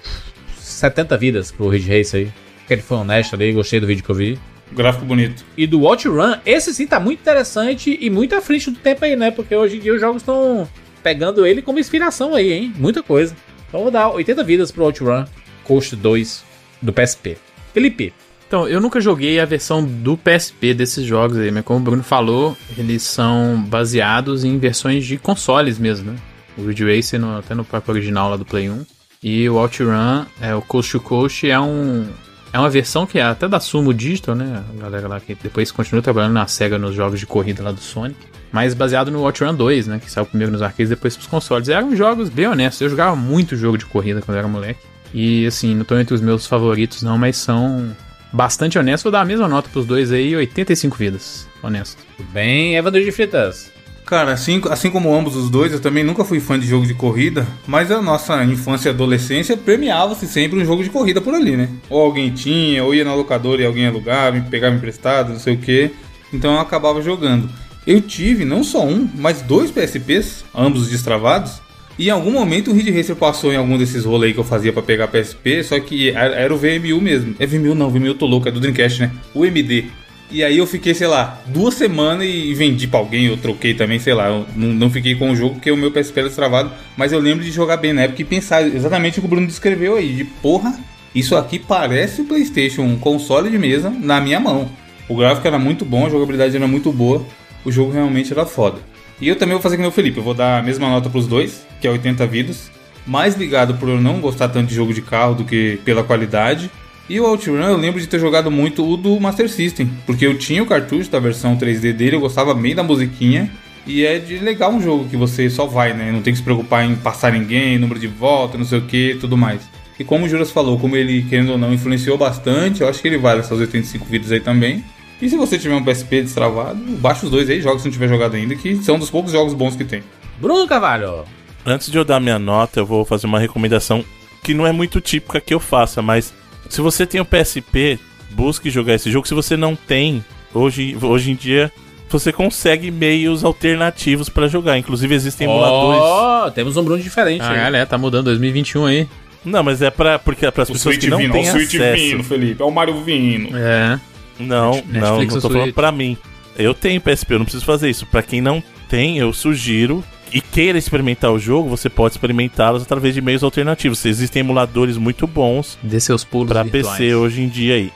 70 0.57 1.17
vidas 1.17 1.51
pro 1.51 1.67
Ridge 1.67 1.89
Racer 1.89 2.21
aí. 2.21 2.33
Porque 2.59 2.73
ele 2.73 2.81
foi 2.81 2.97
honesto 2.97 3.33
ali, 3.33 3.51
gostei 3.51 3.79
do 3.79 3.87
vídeo 3.87 4.03
que 4.03 4.09
eu 4.09 4.15
vi. 4.15 4.39
Gráfico 4.71 5.05
bonito. 5.05 5.45
E 5.55 5.65
do 5.65 5.79
Watch 5.81 6.07
Run, 6.07 6.35
esse 6.45 6.73
sim 6.73 6.85
tá 6.85 6.99
muito 6.99 7.19
interessante 7.19 7.97
e 7.99 8.09
muito 8.09 8.35
à 8.35 8.41
frente 8.41 8.69
do 8.69 8.77
tempo 8.77 9.05
aí, 9.05 9.15
né? 9.15 9.31
Porque 9.31 9.55
hoje 9.55 9.77
em 9.77 9.79
dia 9.79 9.93
os 9.93 10.01
jogos 10.01 10.21
estão 10.21 10.67
pegando 11.01 11.45
ele 11.45 11.61
como 11.61 11.79
inspiração 11.79 12.35
aí, 12.35 12.51
hein? 12.51 12.73
Muita 12.77 13.01
coisa. 13.01 13.35
Então 13.67 13.81
vou 13.81 13.91
dar 13.91 14.09
80 14.09 14.43
vidas 14.43 14.71
pro 14.71 14.83
Watch 14.83 15.03
Run 15.03 15.25
Coast 15.63 15.95
2 15.95 16.43
do 16.81 16.93
PSP. 16.93 17.37
Felipe, 17.73 18.13
Então, 18.47 18.67
eu 18.67 18.79
nunca 18.79 19.01
joguei 19.01 19.39
a 19.41 19.45
versão 19.45 19.83
do 19.83 20.15
PSP 20.17 20.73
desses 20.73 21.03
jogos 21.05 21.37
aí, 21.37 21.51
mas 21.51 21.65
como 21.65 21.79
o 21.79 21.83
Bruno 21.83 22.01
falou, 22.01 22.55
eles 22.77 23.03
são 23.03 23.61
baseados 23.67 24.45
em 24.45 24.57
versões 24.57 25.05
de 25.05 25.17
consoles 25.17 25.77
mesmo, 25.77 26.11
né? 26.13 26.17
O 26.57 26.65
Ridge 26.65 26.85
Racer 26.95 27.19
no- 27.19 27.37
até 27.37 27.53
no 27.53 27.65
próprio 27.65 27.93
original 27.95 28.29
lá 28.29 28.37
do 28.37 28.45
Play 28.45 28.69
1. 28.69 28.85
E 29.21 29.49
o 29.49 29.55
OutRun, 29.55 30.25
é, 30.39 30.55
o 30.55 30.61
Coast 30.61 30.91
to 30.93 30.99
Coast, 31.01 31.49
é 31.49 31.59
um... 31.59 32.07
É 32.53 32.57
uma 32.57 32.69
versão 32.69 33.05
que 33.05 33.19
é 33.19 33.23
até 33.23 33.47
da 33.49 33.59
Sumo 33.59 33.93
Digital, 33.93 34.33
né? 34.33 34.63
A 34.77 34.81
galera 34.81 35.07
lá 35.09 35.19
que 35.19 35.35
depois 35.35 35.69
continua 35.69 36.01
trabalhando 36.01 36.31
na 36.33 36.47
SEGA 36.47 36.77
nos 36.79 36.95
jogos 36.95 37.19
de 37.19 37.25
corrida 37.25 37.61
lá 37.61 37.71
do 37.73 37.81
Sonic. 37.81 38.17
Mas 38.51 38.73
baseado 38.73 39.11
no 39.11 39.23
OutRun 39.25 39.53
2, 39.53 39.87
né? 39.87 39.99
Que 39.99 40.09
saiu 40.09 40.25
primeiro 40.25 40.53
nos 40.53 40.61
arcades 40.61 40.89
depois 40.89 41.15
pros 41.15 41.27
consoles. 41.27 41.67
E 41.67 41.73
eram 41.73 41.93
jogos 41.95 42.29
bem 42.29 42.47
honestos. 42.47 42.79
Eu 42.81 42.89
jogava 42.89 43.15
muito 43.17 43.57
jogo 43.57 43.77
de 43.77 43.85
corrida 43.85 44.21
quando 44.21 44.37
era 44.37 44.47
moleque. 44.47 44.79
E 45.13 45.45
assim, 45.45 45.75
não 45.75 45.81
estão 45.81 45.99
entre 45.99 46.15
os 46.15 46.21
meus 46.21 46.47
favoritos 46.47 47.03
não, 47.03 47.17
mas 47.17 47.35
são 47.35 47.93
bastante 48.31 48.77
honestos. 48.77 49.03
Vou 49.03 49.11
dar 49.11 49.21
a 49.21 49.25
mesma 49.25 49.47
nota 49.47 49.69
pros 49.69 49.85
dois 49.85 50.11
aí, 50.11 50.35
85 50.35 50.97
vidas. 50.97 51.47
Honesto. 51.61 51.97
tudo 52.15 52.29
bem? 52.31 52.75
Evandro 52.75 53.03
de 53.03 53.11
Fritas. 53.11 53.71
Cara, 54.05 54.31
assim, 54.31 54.61
assim 54.69 54.89
como 54.89 55.13
ambos 55.13 55.35
os 55.35 55.49
dois, 55.49 55.73
eu 55.73 55.81
também 55.81 56.01
nunca 56.01 56.23
fui 56.23 56.39
fã 56.39 56.57
de 56.57 56.65
jogo 56.65 56.85
de 56.85 56.93
corrida, 56.93 57.45
mas 57.67 57.91
a 57.91 58.01
nossa 58.01 58.41
infância 58.45 58.87
e 58.87 58.91
adolescência 58.93 59.57
premiava-se 59.57 60.25
sempre 60.27 60.57
um 60.57 60.63
jogo 60.63 60.81
de 60.81 60.89
corrida 60.89 61.19
por 61.19 61.35
ali, 61.35 61.57
né? 61.57 61.67
Ou 61.89 62.01
alguém 62.01 62.31
tinha, 62.31 62.85
ou 62.85 62.95
ia 62.95 63.03
na 63.03 63.13
locadora 63.13 63.61
e 63.61 63.65
alguém 63.65 63.85
alugava, 63.85 64.37
me 64.37 64.49
pegava 64.49 64.73
emprestado, 64.73 65.33
não 65.33 65.39
sei 65.39 65.55
o 65.55 65.57
que. 65.57 65.91
Então 66.31 66.53
eu 66.53 66.59
acabava 66.61 67.01
jogando. 67.01 67.49
Eu 67.85 67.99
tive 67.99 68.45
não 68.45 68.63
só 68.63 68.85
um, 68.85 69.09
mas 69.15 69.41
dois 69.41 69.71
PSPs, 69.71 70.45
ambos 70.55 70.89
destravados. 70.89 71.61
E 71.97 72.07
em 72.07 72.11
algum 72.11 72.31
momento 72.31 72.71
o 72.71 72.73
Ridge 72.73 72.91
Racer 72.91 73.15
passou 73.15 73.51
em 73.51 73.55
algum 73.55 73.77
desses 73.77 74.05
rolês 74.05 74.33
que 74.33 74.39
eu 74.39 74.43
fazia 74.43 74.71
pra 74.71 74.83
pegar 74.83 75.07
PSP, 75.07 75.63
só 75.63 75.79
que 75.79 76.11
era, 76.11 76.35
era 76.35 76.53
o 76.53 76.57
VMU 76.57 77.01
mesmo. 77.01 77.35
É 77.39 77.45
VMU 77.45 77.73
não, 77.73 77.89
VMU 77.89 78.13
tô 78.13 78.27
louco, 78.27 78.47
é 78.47 78.51
do 78.51 78.59
Dreamcast, 78.59 79.01
né? 79.01 79.11
O 79.33 79.45
MD. 79.45 79.85
E 80.29 80.43
aí 80.43 80.57
eu 80.57 80.67
fiquei, 80.67 80.93
sei 80.93 81.07
lá, 81.07 81.41
duas 81.47 81.73
semanas 81.73 82.27
e 82.27 82.53
vendi 82.53 82.85
pra 82.85 82.99
alguém, 82.99 83.25
eu 83.25 83.37
troquei 83.37 83.73
também, 83.73 83.97
sei 83.97 84.13
lá. 84.13 84.27
Eu 84.27 84.45
não, 84.55 84.73
não 84.73 84.89
fiquei 84.89 85.15
com 85.15 85.31
o 85.31 85.35
jogo 85.35 85.55
porque 85.55 85.71
o 85.71 85.77
meu 85.77 85.89
PSP 85.89 86.19
era 86.19 86.27
destravado, 86.27 86.71
mas 86.97 87.13
eu 87.13 87.19
lembro 87.19 87.43
de 87.43 87.51
jogar 87.51 87.77
bem 87.77 87.93
na 87.93 88.03
época 88.03 88.21
e 88.21 88.25
pensar 88.25 88.61
exatamente 88.67 89.17
o 89.17 89.21
que 89.21 89.27
o 89.27 89.29
Bruno 89.29 89.47
descreveu 89.47 89.95
aí, 89.95 90.13
de 90.13 90.25
porra, 90.25 90.77
isso 91.15 91.35
aqui 91.35 91.57
parece 91.57 92.21
o 92.21 92.25
Playstation, 92.25 92.83
um 92.83 92.97
console 92.99 93.49
de 93.49 93.57
mesa 93.57 93.89
na 93.89 94.21
minha 94.21 94.39
mão. 94.39 94.69
O 95.07 95.15
gráfico 95.15 95.47
era 95.47 95.57
muito 95.57 95.85
bom, 95.85 96.05
a 96.05 96.09
jogabilidade 96.09 96.55
era 96.55 96.67
muito 96.67 96.91
boa, 96.91 97.25
o 97.63 97.71
jogo 97.71 97.91
realmente 97.91 98.31
era 98.31 98.45
foda. 98.45 98.79
E 99.19 99.27
eu 99.27 99.35
também 99.35 99.53
vou 99.53 99.61
fazer 99.61 99.75
que 99.75 99.81
nem 99.81 99.89
o 99.89 99.93
Felipe, 99.93 100.17
eu 100.17 100.23
vou 100.23 100.33
dar 100.33 100.59
a 100.59 100.63
mesma 100.63 100.89
nota 100.89 101.09
pros 101.09 101.27
dois, 101.27 101.65
que 101.81 101.87
é 101.87 101.91
80 101.91 102.25
vidas. 102.27 102.71
Mais 103.05 103.35
ligado 103.35 103.75
por 103.75 103.89
eu 103.89 103.99
não 103.99 104.19
gostar 104.19 104.49
tanto 104.49 104.67
de 104.67 104.75
jogo 104.75 104.93
de 104.93 105.01
carro 105.01 105.35
do 105.35 105.43
que 105.43 105.79
pela 105.83 106.03
qualidade. 106.03 106.69
E 107.09 107.19
o 107.19 107.25
OutRun 107.25 107.63
eu 107.63 107.77
lembro 107.77 108.01
de 108.01 108.07
ter 108.07 108.19
jogado 108.19 108.51
muito 108.51 108.85
o 108.85 108.97
do 108.97 109.19
Master 109.19 109.49
System, 109.49 109.89
porque 110.05 110.27
eu 110.27 110.37
tinha 110.37 110.61
o 110.61 110.65
cartucho 110.65 111.09
da 111.09 111.19
versão 111.19 111.57
3D 111.57 111.93
dele, 111.93 112.17
eu 112.17 112.19
gostava 112.19 112.53
bem 112.53 112.75
da 112.75 112.83
musiquinha. 112.83 113.49
E 113.87 114.05
é 114.05 114.19
de 114.19 114.37
legal 114.39 114.69
um 114.69 114.81
jogo 114.81 115.07
que 115.07 115.15
você 115.15 115.49
só 115.49 115.65
vai, 115.65 115.93
né? 115.93 116.11
Não 116.11 116.21
tem 116.21 116.33
que 116.33 116.39
se 116.39 116.43
preocupar 116.43 116.83
em 116.83 116.95
passar 116.97 117.31
ninguém, 117.31 117.79
número 117.79 117.97
de 117.97 118.07
volta, 118.07 118.57
não 118.57 118.65
sei 118.65 118.79
o 118.79 118.81
que, 118.81 119.15
tudo 119.19 119.37
mais. 119.37 119.61
E 119.97 120.03
como 120.03 120.25
o 120.25 120.29
Juras 120.29 120.51
falou, 120.51 120.77
como 120.77 120.97
ele, 120.97 121.23
querendo 121.23 121.53
ou 121.53 121.57
não, 121.57 121.73
influenciou 121.73 122.17
bastante, 122.17 122.81
eu 122.81 122.89
acho 122.89 123.01
que 123.01 123.07
ele 123.07 123.17
vale 123.17 123.39
essas 123.39 123.57
85 123.57 124.05
vidas 124.05 124.31
aí 124.31 124.41
também. 124.41 124.83
E 125.21 125.29
se 125.29 125.35
você 125.35 125.57
tiver 125.57 125.75
um 125.75 125.83
PSP 125.83 126.21
destravado, 126.21 126.79
baixa 126.99 127.25
os 127.25 127.31
dois 127.31 127.49
aí, 127.49 127.59
joga 127.61 127.79
se 127.79 127.85
não 127.85 127.91
tiver 127.91 128.07
jogado 128.07 128.35
ainda, 128.35 128.55
que 128.55 128.75
são 128.77 128.99
dos 128.99 129.09
poucos 129.09 129.31
jogos 129.31 129.53
bons 129.53 129.75
que 129.75 129.83
tem. 129.83 130.03
Bruno 130.39 130.67
Carvalho. 130.67 131.23
Antes 131.65 131.91
de 131.91 131.97
eu 131.97 132.05
dar 132.05 132.19
minha 132.19 132.37
nota, 132.37 132.79
eu 132.79 132.85
vou 132.85 133.03
fazer 133.03 133.25
uma 133.25 133.39
recomendação 133.39 134.05
que 134.43 134.53
não 134.53 134.65
é 134.65 134.71
muito 134.71 135.01
típica 135.01 135.41
que 135.41 135.53
eu 135.53 135.59
faça, 135.59 136.01
mas 136.01 136.33
se 136.69 136.81
você 136.81 137.05
tem 137.05 137.19
o 137.19 137.25
PSP, 137.25 137.99
busque 138.31 138.69
jogar 138.69 138.93
esse 138.93 139.11
jogo. 139.11 139.27
Se 139.27 139.33
você 139.33 139.57
não 139.57 139.75
tem, 139.75 140.23
hoje, 140.53 140.95
hoje 141.01 141.31
em 141.31 141.35
dia 141.35 141.71
você 142.09 142.31
consegue 142.31 142.89
meios 142.89 143.43
alternativos 143.43 144.29
pra 144.29 144.47
jogar. 144.47 144.77
Inclusive 144.77 145.13
existem 145.13 145.47
emuladores. 145.47 146.01
Ó, 146.01 146.49
temos 146.51 146.77
um 146.77 146.83
Bruno 146.83 147.01
diferente. 147.01 147.41
Ah, 147.43 147.53
galera, 147.53 147.85
tá 147.85 147.97
mudando 147.97 148.25
2021 148.25 148.85
aí. 148.85 149.07
Não, 149.43 149.63
mas 149.63 149.81
é 149.81 149.89
para 149.89 150.17
porque 150.19 150.49
para 150.51 150.63
as 150.63 150.69
pessoas 150.69 150.95
Switch 150.95 151.05
que 151.05 151.09
não 151.09 151.17
vindo, 151.17 151.31
têm 151.31 151.45
ó, 151.45 151.49
o 151.49 151.51
Switch 151.51 151.75
acesso. 151.75 151.95
vindo, 151.95 152.23
Felipe, 152.23 152.61
é 152.61 152.65
o 152.65 152.71
Mario 152.71 153.01
vindo. 153.03 153.57
É. 153.57 153.99
Não, 154.39 154.71
Netflix 154.71 155.01
não, 155.01 155.19
não 155.19 155.41
tô 155.41 155.49
falando 155.49 155.73
pra 155.73 155.91
mim. 155.91 156.17
Eu 156.57 156.73
tenho 156.73 157.01
PSP, 157.01 157.33
eu 157.33 157.39
não 157.39 157.45
preciso 157.45 157.65
fazer 157.65 157.89
isso. 157.89 158.05
Pra 158.05 158.23
quem 158.23 158.41
não 158.41 158.63
tem, 158.89 159.17
eu 159.17 159.31
sugiro 159.31 160.03
e 160.33 160.41
queira 160.41 160.77
experimentar 160.77 161.31
o 161.31 161.39
jogo, 161.39 161.69
você 161.69 161.89
pode 161.89 162.13
experimentá-los 162.13 162.83
através 162.83 163.13
de 163.13 163.21
meios 163.21 163.43
alternativos. 163.43 164.05
Existem 164.05 164.41
emuladores 164.41 164.97
muito 164.97 165.25
bons 165.25 165.77
Dê 165.81 165.99
seus 165.99 166.23
pulos 166.23 166.49
pra 166.49 166.63
virtuais. 166.63 166.97
PC 166.97 167.15
hoje 167.15 167.41
em 167.41 167.47
dia 167.47 167.75
aí. 167.75 167.91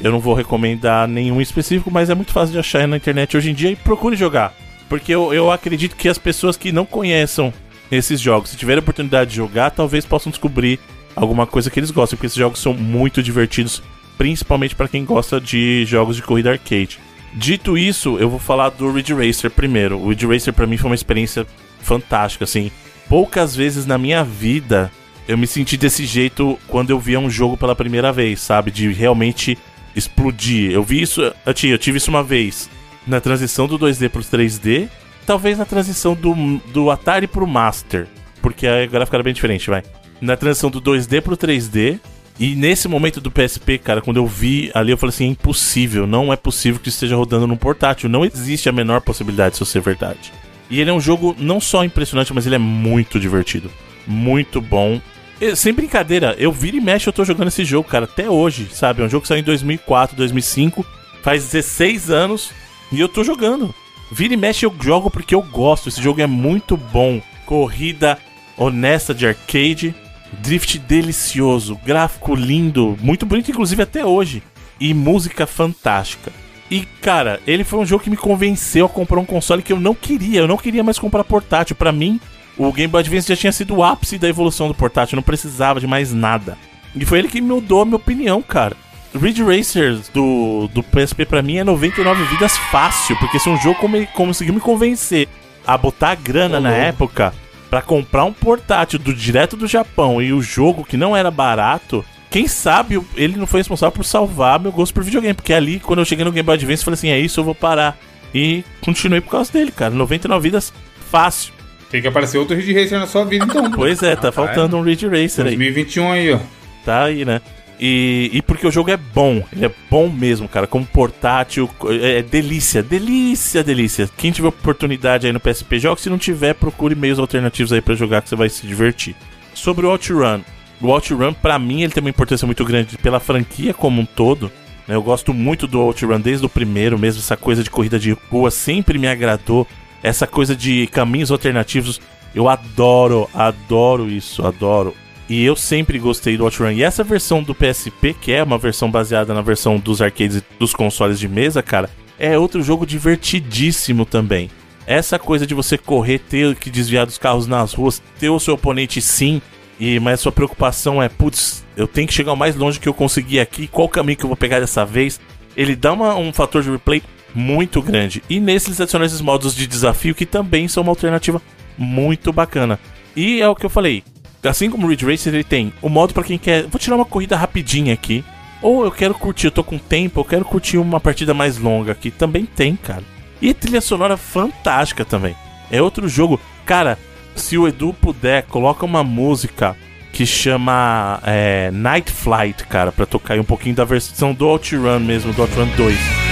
Eu 0.00 0.10
não 0.10 0.18
vou 0.18 0.34
recomendar 0.34 1.06
nenhum 1.06 1.40
específico, 1.40 1.90
mas 1.90 2.10
é 2.10 2.14
muito 2.14 2.32
fácil 2.32 2.52
de 2.52 2.58
achar 2.58 2.86
na 2.88 2.96
internet 2.96 3.36
hoje 3.36 3.50
em 3.50 3.54
dia 3.54 3.70
e 3.70 3.76
procure 3.76 4.16
jogar. 4.16 4.54
Porque 4.88 5.14
eu, 5.14 5.32
eu 5.32 5.50
acredito 5.50 5.96
que 5.96 6.08
as 6.08 6.18
pessoas 6.18 6.56
que 6.56 6.72
não 6.72 6.84
conheçam 6.84 7.52
esses 7.90 8.20
jogos, 8.20 8.50
se 8.50 8.56
tiverem 8.56 8.80
a 8.80 8.82
oportunidade 8.82 9.30
de 9.30 9.36
jogar, 9.36 9.70
talvez 9.70 10.04
possam 10.04 10.30
descobrir 10.30 10.80
alguma 11.14 11.46
coisa 11.46 11.70
que 11.70 11.78
eles 11.78 11.90
gostem, 11.90 12.16
porque 12.16 12.26
esses 12.26 12.38
jogos 12.38 12.58
são 12.58 12.74
muito 12.74 13.22
divertidos, 13.22 13.82
principalmente 14.16 14.74
para 14.74 14.88
quem 14.88 15.04
gosta 15.04 15.40
de 15.40 15.84
jogos 15.86 16.16
de 16.16 16.22
corrida 16.22 16.50
arcade. 16.50 16.98
Dito 17.32 17.76
isso, 17.76 18.16
eu 18.18 18.30
vou 18.30 18.38
falar 18.38 18.70
do 18.70 18.90
Ridge 18.92 19.12
Racer 19.12 19.50
primeiro. 19.50 19.98
O 19.98 20.10
Ridge 20.10 20.26
Racer 20.26 20.52
pra 20.52 20.66
mim 20.66 20.76
foi 20.76 20.90
uma 20.90 20.94
experiência 20.94 21.46
fantástica, 21.80 22.44
assim. 22.44 22.70
Poucas 23.08 23.54
vezes 23.54 23.86
na 23.86 23.98
minha 23.98 24.22
vida 24.22 24.90
eu 25.26 25.36
me 25.36 25.46
senti 25.46 25.76
desse 25.76 26.04
jeito 26.04 26.58
quando 26.68 26.90
eu 26.90 26.98
via 26.98 27.18
um 27.18 27.30
jogo 27.30 27.56
pela 27.56 27.74
primeira 27.74 28.12
vez, 28.12 28.40
sabe? 28.40 28.70
De 28.70 28.92
realmente 28.92 29.58
explodir. 29.96 30.70
Eu 30.70 30.82
vi 30.82 31.02
isso, 31.02 31.22
eu 31.44 31.54
tive, 31.54 31.72
eu 31.72 31.78
tive 31.78 31.98
isso 31.98 32.10
uma 32.10 32.22
vez 32.22 32.70
na 33.06 33.20
transição 33.20 33.66
do 33.66 33.78
2D 33.78 34.08
pro 34.08 34.22
3D, 34.22 34.88
talvez 35.26 35.58
na 35.58 35.64
transição 35.64 36.14
do, 36.14 36.34
do 36.72 36.90
Atari 36.90 37.26
pro 37.26 37.46
Master, 37.46 38.06
porque 38.40 38.66
aí 38.66 38.86
o 38.86 38.90
gráfico 38.90 39.16
era 39.16 39.22
bem 39.22 39.34
diferente, 39.34 39.68
vai. 39.68 39.82
Na 40.20 40.36
transição 40.36 40.70
do 40.70 40.80
2D 40.80 41.20
pro 41.20 41.36
3D, 41.36 42.00
e 42.38 42.56
nesse 42.56 42.88
momento 42.88 43.20
do 43.20 43.30
PSP, 43.30 43.78
cara, 43.78 44.02
quando 44.02 44.16
eu 44.16 44.26
vi 44.26 44.70
ali, 44.74 44.90
eu 44.90 44.98
falei 44.98 45.14
assim: 45.14 45.24
é 45.24 45.28
impossível, 45.28 46.06
não 46.06 46.32
é 46.32 46.36
possível 46.36 46.80
que 46.80 46.88
esteja 46.88 47.16
rodando 47.16 47.46
num 47.46 47.56
portátil. 47.56 48.08
Não 48.08 48.24
existe 48.24 48.68
a 48.68 48.72
menor 48.72 49.00
possibilidade 49.00 49.52
disso 49.52 49.64
ser 49.66 49.80
verdade. 49.80 50.32
E 50.68 50.80
ele 50.80 50.90
é 50.90 50.92
um 50.92 51.00
jogo 51.00 51.36
não 51.38 51.60
só 51.60 51.84
impressionante, 51.84 52.32
mas 52.34 52.46
ele 52.46 52.56
é 52.56 52.58
muito 52.58 53.20
divertido. 53.20 53.70
Muito 54.06 54.60
bom. 54.60 55.00
E, 55.40 55.54
sem 55.54 55.72
brincadeira, 55.72 56.34
eu 56.38 56.50
viro 56.50 56.76
e 56.76 56.80
mexe, 56.80 57.08
eu 57.08 57.12
tô 57.12 57.24
jogando 57.24 57.48
esse 57.48 57.64
jogo, 57.64 57.88
cara, 57.88 58.04
até 58.04 58.28
hoje, 58.28 58.68
sabe? 58.72 59.02
É 59.02 59.04
um 59.04 59.08
jogo 59.08 59.22
que 59.22 59.28
saiu 59.28 59.40
em 59.40 59.44
2004, 59.44 60.16
2005, 60.16 60.84
faz 61.22 61.44
16 61.44 62.10
anos, 62.10 62.50
e 62.90 62.98
eu 62.98 63.08
tô 63.08 63.22
jogando. 63.22 63.74
Vira 64.10 64.34
e 64.34 64.36
mexe, 64.36 64.66
eu 64.66 64.74
jogo 64.80 65.10
porque 65.10 65.34
eu 65.34 65.42
gosto. 65.42 65.88
Esse 65.88 66.02
jogo 66.02 66.20
é 66.20 66.26
muito 66.26 66.76
bom. 66.76 67.20
Corrida 67.46 68.18
honesta 68.56 69.14
de 69.14 69.26
arcade, 69.26 69.94
drift 70.42 70.78
delicioso, 70.78 71.78
gráfico 71.84 72.34
lindo, 72.34 72.96
muito 73.00 73.24
bonito, 73.26 73.50
inclusive 73.50 73.82
até 73.82 74.04
hoje, 74.04 74.42
e 74.80 74.92
música 74.92 75.46
fantástica. 75.46 76.32
E 76.70 76.80
cara, 77.00 77.40
ele 77.46 77.62
foi 77.64 77.78
um 77.78 77.86
jogo 77.86 78.02
que 78.02 78.10
me 78.10 78.16
convenceu 78.16 78.86
a 78.86 78.88
comprar 78.88 79.20
um 79.20 79.24
console 79.24 79.62
que 79.62 79.72
eu 79.72 79.78
não 79.78 79.94
queria. 79.94 80.40
Eu 80.40 80.48
não 80.48 80.56
queria 80.56 80.82
mais 80.82 80.98
comprar 80.98 81.22
portátil. 81.22 81.76
Pra 81.76 81.92
mim, 81.92 82.18
o 82.56 82.72
Game 82.72 82.90
Boy 82.90 83.00
Advance 83.00 83.28
já 83.28 83.36
tinha 83.36 83.52
sido 83.52 83.76
o 83.76 83.84
ápice 83.84 84.18
da 84.18 84.28
evolução 84.28 84.66
do 84.66 84.74
portátil. 84.74 85.14
Eu 85.14 85.18
não 85.18 85.22
precisava 85.22 85.78
de 85.78 85.86
mais 85.86 86.12
nada. 86.12 86.56
E 86.94 87.04
foi 87.04 87.18
ele 87.18 87.28
que 87.28 87.40
mudou 87.40 87.82
a 87.82 87.84
minha 87.84 87.96
opinião, 87.96 88.40
cara. 88.42 88.76
Ridge 89.14 89.42
Racers 89.44 90.08
do, 90.08 90.68
do 90.72 90.82
PSP 90.82 91.24
pra 91.26 91.42
mim 91.42 91.58
é 91.58 91.64
99 91.64 92.24
vidas 92.24 92.56
fácil, 92.72 93.16
porque 93.18 93.38
se 93.38 93.48
um 93.48 93.56
jogo 93.60 93.78
come- 93.78 94.06
conseguiu 94.06 94.54
me 94.54 94.60
convencer 94.60 95.28
a 95.64 95.78
botar 95.78 96.16
grana 96.16 96.58
na 96.58 96.72
época 96.72 97.32
pra 97.74 97.82
comprar 97.82 98.24
um 98.24 98.32
portátil 98.32 99.00
do 99.00 99.12
direto 99.12 99.56
do 99.56 99.66
Japão 99.66 100.22
e 100.22 100.32
o 100.32 100.40
jogo 100.40 100.84
que 100.84 100.96
não 100.96 101.16
era 101.16 101.28
barato, 101.28 102.04
quem 102.30 102.46
sabe 102.46 103.02
ele 103.16 103.36
não 103.36 103.48
foi 103.48 103.58
responsável 103.58 103.90
por 103.90 104.04
salvar 104.04 104.60
meu 104.60 104.70
gosto 104.70 104.94
por 104.94 105.02
videogame, 105.02 105.34
porque 105.34 105.52
ali 105.52 105.80
quando 105.80 105.98
eu 105.98 106.04
cheguei 106.04 106.24
no 106.24 106.30
Game 106.30 106.46
Boy 106.46 106.54
Advance 106.54 106.82
eu 106.82 106.84
falei 106.84 106.94
assim, 106.94 107.08
é 107.08 107.18
isso, 107.18 107.40
eu 107.40 107.44
vou 107.44 107.52
parar. 107.54 107.98
E 108.32 108.62
continuei 108.80 109.20
por 109.20 109.32
causa 109.32 109.52
dele, 109.52 109.72
cara. 109.72 109.92
99 109.92 110.40
vidas 110.40 110.72
fácil. 111.10 111.52
Tem 111.90 112.00
que 112.00 112.06
aparecer 112.06 112.38
outro 112.38 112.54
Ridge 112.54 112.72
Racer 112.72 113.00
na 113.00 113.08
sua 113.08 113.24
vida, 113.24 113.44
então. 113.44 113.68
Pois 113.72 114.04
é, 114.04 114.14
tá 114.14 114.28
Rapaz. 114.28 114.34
faltando 114.34 114.76
um 114.76 114.82
Ridge 114.82 115.08
Racer 115.08 115.44
aí. 115.46 115.56
2021 115.56 116.12
aí, 116.12 116.32
ó. 116.32 116.38
Tá 116.84 117.02
aí, 117.06 117.24
né? 117.24 117.40
E, 117.78 118.30
e 118.32 118.42
porque 118.42 118.66
o 118.66 118.70
jogo 118.70 118.90
é 118.90 118.96
bom, 118.96 119.42
ele 119.52 119.66
é 119.66 119.70
bom 119.90 120.08
mesmo, 120.08 120.48
cara. 120.48 120.66
Como 120.66 120.86
portátil, 120.86 121.68
é, 122.00 122.18
é 122.18 122.22
delícia, 122.22 122.82
delícia, 122.82 123.64
delícia. 123.64 124.08
Quem 124.16 124.30
tiver 124.30 124.48
oportunidade 124.48 125.26
aí 125.26 125.32
no 125.32 125.40
PSP, 125.40 125.78
joga. 125.78 126.00
Se 126.00 126.08
não 126.08 126.18
tiver, 126.18 126.54
procure 126.54 126.94
meios 126.94 127.18
alternativos 127.18 127.72
aí 127.72 127.80
pra 127.80 127.94
jogar 127.94 128.22
que 128.22 128.28
você 128.28 128.36
vai 128.36 128.48
se 128.48 128.66
divertir. 128.66 129.16
Sobre 129.52 129.86
o 129.86 129.90
OutRun. 129.90 130.40
O 130.80 130.88
OutRun, 130.88 131.32
pra 131.32 131.58
mim, 131.58 131.82
ele 131.82 131.92
tem 131.92 132.00
uma 132.00 132.10
importância 132.10 132.46
muito 132.46 132.64
grande 132.64 132.96
pela 132.98 133.20
franquia 133.20 133.74
como 133.74 134.00
um 134.00 134.06
todo. 134.06 134.50
né? 134.86 134.94
Eu 134.94 135.02
gosto 135.02 135.34
muito 135.34 135.66
do 135.66 135.80
OutRun 135.80 136.20
desde 136.20 136.46
o 136.46 136.48
primeiro 136.48 136.98
mesmo. 136.98 137.20
Essa 137.20 137.36
coisa 137.36 137.62
de 137.62 137.70
corrida 137.70 137.98
de 137.98 138.12
rua 138.30 138.50
sempre 138.50 138.98
me 138.98 139.08
agradou. 139.08 139.66
Essa 140.02 140.26
coisa 140.26 140.54
de 140.54 140.86
caminhos 140.88 141.30
alternativos, 141.30 142.00
eu 142.34 142.48
adoro, 142.48 143.28
adoro 143.32 144.08
isso, 144.08 144.46
adoro. 144.46 144.94
E 145.34 145.44
eu 145.44 145.56
sempre 145.56 145.98
gostei 145.98 146.36
do 146.36 146.44
OutRun. 146.44 146.70
E 146.70 146.84
essa 146.84 147.02
versão 147.02 147.42
do 147.42 147.56
PSP, 147.56 148.14
que 148.14 148.30
é 148.30 148.40
uma 148.40 148.56
versão 148.56 148.88
baseada 148.88 149.34
na 149.34 149.40
versão 149.42 149.78
dos 149.80 150.00
arcades 150.00 150.40
dos 150.60 150.72
consoles 150.72 151.18
de 151.18 151.26
mesa, 151.26 151.60
cara, 151.60 151.90
é 152.16 152.38
outro 152.38 152.62
jogo 152.62 152.86
divertidíssimo 152.86 154.06
também. 154.06 154.48
Essa 154.86 155.18
coisa 155.18 155.44
de 155.44 155.52
você 155.52 155.76
correr, 155.76 156.20
ter 156.20 156.54
que 156.54 156.70
desviar 156.70 157.04
dos 157.04 157.18
carros 157.18 157.48
nas 157.48 157.72
ruas, 157.74 158.00
ter 158.16 158.28
o 158.30 158.38
seu 158.38 158.54
oponente 158.54 159.02
sim, 159.02 159.42
e 159.80 159.98
mas 159.98 160.20
sua 160.20 160.30
preocupação 160.30 161.02
é, 161.02 161.08
putz, 161.08 161.64
eu 161.76 161.88
tenho 161.88 162.06
que 162.06 162.14
chegar 162.14 162.32
o 162.32 162.36
mais 162.36 162.54
longe 162.54 162.78
que 162.78 162.88
eu 162.88 162.94
conseguir 162.94 163.40
aqui, 163.40 163.66
qual 163.66 163.88
caminho 163.88 164.16
que 164.16 164.24
eu 164.24 164.28
vou 164.28 164.36
pegar 164.36 164.60
dessa 164.60 164.84
vez? 164.84 165.18
Ele 165.56 165.74
dá 165.74 165.92
uma- 165.94 166.14
um 166.14 166.32
fator 166.32 166.62
de 166.62 166.70
replay 166.70 167.02
muito 167.34 167.82
grande. 167.82 168.22
E 168.30 168.38
nesses 168.38 168.68
eles 168.68 168.80
adicionam 168.80 169.04
esses 169.04 169.20
modos 169.20 169.52
de 169.52 169.66
desafio 169.66 170.14
que 170.14 170.26
também 170.26 170.68
são 170.68 170.84
uma 170.84 170.92
alternativa 170.92 171.42
muito 171.76 172.32
bacana. 172.32 172.78
E 173.16 173.40
é 173.40 173.48
o 173.48 173.56
que 173.56 173.66
eu 173.66 173.70
falei, 173.70 174.04
assim 174.44 174.70
como 174.70 174.86
o 174.86 174.90
Ridge 174.90 175.04
Racer, 175.04 175.34
ele 175.34 175.44
tem 175.44 175.72
o 175.80 175.88
modo 175.88 176.14
pra 176.14 176.24
quem 176.24 176.38
quer, 176.38 176.66
vou 176.66 176.78
tirar 176.78 176.96
uma 176.96 177.04
corrida 177.04 177.36
rapidinha 177.36 177.94
aqui, 177.94 178.24
ou 178.62 178.84
eu 178.84 178.90
quero 178.90 179.14
curtir, 179.14 179.46
eu 179.46 179.50
tô 179.50 179.62
com 179.62 179.78
tempo, 179.78 180.20
eu 180.20 180.24
quero 180.24 180.44
curtir 180.44 180.78
uma 180.78 181.00
partida 181.00 181.34
mais 181.34 181.58
longa 181.58 181.92
aqui, 181.92 182.10
também 182.10 182.46
tem, 182.46 182.76
cara. 182.76 183.02
E 183.40 183.52
trilha 183.52 183.80
sonora 183.80 184.16
fantástica 184.16 185.04
também. 185.04 185.36
É 185.70 185.82
outro 185.82 186.08
jogo, 186.08 186.40
cara, 186.64 186.98
se 187.34 187.58
o 187.58 187.68
Edu 187.68 187.92
puder, 187.92 188.44
coloca 188.44 188.84
uma 188.84 189.02
música 189.02 189.76
que 190.12 190.24
chama 190.24 191.20
é, 191.24 191.70
Night 191.72 192.10
Flight, 192.10 192.64
cara, 192.66 192.92
pra 192.92 193.04
tocar 193.04 193.34
aí 193.34 193.40
um 193.40 193.44
pouquinho 193.44 193.74
da 193.74 193.84
versão 193.84 194.32
do 194.32 194.46
OutRun 194.46 195.00
mesmo, 195.00 195.32
do 195.32 195.42
OutRun 195.42 195.66
2. 195.76 196.23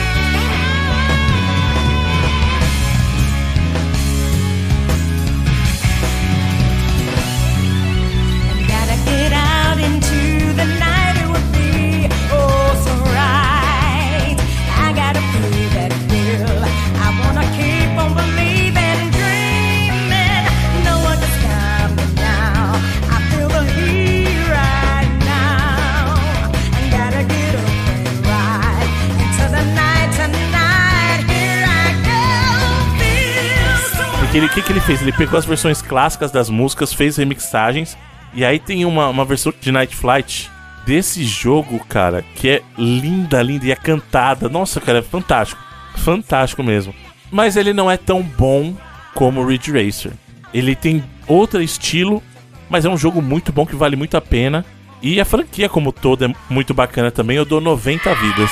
Ele, 34.38 34.48
que, 34.48 34.62
que 34.62 34.72
ele 34.72 34.80
fez? 34.80 35.02
Ele 35.02 35.12
pegou 35.12 35.38
as 35.38 35.44
versões 35.44 35.82
clássicas 35.82 36.30
das 36.30 36.48
músicas, 36.48 36.92
fez 36.92 37.16
remixagens, 37.16 37.96
e 38.32 38.44
aí 38.44 38.58
tem 38.58 38.84
uma, 38.84 39.08
uma 39.08 39.24
versão 39.24 39.52
de 39.60 39.70
Night 39.70 39.94
Flight 39.94 40.50
desse 40.86 41.24
jogo, 41.24 41.78
cara, 41.86 42.24
que 42.34 42.48
é 42.48 42.62
linda, 42.78 43.42
linda, 43.42 43.66
e 43.66 43.72
é 43.72 43.76
cantada. 43.76 44.48
Nossa, 44.48 44.80
cara, 44.80 45.00
é 45.00 45.02
fantástico. 45.02 45.60
Fantástico 45.96 46.62
mesmo. 46.62 46.94
Mas 47.30 47.56
ele 47.56 47.72
não 47.72 47.90
é 47.90 47.96
tão 47.96 48.22
bom 48.22 48.74
como 49.14 49.44
Ridge 49.46 49.70
Racer. 49.70 50.12
Ele 50.52 50.74
tem 50.74 51.04
outro 51.26 51.62
estilo, 51.62 52.22
mas 52.68 52.84
é 52.84 52.88
um 52.88 52.96
jogo 52.96 53.20
muito 53.20 53.52
bom 53.52 53.66
que 53.66 53.76
vale 53.76 53.96
muito 53.96 54.16
a 54.16 54.20
pena. 54.20 54.64
E 55.02 55.20
a 55.20 55.24
franquia 55.24 55.68
como 55.68 55.92
toda 55.92 56.26
é 56.26 56.34
muito 56.48 56.72
bacana 56.72 57.10
também. 57.10 57.36
Eu 57.36 57.44
dou 57.44 57.60
90 57.60 58.14
vidas. 58.14 58.50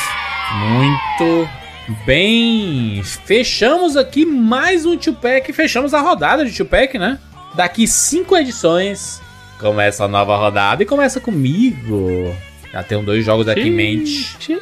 Muito 0.53 1.49
bem. 2.07 3.03
Fechamos 3.25 3.97
aqui 3.97 4.25
mais 4.25 4.87
um 4.87 4.97
Tupac. 4.97 5.53
Fechamos 5.53 5.95
a 5.95 6.01
rodada 6.01 6.45
de 6.45 6.57
Tupac, 6.57 6.99
né? 6.99 7.19
Daqui 7.55 7.87
cinco 7.87 8.37
edições 8.37 9.21
começa 9.59 10.05
a 10.05 10.09
nova 10.09 10.37
rodada 10.37 10.83
e 10.83 10.87
começa 10.87 11.21
comigo. 11.21 12.35
Já 12.73 12.83
tenho 12.83 13.03
dois 13.03 13.25
jogos 13.25 13.49
aqui 13.49 13.63
em 13.63 13.71
mente. 13.73 14.59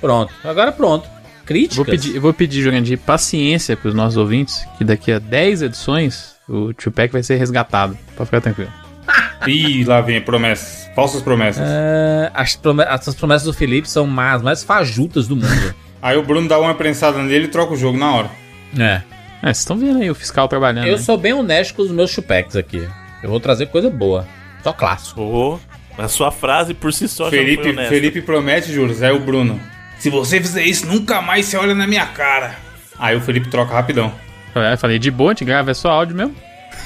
Pronto, 0.00 0.32
agora 0.44 0.70
pronto. 0.72 1.08
Críticas. 1.44 1.76
Vou 1.76 1.84
pedir, 1.84 2.14
eu 2.14 2.20
vou 2.20 2.32
pedir, 2.32 2.62
Jurandir, 2.62 2.98
paciência 2.98 3.76
pros 3.76 3.94
nossos 3.94 4.16
ouvintes, 4.16 4.64
que 4.78 4.84
daqui 4.84 5.10
a 5.10 5.18
10 5.18 5.62
edições 5.62 6.36
o 6.48 6.72
Tupac 6.72 7.12
vai 7.12 7.22
ser 7.22 7.36
resgatado. 7.36 7.98
Pode 8.16 8.26
ficar 8.28 8.40
tranquilo. 8.40 8.70
Ih, 9.46 9.84
lá 9.84 10.00
vem 10.00 10.20
promessas. 10.20 10.88
Falsas 10.94 11.20
promessas. 11.20 11.64
É, 11.66 12.30
as, 12.32 12.54
prome- 12.54 12.84
as 12.84 13.12
promessas 13.14 13.44
do 13.46 13.52
Felipe 13.52 13.88
são 13.88 14.06
mais, 14.06 14.40
mais 14.40 14.62
fajutas 14.62 15.26
do 15.26 15.34
mundo. 15.34 15.74
Aí 16.02 16.16
o 16.16 16.22
Bruno 16.22 16.48
dá 16.48 16.58
uma 16.58 16.74
prensada 16.74 17.18
nele 17.18 17.44
e 17.44 17.48
troca 17.48 17.72
o 17.72 17.76
jogo 17.76 17.96
na 17.96 18.12
hora. 18.14 18.30
é. 18.78 19.02
É, 19.42 19.46
vocês 19.46 19.58
estão 19.58 19.76
vendo 19.76 20.00
aí 20.00 20.08
o 20.08 20.14
fiscal 20.14 20.46
trabalhando. 20.46 20.86
Eu 20.86 20.96
né? 20.96 21.02
sou 21.02 21.18
bem 21.18 21.32
honesto 21.32 21.74
com 21.74 21.82
os 21.82 21.90
meus 21.90 22.12
chupecs 22.12 22.54
aqui. 22.54 22.88
Eu 23.24 23.28
vou 23.28 23.40
trazer 23.40 23.66
coisa 23.66 23.90
boa. 23.90 24.24
Só 24.62 24.72
clássico. 24.72 25.20
Ô, 25.20 25.58
a 25.98 26.06
sua 26.06 26.30
frase 26.30 26.74
por 26.74 26.92
si 26.92 27.08
só 27.08 27.24
já 27.24 27.30
Felipe, 27.30 27.64
foi 27.64 27.72
honesta. 27.72 27.92
Felipe 27.92 28.22
promete, 28.22 28.72
juros, 28.72 29.02
é 29.02 29.10
o 29.10 29.18
Bruno. 29.18 29.60
Se 29.98 30.10
você 30.10 30.40
fizer 30.40 30.62
isso, 30.64 30.86
nunca 30.86 31.20
mais 31.20 31.46
você 31.46 31.56
olha 31.56 31.74
na 31.74 31.88
minha 31.88 32.06
cara. 32.06 32.54
Aí 32.96 33.16
o 33.16 33.20
Felipe 33.20 33.50
troca 33.50 33.74
rapidão. 33.74 34.12
É, 34.54 34.76
falei, 34.76 35.00
de 35.00 35.10
boa, 35.10 35.30
a 35.30 35.34
gente 35.34 35.44
grava, 35.44 35.72
é 35.72 35.74
só 35.74 35.90
áudio 35.90 36.14
mesmo. 36.14 36.36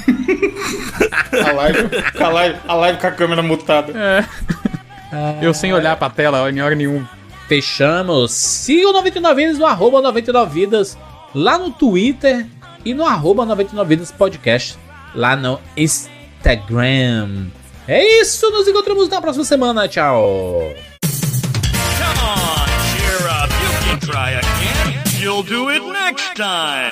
A 1.47 1.53
live, 1.53 1.79
a 2.19 2.29
live, 2.29 2.59
a 2.67 2.75
live 2.75 2.99
com 2.99 3.07
a 3.07 3.11
câmera 3.11 3.43
mutada. 3.43 3.93
Eu 5.43 5.53
sem 5.53 5.73
olhar 5.75 5.97
pra 5.97 6.09
tela 6.09 6.51
em 6.51 6.61
hora 6.61 6.75
nenhuma. 6.75 7.09
Fechamos. 7.49 8.33
Siga 8.33 8.89
o 8.89 8.93
99 8.93 9.43
Vidas 9.43 9.59
no 9.59 9.67
arroba 9.67 10.01
99 10.03 10.61
Vidas 10.61 10.99
lá 11.35 11.59
no 11.59 11.71
Twitter 11.71 12.47
e 12.85 12.95
no 12.95 13.05
arroba 13.05 13.45
99 13.45 13.89
Vidas 13.89 14.11
Podcast 14.13 14.79
lá 15.15 15.37
no 15.37 15.61
Instagram. 15.77 17.47
É 17.89 18.21
isso, 18.21 18.51
nos 18.51 18.67
encontramos 18.67 19.09
na 19.09 19.21
próxima 19.21 19.45
semana. 19.45 19.89
Tchau. 19.89 20.75
Come 21.03 22.21
on, 22.21 22.67
cheer 22.91 23.29
up. 23.29 23.53
You 23.53 23.91
can 23.91 23.99
try 24.01 24.35
again. 24.35 25.21
You'll 25.21 25.43
do 25.45 25.71
it 25.71 25.83
next 25.83 26.35
time. 26.35 26.91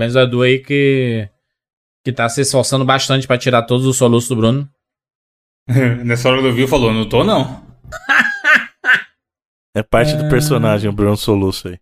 Parabéns 0.00 0.16
ao 0.16 0.22
Edu 0.22 0.40
aí 0.40 0.58
que, 0.60 1.28
que 2.02 2.10
tá 2.10 2.26
se 2.30 2.40
esforçando 2.40 2.86
bastante 2.86 3.26
pra 3.26 3.36
tirar 3.36 3.64
todos 3.64 3.84
os 3.84 3.98
soluços 3.98 4.30
do 4.30 4.36
Bruno. 4.36 4.66
Nessa 6.02 6.30
hora 6.30 6.40
do 6.40 6.54
viu 6.54 6.66
falou, 6.66 6.90
não 6.90 7.06
tô 7.06 7.22
não. 7.22 7.62
É 9.76 9.84
parte 9.84 10.16
do 10.16 10.28
personagem, 10.28 10.90
o 10.90 10.92
Bruno 10.92 11.16
Soluço 11.16 11.68
aí. 11.68 11.78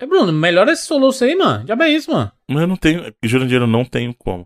É, 0.00 0.04
Bruno, 0.06 0.32
melhora 0.32 0.72
esse 0.72 0.86
soluço 0.86 1.22
aí, 1.22 1.36
mano. 1.36 1.64
Já 1.64 1.76
é 1.84 1.88
isso, 1.88 2.10
mano. 2.10 2.32
Mas 2.50 2.62
eu 2.62 2.66
não 2.66 2.76
tenho, 2.76 3.14
Jurandir, 3.22 3.60
eu 3.60 3.66
não 3.68 3.84
tenho 3.84 4.12
como. 4.12 4.44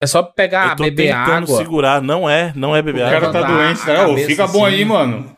É 0.00 0.06
só 0.06 0.22
pegar, 0.22 0.70
eu 0.70 0.76
tô 0.76 0.84
beber 0.84 1.08
tentando 1.08 1.46
água. 1.46 1.56
segurar, 1.58 2.00
não 2.00 2.30
é, 2.30 2.52
não 2.54 2.76
é 2.76 2.80
beber 2.80 3.02
O 3.02 3.06
água. 3.08 3.20
cara 3.20 3.32
tá 3.32 3.42
doente, 3.42 3.82
a 3.82 3.86
né? 3.86 4.06
Ô, 4.06 4.16
fica 4.18 4.46
bom 4.46 4.64
assim. 4.64 4.76
aí, 4.76 4.84
mano. 4.84 5.36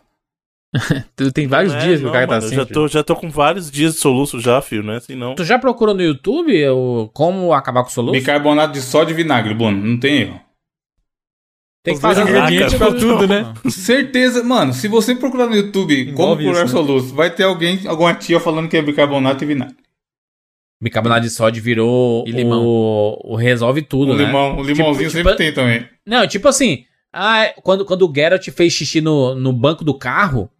Tem 1.35 1.47
vários 1.47 1.73
é, 1.74 1.78
dias 1.78 1.98
que 1.98 2.05
não, 2.05 2.11
o 2.11 2.12
cara 2.12 2.27
tá 2.27 2.35
mano, 2.35 2.44
eu 2.44 2.47
assim. 2.47 2.57
já 2.57 2.66
tô, 2.66 2.89
já 2.89 3.03
tô 3.05 3.16
com 3.16 3.31
vários 3.31 3.70
dias 3.70 3.94
de 3.94 4.01
soluço 4.01 4.40
já, 4.40 4.61
filho, 4.62 4.82
não 4.82 4.94
é 4.94 4.97
assim 4.97 5.15
não. 5.15 5.35
Tu 5.35 5.44
já 5.44 5.59
procurou 5.59 5.94
no 5.94 6.03
YouTube 6.03 6.69
o, 6.69 7.09
como 7.12 7.53
acabar 7.53 7.82
com 7.82 7.89
o 7.90 7.93
soluço? 7.93 8.12
Bicarbonato 8.12 8.73
de 8.73 8.82
sódio 8.82 9.12
e 9.12 9.16
vinagre, 9.16 9.55
Bruno. 9.55 9.77
Não 9.85 9.98
tem 9.98 10.23
erro. 10.23 10.40
Tem 11.85 11.94
que 11.94 12.01
fazer 12.01 12.23
um 12.24 12.27
Caraca, 12.27 12.47
ingrediente 12.53 12.77
pra 12.77 12.93
tudo, 12.93 13.28
né? 13.28 13.43
né? 13.43 13.70
Certeza, 13.70 14.43
mano. 14.43 14.73
Se 14.73 14.89
você 14.89 15.15
procurar 15.15 15.47
no 15.47 15.55
YouTube 15.55 16.07
como 16.07 16.11
Envolve 16.11 16.44
curar 16.44 16.65
isso, 16.66 16.74
né? 16.74 16.82
soluço, 16.82 17.15
vai 17.15 17.31
ter 17.31 17.44
alguém, 17.44 17.86
alguma 17.86 18.12
tia 18.12 18.40
falando 18.40 18.69
que 18.69 18.77
é 18.77 18.82
bicarbonato 18.82 19.44
e 19.44 19.47
vinagre. 19.47 19.77
Bicarbonato 20.82 21.23
de 21.23 21.31
sódio 21.31 21.62
virou 21.62 22.24
E 22.27 22.32
limão. 22.32 22.65
O, 22.66 23.32
o 23.32 23.36
resolve 23.36 23.82
tudo, 23.82 24.12
O, 24.12 24.16
né? 24.16 24.24
limão, 24.24 24.59
o 24.59 24.62
limãozinho 24.65 25.09
Tipo- 25.09 25.11
sempre 25.12 25.32
tipo- 25.32 25.36
tem 25.36 25.55
também. 25.55 25.89
Não, 26.05 26.27
tipo 26.27 26.48
assim, 26.48 26.85
ah, 27.12 27.53
quando, 27.62 27.85
quando 27.85 28.03
o 28.07 28.12
Geralt 28.12 28.47
fez 28.51 28.73
xixi 28.73 29.01
no, 29.01 29.35
no 29.36 29.53
banco 29.53 29.85
do 29.85 29.94
carro, 29.97 30.51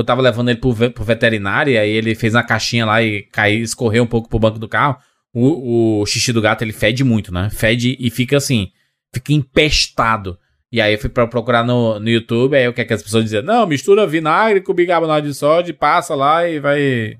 eu 0.00 0.04
tava 0.04 0.20
levando 0.22 0.48
ele 0.50 0.58
pro, 0.58 0.72
ve- 0.72 0.90
pro 0.90 1.04
veterinário, 1.04 1.72
e 1.72 1.78
aí 1.78 1.90
ele 1.90 2.14
fez 2.14 2.32
na 2.32 2.42
caixinha 2.42 2.84
lá 2.86 3.02
e 3.02 3.22
caiu, 3.22 3.62
escorreu 3.62 4.02
um 4.02 4.06
pouco 4.06 4.28
pro 4.28 4.38
banco 4.38 4.58
do 4.58 4.68
carro. 4.68 4.96
O, 5.32 6.00
o 6.00 6.06
xixi 6.06 6.32
do 6.32 6.40
gato, 6.40 6.62
ele 6.62 6.72
fede 6.72 7.02
muito, 7.02 7.32
né? 7.32 7.50
Fede 7.50 7.96
e 7.98 8.10
fica 8.10 8.36
assim, 8.36 8.70
fica 9.12 9.32
empestado. 9.32 10.38
E 10.70 10.80
aí 10.80 10.92
eu 10.94 10.98
fui 10.98 11.08
pra 11.10 11.26
procurar 11.26 11.64
no, 11.64 11.98
no 12.00 12.08
YouTube, 12.08 12.56
aí 12.56 12.66
o 12.68 12.72
que 12.72 12.80
é 12.80 12.84
que 12.84 12.92
as 12.94 13.02
pessoas 13.02 13.24
diziam? 13.24 13.42
Não, 13.42 13.66
mistura 13.66 14.06
vinagre 14.06 14.60
com 14.60 14.74
bicarbonato 14.74 15.26
de 15.26 15.34
sódio, 15.34 15.74
passa 15.74 16.14
lá 16.14 16.48
e 16.48 16.58
vai... 16.58 17.16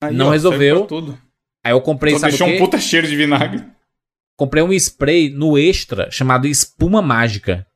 Aí, 0.00 0.14
Não 0.14 0.28
ó, 0.28 0.30
resolveu. 0.30 0.86
Aí 1.64 1.72
eu 1.72 1.80
comprei, 1.80 2.14
Só 2.14 2.20
sabe 2.20 2.34
o 2.34 2.38
deixou 2.38 2.54
um 2.54 2.58
puta 2.58 2.78
cheiro 2.78 3.06
de 3.06 3.16
vinagre. 3.16 3.64
Comprei 4.36 4.62
um 4.62 4.72
spray 4.72 5.28
no 5.28 5.58
Extra 5.58 6.10
chamado 6.10 6.46
Espuma 6.46 7.02
Mágica. 7.02 7.66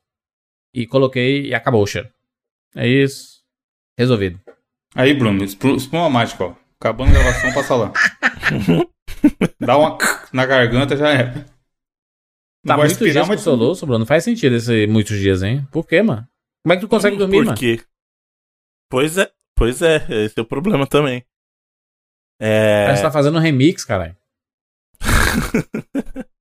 E 0.73 0.87
coloquei 0.87 1.47
e 1.49 1.55
acabou 1.55 1.83
o 1.83 1.87
cheiro. 1.87 2.09
É 2.75 2.87
isso. 2.87 3.32
Resolvido. 3.99 4.41
Aí, 4.95 5.15
Bruno, 5.15 5.43
espuma 5.45 6.09
mágica, 6.11 6.45
ó. 6.45 6.55
Acabando 6.81 7.11
a 7.11 7.13
gravação, 7.13 7.53
passa 7.55 7.75
lá. 7.77 7.93
Dá 9.61 9.77
uma 9.79 9.97
na 10.33 10.45
garganta, 10.45 10.97
já 10.97 11.11
é. 11.13 11.25
Não 11.35 11.45
Tá 12.67 12.77
muitos 12.77 12.93
respirar, 12.99 13.13
dias 13.13 13.27
com 13.27 13.33
mas- 13.33 13.41
soluço, 13.41 13.87
Bruno. 13.87 14.01
Não 14.01 14.07
faz 14.07 14.25
sentido 14.25 14.57
esse 14.57 14.87
muitos 14.87 15.17
dias, 15.19 15.43
hein? 15.43 15.67
Por 15.71 15.87
quê, 15.87 16.03
mano? 16.03 16.27
Como 16.65 16.73
é 16.73 16.77
que 16.77 16.83
tu 16.83 16.89
consegue 16.89 17.17
dormir, 17.17 17.39
Por 17.39 17.45
mano? 17.47 17.59
quê? 17.59 17.81
Pois 18.91 19.17
é, 19.19 19.33
pois 19.57 19.81
é, 19.83 20.25
esse 20.25 20.39
é 20.39 20.43
o 20.43 20.47
problema 20.47 20.87
também. 20.87 21.25
É, 22.41 22.93
que 22.95 23.01
tá 23.03 23.11
fazendo 23.11 23.39
um 23.39 23.41
remix, 23.41 23.85
caralho. 23.85 24.17